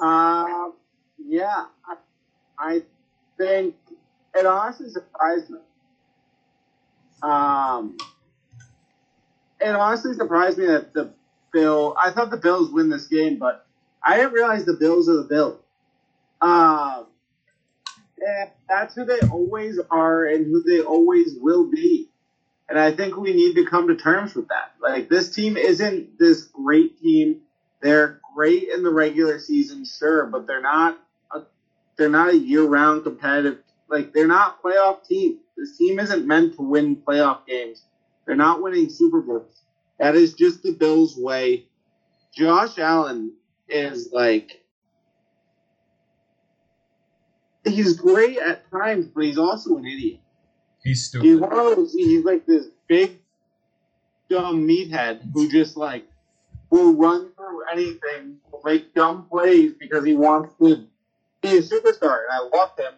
Um, 0.00 0.74
yeah, 1.18 1.64
I, 1.86 1.96
I 2.58 2.82
think 3.36 3.74
it 4.34 4.46
honestly 4.46 4.88
surprised 4.88 5.50
me. 5.50 5.58
Um, 7.22 7.98
it 9.60 9.74
honestly 9.74 10.14
surprised 10.14 10.58
me 10.58 10.66
that 10.66 10.94
the 10.94 11.12
Bill. 11.52 11.96
I 12.02 12.10
thought 12.10 12.30
the 12.30 12.38
Bills 12.38 12.70
win 12.70 12.88
this 12.88 13.06
game, 13.06 13.38
but 13.38 13.66
I 14.02 14.16
didn't 14.16 14.32
realize 14.32 14.64
the 14.64 14.74
Bills 14.74 15.08
are 15.08 15.16
the 15.16 15.24
Bills. 15.24 15.60
Um, 16.40 17.06
that's 18.68 18.94
who 18.94 19.04
they 19.04 19.20
always 19.30 19.80
are 19.90 20.24
and 20.26 20.46
who 20.46 20.62
they 20.62 20.80
always 20.80 21.34
will 21.38 21.64
be. 21.70 22.08
And 22.68 22.78
I 22.78 22.92
think 22.92 23.16
we 23.16 23.32
need 23.32 23.54
to 23.54 23.64
come 23.64 23.88
to 23.88 23.96
terms 23.96 24.34
with 24.34 24.48
that. 24.48 24.72
Like 24.80 25.08
this 25.08 25.34
team 25.34 25.56
isn't 25.56 26.18
this 26.18 26.44
great 26.44 27.00
team. 27.00 27.40
They're 27.82 28.20
great 28.34 28.68
in 28.68 28.82
the 28.82 28.90
regular 28.90 29.38
season, 29.38 29.84
sure, 29.84 30.26
but 30.26 30.46
they're 30.46 30.62
not 30.62 31.00
a 31.32 31.42
they're 31.96 32.08
not 32.08 32.28
a 32.30 32.36
year-round 32.36 33.02
competitive. 33.02 33.58
Like 33.88 34.12
they're 34.12 34.28
not 34.28 34.62
playoff 34.62 35.06
team. 35.06 35.38
This 35.56 35.76
team 35.76 35.98
isn't 35.98 36.26
meant 36.26 36.54
to 36.56 36.62
win 36.62 36.96
playoff 36.96 37.46
games. 37.46 37.84
They're 38.26 38.36
not 38.36 38.62
winning 38.62 38.88
Super 38.88 39.20
Bowls. 39.20 39.62
That 39.98 40.14
is 40.14 40.34
just 40.34 40.62
the 40.62 40.72
Bills' 40.72 41.16
way. 41.16 41.66
Josh 42.32 42.78
Allen 42.78 43.32
is 43.68 44.10
like 44.12 44.62
he's 47.64 47.94
great 47.98 48.38
at 48.38 48.70
times, 48.70 49.06
but 49.06 49.24
he's 49.24 49.38
also 49.38 49.76
an 49.76 49.86
idiot. 49.86 50.20
He's 50.82 50.98
He's 50.98 51.06
stupid. 51.08 51.40
one 51.40 51.52
of 51.52 51.76
those. 51.76 51.92
He's 51.92 52.24
like 52.24 52.46
this 52.46 52.66
big, 52.88 53.18
dumb 54.28 54.66
meathead 54.66 55.20
who 55.34 55.48
just 55.50 55.76
like 55.76 56.06
will 56.70 56.94
run 56.94 57.30
through 57.36 57.62
anything, 57.72 58.38
will 58.50 58.62
make 58.64 58.94
dumb 58.94 59.26
plays 59.28 59.72
because 59.78 60.04
he 60.04 60.14
wants 60.14 60.54
to 60.58 60.86
be 61.42 61.58
a 61.58 61.62
superstar. 61.62 62.20
And 62.24 62.32
I 62.32 62.48
love 62.56 62.70
him. 62.78 62.94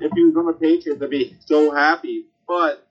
If 0.00 0.12
he 0.14 0.24
was 0.24 0.36
on 0.36 0.46
the 0.46 0.52
Patriots, 0.52 1.02
I'd 1.02 1.10
be 1.10 1.36
so 1.44 1.72
happy. 1.74 2.26
But 2.46 2.86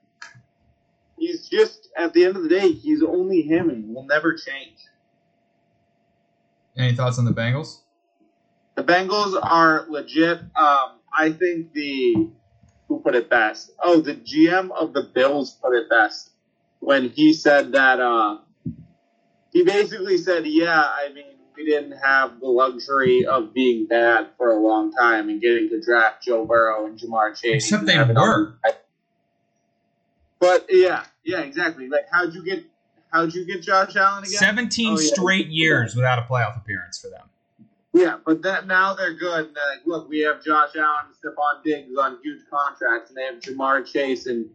he's 1.16 1.48
just 1.48 1.88
at 1.96 2.12
the 2.12 2.24
end 2.24 2.36
of 2.36 2.42
the 2.42 2.48
day, 2.48 2.72
he's 2.72 3.02
only 3.02 3.42
him, 3.42 3.70
and 3.70 3.94
will 3.94 4.06
never 4.06 4.34
change. 4.34 4.76
Any 6.76 6.94
thoughts 6.94 7.18
on 7.18 7.24
the 7.24 7.32
Bengals? 7.32 7.80
The 8.74 8.82
Bengals 8.82 9.38
are 9.40 9.86
legit. 9.88 10.40
Um, 10.56 10.98
I 11.16 11.30
think 11.32 11.72
the 11.72 12.28
who 12.88 13.00
put 13.00 13.14
it 13.14 13.30
best? 13.30 13.72
Oh, 13.82 14.00
the 14.00 14.14
GM 14.14 14.70
of 14.70 14.92
the 14.92 15.02
Bills 15.02 15.52
put 15.52 15.74
it 15.74 15.88
best 15.88 16.30
when 16.80 17.08
he 17.08 17.32
said 17.32 17.72
that. 17.72 18.00
Uh, 18.00 18.38
he 19.52 19.64
basically 19.64 20.18
said, 20.18 20.46
"Yeah, 20.46 20.80
I 20.80 21.12
mean, 21.14 21.26
we 21.56 21.64
didn't 21.64 21.96
have 21.98 22.40
the 22.40 22.46
luxury 22.48 23.24
of 23.26 23.54
being 23.54 23.86
bad 23.86 24.28
for 24.36 24.50
a 24.50 24.58
long 24.58 24.92
time 24.92 25.28
and 25.28 25.40
getting 25.40 25.68
to 25.70 25.80
draft 25.80 26.24
Joe 26.24 26.44
Burrow 26.44 26.86
and 26.86 26.98
Ja'Marr 26.98 27.40
Chase. 27.40 27.64
Except 27.64 27.86
they 27.86 27.98
were. 27.98 28.54
But 30.40 30.66
yeah, 30.68 31.04
yeah, 31.24 31.40
exactly. 31.40 31.88
Like, 31.88 32.06
how'd 32.10 32.34
you 32.34 32.44
get? 32.44 32.64
How'd 33.12 33.32
you 33.32 33.46
get 33.46 33.62
Josh 33.62 33.94
Allen 33.94 34.24
again? 34.24 34.38
17 34.38 34.88
Oh, 34.88 35.00
yeah. 35.00 35.06
straight 35.14 35.46
years 35.46 35.94
without 35.94 36.18
a 36.18 36.22
playoff 36.22 36.56
appearance 36.56 36.98
for 36.98 37.08
them. 37.08 37.28
Yeah, 37.94 38.18
but 38.26 38.42
that 38.42 38.66
now 38.66 38.92
they're 38.94 39.14
good. 39.14 39.46
And 39.46 39.56
they're 39.56 39.76
like, 39.76 39.86
look, 39.86 40.08
we 40.08 40.20
have 40.20 40.44
Josh 40.44 40.70
Allen 40.76 41.06
and 41.06 41.14
Stefon 41.14 41.62
Diggs 41.62 41.96
on 41.96 42.18
huge 42.24 42.42
contracts, 42.50 43.10
and 43.10 43.16
they 43.16 43.22
have 43.22 43.38
Ja'Marr 43.38 43.86
Chase 43.86 44.26
and 44.26 44.50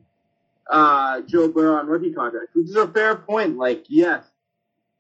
uh, 0.70 1.22
Joe 1.22 1.48
Burrow 1.48 1.78
on 1.80 1.88
rookie 1.88 2.14
contracts, 2.14 2.54
which 2.54 2.68
is 2.68 2.76
a 2.76 2.88
fair 2.90 3.16
point. 3.16 3.56
Like, 3.56 3.86
yes, 3.88 4.26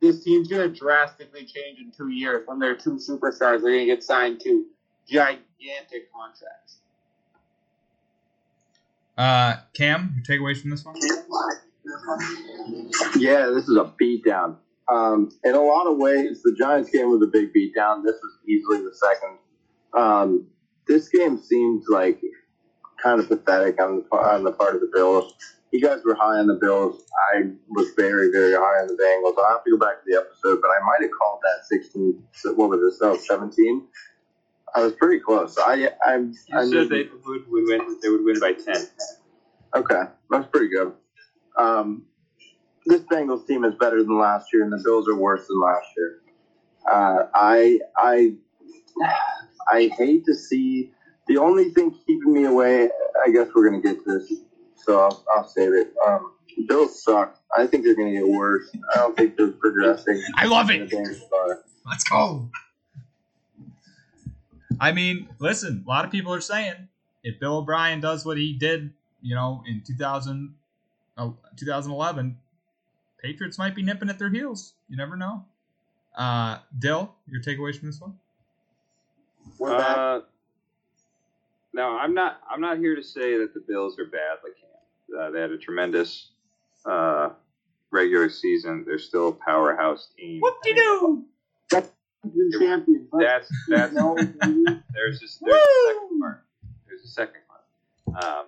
this 0.02 0.24
team's 0.24 0.48
going 0.48 0.72
to 0.74 0.80
drastically 0.80 1.42
change 1.42 1.80
in 1.80 1.92
two 1.92 2.08
years 2.08 2.48
when 2.48 2.60
their 2.60 2.76
two 2.76 2.96
superstars 2.96 3.58
are 3.58 3.60
going 3.60 3.82
to 3.82 3.86
get 3.86 4.04
signed 4.04 4.40
to 4.42 4.66
gigantic 5.06 6.10
contracts. 6.14 6.78
Uh, 9.18 9.58
Cam, 9.74 10.14
your 10.16 10.24
takeaways 10.24 10.62
from 10.62 10.70
this 10.70 10.86
one? 10.86 10.96
Yeah, 13.18 13.48
this 13.48 13.68
is 13.68 13.76
a 13.76 13.92
beatdown. 14.02 14.56
Um, 14.92 15.30
in 15.44 15.56
a 15.56 15.62
lot 15.62 15.88
of 15.88 15.98
ways, 15.98 16.42
the 16.44 16.56
Giants 16.58 16.90
game 16.90 17.10
was 17.10 17.22
a 17.22 17.28
big 17.28 17.54
beatdown. 17.54 18.04
This 18.04 18.16
was 18.22 18.38
easily 18.48 18.80
the 18.80 18.94
second. 18.94 19.38
Um, 19.94 20.48
this 20.88 21.10
game 21.10 21.38
seemed 21.38 21.84
like 21.90 22.20
kind 23.02 23.20
of 23.20 23.28
pathetic 23.28 23.82
on 23.82 24.04
the, 24.12 24.16
on 24.18 24.44
the 24.44 24.52
part 24.52 24.76
of 24.76 24.82
the 24.82 24.90
Bills. 24.94 25.34
You 25.72 25.82
guys 25.82 26.00
were 26.04 26.16
high 26.16 26.40
on 26.40 26.48
the 26.48 26.56
Bills. 26.56 27.04
I 27.34 27.44
was 27.70 27.92
very, 27.96 28.32
very 28.32 28.54
high 28.54 28.82
on 28.82 28.88
the 28.88 28.94
Bengals. 28.96 29.36
I'll 29.38 29.54
have 29.54 29.64
to 29.66 29.72
go 29.72 29.78
back 29.78 30.04
to 30.04 30.06
the 30.08 30.18
episode, 30.18 30.60
but 30.62 30.70
I 30.70 30.80
might 30.86 31.02
have 31.04 31.12
called 31.12 31.40
that 31.44 31.66
16. 31.68 32.24
What 32.56 32.70
was 32.70 32.96
it? 32.96 33.06
No, 33.06 33.16
17. 33.16 33.84
I 34.76 34.82
was 34.84 34.94
pretty 34.94 35.20
close. 35.20 35.58
I, 35.58 35.90
I, 36.06 36.16
You 36.18 36.34
I 36.54 36.66
said 36.66 36.90
they 36.90 37.08
would, 37.26 37.50
would 37.50 37.64
win. 37.68 37.98
They 38.02 38.10
would 38.10 38.24
win 38.24 38.40
by 38.40 38.54
ten. 38.54 38.88
Okay, 39.76 40.02
that's 40.30 40.48
pretty 40.48 40.70
good. 40.70 40.94
Um, 41.58 42.04
this 42.86 43.02
Bengals 43.02 43.48
team 43.48 43.66
is 43.66 43.74
better 43.76 44.04
than 44.04 44.18
last 44.18 44.48
year, 44.54 44.64
and 44.64 44.72
the 44.72 44.82
Bills 44.84 45.08
are 45.08 45.16
worse 45.16 45.48
than 45.48 45.60
last 45.62 45.88
year. 45.98 46.22
Uh, 46.90 47.26
I 47.34 47.80
I 47.98 48.34
I 49.72 49.90
hate 49.98 50.26
to 50.26 50.34
see 50.34 50.92
the 51.28 51.38
only 51.38 51.72
thing 51.72 51.96
keeping 52.06 52.34
me 52.34 52.46
away. 52.46 52.90
I 53.26 53.32
guess 53.32 53.48
we're 53.54 53.70
gonna 53.70 53.82
get 53.82 54.04
to 54.04 54.20
this, 54.20 54.34
so 54.76 55.00
I'll, 55.00 55.26
I'll 55.36 55.48
save 55.48 55.74
it. 55.74 55.94
Um, 56.06 56.34
Bills 56.68 57.04
suck. 57.04 57.38
I 57.56 57.68
think 57.68 57.84
they're 57.84 57.96
gonna 57.96 58.14
get 58.14 58.28
worse. 58.28 58.70
I 58.94 58.98
don't 58.98 59.16
think 59.16 59.38
they're 59.38 59.52
progressing. 59.52 60.22
I 60.36 60.46
love 60.46 60.70
it. 60.70 60.92
Let's 61.86 62.04
go. 62.04 62.50
I 64.80 64.92
mean, 64.92 65.30
listen, 65.40 65.84
a 65.86 65.90
lot 65.90 66.06
of 66.06 66.12
people 66.12 66.34
are 66.34 66.42
saying 66.42 66.88
if 67.24 67.40
Bill 67.40 67.58
O'Brien 67.58 68.00
does 68.00 68.26
what 68.26 68.38
he 68.38 68.54
did, 68.54 68.94
you 69.22 69.36
know, 69.36 69.64
in 69.68 69.82
2000, 69.86 70.56
uh, 71.18 71.32
2011, 71.58 72.38
Patriots 73.22 73.58
might 73.58 73.76
be 73.76 73.84
nipping 73.84 74.10
at 74.10 74.18
their 74.18 74.30
heels. 74.30 74.74
You 74.88 74.98
never 74.98 75.16
know. 75.16 75.46
Uh, 76.18 76.60
Dill, 76.78 77.14
your 77.28 77.42
takeaways 77.42 77.78
from 77.78 77.90
this 77.90 78.00
one? 78.00 78.18
We're 79.58 79.78
back. 79.78 79.98
Uh, 79.98 80.22
no, 81.74 81.98
I'm 81.98 82.14
not. 82.14 82.42
I'm 82.50 82.62
not 82.62 82.78
here 82.78 82.96
to 82.96 83.04
say 83.04 83.38
that 83.38 83.54
the 83.54 83.60
Bills 83.60 84.00
are 84.00 84.06
bad. 84.06 84.38
Like 84.44 84.56
uh, 85.20 85.32
they 85.32 85.42
had 85.42 85.52
a 85.52 85.58
tremendous 85.58 86.30
uh, 86.86 87.30
regular 87.92 88.30
season. 88.30 88.84
They're 88.86 89.00
still 89.00 89.30
a 89.30 89.34
powerhouse 89.34 90.10
team. 90.18 90.42
Whoop-de-doo! 90.42 91.26
champions. 92.60 93.08
That's 93.18 93.50
that's 93.68 93.94
No, 93.94 94.16
there's 94.94 95.20
just 95.20 95.42
there's 95.42 95.62
a 95.62 95.88
second 95.88 96.20
part. 96.20 96.44
There's 96.88 97.04
a 97.04 97.08
second 97.08 97.42
part. 97.48 98.24
Um, 98.24 98.46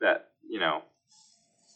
that 0.00 0.30
you 0.48 0.60
know, 0.60 0.82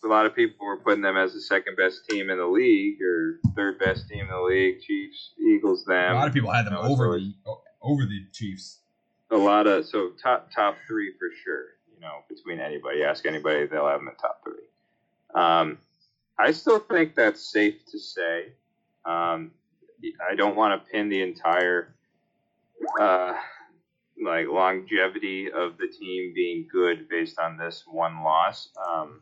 a 0.05 0.09
lot 0.09 0.27
of 0.27 0.35
people 0.35 0.67
were 0.67 0.79
putting 0.79 1.03
them 1.03 1.17
as 1.17 1.35
the 1.35 1.41
second 1.41 1.77
best 1.77 2.09
team 2.09 2.31
in 2.31 2.39
the 2.39 2.47
league 2.47 3.01
or 3.03 3.39
third 3.55 3.79
best 3.79 4.09
team 4.09 4.21
in 4.21 4.29
the 4.31 4.41
league. 4.41 4.81
Chiefs, 4.81 5.33
Eagles, 5.39 5.85
them. 5.85 6.13
A 6.13 6.19
lot 6.19 6.29
of 6.29 6.35
people 6.35 6.51
had 6.51 6.67
them 6.67 6.75
No, 6.75 6.81
over 6.83 7.17
it's 7.17 7.27
the 7.45 7.55
over 7.83 8.05
the 8.05 8.27
Chiefs. 8.33 8.81
a 9.31 9.37
lot 9.37 9.67
of 9.67 9.87
so 9.87 10.11
top 10.23 10.51
top 10.55 10.77
three 10.87 11.13
for 11.19 11.29
sure. 11.45 11.65
You 11.95 12.01
know, 12.01 12.21
between 12.29 12.61
anybody, 12.61 13.03
ask 13.05 13.27
anybody, 13.27 13.67
they'll 13.67 13.87
have 13.87 14.01
them 14.01 14.09
in 14.09 14.15
top 14.17 14.43
three. 14.43 14.55
Um, 15.35 15.79
I 16.39 16.53
still 16.53 16.79
think 16.79 17.15
that's 17.15 17.53
safe 17.53 17.85
to 17.91 17.99
say. 17.99 18.53
Um, 19.05 19.51
I 20.31 20.35
don't 20.35 20.57
want 20.57 20.83
to 20.83 20.91
pin 20.91 21.11
the 21.11 21.21
entire 21.21 21.95
uh, 22.99 23.35
like 24.25 24.47
longevity 24.49 25.51
of 25.53 25.77
the 25.77 25.89
team 25.89 26.33
being 26.35 26.67
good 26.73 27.09
based 27.09 27.39
on 27.39 27.59
this 27.59 27.85
one 27.87 28.23
loss. 28.25 28.71
Um, 28.91 29.21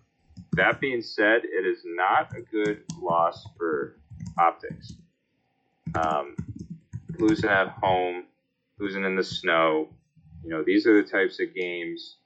that 0.59 0.81
being 0.81 1.03
said, 1.03 1.43
it 1.45 1.67
is 1.67 1.83
not 1.85 2.37
a 2.37 2.41
good 2.41 2.83
loss 3.01 3.47
for 3.57 3.97
optics. 4.39 4.95
Um, 5.95 6.37
losing 7.19 7.51
at 7.51 7.69
home, 7.69 8.25
losing 8.79 9.05
in 9.05 9.17
the 9.17 9.25
snow, 9.25 9.89
you 10.45 10.51
know, 10.51 10.63
these 10.63 10.87
are 10.87 11.03
the 11.03 11.09
types 11.09 11.41
of 11.41 11.55
games 11.55 12.17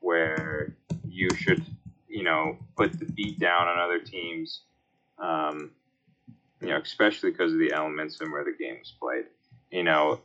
where 0.00 0.74
you 1.08 1.28
should, 1.36 1.64
you 2.08 2.22
know, 2.22 2.56
put 2.76 2.98
the 2.98 3.04
beat 3.04 3.38
down 3.38 3.68
on 3.68 3.78
other 3.78 3.98
teams. 3.98 4.62
Um, 5.18 5.72
you 6.60 6.68
know, 6.68 6.78
especially 6.78 7.30
because 7.30 7.52
of 7.52 7.58
the 7.58 7.72
elements 7.72 8.20
and 8.20 8.32
where 8.32 8.44
the 8.44 8.54
game 8.58 8.76
was 8.78 8.92
played. 8.98 9.24
You 9.70 9.84
know, 9.84 10.20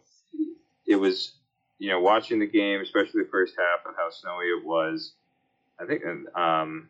it 0.87 0.95
was, 0.95 1.33
you 1.77 1.89
know, 1.89 1.99
watching 1.99 2.39
the 2.39 2.47
game, 2.47 2.81
especially 2.81 3.23
the 3.23 3.29
first 3.29 3.55
half 3.57 3.85
of 3.85 3.95
how 3.95 4.09
snowy 4.09 4.45
it 4.45 4.65
was. 4.65 5.13
I 5.79 5.85
think 5.85 6.03
um, 6.35 6.89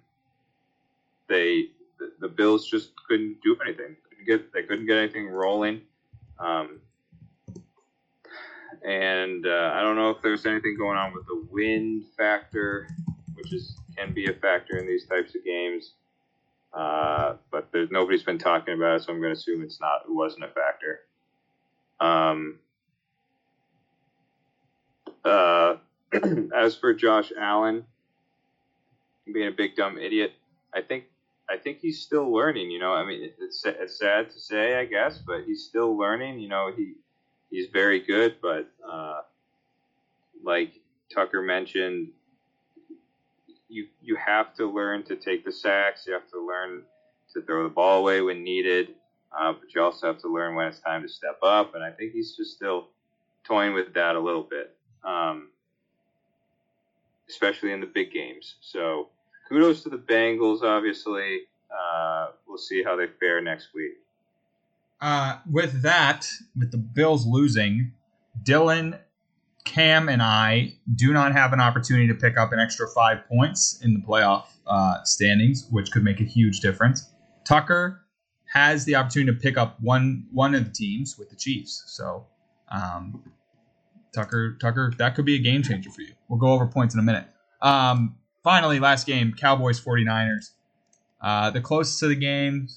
they 1.27 1.67
the, 1.99 2.11
the 2.19 2.27
Bills 2.27 2.69
just 2.69 2.91
couldn't 3.07 3.37
do 3.43 3.57
anything. 3.65 3.95
Couldn't 4.09 4.25
get 4.25 4.53
they 4.53 4.63
couldn't 4.63 4.85
get 4.85 4.97
anything 4.97 5.27
rolling. 5.29 5.81
Um, 6.39 6.79
and 8.83 9.45
uh, 9.45 9.71
I 9.73 9.81
don't 9.81 9.95
know 9.95 10.09
if 10.09 10.21
there's 10.21 10.45
anything 10.45 10.75
going 10.77 10.97
on 10.97 11.13
with 11.13 11.25
the 11.27 11.45
wind 11.51 12.05
factor, 12.17 12.87
which 13.35 13.53
is 13.53 13.75
can 13.95 14.13
be 14.13 14.27
a 14.27 14.33
factor 14.33 14.77
in 14.77 14.87
these 14.87 15.05
types 15.05 15.35
of 15.35 15.43
games. 15.43 15.93
Uh, 16.73 17.35
but 17.51 17.69
there's 17.71 17.91
nobody's 17.91 18.23
been 18.23 18.39
talking 18.39 18.73
about 18.73 18.95
it, 18.95 19.03
so 19.03 19.13
I'm 19.13 19.21
going 19.21 19.33
to 19.33 19.39
assume 19.39 19.61
it's 19.61 19.79
not. 19.79 20.01
It 20.07 20.13
wasn't 20.13 20.45
a 20.45 20.47
factor. 20.47 21.01
Um, 21.99 22.59
uh, 25.23 25.75
as 26.55 26.75
for 26.75 26.93
Josh 26.93 27.31
Allen 27.37 27.85
being 29.31 29.47
a 29.47 29.51
big 29.51 29.75
dumb 29.75 29.97
idiot, 29.97 30.33
I 30.73 30.81
think 30.81 31.05
I 31.49 31.57
think 31.57 31.79
he's 31.79 32.01
still 32.01 32.31
learning. 32.31 32.71
You 32.71 32.79
know, 32.79 32.93
I 32.93 33.05
mean, 33.05 33.29
it's, 33.39 33.63
it's 33.65 33.99
sad 33.99 34.31
to 34.31 34.39
say, 34.39 34.79
I 34.79 34.85
guess, 34.85 35.17
but 35.17 35.43
he's 35.45 35.63
still 35.63 35.97
learning. 35.97 36.39
You 36.39 36.49
know, 36.49 36.71
he 36.75 36.95
he's 37.49 37.67
very 37.71 37.99
good, 37.99 38.37
but 38.41 38.69
uh, 38.89 39.21
like 40.43 40.73
Tucker 41.13 41.41
mentioned, 41.41 42.09
you 43.69 43.87
you 44.01 44.15
have 44.15 44.53
to 44.55 44.71
learn 44.71 45.03
to 45.03 45.15
take 45.15 45.43
the 45.45 45.51
sacks. 45.51 46.05
You 46.07 46.13
have 46.13 46.29
to 46.31 46.45
learn 46.45 46.83
to 47.33 47.41
throw 47.41 47.63
the 47.63 47.69
ball 47.69 47.99
away 47.99 48.21
when 48.21 48.43
needed, 48.43 48.89
uh, 49.37 49.53
but 49.53 49.73
you 49.73 49.81
also 49.81 50.07
have 50.07 50.19
to 50.21 50.33
learn 50.33 50.55
when 50.55 50.67
it's 50.67 50.79
time 50.79 51.01
to 51.01 51.09
step 51.09 51.39
up. 51.43 51.75
And 51.75 51.83
I 51.83 51.91
think 51.91 52.13
he's 52.13 52.35
just 52.35 52.55
still 52.55 52.87
toying 53.43 53.73
with 53.73 53.93
that 53.95 54.15
a 54.15 54.19
little 54.19 54.43
bit, 54.43 54.75
um, 55.03 55.49
especially 57.29 57.71
in 57.71 57.81
the 57.81 57.87
big 57.87 58.11
games. 58.11 58.55
So 58.61 59.09
kudos 59.47 59.83
to 59.83 59.89
the 59.89 59.97
Bengals. 59.97 60.63
Obviously, 60.63 61.41
uh, 61.71 62.27
we'll 62.47 62.57
see 62.57 62.83
how 62.83 62.95
they 62.95 63.07
fare 63.19 63.41
next 63.41 63.73
week. 63.73 63.93
Uh, 65.01 65.37
with 65.51 65.81
that, 65.81 66.27
with 66.57 66.71
the 66.71 66.77
Bills 66.77 67.25
losing, 67.25 67.91
Dylan 68.43 68.99
Cam 69.65 70.09
and 70.09 70.21
I 70.21 70.73
do 70.95 71.13
not 71.13 71.33
have 71.33 71.53
an 71.53 71.59
opportunity 71.59 72.07
to 72.07 72.13
pick 72.13 72.37
up 72.37 72.51
an 72.51 72.59
extra 72.59 72.87
five 72.87 73.27
points 73.27 73.79
in 73.81 73.93
the 73.93 73.99
playoff 73.99 74.45
uh, 74.67 75.03
standings, 75.03 75.67
which 75.71 75.91
could 75.91 76.03
make 76.03 76.19
a 76.19 76.25
huge 76.25 76.59
difference. 76.59 77.09
Tucker 77.45 78.01
has 78.53 78.85
the 78.85 78.95
opportunity 78.95 79.35
to 79.35 79.41
pick 79.41 79.57
up 79.57 79.77
one 79.81 80.27
one 80.31 80.53
of 80.53 80.65
the 80.65 80.71
teams 80.71 81.17
with 81.17 81.29
the 81.29 81.35
Chiefs. 81.35 81.83
So, 81.87 82.25
um, 82.71 83.23
Tucker, 84.13 84.57
Tucker, 84.61 84.93
that 84.97 85.15
could 85.15 85.25
be 85.25 85.35
a 85.35 85.39
game 85.39 85.63
changer 85.63 85.89
for 85.89 86.01
you. 86.01 86.13
We'll 86.27 86.39
go 86.39 86.51
over 86.51 86.67
points 86.67 86.93
in 86.93 86.99
a 86.99 87.03
minute. 87.03 87.25
Um, 87.61 88.15
finally, 88.43 88.79
last 88.79 89.07
game, 89.07 89.33
Cowboys 89.33 89.79
49ers. 89.79 90.51
Uh, 91.21 91.49
the 91.49 91.61
closest 91.61 91.99
to 91.99 92.07
the 92.07 92.15
game. 92.15 92.67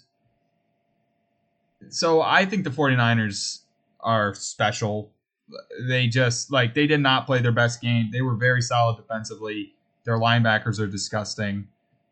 So 1.88 2.22
I 2.22 2.44
think 2.44 2.64
the 2.64 2.70
49ers 2.70 3.60
are 4.00 4.34
special. 4.34 5.12
They 5.88 6.06
just 6.06 6.52
like 6.52 6.74
they 6.74 6.86
did 6.86 7.00
not 7.00 7.26
play 7.26 7.40
their 7.40 7.52
best 7.52 7.80
game. 7.80 8.10
They 8.12 8.22
were 8.22 8.34
very 8.34 8.62
solid 8.62 8.96
defensively. 8.96 9.74
Their 10.04 10.18
linebackers 10.18 10.78
are 10.80 10.86
disgusting. 10.86 11.68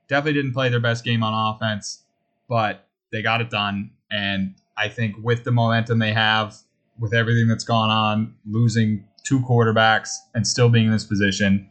Definitely 0.09 0.43
didn't 0.43 0.55
play 0.55 0.69
their 0.69 0.81
best 0.81 1.05
game 1.05 1.23
on 1.23 1.55
offense, 1.55 2.03
but 2.49 2.87
they 3.11 3.23
got 3.23 3.41
it 3.41 3.51
done. 3.51 3.91
And 4.11 4.55
I 4.77 4.89
think 4.89 5.17
with 5.23 5.45
the 5.45 5.51
momentum 5.53 5.99
they 5.99 6.13
have, 6.13 6.57
with 6.99 7.15
everything 7.15 7.49
that's 7.49 7.65
gone 7.65 7.91
on, 7.91 8.35
losing 8.45 9.05
two 9.25 9.41
quarterbacks 9.41 10.11
and 10.35 10.47
still 10.47 10.69
being 10.69 10.87
in 10.87 10.93
this 10.93 11.05
position, 11.05 11.69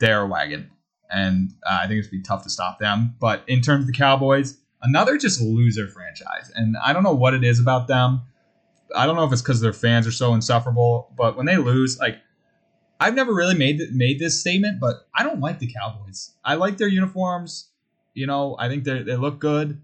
they're 0.00 0.22
a 0.22 0.26
wagon. 0.26 0.70
And 1.12 1.52
uh, 1.64 1.80
I 1.82 1.86
think 1.86 1.98
it's 1.98 2.08
be 2.08 2.22
tough 2.22 2.42
to 2.44 2.50
stop 2.50 2.78
them. 2.78 3.14
But 3.20 3.44
in 3.46 3.60
terms 3.60 3.82
of 3.82 3.86
the 3.86 3.92
Cowboys, 3.92 4.58
another 4.82 5.16
just 5.16 5.40
loser 5.40 5.86
franchise. 5.88 6.50
And 6.54 6.76
I 6.82 6.92
don't 6.92 7.02
know 7.02 7.14
what 7.14 7.34
it 7.34 7.44
is 7.44 7.60
about 7.60 7.86
them. 7.86 8.22
I 8.94 9.06
don't 9.06 9.16
know 9.16 9.24
if 9.24 9.32
it's 9.32 9.42
because 9.42 9.60
their 9.60 9.72
fans 9.72 10.06
are 10.06 10.12
so 10.12 10.34
insufferable, 10.34 11.10
but 11.16 11.36
when 11.36 11.46
they 11.46 11.56
lose, 11.56 11.98
like 11.98 12.18
I've 13.00 13.14
never 13.14 13.34
really 13.34 13.56
made 13.56 13.80
made 13.92 14.18
this 14.18 14.38
statement, 14.38 14.80
but 14.80 15.08
I 15.14 15.22
don't 15.22 15.40
like 15.40 15.58
the 15.58 15.72
Cowboys. 15.72 16.32
I 16.44 16.54
like 16.54 16.76
their 16.76 16.88
uniforms. 16.88 17.68
You 18.14 18.26
know, 18.26 18.56
I 18.58 18.68
think 18.68 18.84
they 18.84 19.02
they 19.02 19.16
look 19.16 19.38
good. 19.38 19.80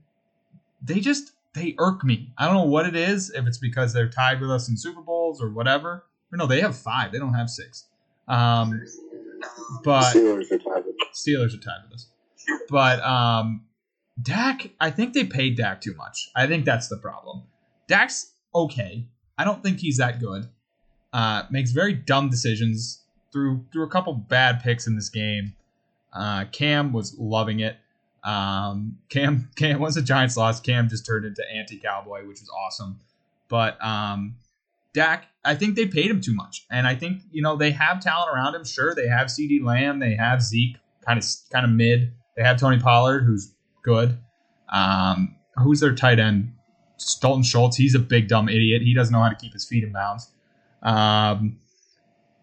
They 0.82 1.00
just 1.00 1.32
they 1.54 1.74
irk 1.78 2.04
me. 2.04 2.32
I 2.38 2.44
don't 2.44 2.54
know 2.54 2.64
what 2.64 2.86
it 2.86 2.94
is. 2.94 3.30
If 3.30 3.46
it's 3.46 3.58
because 3.58 3.92
they're 3.92 4.08
tied 4.08 4.40
with 4.40 4.50
us 4.50 4.68
in 4.68 4.76
Super 4.76 5.00
Bowls 5.00 5.42
or 5.42 5.48
whatever. 5.48 6.04
Or 6.30 6.36
no, 6.36 6.46
they 6.46 6.60
have 6.60 6.76
five. 6.76 7.10
They 7.10 7.18
don't 7.18 7.34
have 7.34 7.48
six. 7.48 7.86
Um, 8.28 8.84
but 9.84 10.14
Steelers 10.14 10.50
are 10.50 10.58
tied 10.58 10.84
with 10.84 10.96
Steelers 11.14 11.54
are 11.54 11.62
tied 11.62 11.82
with 11.84 11.94
us. 11.94 12.06
But 12.68 13.00
um, 13.00 13.64
Dak, 14.20 14.70
I 14.80 14.90
think 14.90 15.14
they 15.14 15.24
paid 15.24 15.56
Dak 15.56 15.80
too 15.80 15.94
much. 15.94 16.30
I 16.34 16.46
think 16.46 16.64
that's 16.64 16.88
the 16.88 16.96
problem. 16.96 17.42
Dak's 17.86 18.32
okay. 18.54 19.06
I 19.36 19.44
don't 19.44 19.62
think 19.62 19.78
he's 19.78 19.98
that 19.98 20.20
good. 20.20 20.48
Uh, 21.12 21.44
makes 21.50 21.70
very 21.70 21.94
dumb 21.94 22.28
decisions. 22.28 23.02
Through 23.30 23.66
through 23.72 23.84
a 23.84 23.88
couple 23.88 24.14
bad 24.14 24.62
picks 24.62 24.86
in 24.86 24.96
this 24.96 25.10
game. 25.10 25.54
Uh, 26.14 26.46
Cam 26.50 26.92
was 26.92 27.14
loving 27.18 27.60
it. 27.60 27.76
Um, 28.24 28.98
Cam 29.10 29.50
Cam 29.56 29.80
once 29.80 29.96
the 29.96 30.02
Giants 30.02 30.36
lost, 30.36 30.64
Cam 30.64 30.88
just 30.88 31.04
turned 31.04 31.26
into 31.26 31.42
anti-cowboy, 31.54 32.26
which 32.26 32.40
was 32.40 32.48
awesome. 32.48 32.98
But 33.48 33.82
um, 33.84 34.36
Dak, 34.98 35.26
I 35.44 35.54
think 35.54 35.76
they 35.76 35.86
paid 35.86 36.10
him 36.10 36.20
too 36.20 36.34
much, 36.34 36.66
and 36.72 36.88
I 36.88 36.96
think 36.96 37.22
you 37.30 37.40
know 37.40 37.54
they 37.54 37.70
have 37.70 38.00
talent 38.00 38.34
around 38.34 38.56
him. 38.56 38.64
Sure, 38.64 38.96
they 38.96 39.06
have 39.06 39.28
CeeDee 39.28 39.62
Lamb, 39.62 40.00
they 40.00 40.16
have 40.16 40.42
Zeke, 40.42 40.76
kind 41.06 41.18
of 41.18 41.24
kind 41.52 41.64
of 41.64 41.70
mid. 41.70 42.12
They 42.36 42.42
have 42.42 42.58
Tony 42.58 42.80
Pollard, 42.80 43.20
who's 43.20 43.52
good. 43.84 44.18
Um, 44.68 45.36
who's 45.56 45.78
their 45.78 45.94
tight 45.94 46.18
end? 46.18 46.52
Dalton 47.20 47.44
Schultz. 47.44 47.76
He's 47.76 47.94
a 47.94 48.00
big 48.00 48.26
dumb 48.26 48.48
idiot. 48.48 48.82
He 48.82 48.92
doesn't 48.92 49.12
know 49.12 49.22
how 49.22 49.28
to 49.28 49.36
keep 49.36 49.52
his 49.52 49.64
feet 49.64 49.84
in 49.84 49.92
bounds. 49.92 50.32
Um, 50.82 51.58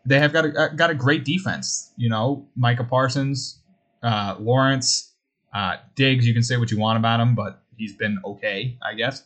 they 0.05 0.19
have 0.19 0.31
got 0.31 0.45
a 0.45 0.71
got 0.73 0.89
a 0.89 0.95
great 0.95 1.25
defense. 1.25 1.91
You 1.97 2.07
know, 2.07 2.47
Micah 2.55 2.85
Parsons, 2.85 3.59
uh, 4.01 4.37
Lawrence, 4.39 5.11
uh, 5.53 5.75
Diggs. 5.95 6.25
You 6.25 6.33
can 6.33 6.43
say 6.43 6.55
what 6.55 6.71
you 6.71 6.79
want 6.79 6.97
about 6.97 7.19
him, 7.19 7.35
but 7.35 7.61
he's 7.75 7.93
been 7.93 8.19
okay, 8.23 8.77
I 8.81 8.93
guess. 8.93 9.23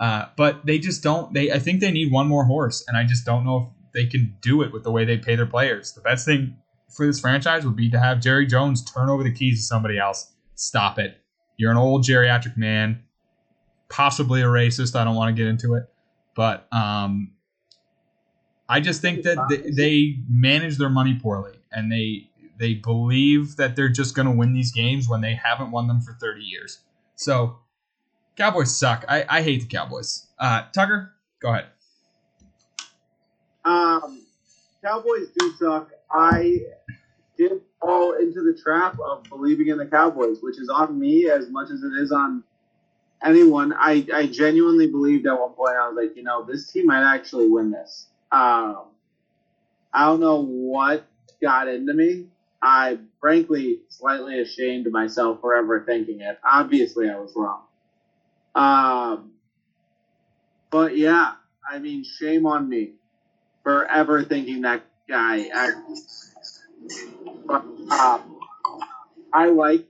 Uh, 0.00 0.26
but 0.34 0.64
they 0.64 0.78
just 0.78 1.02
don't. 1.02 1.32
They 1.34 1.52
I 1.52 1.58
think 1.58 1.80
they 1.80 1.90
need 1.90 2.10
one 2.10 2.26
more 2.26 2.44
horse, 2.44 2.82
and 2.88 2.96
I 2.96 3.04
just 3.04 3.26
don't 3.26 3.44
know 3.44 3.58
if 3.86 3.92
they 3.92 4.06
can 4.06 4.34
do 4.40 4.62
it 4.62 4.72
with 4.72 4.82
the 4.82 4.90
way 4.90 5.04
they 5.04 5.18
pay 5.18 5.36
their 5.36 5.46
players. 5.46 5.92
The 5.92 6.00
best 6.00 6.24
thing 6.24 6.56
for 6.88 7.06
this 7.06 7.20
franchise 7.20 7.66
would 7.66 7.76
be 7.76 7.90
to 7.90 8.00
have 8.00 8.18
Jerry 8.18 8.46
Jones 8.46 8.82
turn 8.82 9.10
over 9.10 9.22
the 9.22 9.32
keys 9.32 9.60
to 9.60 9.64
somebody 9.66 9.98
else. 9.98 10.32
Stop 10.54 10.98
it. 10.98 11.18
You're 11.58 11.70
an 11.70 11.76
old 11.76 12.04
geriatric 12.04 12.56
man, 12.56 13.02
possibly 13.90 14.40
a 14.40 14.46
racist. 14.46 14.96
I 14.96 15.04
don't 15.04 15.16
want 15.16 15.36
to 15.36 15.40
get 15.40 15.48
into 15.48 15.74
it, 15.74 15.84
but 16.34 16.66
um, 16.72 17.32
I 18.70 18.80
just 18.80 19.02
think 19.02 19.24
that 19.24 19.36
they, 19.50 19.70
they 19.70 20.16
manage 20.30 20.78
their 20.78 20.88
money 20.88 21.18
poorly, 21.20 21.58
and 21.70 21.92
they 21.92 22.30
they 22.58 22.72
believe 22.74 23.56
that 23.56 23.76
they're 23.76 23.90
just 23.90 24.14
going 24.14 24.26
to 24.26 24.32
win 24.32 24.54
these 24.54 24.72
games 24.72 25.08
when 25.08 25.20
they 25.20 25.34
haven't 25.34 25.70
won 25.70 25.88
them 25.88 26.00
for 26.00 26.12
30 26.12 26.42
years. 26.42 26.80
So, 27.16 27.58
Cowboys 28.40 28.74
suck. 28.74 29.04
I, 29.06 29.26
I 29.28 29.42
hate 29.42 29.60
the 29.60 29.66
Cowboys. 29.66 30.26
Uh, 30.38 30.62
Tucker, 30.72 31.12
go 31.42 31.50
ahead. 31.50 31.66
Um, 33.66 34.22
Cowboys 34.82 35.28
do 35.38 35.52
suck. 35.58 35.90
I 36.10 36.60
did 37.36 37.60
fall 37.82 38.14
into 38.14 38.40
the 38.42 38.58
trap 38.58 38.96
of 38.98 39.24
believing 39.24 39.68
in 39.68 39.76
the 39.76 39.84
Cowboys, 39.84 40.38
which 40.40 40.58
is 40.58 40.70
on 40.70 40.98
me 40.98 41.28
as 41.28 41.50
much 41.50 41.68
as 41.68 41.82
it 41.82 41.92
is 42.00 42.12
on 42.12 42.42
anyone. 43.22 43.74
I, 43.74 44.06
I 44.14 44.26
genuinely 44.26 44.86
believed 44.86 45.26
at 45.26 45.38
one 45.38 45.52
point, 45.52 45.76
I 45.76 45.88
was 45.88 45.96
like, 46.02 46.16
you 46.16 46.22
know, 46.22 46.42
this 46.42 46.72
team 46.72 46.86
might 46.86 47.04
actually 47.04 47.46
win 47.46 47.70
this. 47.70 48.06
Um, 48.32 48.84
I 49.92 50.06
don't 50.06 50.20
know 50.20 50.42
what 50.46 51.04
got 51.42 51.68
into 51.68 51.92
me. 51.92 52.28
I 52.62 53.00
frankly 53.20 53.82
slightly 53.90 54.40
ashamed 54.40 54.86
of 54.86 54.94
myself 54.94 55.42
for 55.42 55.54
ever 55.54 55.84
thinking 55.84 56.22
it. 56.22 56.38
Obviously, 56.42 57.10
I 57.10 57.18
was 57.18 57.34
wrong. 57.36 57.64
Um, 58.54 59.32
but 60.70 60.96
yeah, 60.96 61.32
I 61.68 61.78
mean, 61.78 62.04
shame 62.04 62.46
on 62.46 62.68
me 62.68 62.92
for 63.62 63.84
ever 63.86 64.22
thinking 64.22 64.62
that 64.62 64.82
guy. 65.08 65.48
I, 65.54 65.70
but, 67.46 67.64
um, 67.90 68.40
I 69.32 69.48
like. 69.48 69.86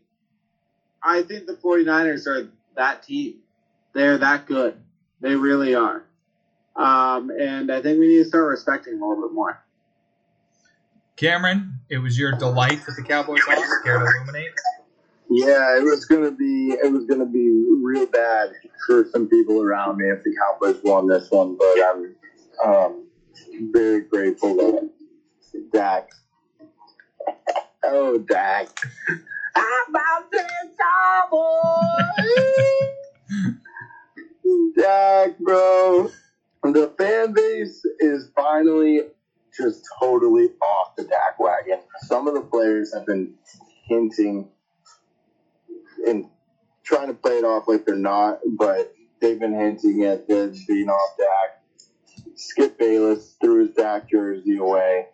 I 1.03 1.23
think 1.23 1.47
the 1.47 1.55
49ers 1.55 2.27
are 2.27 2.49
that 2.77 3.03
team. 3.03 3.37
They're 3.93 4.19
that 4.19 4.47
good. 4.47 4.77
They 5.21 5.35
really 5.35 5.75
are. 5.75 6.05
Um, 6.77 7.31
and 7.31 7.71
I 7.71 7.81
think 7.81 7.99
we 7.99 8.09
need 8.09 8.19
to 8.19 8.25
start 8.25 8.49
respecting 8.49 8.95
them 8.95 9.03
a 9.03 9.09
little 9.09 9.29
bit 9.29 9.35
more. 9.35 9.63
Cameron, 11.17 11.75
it 11.91 11.99
was 11.99 12.19
your 12.19 12.33
delight 12.33 12.81
that 12.87 12.97
the 12.97 13.03
Cowboys 13.03 13.41
lost. 13.49 13.63
Care 13.85 13.99
to 13.99 14.07
illuminate? 14.07 14.53
Yeah, 15.31 15.79
it 15.79 15.85
was 15.85 16.07
gonna 16.07 16.33
be 16.33 16.77
it 16.83 16.93
was 16.93 17.05
gonna 17.07 17.27
be 17.27 17.51
real 17.83 18.07
bad 18.07 18.51
for 18.87 19.07
some 19.13 19.29
people 19.29 19.63
around 19.63 19.99
me 19.99 20.07
if 20.07 20.21
the 20.25 20.33
Cowboys 20.41 20.81
won 20.85 21.09
this 21.09 21.29
one, 21.31 21.57
but 21.59 21.77
I'm 21.91 22.17
um, 22.65 23.07
very 23.73 24.03
grateful 24.03 24.57
that 24.57 24.91
Dak. 25.73 26.05
Oh, 27.85 28.19
Dak. 28.19 28.69
I'm 29.57 29.91
about 29.91 30.33
to 30.33 30.45
Cowboys. 30.81 31.39
Dak, 34.77 35.39
bro. 35.39 36.09
The 36.65 36.91
fan 36.99 37.35
base 37.35 37.83
is 38.01 38.29
finally 38.37 39.03
just 39.57 39.83
totally 40.01 40.51
off 40.63 40.97
the 40.97 41.05
Dak 41.05 41.39
wagon. 41.39 41.81
Some 42.07 42.29
of 42.29 42.35
the 42.35 42.43
players 42.43 42.93
have 42.95 43.07
been 43.07 43.35
hinting 43.89 44.49
and 46.07 46.27
trying 46.85 47.09
to 47.09 47.15
play 47.15 47.39
it 47.39 47.45
off 47.45 47.69
like 47.69 47.85
they're 47.85 47.97
not, 47.97 48.41
but 48.59 48.95
they've 49.21 49.39
been 49.39 49.55
hinting 49.55 50.05
at 50.05 50.27
this 50.29 50.65
being 50.67 50.89
off 50.89 51.17
Dak. 51.17 51.63
Skip 52.35 52.79
Bayless 52.79 53.37
threw 53.41 53.67
his 53.67 53.75
Dak 53.75 54.11
jersey 54.11 54.57
away. 54.57 55.07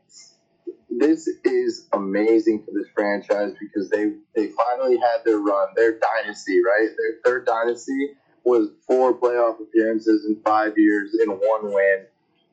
This 0.89 1.29
is 1.45 1.89
amazing 1.93 2.65
for 2.65 2.71
this 2.73 2.89
franchise 2.95 3.53
because 3.61 3.91
they 3.91 4.13
they 4.35 4.49
finally 4.49 4.97
had 4.97 5.25
their 5.25 5.39
run, 5.39 5.69
their 5.75 5.99
dynasty, 5.99 6.61
right? 6.63 6.89
Their 6.97 7.15
third 7.25 7.47
dynasty 7.47 8.13
was 8.45 8.71
four 8.87 9.13
playoff 9.19 9.61
appearances 9.61 10.25
in 10.27 10.41
five 10.43 10.75
years 10.77 11.17
in 11.21 11.31
one 11.31 11.73
win, 11.73 12.07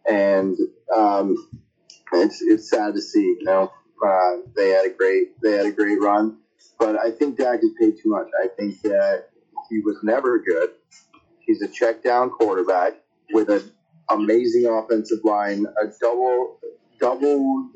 and 0.10 0.58
um, 0.96 1.50
it's 2.14 2.42
it's 2.42 2.70
sad 2.70 2.96
to 2.96 3.02
see. 3.02 3.38
You 3.40 3.44
know, 3.44 3.72
uh, 4.06 4.38
they 4.56 4.70
had 4.70 4.86
a 4.86 4.90
great 4.90 5.40
they 5.42 5.52
had 5.54 5.68
a 5.68 5.72
great 5.72 6.02
run, 6.02 6.38
but 6.80 6.98
I 6.98 7.12
think 7.12 7.38
Dak 7.38 7.60
is 7.64 7.72
paid 7.80 7.96
too 8.02 8.10
much. 8.10 8.28
I 8.44 8.48
think 8.58 8.82
that 8.84 9.30
he 9.70 9.80
was 9.80 9.98
never 10.04 10.40
good. 10.40 10.72
He's 11.40 11.62
a 11.62 11.68
check 11.68 12.04
down 12.04 12.30
quarterback 12.30 12.94
with 13.32 13.50
an 13.50 13.72
amazing 14.10 14.66
offensive 14.68 15.20
line, 15.24 15.66
a 15.82 15.86
double 16.02 16.60
double 17.00 17.70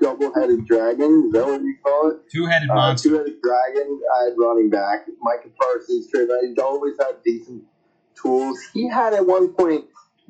double 0.00 0.32
headed 0.34 0.66
dragon. 0.66 1.24
Is 1.26 1.32
that 1.32 1.46
what 1.46 1.62
you 1.62 1.76
call 1.84 2.10
it? 2.10 2.30
Two 2.30 2.46
headed 2.46 2.70
Uh, 2.70 2.74
monster. 2.74 3.08
two-headed 3.10 3.40
dragon 3.42 4.00
at 4.26 4.32
running 4.36 4.68
back. 4.70 5.06
Micah 5.20 5.48
Parsons, 5.60 6.10
Trey 6.10 6.26
Lance, 6.26 6.54
he 6.56 6.60
always 6.60 6.94
had 6.98 7.22
decent 7.24 7.62
tools. 8.20 8.58
He 8.74 8.88
had 8.88 9.14
at 9.14 9.26
one 9.26 9.48
point 9.54 9.84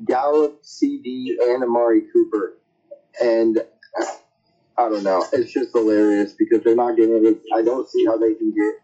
Gallup, 0.05 0.61
CeeDee, 0.63 1.35
and 1.41 1.63
Amari 1.63 2.01
Cooper. 2.13 2.57
And 3.21 3.63
I 4.77 4.89
don't 4.89 5.03
know. 5.03 5.25
It's 5.33 5.51
just 5.51 5.71
hilarious 5.73 6.33
because 6.33 6.63
they're 6.63 6.75
not 6.75 6.95
getting 6.95 7.25
it. 7.25 7.41
I 7.55 7.61
don't 7.61 7.87
see 7.89 8.05
how 8.05 8.17
they 8.17 8.33
can 8.33 8.51
get 8.51 8.81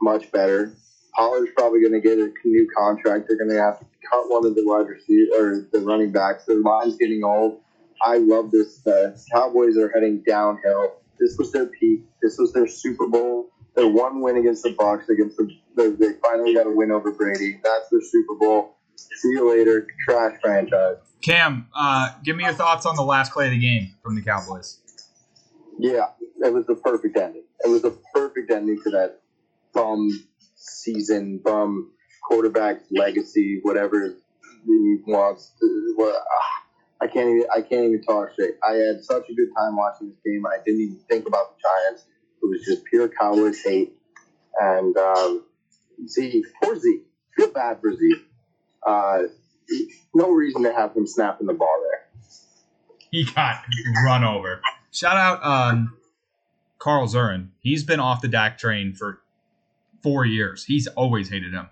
much 0.00 0.30
better. 0.30 0.72
Pollard's 1.14 1.50
probably 1.56 1.80
going 1.80 1.92
to 1.92 2.00
get 2.00 2.18
a 2.18 2.32
new 2.44 2.68
contract. 2.76 3.26
They're 3.28 3.36
going 3.36 3.50
to 3.50 3.60
have 3.60 3.80
to 3.80 3.86
cut 4.10 4.30
one 4.30 4.46
of 4.46 4.54
the 4.54 4.62
wide 4.64 4.86
receivers 4.88 5.30
or 5.38 5.68
the 5.72 5.84
running 5.84 6.12
backs. 6.12 6.44
Their 6.44 6.60
line's 6.60 6.96
getting 6.96 7.22
old. 7.24 7.60
I 8.00 8.18
love 8.18 8.50
this. 8.50 8.82
Cowboys 9.32 9.76
are 9.76 9.90
heading 9.92 10.22
downhill. 10.26 10.94
This 11.18 11.36
was 11.38 11.52
their 11.52 11.66
peak. 11.66 12.04
This 12.22 12.38
was 12.38 12.52
their 12.52 12.66
Super 12.66 13.06
Bowl. 13.06 13.50
Their 13.74 13.88
one 13.88 14.20
win 14.20 14.36
against 14.36 14.62
the 14.62 14.74
Bucks. 14.78 15.08
Against 15.08 15.36
the, 15.36 15.50
they 15.76 16.12
finally 16.22 16.54
got 16.54 16.66
a 16.66 16.70
win 16.70 16.90
over 16.90 17.12
Brady. 17.12 17.60
That's 17.62 17.88
their 17.90 18.00
Super 18.00 18.34
Bowl. 18.34 18.76
See 18.96 19.28
you 19.28 19.50
later, 19.50 19.86
trash 20.08 20.38
franchise. 20.42 20.96
Cam, 21.22 21.68
uh, 21.74 22.10
give 22.24 22.36
me 22.36 22.44
your 22.44 22.52
thoughts 22.52 22.86
on 22.86 22.96
the 22.96 23.02
last 23.02 23.32
play 23.32 23.46
of 23.46 23.52
the 23.52 23.58
game 23.58 23.94
from 24.02 24.14
the 24.14 24.22
Cowboys. 24.22 24.78
Yeah, 25.82 26.06
it 26.44 26.52
was 26.52 26.64
the 26.66 26.76
perfect 26.76 27.16
ending. 27.16 27.42
It 27.64 27.68
was 27.68 27.82
the 27.82 27.96
perfect 28.14 28.52
ending 28.52 28.78
to 28.84 28.90
that 28.90 29.18
bum 29.74 30.08
season, 30.54 31.40
bum 31.44 31.90
quarterback 32.22 32.76
legacy, 32.92 33.58
whatever 33.62 34.14
he 34.64 34.96
wants. 35.08 35.52
I 37.00 37.08
can't 37.08 37.30
even. 37.30 37.46
I 37.52 37.62
can't 37.62 37.86
even 37.86 38.00
talk 38.02 38.30
straight. 38.32 38.54
I 38.62 38.74
had 38.74 39.02
such 39.02 39.24
a 39.28 39.34
good 39.34 39.48
time 39.56 39.74
watching 39.76 40.10
this 40.10 40.18
game. 40.24 40.44
I 40.46 40.58
didn't 40.64 40.82
even 40.82 41.00
think 41.10 41.26
about 41.26 41.56
the 41.56 41.62
Giants. 41.62 42.04
It 42.40 42.46
was 42.46 42.64
just 42.64 42.84
pure 42.84 43.08
Cowboys 43.08 43.60
hate. 43.64 43.92
And 44.60 44.96
um, 44.96 45.42
Zeke, 46.06 46.44
poor 46.62 46.78
Zeke. 46.78 47.02
Feel 47.36 47.50
bad 47.50 47.80
for 47.80 47.92
Zeke. 47.92 48.24
Uh, 48.86 49.22
no 50.14 50.30
reason 50.30 50.62
to 50.62 50.72
have 50.72 50.94
him 50.94 51.08
snapping 51.08 51.48
the 51.48 51.54
ball 51.54 51.82
there. 51.90 52.20
He 53.10 53.24
got 53.24 53.64
run 54.04 54.22
over. 54.22 54.60
Shout 54.92 55.16
out 55.16 55.44
um, 55.44 55.96
Carl 56.78 57.08
Zurin. 57.08 57.48
He's 57.60 57.82
been 57.82 57.98
off 57.98 58.20
the 58.20 58.28
Dak 58.28 58.58
train 58.58 58.94
for 58.94 59.20
four 60.02 60.24
years. 60.24 60.64
He's 60.64 60.86
always 60.88 61.30
hated 61.30 61.52
him. 61.52 61.68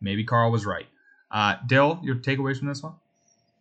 Maybe 0.00 0.24
Carl 0.24 0.50
was 0.50 0.66
right. 0.66 0.86
Uh, 1.30 1.56
Dill, 1.66 2.00
your 2.02 2.16
takeaways 2.16 2.58
from 2.58 2.68
this 2.68 2.82
one? 2.82 2.94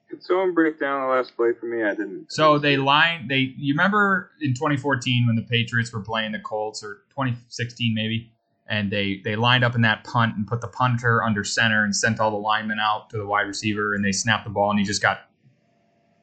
Could 0.09 0.23
someone 0.23 0.53
break 0.53 0.77
down 0.77 1.01
the 1.01 1.07
last 1.07 1.37
play 1.37 1.53
for 1.57 1.67
me? 1.67 1.83
I 1.83 1.91
didn't. 1.91 2.31
So 2.33 2.57
they 2.57 2.75
line 2.75 3.29
they 3.29 3.53
you 3.57 3.73
remember 3.73 4.31
in 4.41 4.53
2014 4.53 5.25
when 5.25 5.37
the 5.37 5.41
Patriots 5.43 5.93
were 5.93 6.01
playing 6.01 6.33
the 6.33 6.39
Colts 6.39 6.83
or 6.83 7.03
2016 7.11 7.93
maybe 7.93 8.29
and 8.67 8.91
they 8.91 9.21
they 9.23 9.37
lined 9.37 9.63
up 9.63 9.73
in 9.73 9.81
that 9.83 10.03
punt 10.03 10.35
and 10.35 10.45
put 10.45 10.59
the 10.59 10.67
punter 10.67 11.23
under 11.23 11.45
center 11.45 11.85
and 11.85 11.95
sent 11.95 12.19
all 12.19 12.29
the 12.29 12.37
linemen 12.37 12.77
out 12.77 13.09
to 13.11 13.17
the 13.17 13.25
wide 13.25 13.47
receiver 13.47 13.93
and 13.93 14.03
they 14.03 14.11
snapped 14.11 14.43
the 14.43 14.49
ball 14.49 14.69
and 14.69 14.79
he 14.79 14.85
just 14.85 15.01
got 15.01 15.29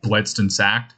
blitzed 0.03 0.39
and 0.39 0.53
sacked. 0.53 0.95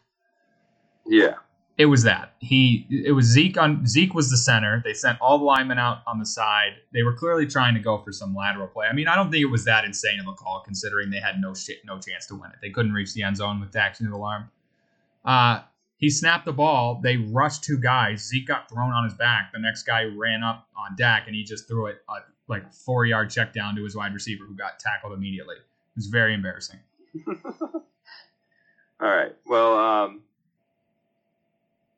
Yeah. 1.06 1.34
It 1.80 1.86
was 1.86 2.02
that. 2.02 2.34
He 2.40 2.86
it 2.90 3.12
was 3.12 3.24
Zeke 3.24 3.56
on 3.56 3.86
Zeke 3.86 4.12
was 4.12 4.28
the 4.28 4.36
center. 4.36 4.82
They 4.84 4.92
sent 4.92 5.18
all 5.18 5.38
the 5.38 5.44
linemen 5.44 5.78
out 5.78 6.02
on 6.06 6.18
the 6.18 6.26
side. 6.26 6.72
They 6.92 7.02
were 7.02 7.14
clearly 7.14 7.46
trying 7.46 7.72
to 7.72 7.80
go 7.80 7.96
for 7.96 8.12
some 8.12 8.34
lateral 8.34 8.66
play. 8.66 8.86
I 8.86 8.92
mean, 8.92 9.08
I 9.08 9.14
don't 9.14 9.30
think 9.30 9.40
it 9.40 9.50
was 9.50 9.64
that 9.64 9.86
insane 9.86 10.20
of 10.20 10.26
a 10.28 10.34
call 10.34 10.60
considering 10.62 11.08
they 11.08 11.20
had 11.20 11.40
no 11.40 11.54
shit, 11.54 11.78
no 11.86 11.98
chance 11.98 12.26
to 12.26 12.34
win 12.34 12.50
it. 12.50 12.58
They 12.60 12.68
couldn't 12.68 12.92
reach 12.92 13.14
the 13.14 13.22
end 13.22 13.38
zone 13.38 13.60
with 13.60 13.70
Dak's 13.70 13.98
new 14.02 14.14
alarm. 14.14 14.50
Uh, 15.24 15.62
he 15.96 16.10
snapped 16.10 16.44
the 16.44 16.52
ball. 16.52 17.00
They 17.02 17.16
rushed 17.16 17.64
two 17.64 17.78
guys. 17.78 18.28
Zeke 18.28 18.46
got 18.46 18.68
thrown 18.68 18.92
on 18.92 19.04
his 19.04 19.14
back. 19.14 19.50
The 19.54 19.58
next 19.58 19.84
guy 19.84 20.04
ran 20.04 20.42
up 20.42 20.68
on 20.76 20.96
Dak 20.98 21.28
and 21.28 21.34
he 21.34 21.44
just 21.44 21.66
threw 21.66 21.86
it 21.86 22.02
uh, 22.10 22.16
like 22.46 22.64
a 22.64 22.70
four 22.70 23.06
yard 23.06 23.30
check 23.30 23.54
down 23.54 23.74
to 23.76 23.84
his 23.84 23.96
wide 23.96 24.12
receiver 24.12 24.44
who 24.44 24.54
got 24.54 24.80
tackled 24.80 25.14
immediately. 25.14 25.56
It 25.56 25.96
was 25.96 26.08
very 26.08 26.34
embarrassing. 26.34 26.80
All 27.26 29.08
right. 29.08 29.34
Well, 29.46 29.78
um, 29.78 30.20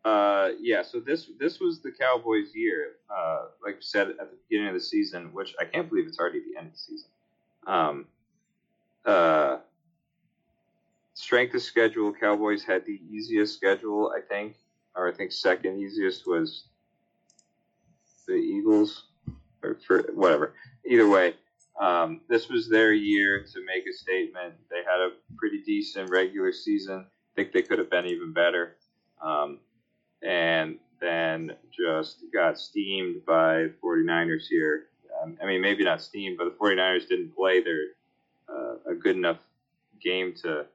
uh, 0.04 0.50
yeah. 0.60 0.82
So 0.82 1.00
this 1.00 1.30
this 1.38 1.60
was 1.60 1.80
the 1.80 1.92
Cowboys' 1.92 2.54
year, 2.54 2.96
uh, 3.10 3.46
like 3.64 3.76
you 3.76 3.82
said 3.82 4.08
at 4.10 4.18
the 4.18 4.36
beginning 4.48 4.68
of 4.68 4.74
the 4.74 4.80
season, 4.80 5.32
which 5.32 5.54
I 5.60 5.64
can't 5.64 5.88
believe 5.88 6.06
it's 6.06 6.18
already 6.18 6.40
the 6.40 6.58
end 6.58 6.68
of 6.68 6.72
the 6.72 6.78
season. 6.78 7.08
Um, 7.66 8.06
uh, 9.04 9.58
strength 11.14 11.54
of 11.54 11.62
schedule, 11.62 12.12
Cowboys 12.12 12.64
had 12.64 12.84
the 12.84 13.00
easiest 13.10 13.54
schedule, 13.54 14.12
I 14.16 14.20
think, 14.20 14.56
or 14.96 15.08
I 15.08 15.12
think 15.12 15.30
second 15.30 15.78
easiest 15.78 16.26
was 16.26 16.64
the 18.26 18.34
Eagles, 18.34 19.04
or 19.62 19.78
for 19.86 20.02
whatever. 20.14 20.54
Either 20.84 21.08
way, 21.08 21.34
um, 21.80 22.20
this 22.28 22.48
was 22.48 22.68
their 22.68 22.92
year 22.92 23.44
to 23.44 23.64
make 23.64 23.86
a 23.86 23.92
statement. 23.92 24.54
They 24.68 24.78
had 24.78 25.00
a 25.00 25.10
pretty 25.36 25.62
decent 25.62 26.10
regular 26.10 26.52
season. 26.52 27.06
I 27.06 27.34
think 27.36 27.52
they 27.52 27.62
could 27.62 27.78
have 27.78 27.90
been 27.90 28.06
even 28.06 28.32
better. 28.32 28.76
Um, 29.22 29.60
and 30.22 30.78
then 31.00 31.52
just 31.76 32.18
got 32.32 32.58
steamed 32.58 33.24
by 33.26 33.68
49ers 33.82 34.46
here. 34.48 34.84
Um, 35.22 35.36
I 35.42 35.46
mean, 35.46 35.60
maybe 35.60 35.84
not 35.84 36.00
steamed, 36.00 36.38
but 36.38 36.44
the 36.44 36.64
49ers 36.64 37.08
didn't 37.08 37.34
play 37.34 37.62
their 37.62 37.82
uh, 38.48 38.74
a 38.90 38.94
good 38.94 39.16
enough 39.16 39.38
game 40.02 40.34
to. 40.42 40.66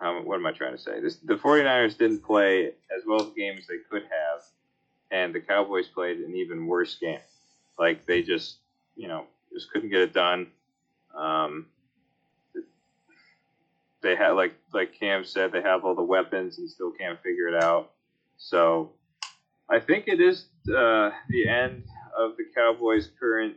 How, 0.00 0.22
what 0.22 0.36
am 0.36 0.46
I 0.46 0.52
trying 0.52 0.76
to 0.76 0.78
say? 0.78 1.00
This, 1.00 1.16
the 1.16 1.34
49ers 1.34 1.98
didn't 1.98 2.22
play 2.22 2.66
as 2.66 3.02
well 3.04 3.20
as 3.20 3.34
they 3.34 3.78
could 3.90 4.02
have, 4.02 4.42
and 5.10 5.34
the 5.34 5.40
Cowboys 5.40 5.88
played 5.88 6.18
an 6.18 6.36
even 6.36 6.66
worse 6.66 6.94
game. 6.94 7.18
Like 7.78 8.06
they 8.06 8.22
just, 8.22 8.58
you 8.96 9.08
know, 9.08 9.24
just 9.52 9.72
couldn't 9.72 9.90
get 9.90 10.02
it 10.02 10.12
done. 10.12 10.48
Um, 11.16 11.66
they 14.02 14.16
had 14.16 14.30
like 14.30 14.54
like 14.72 14.98
Cam 14.98 15.24
said, 15.24 15.52
they 15.52 15.62
have 15.62 15.84
all 15.84 15.94
the 15.94 16.02
weapons 16.02 16.58
and 16.58 16.70
still 16.70 16.90
can't 16.90 17.20
figure 17.22 17.48
it 17.48 17.62
out. 17.62 17.90
So 18.36 18.92
I 19.68 19.80
think 19.80 20.04
it 20.06 20.20
is 20.20 20.46
uh, 20.68 21.10
the 21.28 21.48
end 21.48 21.84
of 22.16 22.36
the 22.36 22.44
Cowboys' 22.54 23.10
current, 23.18 23.56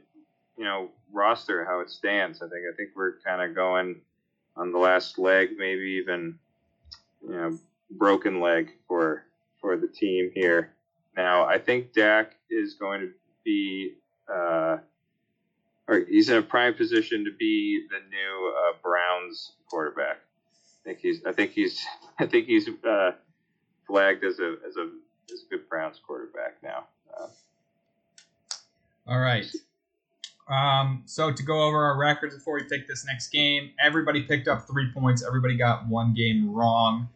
you 0.57 0.63
know, 0.63 0.89
roster 1.11 1.65
how 1.65 1.79
it 1.81 1.89
stands. 1.89 2.41
I 2.41 2.47
think 2.47 2.61
I 2.71 2.75
think 2.75 2.89
we're 2.95 3.19
kind 3.19 3.41
of 3.41 3.55
going 3.55 4.01
on 4.55 4.71
the 4.71 4.79
last 4.79 5.17
leg, 5.19 5.51
maybe 5.57 6.01
even 6.01 6.39
you 7.21 7.33
know 7.33 7.59
broken 7.91 8.39
leg 8.39 8.71
for 8.87 9.25
for 9.59 9.77
the 9.77 9.87
team 9.87 10.31
here. 10.33 10.71
Now 11.15 11.45
I 11.45 11.59
think 11.59 11.93
Dak 11.93 12.35
is 12.49 12.75
going 12.75 13.01
to 13.01 13.11
be. 13.43 13.93
Uh, 14.31 14.77
or 15.87 16.05
he's 16.07 16.29
in 16.29 16.37
a 16.37 16.41
prime 16.41 16.73
position 16.73 17.25
to 17.25 17.31
be 17.37 17.85
the 17.89 17.99
new 18.09 18.53
uh, 18.57 18.77
Browns 18.81 19.53
quarterback. 19.69 20.19
I 20.81 20.89
think 20.89 20.99
he's. 20.99 21.25
I 21.25 21.31
think 21.31 21.51
he's. 21.51 21.85
I 22.19 22.25
think 22.25 22.47
he's 22.47 22.67
uh, 22.87 23.11
flagged 23.87 24.23
as 24.23 24.39
a 24.39 24.55
as 24.67 24.77
a 24.77 24.89
as 25.31 25.43
a 25.45 25.49
good 25.49 25.69
Browns 25.69 25.99
quarterback 26.05 26.57
now. 26.63 26.85
Uh, 27.17 27.27
All 29.07 29.19
right. 29.19 29.45
Um, 30.47 31.03
so 31.05 31.31
to 31.31 31.43
go 31.43 31.63
over 31.63 31.83
our 31.83 31.97
records 31.97 32.35
before 32.35 32.55
we 32.55 32.63
pick 32.63 32.87
this 32.87 33.05
next 33.05 33.29
game, 33.29 33.71
everybody 33.81 34.23
picked 34.23 34.47
up 34.47 34.67
three 34.67 34.91
points. 34.91 35.25
Everybody 35.25 35.55
got 35.55 35.87
one 35.87 36.13
game 36.13 36.51
wrong. 36.51 37.07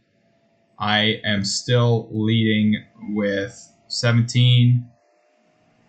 I 0.79 1.21
am 1.25 1.43
still 1.43 2.07
leading 2.11 2.83
with 3.09 3.71
17. 3.87 4.89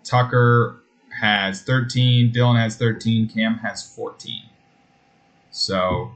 Tucker 0.03 0.83
has 1.21 1.63
13. 1.63 2.33
Dylan 2.33 2.59
has 2.59 2.77
13. 2.77 3.29
Cam 3.29 3.59
has 3.59 3.95
14. 3.95 4.43
So 5.51 6.13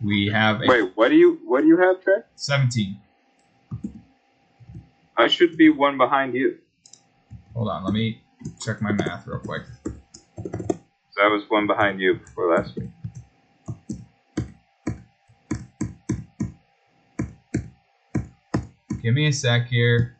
we 0.00 0.28
have 0.28 0.62
a 0.62 0.66
wait, 0.66 0.92
what 0.94 1.08
do 1.08 1.16
you 1.16 1.40
what 1.44 1.62
do 1.62 1.66
you 1.66 1.76
have, 1.78 2.02
Trey? 2.02 2.22
17. 2.36 3.00
I 5.16 5.28
should 5.28 5.56
be 5.56 5.68
one 5.68 5.96
behind 5.96 6.34
you. 6.34 6.58
Hold 7.54 7.68
on, 7.68 7.84
let 7.84 7.94
me 7.94 8.20
check 8.60 8.82
my 8.82 8.92
math 8.92 9.26
real 9.26 9.38
quick. 9.38 9.62
So 9.84 11.22
I 11.22 11.28
was 11.28 11.44
one 11.48 11.66
behind 11.66 12.00
you 12.00 12.14
before 12.14 12.56
last 12.56 12.76
week. 12.76 12.90
Give 19.02 19.14
me 19.14 19.28
a 19.28 19.32
sec 19.32 19.68
here. 19.68 20.16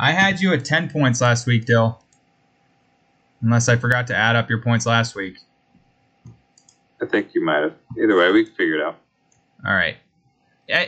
I 0.00 0.12
had 0.12 0.40
you 0.40 0.54
at 0.54 0.64
10 0.64 0.88
points 0.88 1.20
last 1.20 1.46
week, 1.46 1.66
Dill. 1.66 2.02
Unless 3.42 3.68
I 3.68 3.76
forgot 3.76 4.06
to 4.06 4.16
add 4.16 4.34
up 4.34 4.48
your 4.48 4.62
points 4.62 4.86
last 4.86 5.14
week. 5.14 5.36
I 7.02 7.06
think 7.06 7.34
you 7.34 7.44
might 7.44 7.62
have. 7.62 7.74
Either 8.02 8.16
way, 8.16 8.32
we 8.32 8.44
can 8.44 8.54
figure 8.54 8.76
it 8.76 8.82
out. 8.82 8.98
All 9.66 9.74
right. 9.74 9.98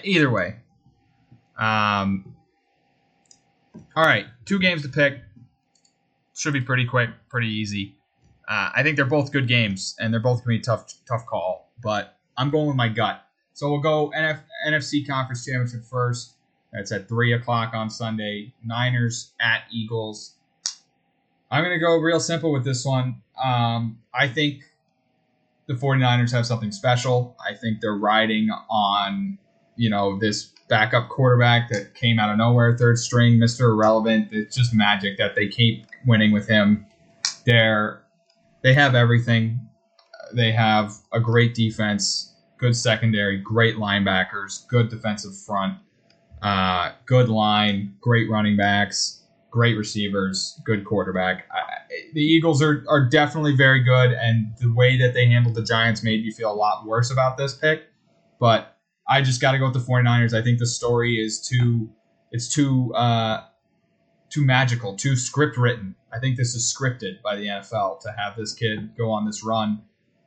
Either 0.02 0.30
way. 0.30 0.56
Um, 1.58 2.34
all 3.94 4.04
right. 4.04 4.26
Two 4.46 4.58
games 4.58 4.80
to 4.82 4.88
pick. 4.88 5.20
Should 6.34 6.54
be 6.54 6.62
pretty 6.62 6.86
quick, 6.86 7.10
pretty 7.28 7.48
easy. 7.48 7.94
Uh, 8.48 8.70
I 8.74 8.82
think 8.82 8.96
they're 8.96 9.04
both 9.04 9.30
good 9.30 9.46
games, 9.46 9.94
and 10.00 10.12
they're 10.12 10.20
both 10.20 10.44
going 10.44 10.58
to 10.58 10.58
be 10.58 10.60
a 10.60 10.76
tough, 10.76 10.92
tough 11.06 11.26
call. 11.26 11.70
But 11.82 12.16
I'm 12.38 12.50
going 12.50 12.66
with 12.66 12.76
my 12.76 12.88
gut. 12.88 13.22
So 13.52 13.70
we'll 13.70 13.80
go 13.82 14.10
NF- 14.16 14.40
NFC 14.66 15.06
Conference 15.06 15.44
Championship 15.44 15.84
first. 15.84 16.36
That's 16.72 16.90
at 16.92 17.08
3 17.08 17.32
o'clock 17.34 17.74
on 17.74 17.90
Sunday. 17.90 18.52
Niners 18.64 19.32
at 19.40 19.64
Eagles. 19.70 20.34
I'm 21.50 21.62
going 21.62 21.78
to 21.78 21.84
go 21.84 21.96
real 21.96 22.20
simple 22.20 22.50
with 22.50 22.64
this 22.64 22.84
one. 22.84 23.20
Um, 23.42 23.98
I 24.14 24.26
think 24.28 24.62
the 25.66 25.74
49ers 25.74 26.32
have 26.32 26.46
something 26.46 26.72
special. 26.72 27.36
I 27.46 27.54
think 27.54 27.80
they're 27.80 27.96
riding 27.96 28.48
on, 28.70 29.38
you 29.76 29.90
know, 29.90 30.18
this 30.18 30.52
backup 30.68 31.10
quarterback 31.10 31.68
that 31.68 31.94
came 31.94 32.18
out 32.18 32.30
of 32.30 32.38
nowhere, 32.38 32.76
third 32.76 32.98
string, 32.98 33.34
Mr. 33.34 33.72
Irrelevant. 33.72 34.28
It's 34.32 34.56
just 34.56 34.74
magic 34.74 35.18
that 35.18 35.34
they 35.34 35.48
keep 35.48 35.86
winning 36.06 36.32
with 36.32 36.48
him. 36.48 36.86
They're 37.44 38.02
they 38.62 38.74
have 38.74 38.94
everything. 38.94 39.60
They 40.32 40.52
have 40.52 40.94
a 41.12 41.20
great 41.20 41.54
defense, 41.54 42.32
good 42.58 42.74
secondary, 42.74 43.38
great 43.38 43.76
linebackers, 43.76 44.66
good 44.68 44.88
defensive 44.88 45.36
front, 45.36 45.78
uh, 46.42 46.92
good 47.06 47.28
line, 47.28 47.94
great 48.00 48.28
running 48.28 48.56
backs, 48.56 49.22
great 49.50 49.76
receivers, 49.76 50.60
good 50.64 50.84
quarterback. 50.84 51.46
I, 51.52 51.82
the 52.14 52.22
Eagles 52.22 52.62
are, 52.62 52.84
are 52.88 53.08
definitely 53.08 53.54
very 53.54 53.82
good, 53.82 54.12
and 54.12 54.52
the 54.58 54.72
way 54.72 54.96
that 54.98 55.14
they 55.14 55.26
handled 55.26 55.54
the 55.54 55.64
Giants 55.64 56.02
made 56.02 56.24
me 56.24 56.30
feel 56.30 56.52
a 56.52 56.54
lot 56.54 56.86
worse 56.86 57.10
about 57.10 57.36
this 57.36 57.54
pick. 57.54 57.84
But 58.40 58.76
I 59.08 59.22
just 59.22 59.40
got 59.40 59.52
to 59.52 59.58
go 59.58 59.66
with 59.70 59.74
the 59.74 59.92
49ers. 59.92 60.34
I 60.34 60.42
think 60.42 60.58
the 60.58 60.66
story 60.66 61.16
is 61.16 61.40
too 61.40 61.90
it's 62.32 62.52
too 62.52 62.92
uh, 62.94 63.44
too 64.30 64.44
magical, 64.44 64.96
too 64.96 65.14
script 65.14 65.56
written. 65.56 65.94
I 66.12 66.18
think 66.18 66.36
this 66.36 66.54
is 66.54 66.74
scripted 66.74 67.22
by 67.22 67.36
the 67.36 67.46
NFL 67.46 68.00
to 68.00 68.14
have 68.16 68.36
this 68.36 68.54
kid 68.54 68.96
go 68.96 69.10
on 69.10 69.26
this 69.26 69.44
run. 69.44 69.82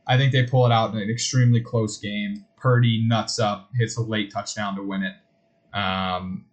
I 0.07 0.17
think 0.17 0.31
they 0.31 0.43
pull 0.43 0.65
it 0.65 0.71
out 0.71 0.93
in 0.93 0.99
an 0.99 1.09
extremely 1.09 1.61
close 1.61 1.97
game. 1.97 2.45
Purdy 2.57 3.03
nuts 3.05 3.39
up, 3.39 3.71
hits 3.75 3.97
a 3.97 4.01
late 4.01 4.31
touchdown 4.31 4.75
to 4.75 4.83
win 4.83 5.03
it. 5.03 5.15
Um, 5.75 6.45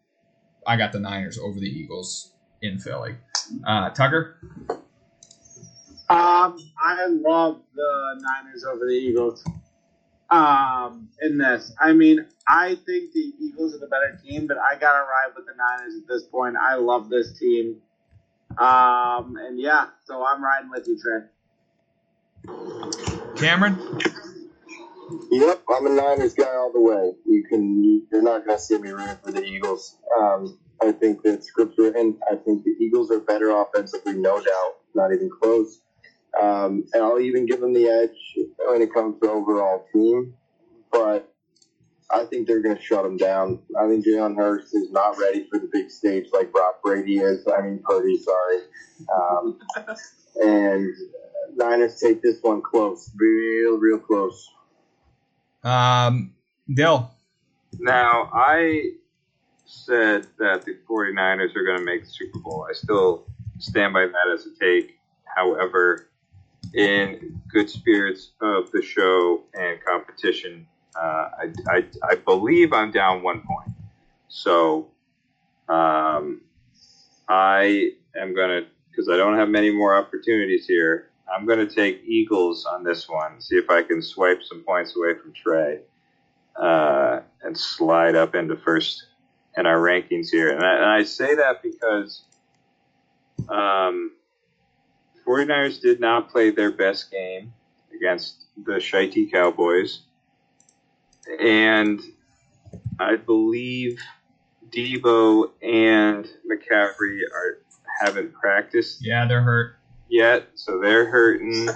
I 0.67 0.77
got 0.77 0.93
the 0.93 0.99
Niners 0.99 1.39
over 1.39 1.59
the 1.59 1.67
Eagles 1.67 2.33
in 2.61 2.79
Philly. 2.79 3.17
Uh, 3.65 3.91
Tucker? 3.91 4.37
Um, 6.11 6.59
I 6.79 7.07
love 7.09 7.63
the 7.75 8.21
Niners 8.21 8.65
over 8.65 8.85
the 8.85 8.93
Eagles. 8.93 9.45
Um, 10.29 11.09
in 11.21 11.39
this, 11.39 11.73
I 11.79 11.93
mean, 11.93 12.27
I 12.49 12.75
think 12.87 13.13
the 13.13 13.33
Eagles 13.39 13.75
are 13.75 13.79
the 13.79 13.87
better 13.87 14.19
team, 14.23 14.47
but 14.47 14.57
I 14.59 14.77
gotta 14.77 15.05
ride 15.05 15.35
with 15.37 15.47
the 15.47 15.53
Niners 15.55 15.95
at 15.97 16.09
this 16.09 16.23
point. 16.25 16.57
I 16.57 16.75
love 16.75 17.09
this 17.09 17.39
team. 17.39 17.77
Um, 18.59 19.37
and 19.37 19.59
yeah, 19.61 19.87
so 20.05 20.25
I'm 20.25 20.43
riding 20.43 20.71
with 20.71 20.89
you, 20.89 20.99
Trey. 20.99 21.23
Cameron? 23.37 23.79
Yep, 25.31 25.63
I'm 25.71 25.87
a 25.87 25.91
Niners 25.91 26.35
guy 26.35 26.45
all 26.55 26.73
the 26.73 26.81
way. 26.81 27.13
You 27.27 27.45
can, 27.49 28.07
you're 28.13 28.23
not 28.23 28.47
going 28.47 28.57
to 28.57 28.63
see 28.63 28.79
me 28.79 28.91
rooting 28.91 29.19
for 29.25 29.33
the 29.33 29.45
Eagles. 29.45 29.99
Um, 30.21 30.59
I 30.83 30.93
think 30.93 31.23
that 31.23 31.45
scripts 31.45 31.79
written. 31.79 32.19
I 32.31 32.37
think 32.37 32.65
the 32.65 32.73
Eagles 32.81 33.11
are 33.11 33.21
better 33.21 33.51
offensively, 33.51 34.15
no 34.15 34.37
doubt, 34.37 34.73
not 34.95 35.13
even 35.13 35.31
close. 35.43 35.81
Um, 36.41 36.85
and 36.93 37.03
I'll 37.03 37.21
even 37.21 37.47
give 37.47 37.61
them 37.61 37.75
the 37.75 37.89
edge 37.89 38.47
when 38.67 38.83
it 38.83 38.93
comes 38.95 39.21
to 39.23 39.31
overall 39.31 39.87
team. 39.93 40.35
But 40.91 41.33
I 42.11 42.25
think 42.25 42.47
they're 42.47 42.63
going 42.63 42.77
to 42.77 42.83
shut 42.83 43.05
them 43.05 43.17
down. 43.17 43.61
I 43.79 43.89
think 43.89 44.07
Jalen 44.07 44.37
Hurts 44.37 44.75
is 44.75 44.91
not 44.93 45.19
ready 45.19 45.47
for 45.51 45.59
the 45.59 45.69
big 45.73 45.91
stage 45.91 46.27
like 46.33 46.53
Brock 46.53 46.83
Brady 46.83 47.19
is. 47.19 47.47
I 47.47 47.63
mean, 47.63 47.83
Purdy, 47.85 48.19
sorry. 48.19 48.59
Um, 49.15 49.59
and 50.43 50.95
Niners 51.57 52.01
take 52.01 52.23
this 52.23 52.39
one 52.43 52.63
close, 52.63 53.11
real, 53.17 53.79
real 53.79 53.99
close. 53.99 54.49
Um, 55.65 56.35
Dill. 56.73 57.11
Now, 57.79 58.31
I 58.33 58.93
said 59.65 60.27
that 60.39 60.65
the 60.65 60.79
49ers 60.89 61.57
are 61.57 61.65
going 61.65 61.79
to 61.79 61.85
make 61.85 62.05
the 62.05 62.11
Super 62.11 62.39
Bowl. 62.39 62.67
I 62.69 62.75
still 62.75 63.25
stand 63.59 63.93
by 63.93 64.07
that 64.07 64.33
as 64.33 64.47
a 64.47 64.51
take. 64.59 64.99
However, 65.25 66.09
in 66.75 67.41
good 67.51 67.71
spirits 67.71 68.33
of 68.41 68.71
the 68.73 68.83
show 68.83 69.45
and 69.55 69.79
competition, 69.85 70.67
uh, 70.97 71.29
I, 71.39 71.53
I, 71.69 71.85
I 72.11 72.15
believe 72.17 72.73
I'm 72.73 72.91
down 72.91 73.23
one 73.23 73.41
point. 73.41 73.71
So 74.29 74.89
um, 75.69 76.43
I 77.29 77.93
am 78.21 78.35
going 78.35 78.63
to, 78.63 78.69
because 78.91 79.09
I 79.09 79.17
don't 79.17 79.37
have 79.39 79.49
many 79.49 79.71
more 79.71 79.97
opportunities 79.97 80.67
here, 80.67 81.11
I'm 81.35 81.47
going 81.47 81.67
to 81.67 81.73
take 81.73 82.03
Eagles 82.05 82.67
on 82.67 82.85
this 82.85 83.09
one, 83.09 83.41
see 83.41 83.57
if 83.57 83.71
I 83.71 83.83
can 83.83 84.03
swipe 84.03 84.43
some 84.43 84.63
points 84.65 84.97
away 84.97 85.15
from 85.15 85.33
Trey 85.33 85.81
uh, 86.57 87.21
and 87.43 87.57
slide 87.57 88.15
up 88.15 88.35
into 88.35 88.57
first 88.57 89.07
in 89.57 89.67
our 89.67 89.79
rankings 89.79 90.29
here. 90.31 90.51
And 90.51 90.63
I, 90.63 90.75
and 90.77 90.85
I 90.85 91.05
say 91.05 91.35
that 91.35 91.63
because 91.63 92.25
um, 93.49 94.13
49ers 95.27 95.81
did 95.81 96.01
not 96.01 96.31
play 96.31 96.51
their 96.51 96.73
best 96.73 97.11
game 97.11 97.53
against 97.95 98.45
the 98.65 98.75
Shitey 98.75 99.31
Cowboys. 99.31 100.01
And 101.41 102.01
I 102.99 103.17
believe 103.17 104.01
Deebo 104.71 105.51
and 105.63 106.29
McCaffrey 106.51 107.21
are 107.33 107.59
haven't 108.01 108.33
practiced 108.33 109.05
Yeah, 109.05 109.27
they're 109.27 109.43
hurt. 109.43 109.77
Yet, 110.13 110.49
so 110.55 110.79
they're 110.79 111.11
hurting. 111.11 111.67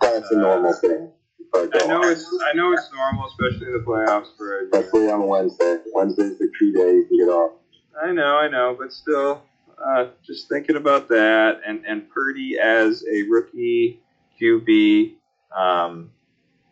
That's 0.00 0.30
a 0.30 0.36
normal 0.36 0.74
thing. 0.74 1.10
I 1.54 1.86
know 1.86 2.02
it's 2.02 2.26
I 2.46 2.52
know 2.54 2.72
it's 2.72 2.90
normal, 2.92 3.26
especially 3.26 3.68
in 3.68 3.72
the 3.72 3.84
playoffs 3.86 4.36
for 4.36 4.60
Especially 4.60 5.10
on 5.10 5.26
Wednesday. 5.26 5.78
Wednesday's 5.92 6.38
the 6.38 6.50
key 6.58 6.72
day 6.72 6.94
you 6.94 7.06
can 7.08 7.18
get 7.18 7.28
off. 7.28 7.52
I 8.02 8.12
know, 8.12 8.36
I 8.36 8.48
know, 8.48 8.76
but 8.78 8.92
still, 8.92 9.42
uh, 9.84 10.06
just 10.26 10.48
thinking 10.48 10.76
about 10.76 11.08
that, 11.08 11.60
and 11.66 11.84
and 11.86 12.08
Purdy 12.10 12.58
as 12.58 13.04
a 13.10 13.22
rookie 13.22 14.00
QB, 14.40 15.14
um, 15.56 16.10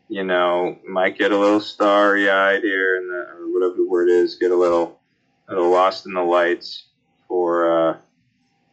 you 0.09 0.25
know, 0.25 0.79
might 0.87 1.17
get 1.17 1.33
a 1.33 1.39
little 1.39 1.61
starry 1.61 2.29
eyed 2.29 2.63
here, 2.63 2.97
and 2.97 3.11
or 3.11 3.53
whatever 3.53 3.75
the 3.77 3.89
word 3.89 4.09
is, 4.09 4.35
get 4.35 4.51
a 4.51 4.57
little, 4.57 5.01
a 5.49 5.55
little 5.55 5.71
lost 5.71 6.07
in 6.07 6.13
the 6.13 6.23
lights 6.23 6.87
for 7.29 7.91
uh, 7.91 7.97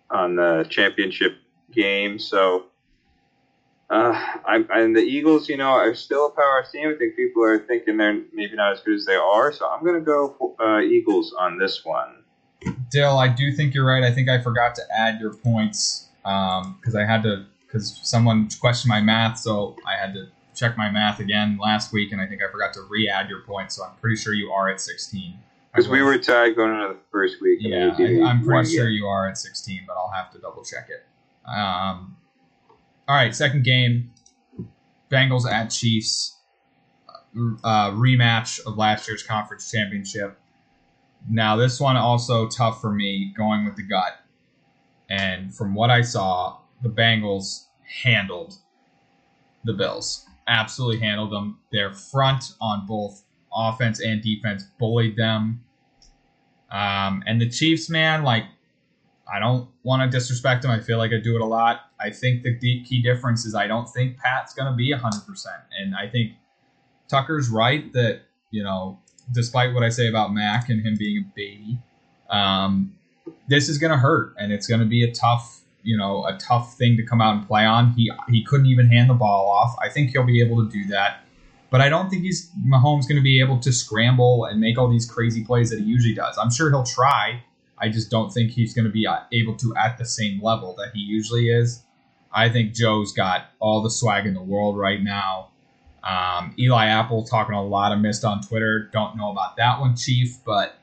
on 0.09 0.35
the 0.35 0.65
championship 0.69 1.37
game. 1.71 2.19
So. 2.19 2.65
Uh, 3.91 4.13
I'm 4.45 4.67
and 4.69 4.95
the 4.95 5.01
Eagles, 5.01 5.49
you 5.49 5.57
know, 5.57 5.71
are 5.71 5.95
still 5.95 6.27
a 6.27 6.29
power 6.29 6.63
team. 6.71 6.89
I 6.89 6.93
think 6.93 7.15
people 7.15 7.43
are 7.43 7.57
thinking 7.57 7.97
they're 7.97 8.21
maybe 8.31 8.55
not 8.55 8.73
as 8.73 8.81
good 8.81 8.93
as 8.93 9.03
they 9.03 9.15
are. 9.15 9.51
So 9.51 9.67
I'm 9.67 9.83
going 9.83 9.95
to 9.95 10.05
go 10.05 10.35
for 10.37 10.55
uh, 10.63 10.81
Eagles 10.81 11.33
on 11.33 11.57
this 11.57 11.83
one. 11.83 12.17
Dill, 12.91 13.17
I 13.17 13.29
do 13.29 13.51
think 13.51 13.73
you're 13.73 13.87
right. 13.87 14.03
I 14.03 14.11
think 14.11 14.29
I 14.29 14.39
forgot 14.39 14.75
to 14.75 14.83
add 14.95 15.19
your 15.19 15.33
points 15.33 16.09
because 16.21 16.95
I 16.95 17.03
had 17.03 17.23
to 17.23 17.45
because 17.65 17.99
someone 18.03 18.49
questioned 18.59 18.89
my 18.89 19.01
math, 19.01 19.37
so 19.39 19.75
I 19.87 19.95
had 19.95 20.13
to 20.13 20.27
check 20.55 20.77
my 20.77 20.89
math 20.89 21.19
again 21.19 21.57
last 21.61 21.93
week, 21.93 22.11
and 22.11 22.19
I 22.19 22.25
think 22.25 22.41
I 22.43 22.51
forgot 22.51 22.73
to 22.73 22.81
re-add 22.89 23.29
your 23.29 23.41
points. 23.41 23.75
So 23.75 23.83
I'm 23.83 23.95
pretty 23.97 24.17
sure 24.17 24.33
you 24.33 24.51
are 24.51 24.69
at 24.69 24.81
16. 24.81 25.37
Because 25.71 25.87
we 25.87 26.01
were 26.01 26.17
tied 26.17 26.55
going 26.55 26.73
into 26.73 26.95
the 26.95 26.99
first 27.11 27.41
week. 27.41 27.59
Yeah, 27.61 27.95
I, 27.97 28.27
I'm 28.27 28.43
pretty 28.43 28.75
sure 28.75 28.89
you 28.89 29.05
are 29.05 29.29
at 29.29 29.37
16, 29.37 29.83
but 29.87 29.95
I'll 29.95 30.11
have 30.11 30.31
to 30.31 30.39
double 30.39 30.63
check 30.63 30.87
it. 30.89 31.05
Um, 31.45 32.17
all 33.07 33.15
right, 33.15 33.33
second 33.33 33.63
game 33.63 34.11
Bengals 35.09 35.49
at 35.49 35.67
Chiefs. 35.67 36.35
Uh, 37.63 37.91
rematch 37.91 38.59
of 38.65 38.77
last 38.77 39.07
year's 39.07 39.21
conference 39.21 39.69
championship. 39.69 40.39
Now, 41.29 41.55
this 41.55 41.79
one 41.79 41.95
also 41.95 42.47
tough 42.47 42.81
for 42.81 42.91
me 42.91 43.33
going 43.37 43.65
with 43.65 43.75
the 43.75 43.83
gut. 43.83 44.19
And 45.09 45.53
from 45.53 45.75
what 45.75 45.89
I 45.89 46.01
saw, 46.01 46.57
the 46.81 46.89
Bengals 46.89 47.65
handled 48.03 48.55
the 49.63 49.73
Bills. 49.73 50.25
Absolutely 50.47 50.99
handled 51.05 51.31
them. 51.31 51.59
Their 51.71 51.93
front 51.93 52.53
on 52.59 52.87
both 52.87 53.23
offense 53.53 53.99
and 53.99 54.21
defense 54.21 54.63
bullied 54.79 55.15
them. 55.15 55.63
Um, 56.71 57.23
and 57.27 57.39
the 57.39 57.49
Chiefs, 57.49 57.89
man, 57.89 58.23
like, 58.23 58.45
I 59.31 59.39
don't 59.39 59.69
want 59.83 60.01
to 60.01 60.17
disrespect 60.17 60.65
him. 60.65 60.71
I 60.71 60.79
feel 60.79 60.97
like 60.97 61.11
I 61.11 61.19
do 61.19 61.35
it 61.35 61.41
a 61.41 61.45
lot. 61.45 61.81
I 61.99 62.09
think 62.09 62.43
the 62.43 62.57
key 62.57 63.01
difference 63.01 63.45
is 63.45 63.55
I 63.55 63.67
don't 63.67 63.87
think 63.87 64.17
Pat's 64.17 64.53
going 64.53 64.71
to 64.71 64.75
be 64.75 64.93
100%. 64.93 65.45
And 65.79 65.95
I 65.95 66.07
think 66.07 66.33
Tucker's 67.07 67.49
right 67.49 67.91
that, 67.93 68.21
you 68.51 68.63
know, 68.63 68.99
despite 69.31 69.73
what 69.73 69.83
I 69.83 69.89
say 69.89 70.07
about 70.07 70.33
Mac 70.33 70.69
and 70.69 70.85
him 70.85 70.95
being 70.97 71.23
a 71.23 71.35
baby, 71.35 71.79
um, 72.29 72.95
this 73.47 73.69
is 73.69 73.77
going 73.77 73.91
to 73.91 73.97
hurt. 73.97 74.33
And 74.37 74.51
it's 74.51 74.67
going 74.67 74.79
to 74.79 74.87
be 74.87 75.03
a 75.03 75.11
tough, 75.11 75.61
you 75.83 75.97
know, 75.97 76.25
a 76.25 76.37
tough 76.37 76.75
thing 76.77 76.97
to 76.97 77.03
come 77.03 77.21
out 77.21 77.35
and 77.35 77.47
play 77.47 77.65
on. 77.65 77.93
He, 77.93 78.11
he 78.29 78.43
couldn't 78.43 78.67
even 78.67 78.87
hand 78.87 79.09
the 79.09 79.15
ball 79.15 79.49
off. 79.49 79.75
I 79.81 79.89
think 79.89 80.11
he'll 80.11 80.25
be 80.25 80.41
able 80.41 80.63
to 80.63 80.71
do 80.71 80.85
that. 80.87 81.23
But 81.69 81.81
I 81.81 81.89
don't 81.89 82.09
think 82.09 82.23
he's 82.23 82.49
Mahomes 82.65 83.07
going 83.07 83.17
to 83.17 83.21
be 83.21 83.39
able 83.39 83.59
to 83.59 83.71
scramble 83.71 84.45
and 84.45 84.59
make 84.59 84.77
all 84.77 84.89
these 84.89 85.05
crazy 85.05 85.43
plays 85.43 85.69
that 85.69 85.79
he 85.79 85.85
usually 85.85 86.15
does. 86.15 86.37
I'm 86.37 86.49
sure 86.49 86.71
he'll 86.71 86.83
try. 86.83 87.43
I 87.81 87.89
just 87.89 88.09
don't 88.09 88.31
think 88.31 88.51
he's 88.51 88.73
going 88.73 88.85
to 88.85 88.91
be 88.91 89.07
uh, 89.07 89.19
able 89.31 89.55
to 89.57 89.73
at 89.75 89.97
the 89.97 90.05
same 90.05 90.41
level 90.41 90.75
that 90.77 90.91
he 90.93 90.99
usually 90.99 91.49
is. 91.49 91.83
I 92.31 92.49
think 92.49 92.73
Joe's 92.73 93.11
got 93.11 93.45
all 93.59 93.81
the 93.81 93.89
swag 93.89 94.25
in 94.25 94.33
the 94.33 94.41
world 94.41 94.77
right 94.77 95.01
now. 95.01 95.49
Um, 96.03 96.53
Eli 96.59 96.87
Apple 96.87 97.23
talking 97.23 97.55
a 97.55 97.63
lot 97.63 97.91
of 97.91 97.99
mist 97.99 98.23
on 98.23 98.41
Twitter. 98.41 98.89
Don't 98.93 99.17
know 99.17 99.31
about 99.31 99.57
that 99.57 99.79
one, 99.79 99.95
Chief, 99.95 100.37
but 100.45 100.75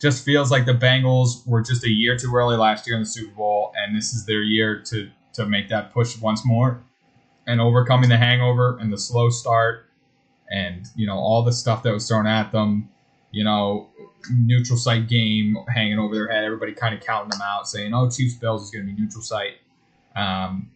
just 0.00 0.24
feels 0.24 0.50
like 0.50 0.66
the 0.66 0.74
Bengals 0.74 1.46
were 1.46 1.62
just 1.62 1.84
a 1.84 1.90
year 1.90 2.16
too 2.16 2.34
early 2.34 2.56
last 2.56 2.86
year 2.86 2.96
in 2.96 3.02
the 3.02 3.08
Super 3.08 3.34
Bowl, 3.34 3.72
and 3.76 3.96
this 3.96 4.12
is 4.12 4.26
their 4.26 4.42
year 4.42 4.82
to 4.86 5.08
to 5.34 5.46
make 5.46 5.68
that 5.68 5.92
push 5.92 6.18
once 6.18 6.44
more 6.44 6.82
and 7.46 7.60
overcoming 7.60 8.08
the 8.08 8.16
hangover 8.16 8.76
and 8.78 8.92
the 8.92 8.98
slow 8.98 9.30
start 9.30 9.86
and 10.50 10.86
you 10.94 11.06
know 11.06 11.16
all 11.16 11.42
the 11.42 11.52
stuff 11.52 11.82
that 11.82 11.92
was 11.92 12.06
thrown 12.06 12.26
at 12.26 12.52
them 12.52 12.88
you 13.30 13.42
know 13.42 13.88
neutral 14.30 14.78
site 14.78 15.08
game 15.08 15.56
hanging 15.68 15.98
over 15.98 16.14
their 16.14 16.28
head 16.28 16.44
everybody 16.44 16.72
kind 16.72 16.94
of 16.94 17.00
counting 17.00 17.30
them 17.30 17.40
out 17.42 17.68
saying 17.68 17.92
oh 17.94 18.08
chiefs 18.08 18.34
bills 18.34 18.64
is 18.64 18.70
going 18.70 18.86
to 18.86 18.92
be 18.92 19.00
neutral 19.00 19.22
site. 19.22 19.54
Um, 20.14 20.70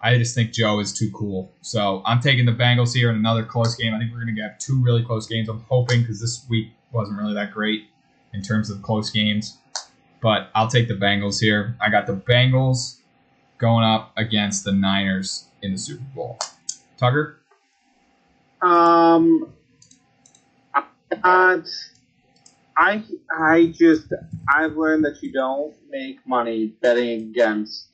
i 0.00 0.16
just 0.18 0.34
think 0.34 0.52
joe 0.52 0.80
is 0.80 0.92
too 0.92 1.10
cool. 1.12 1.52
So 1.62 2.02
i'm 2.04 2.20
taking 2.20 2.44
the 2.44 2.52
bengals 2.52 2.94
here 2.94 3.10
in 3.10 3.16
another 3.16 3.44
close 3.44 3.74
game. 3.74 3.94
I 3.94 3.98
think 3.98 4.12
we're 4.12 4.24
going 4.24 4.34
to 4.34 4.40
get 4.40 4.60
two 4.60 4.82
really 4.82 5.04
close 5.04 5.26
games. 5.26 5.48
I'm 5.48 5.64
hoping 5.68 6.02
because 6.02 6.20
this 6.20 6.46
week 6.48 6.68
wasn't 6.92 7.18
really 7.18 7.34
that 7.34 7.52
great 7.52 7.88
in 8.32 8.42
terms 8.42 8.70
of 8.70 8.82
close 8.82 9.10
games. 9.10 9.58
But 10.20 10.50
i'll 10.54 10.68
take 10.68 10.88
the 10.88 10.94
bengals 10.94 11.40
here. 11.40 11.76
I 11.80 11.90
got 11.90 12.06
the 12.06 12.14
bengals 12.14 12.98
going 13.58 13.84
up 13.84 14.12
against 14.16 14.64
the 14.64 14.72
niners 14.72 15.46
in 15.62 15.72
the 15.72 15.78
super 15.78 16.04
bowl. 16.14 16.38
Tucker? 16.98 17.40
Um, 18.60 19.52
uh, 21.22 21.58
I 22.76 23.02
I 23.30 23.66
just 23.66 24.12
I've 24.48 24.76
learned 24.76 25.04
that 25.04 25.22
you 25.22 25.32
don't 25.32 25.74
make 25.90 26.26
money 26.26 26.74
betting 26.80 27.30
against 27.30 27.88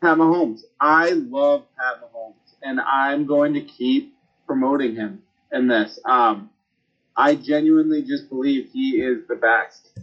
Pat 0.00 0.16
Mahomes. 0.16 0.60
I 0.80 1.10
love 1.10 1.64
Pat 1.76 2.00
Mahomes, 2.02 2.54
and 2.62 2.80
I'm 2.80 3.26
going 3.26 3.54
to 3.54 3.60
keep 3.60 4.16
promoting 4.46 4.94
him 4.94 5.22
in 5.52 5.66
this. 5.66 5.98
Um, 6.04 6.50
I 7.16 7.34
genuinely 7.34 8.02
just 8.02 8.28
believe 8.28 8.70
he 8.72 9.00
is 9.00 9.26
the 9.26 9.34
best, 9.34 9.98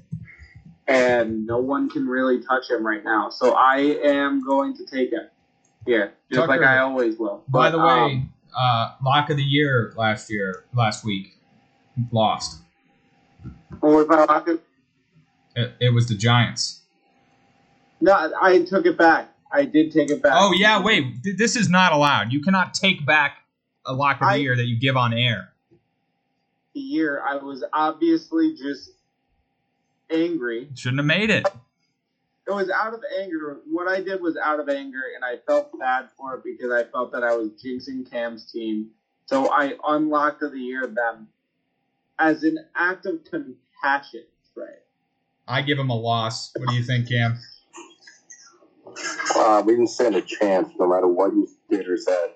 and 0.88 1.48
no 1.48 1.60
one 1.60 1.90
can 1.90 2.08
really 2.08 2.44
touch 2.44 2.70
him 2.70 2.86
right 2.86 3.04
now. 3.04 3.30
So 3.30 3.54
I 3.54 3.78
am 4.04 4.46
going 4.46 4.76
to 4.78 4.86
take 4.86 5.12
him. 5.12 5.28
Yeah, 5.88 6.08
just 6.30 6.42
Tucker, 6.42 6.48
like 6.48 6.62
I 6.62 6.80
always 6.80 7.18
will. 7.18 7.44
by 7.48 7.70
the 7.70 7.78
way 7.78 7.84
um, 7.86 8.34
uh, 8.58 8.96
lock 9.04 9.30
of 9.30 9.38
the 9.38 9.44
year 9.44 9.94
last 9.96 10.32
year 10.32 10.66
last 10.74 11.06
week 11.06 11.38
lost 12.12 12.65
what 13.80 13.91
was 13.91 14.07
my 14.07 14.23
lock 14.26 14.47
it, 14.47 14.61
it 15.80 15.93
was 15.93 16.07
the 16.07 16.15
giants 16.15 16.81
No, 18.02 18.31
I 18.41 18.64
took 18.64 18.85
it 18.85 18.97
back. 18.97 19.31
I 19.52 19.64
did 19.65 19.91
take 19.91 20.10
it 20.10 20.22
back. 20.22 20.34
oh 20.35 20.53
yeah 20.53 20.81
wait 20.81 21.06
this 21.38 21.56
is 21.56 21.69
not 21.69 21.93
allowed 21.93 22.31
you 22.34 22.41
cannot 22.41 22.73
take 22.73 23.06
back 23.06 23.38
a 23.85 23.93
lock 23.93 24.15
of 24.18 24.27
the 24.27 24.34
I- 24.34 24.35
year 24.35 24.56
that 24.56 24.65
you 24.65 24.77
give 24.80 24.97
on 24.97 25.14
air 25.14 25.49
The 26.73 26.80
year 26.81 27.22
I 27.26 27.35
was 27.38 27.64
obviously 27.73 28.56
just 28.56 28.91
angry. 30.11 30.69
shouldn't 30.76 30.99
have 30.99 31.06
made 31.06 31.30
it 31.30 31.47
It 32.47 32.52
was 32.53 32.69
out 32.69 32.93
of 32.93 33.02
anger. 33.19 33.57
What 33.65 33.88
I 33.88 34.02
did 34.02 34.22
was 34.22 34.38
out 34.38 34.60
of 34.60 34.69
anger, 34.69 35.02
and 35.15 35.26
I 35.26 35.38
felt 35.47 35.72
bad 35.80 36.10
for 36.15 36.35
it 36.35 36.43
because 36.43 36.72
I 36.72 36.84
felt 36.84 37.11
that 37.14 37.23
I 37.23 37.35
was 37.35 37.49
jinxing 37.64 38.07
Cam's 38.10 38.52
team. 38.52 38.91
So 39.26 39.49
I 39.52 39.73
unlocked 39.88 40.43
of 40.43 40.52
the 40.52 40.60
year 40.60 40.85
them 40.85 41.27
as 42.19 42.43
an 42.43 42.60
act 42.76 43.07
of 43.07 43.23
compassion. 43.86 44.24
Right. 44.56 44.68
i 45.48 45.62
give 45.62 45.78
him 45.78 45.90
a 45.90 45.95
loss 45.95 46.52
what 46.56 46.70
do 46.70 46.76
you 46.76 46.84
think 46.84 47.10
cam 47.10 47.38
Uh, 49.36 49.62
we 49.66 49.74
didn't 49.74 49.90
stand 49.90 50.16
a 50.16 50.22
chance, 50.22 50.70
no 50.80 50.88
matter 50.88 51.07
what 51.07 51.34
you 51.34 51.48
did 51.70 51.88
or 51.88 51.98
said. 51.98 52.30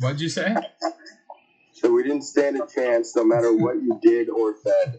what'd 0.00 0.20
you 0.20 0.28
say 0.28 0.54
So 1.72 1.92
we 1.92 2.02
didn't 2.02 2.22
stand 2.22 2.60
a 2.60 2.66
chance, 2.66 3.14
no 3.14 3.24
matter 3.24 3.54
what 3.56 3.76
you 3.76 3.98
did 4.02 4.28
or 4.28 4.54
said. 4.64 4.98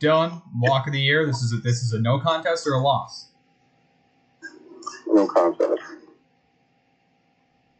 dylan 0.00 0.42
walk 0.58 0.86
of 0.86 0.92
the 0.92 1.00
year 1.00 1.24
this 1.26 1.40
is 1.42 1.52
a, 1.52 1.56
this 1.56 1.82
is 1.82 1.92
a 1.94 2.00
no 2.00 2.18
contest 2.20 2.66
or 2.66 2.74
a 2.74 2.80
loss 2.80 3.30
No 5.06 5.26
contest. 5.26 5.80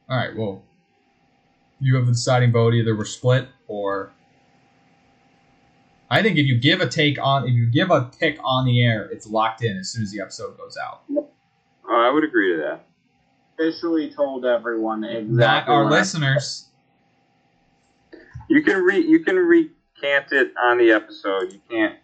all 0.08 0.16
right 0.16 0.34
well 0.34 0.62
you 1.80 1.96
have 1.96 2.06
the 2.06 2.12
deciding 2.12 2.50
vote 2.52 2.72
either 2.72 2.96
we're 2.96 3.04
split 3.04 3.48
or 3.68 4.13
I 6.10 6.22
think 6.22 6.36
if 6.38 6.46
you 6.46 6.58
give 6.58 6.80
a 6.80 6.88
take 6.88 7.18
on 7.20 7.44
if 7.48 7.54
you 7.54 7.66
give 7.66 7.90
a 7.90 8.10
pick 8.18 8.38
on 8.44 8.66
the 8.66 8.82
air, 8.84 9.04
it's 9.10 9.26
locked 9.26 9.62
in 9.64 9.76
as 9.78 9.90
soon 9.90 10.02
as 10.02 10.12
the 10.12 10.20
episode 10.20 10.56
goes 10.58 10.76
out. 10.76 11.02
Oh, 11.16 11.26
I 11.88 12.10
would 12.10 12.24
agree 12.24 12.52
to 12.56 12.58
that. 12.62 12.86
Officially 13.58 14.12
told 14.14 14.44
everyone 14.44 15.04
exactly. 15.04 15.36
Not 15.36 15.68
our 15.68 15.84
when 15.84 15.92
I- 15.92 15.96
listeners. 15.98 16.68
You 18.48 18.62
can 18.62 18.82
re 18.82 18.98
you 19.00 19.20
can 19.20 19.36
recant 19.36 20.32
it 20.32 20.52
on 20.62 20.78
the 20.78 20.90
episode. 20.92 21.52
You 21.52 21.60
can't 21.70 21.96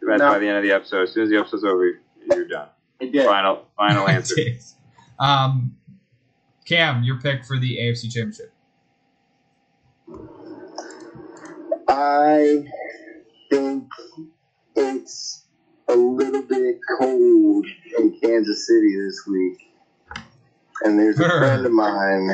do 0.00 0.06
that 0.06 0.18
No. 0.18 0.28
by 0.32 0.38
the 0.38 0.46
end 0.46 0.56
of 0.58 0.62
the 0.62 0.72
episode. 0.72 1.02
As 1.02 1.12
soon 1.12 1.24
as 1.24 1.30
the 1.30 1.36
episode's 1.38 1.64
over, 1.64 2.00
you're 2.32 2.46
done. 2.46 2.68
I 3.00 3.06
did. 3.06 3.26
Final 3.26 3.66
final 3.76 4.08
answer. 4.16 4.36
um, 5.18 5.76
Cam, 6.66 7.02
your 7.02 7.18
pick 7.20 7.44
for 7.44 7.58
the 7.58 7.78
AFC 7.78 8.02
Championship. 8.12 8.52
I 11.88 12.64
think 13.50 13.88
it's 14.76 15.42
a 15.88 15.96
little 15.96 16.42
bit 16.42 16.76
cold 16.98 17.66
in 17.98 18.12
Kansas 18.22 18.66
City 18.66 18.94
this 18.96 19.22
week. 19.26 19.58
And 20.82 20.98
there's 20.98 21.18
a 21.18 21.28
friend 21.38 21.66
of 21.66 21.72
mine 21.72 22.28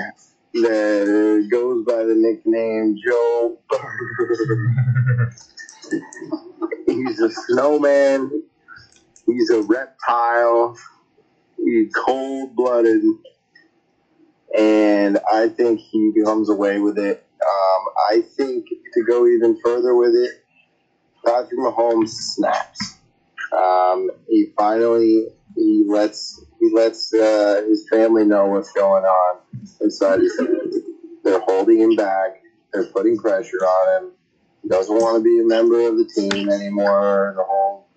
that 0.54 1.48
goes 1.50 1.84
by 1.84 2.04
the 2.04 2.14
nickname 2.14 2.96
Joe. 3.04 3.58
He's 6.86 7.20
a 7.20 7.30
snowman. 7.30 8.42
He's 9.26 9.50
a 9.50 9.62
reptile. 9.62 10.76
He's 11.56 11.92
cold 12.06 12.54
blooded. 12.54 13.02
And 14.56 15.18
I 15.30 15.48
think 15.48 15.80
he 15.80 16.12
comes 16.24 16.48
away 16.48 16.78
with 16.78 16.98
it. 16.98 17.22
Um, 17.42 17.84
I 18.10 18.22
think 18.36 18.66
to 18.68 19.04
go 19.04 19.26
even 19.26 19.56
further 19.62 19.94
with 19.94 20.14
it, 20.14 20.30
Patrick 21.26 21.58
Mahomes 21.58 22.10
snaps. 22.10 22.98
Um, 23.52 24.10
he 24.28 24.46
finally 24.56 25.26
he 25.56 25.84
lets 25.86 26.40
he 26.60 26.70
lets 26.72 27.12
uh, 27.12 27.62
his 27.68 27.86
family 27.90 28.24
know 28.24 28.46
what's 28.46 28.72
going 28.72 29.04
on 29.04 29.40
inside 29.80 30.20
his. 30.20 30.40
They're 31.24 31.40
holding 31.40 31.80
him 31.80 31.96
back. 31.96 32.30
They're 32.72 32.86
putting 32.86 33.16
pressure 33.16 33.58
on 33.58 34.04
him. 34.04 34.12
He 34.62 34.68
doesn't 34.68 34.94
want 34.94 35.16
to 35.16 35.22
be 35.22 35.40
a 35.40 35.44
member 35.44 35.88
of 35.88 35.96
the 35.96 36.04
team 36.04 36.48
anymore. 36.48 37.34
The 37.36 37.44
whole 37.44 37.88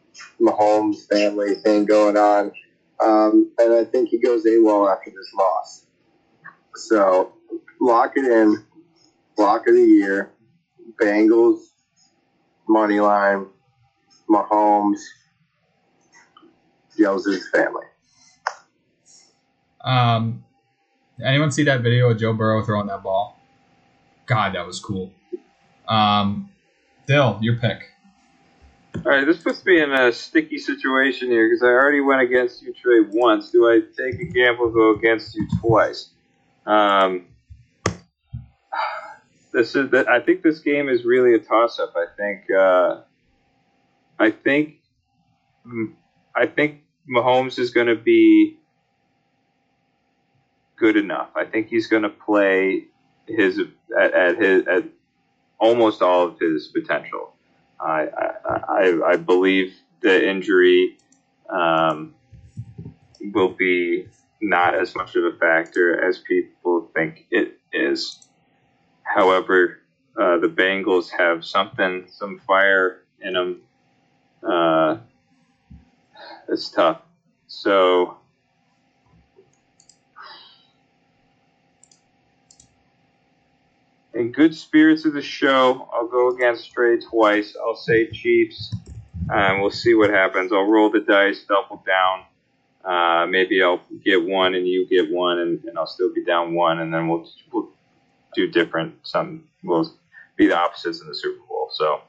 Mahomes 0.42 1.08
family 1.10 1.56
thing 1.64 1.86
going 1.86 2.18
on, 2.18 2.52
um, 3.04 3.52
and 3.60 3.74
I 3.74 3.86
think 3.86 4.10
he 4.10 4.20
goes 4.20 4.46
AWOL 4.46 4.92
after 4.92 5.12
this 5.12 5.34
loss. 5.38 5.86
So 6.76 7.34
lock 7.82 8.14
it 8.16 8.26
in. 8.26 8.58
Lock 9.38 9.68
of 9.68 9.74
the 9.74 9.82
year. 9.82 10.32
Bengals 11.02 11.69
money 12.70 13.00
line. 13.00 13.48
Mahomes 14.30 15.02
yells 16.96 17.28
at 17.28 17.34
his 17.34 17.50
family. 17.50 17.86
Um, 19.84 20.44
anyone 21.24 21.52
see 21.52 21.64
that 21.64 21.82
video 21.82 22.12
of 22.12 22.20
Joe 22.20 22.34
Burrow 22.34 22.64
throwing 22.64 22.88
that 22.88 23.02
ball? 23.02 23.40
God, 24.28 24.54
that 24.54 24.66
was 24.66 24.80
cool. 24.80 25.12
Um, 25.88 26.50
Dill, 27.08 27.40
your 27.42 27.56
pick. 27.56 27.82
All 28.98 29.12
right, 29.12 29.26
this 29.26 29.38
puts 29.38 29.66
me 29.66 29.82
in 29.82 29.92
a 29.92 30.12
sticky 30.12 30.60
situation 30.60 31.30
here 31.30 31.48
because 31.48 31.64
I 31.64 31.68
already 31.68 32.02
went 32.02 32.22
against 32.22 32.62
you, 32.62 32.74
Trey, 32.74 33.02
once. 33.02 33.50
Do 33.50 33.68
I 33.68 33.82
take 33.98 34.20
a 34.20 34.26
gamble 34.26 34.66
and 34.66 34.74
go 34.74 34.94
against 34.94 35.34
you 35.36 35.48
twice? 35.60 36.10
Um, 36.66 37.26
this 39.60 39.76
is. 39.76 39.94
I 39.94 40.20
think 40.20 40.42
this 40.42 40.60
game 40.60 40.90
is 40.90 41.06
really 41.06 41.36
a 41.36 41.40
toss-up. 41.40 41.94
I 41.96 42.06
think. 42.18 42.50
Uh, 42.52 43.02
I 44.18 44.32
think. 44.32 44.76
I 46.36 46.46
think 46.48 46.82
Mahomes 47.10 47.60
is 47.60 47.72
going 47.72 47.88
to 47.88 47.96
be 47.96 48.58
good 50.78 50.96
enough. 50.96 51.30
I 51.36 51.46
think 51.46 51.68
he's 51.68 51.88
going 51.88 52.04
to 52.04 52.10
play 52.10 52.86
his 53.28 53.60
at, 54.00 54.14
at 54.14 54.38
his 54.38 54.68
at 54.68 54.86
almost 55.60 56.02
all 56.02 56.28
of 56.28 56.40
his 56.40 56.68
potential. 56.68 57.34
I, 57.80 58.08
I, 58.18 58.60
I, 58.68 59.00
I 59.12 59.16
believe 59.18 59.74
the 60.02 60.30
injury 60.30 60.98
um, 61.50 62.16
will 63.34 63.50
be 63.50 64.08
not 64.42 64.74
as 64.76 64.96
much 64.96 65.16
of 65.16 65.24
a 65.26 65.38
factor 65.38 66.08
as 66.08 66.20
people 66.20 66.90
think 66.96 67.26
it 67.30 67.60
is. 67.74 68.29
However, 69.14 69.80
uh, 70.16 70.38
the 70.38 70.48
Bengals 70.48 71.10
have 71.18 71.44
something, 71.44 72.06
some 72.10 72.40
fire 72.46 73.02
in 73.20 73.34
them. 73.34 73.62
Uh, 74.48 74.98
it's 76.48 76.70
tough. 76.70 77.02
So, 77.48 78.18
in 84.14 84.32
good 84.32 84.56
spirits 84.56 85.06
of 85.06 85.14
the 85.14 85.22
show, 85.22 85.90
I'll 85.92 86.08
go 86.08 86.30
against 86.30 86.66
Stray 86.66 87.00
twice. 87.00 87.56
I'll 87.60 87.76
say 87.76 88.12
Chiefs, 88.12 88.76
and 89.30 89.62
we'll 89.62 89.72
see 89.72 89.96
what 89.96 90.12
happens. 90.12 90.54
I'll 90.54 90.70
roll 90.70 90.92
the 90.92 91.00
dice, 91.00 91.46
double 91.48 91.84
down. 91.86 92.26
Uh, 92.86 93.26
maybe 93.26 93.62
I'll 93.64 93.82
get 94.06 94.24
one 94.24 94.54
and 94.54 94.68
you 94.68 94.88
get 94.88 95.12
one, 95.12 95.40
and, 95.40 95.64
and 95.66 95.78
I'll 95.78 95.88
still 95.88 96.14
be 96.14 96.24
down 96.24 96.54
one, 96.54 96.80
and 96.80 96.94
then 96.94 97.08
we'll 97.08 97.28
we'll 97.52 97.72
do 98.36 98.48
different. 98.48 98.96
Some 99.04 99.46
we'll 99.64 99.92
be 100.36 100.48
the 100.48 100.58
opposites 100.58 101.02
in 101.02 101.08
the 101.08 101.16
Super 101.16 101.42
Bowl. 101.48 101.70
So 101.72 102.02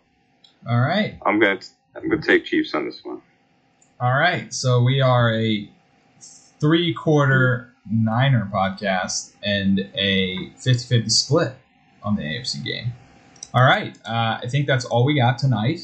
All 0.68 0.80
right. 0.80 1.18
I'm 1.24 1.38
gonna 1.38 1.60
I'm 1.94 2.08
gonna 2.08 2.22
take 2.22 2.44
Chiefs 2.44 2.74
on 2.74 2.84
this 2.86 3.04
one. 3.04 3.22
All 4.00 4.16
right. 4.18 4.52
So 4.52 4.82
we 4.82 5.00
are 5.00 5.34
a 5.34 5.70
three 6.60 6.94
quarter 6.94 7.74
Niner 7.90 8.48
podcast 8.52 9.32
and 9.42 9.80
a 9.94 10.50
50 10.58 10.86
50 10.86 11.08
split 11.10 11.54
on 12.02 12.16
the 12.16 12.22
AFC 12.22 12.64
game. 12.64 12.92
All 13.52 13.64
right. 13.64 13.96
Uh, 14.06 14.38
I 14.42 14.46
think 14.48 14.66
that's 14.66 14.84
all 14.84 15.04
we 15.04 15.14
got 15.14 15.38
tonight. 15.38 15.80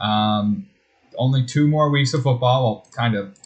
Um, 0.00 0.66
only 1.16 1.44
two 1.44 1.66
more 1.66 1.90
weeks 1.90 2.14
of 2.14 2.22
football. 2.22 2.64
Well, 2.64 2.86
kind 2.94 3.14
of. 3.14 3.38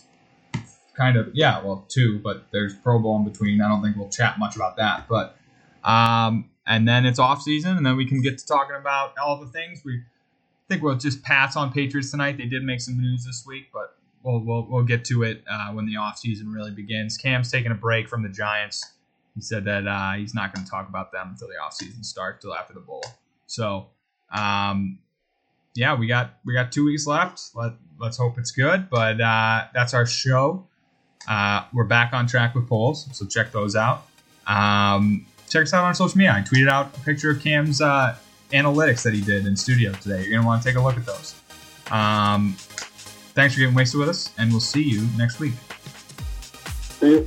Kind 0.94 1.16
of, 1.16 1.30
yeah, 1.32 1.64
well, 1.64 1.86
two, 1.88 2.18
but 2.18 2.48
there's 2.52 2.74
Pro 2.74 2.98
Bowl 2.98 3.16
in 3.16 3.24
between. 3.24 3.62
I 3.62 3.68
don't 3.68 3.82
think 3.82 3.96
we'll 3.96 4.10
chat 4.10 4.38
much 4.38 4.56
about 4.56 4.76
that. 4.76 5.06
But, 5.08 5.38
um, 5.84 6.50
and 6.66 6.86
then 6.86 7.06
it's 7.06 7.18
off 7.18 7.42
season, 7.42 7.76
and 7.76 7.84
then 7.84 7.96
we 7.96 8.06
can 8.06 8.22
get 8.22 8.38
to 8.38 8.46
talking 8.46 8.76
about 8.76 9.14
all 9.18 9.40
the 9.40 9.46
things. 9.46 9.82
We 9.84 10.02
think 10.68 10.82
we'll 10.82 10.96
just 10.96 11.22
pass 11.22 11.56
on 11.56 11.72
Patriots 11.72 12.10
tonight. 12.10 12.38
They 12.38 12.46
did 12.46 12.62
make 12.62 12.80
some 12.80 13.00
news 13.00 13.24
this 13.24 13.44
week, 13.46 13.66
but 13.72 13.96
we'll 14.22 14.40
we'll, 14.40 14.66
we'll 14.68 14.84
get 14.84 15.04
to 15.06 15.22
it 15.22 15.42
uh, 15.50 15.72
when 15.72 15.86
the 15.86 15.96
off 15.96 16.18
season 16.18 16.52
really 16.52 16.70
begins. 16.70 17.16
Cam's 17.16 17.50
taking 17.50 17.72
a 17.72 17.76
break 17.76 18.08
from 18.08 18.22
the 18.22 18.28
Giants. 18.28 18.92
He 19.34 19.40
said 19.40 19.64
that 19.64 19.86
uh, 19.86 20.12
he's 20.12 20.34
not 20.34 20.54
going 20.54 20.64
to 20.64 20.70
talk 20.70 20.88
about 20.88 21.10
them 21.10 21.30
until 21.30 21.48
the 21.48 21.54
off 21.54 21.74
season 21.74 22.04
starts, 22.04 22.42
till 22.42 22.54
after 22.54 22.74
the 22.74 22.80
bowl. 22.80 23.04
So, 23.46 23.86
um, 24.30 24.98
yeah, 25.74 25.94
we 25.94 26.06
got 26.06 26.34
we 26.44 26.54
got 26.54 26.70
two 26.70 26.84
weeks 26.84 27.06
left. 27.06 27.40
Let 27.54 27.72
let's 27.98 28.18
hope 28.18 28.38
it's 28.38 28.50
good. 28.50 28.90
But 28.90 29.20
uh, 29.20 29.64
that's 29.74 29.94
our 29.94 30.06
show. 30.06 30.66
Uh, 31.28 31.64
we're 31.72 31.84
back 31.84 32.12
on 32.12 32.26
track 32.26 32.54
with 32.54 32.68
polls, 32.68 33.08
so 33.12 33.26
check 33.26 33.52
those 33.52 33.76
out. 33.76 34.06
Um, 34.46 35.24
check 35.52 35.62
us 35.62 35.74
out 35.74 35.84
on 35.84 35.94
social 35.94 36.16
media. 36.16 36.32
I 36.32 36.40
tweeted 36.40 36.68
out 36.68 36.96
a 36.96 37.00
picture 37.00 37.30
of 37.30 37.42
Cam's 37.42 37.80
uh, 37.80 38.16
analytics 38.52 39.02
that 39.02 39.12
he 39.12 39.20
did 39.20 39.46
in 39.46 39.56
studio 39.56 39.92
today. 39.92 40.22
You're 40.22 40.36
gonna 40.36 40.46
want 40.46 40.62
to 40.62 40.68
take 40.68 40.76
a 40.76 40.80
look 40.80 40.96
at 40.96 41.04
those. 41.04 41.34
Um, 41.90 42.54
thanks 43.34 43.54
for 43.54 43.60
getting 43.60 43.74
wasted 43.74 44.00
with 44.00 44.08
us, 44.08 44.30
and 44.38 44.50
we'll 44.50 44.60
see 44.60 44.82
you 44.82 45.06
next 45.18 45.38
week. 45.38 45.54
See 47.00 47.10
you. 47.10 47.26